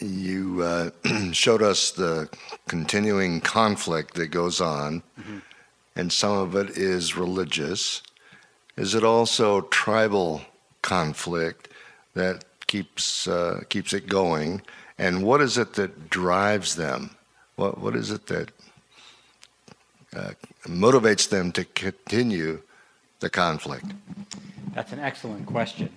you 0.00 0.62
uh, 0.62 0.90
showed 1.32 1.62
us 1.62 1.92
the 1.92 2.28
continuing 2.66 3.40
conflict 3.40 4.14
that 4.14 4.28
goes 4.28 4.60
on, 4.60 5.04
and 5.94 6.12
some 6.12 6.36
of 6.36 6.56
it 6.56 6.70
is 6.70 7.16
religious. 7.16 8.02
Is 8.76 8.94
it 8.96 9.04
also 9.04 9.62
tribal 9.62 10.42
conflict 10.82 11.68
that 12.14 12.44
keeps 12.66 13.28
uh, 13.28 13.62
keeps 13.68 13.92
it 13.92 14.08
going? 14.08 14.62
And 14.98 15.22
what 15.22 15.40
is 15.40 15.58
it 15.58 15.74
that 15.74 16.10
drives 16.10 16.74
them? 16.74 17.10
What 17.54 17.78
what 17.78 17.94
is 17.94 18.10
it 18.10 18.26
that 18.26 18.50
uh, 20.14 20.32
motivates 20.64 21.28
them 21.28 21.52
to 21.52 21.64
continue 21.64 22.62
the 23.20 23.30
conflict? 23.30 23.86
That's 24.74 24.92
an 24.92 24.98
excellent 24.98 25.46
question. 25.46 25.90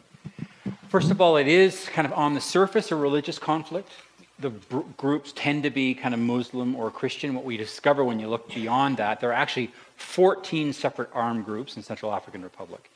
First 0.89 1.11
of 1.11 1.21
all, 1.21 1.37
it 1.37 1.47
is 1.47 1.85
kind 1.89 2.05
of 2.05 2.13
on 2.13 2.33
the 2.33 2.41
surface 2.41 2.91
a 2.91 2.95
religious 2.95 3.37
conflict. 3.37 3.91
The 4.39 4.49
br- 4.49 4.79
groups 4.97 5.33
tend 5.35 5.63
to 5.63 5.69
be 5.69 5.93
kind 5.93 6.13
of 6.13 6.19
Muslim 6.19 6.75
or 6.75 6.89
Christian. 6.89 7.35
What 7.35 7.45
we 7.45 7.57
discover 7.57 8.03
when 8.03 8.19
you 8.19 8.27
look 8.27 8.53
beyond 8.53 8.97
that, 8.97 9.19
there 9.19 9.29
are 9.29 9.33
actually 9.33 9.71
14 9.97 10.73
separate 10.73 11.09
armed 11.13 11.45
groups 11.45 11.75
in 11.77 11.83
Central 11.83 12.13
African 12.13 12.41
Republic. 12.41 12.89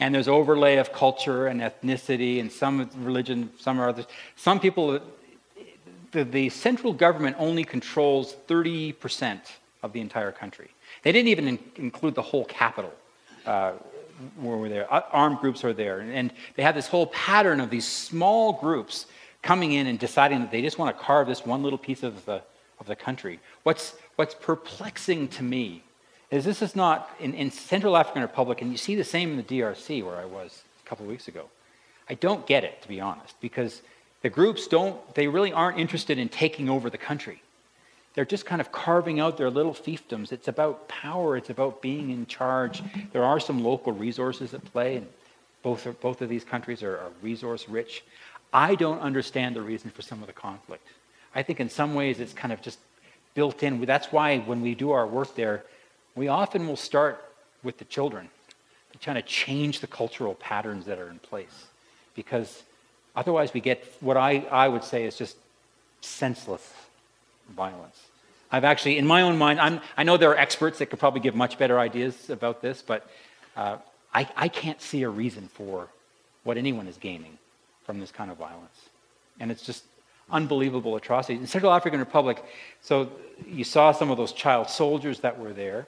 And 0.00 0.14
there's 0.14 0.28
overlay 0.28 0.76
of 0.76 0.92
culture 0.92 1.46
and 1.46 1.60
ethnicity 1.60 2.40
and 2.40 2.50
some 2.50 2.88
religion, 2.98 3.50
some 3.58 3.80
are 3.80 3.88
others. 3.88 4.06
Some 4.36 4.60
people, 4.60 5.00
the, 6.12 6.24
the 6.24 6.50
central 6.50 6.92
government 6.92 7.36
only 7.38 7.64
controls 7.64 8.36
30% 8.46 9.40
of 9.82 9.92
the 9.92 10.00
entire 10.00 10.32
country. 10.32 10.68
They 11.02 11.12
didn't 11.12 11.28
even 11.28 11.48
in- 11.48 11.58
include 11.76 12.14
the 12.14 12.22
whole 12.22 12.44
capital. 12.44 12.92
Uh, 13.46 13.72
we're 14.40 14.68
there. 14.68 14.92
Uh, 14.92 15.02
Armed 15.12 15.38
groups 15.38 15.64
are 15.64 15.72
there. 15.72 16.00
And 16.00 16.32
they 16.56 16.62
have 16.62 16.74
this 16.74 16.88
whole 16.88 17.06
pattern 17.06 17.60
of 17.60 17.70
these 17.70 17.86
small 17.86 18.52
groups 18.52 19.06
coming 19.42 19.72
in 19.72 19.86
and 19.86 19.98
deciding 19.98 20.40
that 20.40 20.50
they 20.50 20.62
just 20.62 20.78
want 20.78 20.96
to 20.96 21.02
carve 21.02 21.26
this 21.26 21.46
one 21.46 21.62
little 21.62 21.78
piece 21.78 22.02
of 22.02 22.24
the, 22.24 22.42
of 22.80 22.86
the 22.86 22.96
country. 22.96 23.40
What's, 23.62 23.94
what's 24.16 24.34
perplexing 24.34 25.28
to 25.28 25.42
me 25.42 25.82
is 26.30 26.44
this 26.44 26.62
is 26.62 26.76
not 26.76 27.10
in, 27.20 27.34
in 27.34 27.50
Central 27.50 27.96
African 27.96 28.22
Republic, 28.22 28.60
and 28.60 28.70
you 28.70 28.76
see 28.76 28.94
the 28.94 29.04
same 29.04 29.30
in 29.30 29.36
the 29.36 29.42
DRC 29.42 30.04
where 30.04 30.16
I 30.16 30.24
was 30.24 30.62
a 30.84 30.88
couple 30.88 31.04
of 31.04 31.10
weeks 31.10 31.28
ago. 31.28 31.46
I 32.10 32.14
don't 32.14 32.46
get 32.46 32.64
it, 32.64 32.82
to 32.82 32.88
be 32.88 33.00
honest, 33.00 33.34
because 33.40 33.82
the 34.22 34.30
groups 34.30 34.66
don't, 34.66 35.14
they 35.14 35.28
really 35.28 35.52
aren't 35.52 35.78
interested 35.78 36.18
in 36.18 36.28
taking 36.28 36.68
over 36.68 36.90
the 36.90 36.98
country. 36.98 37.42
They're 38.18 38.24
just 38.24 38.46
kind 38.46 38.60
of 38.60 38.72
carving 38.72 39.20
out 39.20 39.36
their 39.36 39.48
little 39.48 39.72
fiefdoms. 39.72 40.32
It's 40.32 40.48
about 40.48 40.88
power, 40.88 41.36
it's 41.36 41.50
about 41.50 41.80
being 41.80 42.10
in 42.10 42.26
charge. 42.26 42.82
There 43.12 43.22
are 43.22 43.38
some 43.38 43.62
local 43.62 43.92
resources 43.92 44.52
at 44.54 44.64
play, 44.72 44.96
and 44.96 45.06
both, 45.62 45.86
are, 45.86 45.92
both 45.92 46.20
of 46.20 46.28
these 46.28 46.42
countries 46.42 46.82
are, 46.82 46.96
are 46.96 47.12
resource 47.22 47.68
rich. 47.68 48.02
I 48.52 48.74
don't 48.74 48.98
understand 48.98 49.54
the 49.54 49.62
reason 49.62 49.90
for 49.90 50.02
some 50.02 50.20
of 50.20 50.26
the 50.26 50.32
conflict. 50.32 50.84
I 51.32 51.44
think 51.44 51.60
in 51.60 51.70
some 51.70 51.94
ways 51.94 52.18
it's 52.18 52.32
kind 52.32 52.52
of 52.52 52.60
just 52.60 52.80
built 53.34 53.62
in. 53.62 53.80
That's 53.84 54.10
why 54.10 54.38
when 54.38 54.62
we 54.62 54.74
do 54.74 54.90
our 54.90 55.06
work 55.06 55.36
there, 55.36 55.62
we 56.16 56.26
often 56.26 56.66
will 56.66 56.74
start 56.74 57.24
with 57.62 57.78
the 57.78 57.84
children, 57.84 58.30
trying 59.00 59.14
to 59.14 59.22
change 59.22 59.78
the 59.78 59.86
cultural 59.86 60.34
patterns 60.34 60.86
that 60.86 60.98
are 60.98 61.08
in 61.08 61.20
place. 61.20 61.66
Because 62.16 62.64
otherwise, 63.14 63.54
we 63.54 63.60
get 63.60 63.84
what 64.00 64.16
I, 64.16 64.38
I 64.50 64.66
would 64.66 64.82
say 64.82 65.04
is 65.04 65.16
just 65.16 65.36
senseless 66.00 66.72
violence. 67.54 68.07
I've 68.50 68.64
actually, 68.64 68.98
in 68.98 69.06
my 69.06 69.22
own 69.22 69.36
mind, 69.36 69.60
I'm, 69.60 69.80
I 69.96 70.04
know 70.04 70.16
there 70.16 70.30
are 70.30 70.38
experts 70.38 70.78
that 70.78 70.86
could 70.86 70.98
probably 70.98 71.20
give 71.20 71.34
much 71.34 71.58
better 71.58 71.78
ideas 71.78 72.30
about 72.30 72.62
this, 72.62 72.82
but 72.82 73.08
uh, 73.56 73.76
I, 74.14 74.28
I 74.36 74.48
can't 74.48 74.80
see 74.80 75.02
a 75.02 75.08
reason 75.08 75.48
for 75.48 75.88
what 76.44 76.56
anyone 76.56 76.88
is 76.88 76.96
gaining 76.96 77.36
from 77.84 78.00
this 78.00 78.10
kind 78.10 78.30
of 78.30 78.38
violence. 78.38 78.88
And 79.38 79.50
it's 79.50 79.62
just 79.62 79.84
unbelievable 80.30 80.96
atrocities. 80.96 81.40
In 81.40 81.46
Central 81.46 81.72
African 81.72 82.00
Republic, 82.00 82.42
so 82.80 83.10
you 83.46 83.64
saw 83.64 83.92
some 83.92 84.10
of 84.10 84.16
those 84.16 84.32
child 84.32 84.68
soldiers 84.68 85.20
that 85.20 85.38
were 85.38 85.52
there. 85.52 85.86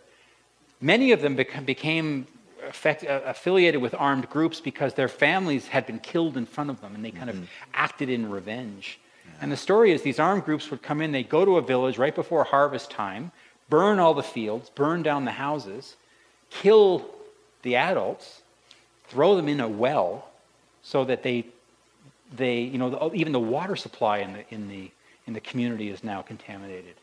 Many 0.80 1.12
of 1.12 1.20
them 1.20 1.36
became 1.36 2.26
affect, 2.66 3.04
uh, 3.04 3.20
affiliated 3.24 3.80
with 3.80 3.94
armed 3.94 4.28
groups 4.30 4.60
because 4.60 4.94
their 4.94 5.08
families 5.08 5.68
had 5.68 5.86
been 5.86 5.98
killed 5.98 6.36
in 6.36 6.46
front 6.46 6.70
of 6.70 6.80
them 6.80 6.94
and 6.94 7.04
they 7.04 7.10
kind 7.10 7.30
mm-hmm. 7.30 7.42
of 7.42 7.50
acted 7.74 8.08
in 8.08 8.30
revenge. 8.30 8.98
And 9.40 9.50
the 9.50 9.56
story 9.56 9.92
is 9.92 10.02
these 10.02 10.18
armed 10.18 10.44
groups 10.44 10.70
would 10.70 10.82
come 10.82 11.00
in, 11.00 11.12
they'd 11.12 11.28
go 11.28 11.44
to 11.44 11.56
a 11.56 11.62
village 11.62 11.98
right 11.98 12.14
before 12.14 12.44
harvest 12.44 12.90
time, 12.90 13.32
burn 13.68 13.98
all 13.98 14.14
the 14.14 14.22
fields, 14.22 14.70
burn 14.70 15.02
down 15.02 15.24
the 15.24 15.30
houses, 15.30 15.96
kill 16.50 17.08
the 17.62 17.76
adults, 17.76 18.42
throw 19.08 19.36
them 19.36 19.48
in 19.48 19.60
a 19.60 19.68
well 19.68 20.28
so 20.82 21.04
that 21.04 21.22
they, 21.22 21.46
they 22.36 22.60
you 22.60 22.78
know, 22.78 23.10
even 23.14 23.32
the 23.32 23.40
water 23.40 23.76
supply 23.76 24.18
in 24.18 24.32
the, 24.32 24.54
in 24.54 24.68
the, 24.68 24.90
in 25.26 25.32
the 25.32 25.40
community 25.40 25.88
is 25.88 26.04
now 26.04 26.20
contaminated. 26.22 26.94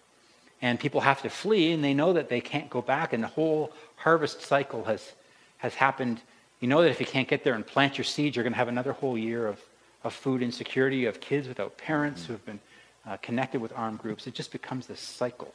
And 0.62 0.80
people 0.80 1.02
have 1.02 1.22
to 1.22 1.30
flee 1.30 1.72
and 1.72 1.84
they 1.84 1.94
know 1.94 2.14
that 2.14 2.30
they 2.30 2.42
can't 2.42 2.70
go 2.70 2.82
back 2.82 3.14
and 3.14 3.24
the 3.24 3.28
whole 3.28 3.72
harvest 3.96 4.42
cycle 4.42 4.84
has 4.86 5.14
has 5.60 5.74
happened. 5.74 6.22
You 6.60 6.68
know 6.68 6.82
that 6.82 6.90
if 6.90 7.00
you 7.00 7.06
can't 7.06 7.28
get 7.28 7.44
there 7.44 7.56
and 7.56 7.66
plant 7.66 7.98
your 7.98 8.06
seeds 8.06 8.36
you're 8.36 8.44
going 8.44 8.54
to 8.54 8.58
have 8.58 8.68
another 8.68 8.94
whole 8.94 9.18
year 9.18 9.48
of, 9.48 9.60
of 10.04 10.14
food 10.14 10.42
insecurity 10.42 11.06
of 11.06 11.20
kids 11.20 11.48
without 11.48 11.78
parents 11.78 12.22
mm-hmm. 12.22 12.28
who 12.28 12.34
have 12.34 12.46
been 12.46 12.60
uh, 13.08 13.18
connected 13.18 13.62
with 13.62 13.72
armed 13.76 14.00
groups 14.00 14.28
it 14.28 14.34
just 14.34 14.52
becomes 14.52 14.88
this 14.88 15.00
cycle 15.00 15.54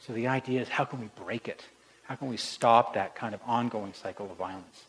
so 0.00 0.12
the 0.12 0.26
idea 0.26 0.60
is 0.60 0.68
how 0.68 0.84
can 0.84 1.00
we 1.00 1.08
break 1.24 1.48
it 1.48 1.64
how 2.04 2.14
can 2.14 2.28
we 2.28 2.36
stop 2.36 2.94
that 2.94 3.14
kind 3.14 3.34
of 3.34 3.40
ongoing 3.46 3.92
cycle 3.94 4.30
of 4.30 4.36
violence 4.36 4.84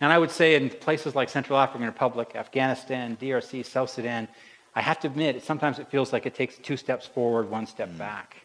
and 0.00 0.12
i 0.12 0.18
would 0.18 0.30
say 0.30 0.54
in 0.54 0.68
places 0.68 1.14
like 1.14 1.28
central 1.28 1.58
african 1.58 1.86
republic 1.86 2.32
afghanistan 2.34 3.16
drc 3.20 3.64
south 3.64 3.90
sudan 3.90 4.28
i 4.74 4.80
have 4.80 5.00
to 5.00 5.06
admit 5.06 5.42
sometimes 5.42 5.78
it 5.78 5.88
feels 5.88 6.12
like 6.12 6.26
it 6.26 6.34
takes 6.34 6.56
two 6.58 6.76
steps 6.76 7.06
forward 7.06 7.50
one 7.50 7.66
step 7.66 7.88
mm-hmm. 7.88 7.98
back 7.98 8.36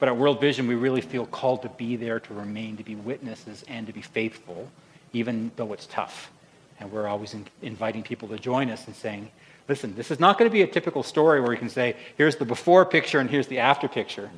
but 0.00 0.08
at 0.08 0.16
World 0.16 0.40
Vision, 0.40 0.66
we 0.66 0.74
really 0.74 1.02
feel 1.02 1.26
called 1.26 1.62
to 1.62 1.68
be 1.68 1.94
there, 1.94 2.18
to 2.18 2.34
remain, 2.34 2.78
to 2.78 2.82
be 2.82 2.96
witnesses, 2.96 3.62
and 3.68 3.86
to 3.86 3.92
be 3.92 4.00
faithful, 4.00 4.68
even 5.12 5.52
though 5.56 5.74
it's 5.74 5.86
tough. 5.86 6.32
And 6.80 6.90
we're 6.90 7.06
always 7.06 7.34
in, 7.34 7.46
inviting 7.62 8.02
people 8.02 8.28
to 8.28 8.38
join 8.38 8.70
us 8.70 8.86
and 8.86 8.96
saying, 8.96 9.30
listen, 9.68 9.94
this 9.94 10.10
is 10.10 10.18
not 10.18 10.38
going 10.38 10.50
to 10.50 10.52
be 10.52 10.62
a 10.62 10.66
typical 10.66 11.02
story 11.02 11.40
where 11.40 11.52
you 11.52 11.58
can 11.58 11.68
say, 11.68 11.96
here's 12.16 12.36
the 12.36 12.44
before 12.44 12.84
picture 12.84 13.20
and 13.20 13.30
here's 13.30 13.46
the 13.46 13.58
after 13.58 13.86
picture. 13.86 14.30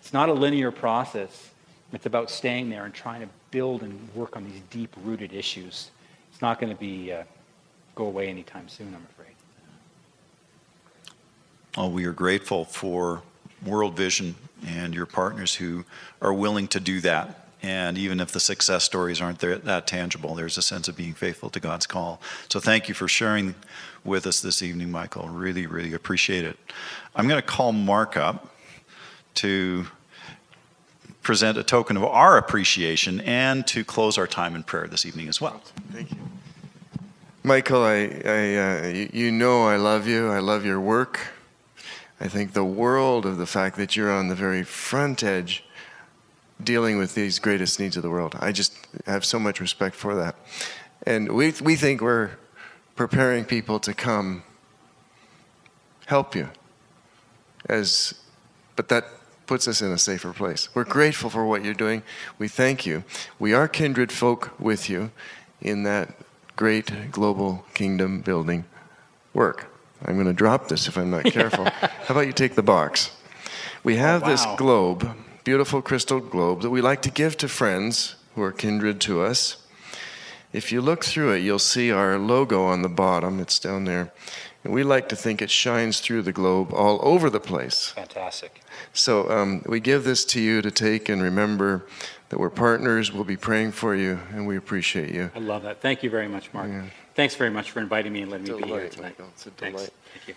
It's 0.00 0.12
not 0.12 0.28
a 0.28 0.32
linear 0.32 0.70
process. 0.70 1.50
It's 1.92 2.06
about 2.06 2.30
staying 2.30 2.70
there 2.70 2.84
and 2.86 2.94
trying 2.94 3.20
to 3.20 3.28
build 3.50 3.82
and 3.82 4.08
work 4.14 4.36
on 4.36 4.44
these 4.44 4.60
deep 4.70 4.96
rooted 5.04 5.32
issues. 5.32 5.90
It's 6.32 6.40
not 6.40 6.58
going 6.58 6.72
to 6.72 6.78
be 6.78 7.12
uh, 7.12 7.24
go 7.94 8.06
away 8.06 8.28
anytime 8.28 8.68
soon, 8.68 8.88
I'm 8.88 9.06
afraid. 9.12 9.34
Well, 11.76 11.90
we 11.90 12.04
are 12.06 12.12
grateful 12.12 12.64
for 12.64 13.22
World 13.64 13.96
Vision 13.96 14.34
and 14.66 14.94
your 14.94 15.06
partners 15.06 15.54
who 15.54 15.84
are 16.20 16.32
willing 16.32 16.68
to 16.68 16.80
do 16.80 17.00
that. 17.02 17.41
And 17.62 17.96
even 17.96 18.18
if 18.18 18.32
the 18.32 18.40
success 18.40 18.82
stories 18.82 19.20
aren't 19.20 19.38
there, 19.38 19.56
that 19.56 19.86
tangible, 19.86 20.34
there's 20.34 20.58
a 20.58 20.62
sense 20.62 20.88
of 20.88 20.96
being 20.96 21.14
faithful 21.14 21.48
to 21.50 21.60
God's 21.60 21.86
call. 21.86 22.20
So 22.48 22.58
thank 22.58 22.88
you 22.88 22.94
for 22.94 23.06
sharing 23.06 23.54
with 24.04 24.26
us 24.26 24.40
this 24.40 24.62
evening, 24.62 24.90
Michael. 24.90 25.28
Really, 25.28 25.66
really 25.66 25.94
appreciate 25.94 26.44
it. 26.44 26.58
I'm 27.14 27.28
going 27.28 27.40
to 27.40 27.46
call 27.46 27.72
Mark 27.72 28.16
up 28.16 28.52
to 29.34 29.86
present 31.22 31.56
a 31.56 31.62
token 31.62 31.96
of 31.96 32.02
our 32.04 32.36
appreciation 32.36 33.20
and 33.20 33.64
to 33.68 33.84
close 33.84 34.18
our 34.18 34.26
time 34.26 34.56
in 34.56 34.64
prayer 34.64 34.88
this 34.88 35.06
evening 35.06 35.28
as 35.28 35.40
well. 35.40 35.62
Thank 35.92 36.10
you. 36.10 36.18
Michael, 37.44 37.82
I, 37.82 38.22
I 38.24 38.54
uh, 38.54 39.06
you 39.12 39.32
know 39.32 39.64
I 39.64 39.76
love 39.76 40.06
you. 40.06 40.30
I 40.30 40.38
love 40.38 40.64
your 40.64 40.80
work. 40.80 41.18
I 42.20 42.28
think 42.28 42.52
the 42.52 42.64
world 42.64 43.26
of 43.26 43.36
the 43.36 43.46
fact 43.46 43.76
that 43.78 43.96
you're 43.96 44.12
on 44.12 44.28
the 44.28 44.36
very 44.36 44.62
front 44.62 45.24
edge 45.24 45.64
dealing 46.64 46.98
with 46.98 47.14
these 47.14 47.38
greatest 47.38 47.78
needs 47.80 47.96
of 47.96 48.02
the 48.02 48.10
world. 48.10 48.36
I 48.40 48.52
just 48.52 48.74
have 49.06 49.24
so 49.24 49.38
much 49.38 49.60
respect 49.60 49.94
for 49.94 50.14
that. 50.14 50.36
And 51.06 51.32
we, 51.32 51.52
we 51.62 51.76
think 51.76 52.00
we're 52.00 52.30
preparing 52.96 53.44
people 53.44 53.80
to 53.80 53.94
come 53.94 54.42
help 56.06 56.34
you. 56.34 56.48
As, 57.68 58.14
but 58.76 58.88
that 58.88 59.04
puts 59.46 59.68
us 59.68 59.82
in 59.82 59.90
a 59.90 59.98
safer 59.98 60.32
place. 60.32 60.68
We're 60.74 60.84
grateful 60.84 61.30
for 61.30 61.44
what 61.46 61.64
you're 61.64 61.74
doing. 61.74 62.02
We 62.38 62.48
thank 62.48 62.86
you. 62.86 63.04
We 63.38 63.52
are 63.52 63.68
kindred 63.68 64.12
folk 64.12 64.58
with 64.58 64.88
you 64.88 65.10
in 65.60 65.82
that 65.84 66.14
great 66.56 67.10
global 67.10 67.64
kingdom 67.74 68.20
building 68.20 68.64
work. 69.32 69.66
I'm 70.04 70.14
going 70.14 70.26
to 70.26 70.32
drop 70.32 70.68
this 70.68 70.88
if 70.88 70.96
I'm 70.96 71.10
not 71.10 71.24
careful. 71.38 71.64
How 71.64 72.08
about 72.08 72.26
you 72.26 72.32
take 72.32 72.54
the 72.54 72.62
box? 72.62 73.10
We 73.84 73.96
have 73.96 74.22
oh, 74.22 74.26
wow. 74.26 74.30
this 74.30 74.46
globe, 74.56 75.16
beautiful 75.44 75.82
crystal 75.82 76.20
globe, 76.20 76.62
that 76.62 76.70
we 76.70 76.80
like 76.80 77.02
to 77.02 77.10
give 77.10 77.36
to 77.38 77.48
friends 77.48 78.16
who 78.34 78.42
are 78.42 78.52
kindred 78.52 79.00
to 79.02 79.22
us. 79.22 79.56
If 80.52 80.70
you 80.70 80.80
look 80.80 81.04
through 81.04 81.32
it, 81.32 81.38
you'll 81.38 81.58
see 81.58 81.90
our 81.90 82.18
logo 82.18 82.64
on 82.64 82.82
the 82.82 82.88
bottom. 82.88 83.40
It's 83.40 83.58
down 83.58 83.84
there. 83.84 84.12
And 84.64 84.72
we 84.72 84.84
like 84.84 85.08
to 85.08 85.16
think 85.16 85.42
it 85.42 85.50
shines 85.50 86.00
through 86.00 86.22
the 86.22 86.32
globe 86.32 86.72
all 86.72 87.00
over 87.02 87.28
the 87.30 87.40
place. 87.40 87.88
Fantastic. 87.88 88.60
So 88.92 89.28
um, 89.30 89.62
we 89.66 89.80
give 89.80 90.04
this 90.04 90.24
to 90.26 90.40
you 90.40 90.62
to 90.62 90.70
take 90.70 91.08
and 91.08 91.20
remember 91.20 91.86
that 92.28 92.38
we're 92.38 92.50
partners. 92.50 93.12
We'll 93.12 93.24
be 93.24 93.36
praying 93.36 93.72
for 93.72 93.94
you, 93.94 94.20
and 94.30 94.46
we 94.46 94.56
appreciate 94.56 95.12
you. 95.12 95.30
I 95.34 95.40
love 95.40 95.62
that. 95.64 95.80
Thank 95.80 96.02
you 96.02 96.10
very 96.10 96.28
much, 96.28 96.52
Mark. 96.52 96.68
Yeah. 96.70 96.84
Thanks 97.14 97.34
very 97.34 97.50
much 97.50 97.72
for 97.72 97.80
inviting 97.80 98.12
me 98.12 98.22
and 98.22 98.30
letting 98.30 98.54
me 98.54 98.62
be 98.62 98.68
here 98.68 98.88
tonight. 98.88 99.16
It's 99.34 99.46
a 99.46 99.50
delight. 99.50 99.76
Thanks. 99.76 99.90
Thank 100.14 100.28
you. 100.28 100.34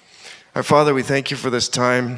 Our 0.56 0.64
Father, 0.64 0.94
we 0.94 1.04
thank 1.04 1.30
you 1.30 1.38
for 1.38 1.50
this 1.50 1.70
time. 1.70 2.18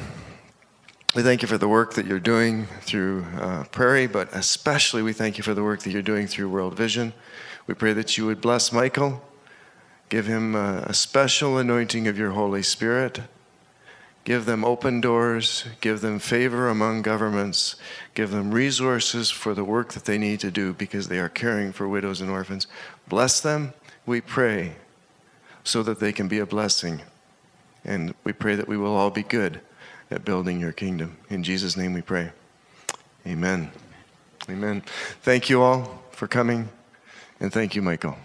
We 1.16 1.24
thank 1.24 1.42
you 1.42 1.48
for 1.48 1.58
the 1.58 1.70
work 1.70 1.94
that 1.94 2.06
you're 2.06 2.20
doing 2.20 2.66
through 2.82 3.26
uh, 3.40 3.64
Prairie, 3.72 4.08
but 4.08 4.28
especially 4.34 5.02
we 5.02 5.14
thank 5.14 5.38
you 5.38 5.44
for 5.44 5.54
the 5.54 5.64
work 5.64 5.80
that 5.84 5.92
you're 5.92 6.02
doing 6.02 6.28
through 6.28 6.50
World 6.50 6.76
Vision. 6.76 7.14
We 7.66 7.76
pray 7.76 7.94
that 7.94 8.18
you 8.18 8.26
would 8.26 8.42
bless 8.42 8.74
Michael, 8.74 9.22
give 10.10 10.28
him 10.28 10.54
a, 10.54 10.84
a 10.86 10.94
special 10.94 11.58
anointing 11.58 12.10
of 12.10 12.18
your 12.18 12.32
Holy 12.32 12.62
Spirit, 12.62 13.22
give 14.26 14.44
them 14.46 14.66
open 14.66 15.00
doors, 15.00 15.64
give 15.80 16.02
them 16.02 16.20
favor 16.20 16.68
among 16.68 17.04
governments, 17.04 17.78
give 18.14 18.32
them 18.32 18.52
resources 18.52 19.32
for 19.32 19.54
the 19.54 19.64
work 19.64 19.94
that 19.94 20.04
they 20.04 20.18
need 20.18 20.42
to 20.42 20.52
do 20.52 20.74
because 20.74 21.08
they 21.08 21.20
are 21.20 21.30
caring 21.30 21.72
for 21.72 21.88
widows 21.88 22.20
and 22.20 22.30
orphans. 22.30 22.68
Bless 23.08 23.40
them 23.40 23.74
we 24.06 24.20
pray 24.20 24.76
so 25.64 25.84
that 25.84 26.02
they 26.02 26.12
can 26.12 26.28
be 26.28 26.40
a 26.40 26.46
blessing. 26.46 27.02
And 27.86 28.14
we 28.26 28.34
pray 28.34 28.56
that 28.56 28.68
we 28.68 28.76
will 28.76 28.94
all 28.94 29.10
be 29.10 29.24
good 29.24 29.62
at 30.10 30.26
building 30.26 30.60
your 30.60 30.72
kingdom. 30.72 31.18
In 31.30 31.44
Jesus' 31.44 31.78
name 31.78 31.94
we 31.94 32.02
pray. 32.02 32.32
Amen. 33.26 33.72
Amen. 34.50 34.82
Thank 35.22 35.50
you 35.50 35.62
all 35.62 36.02
for 36.12 36.28
coming, 36.28 36.70
and 37.40 37.52
thank 37.52 37.76
you, 37.76 37.82
Michael. 37.82 38.16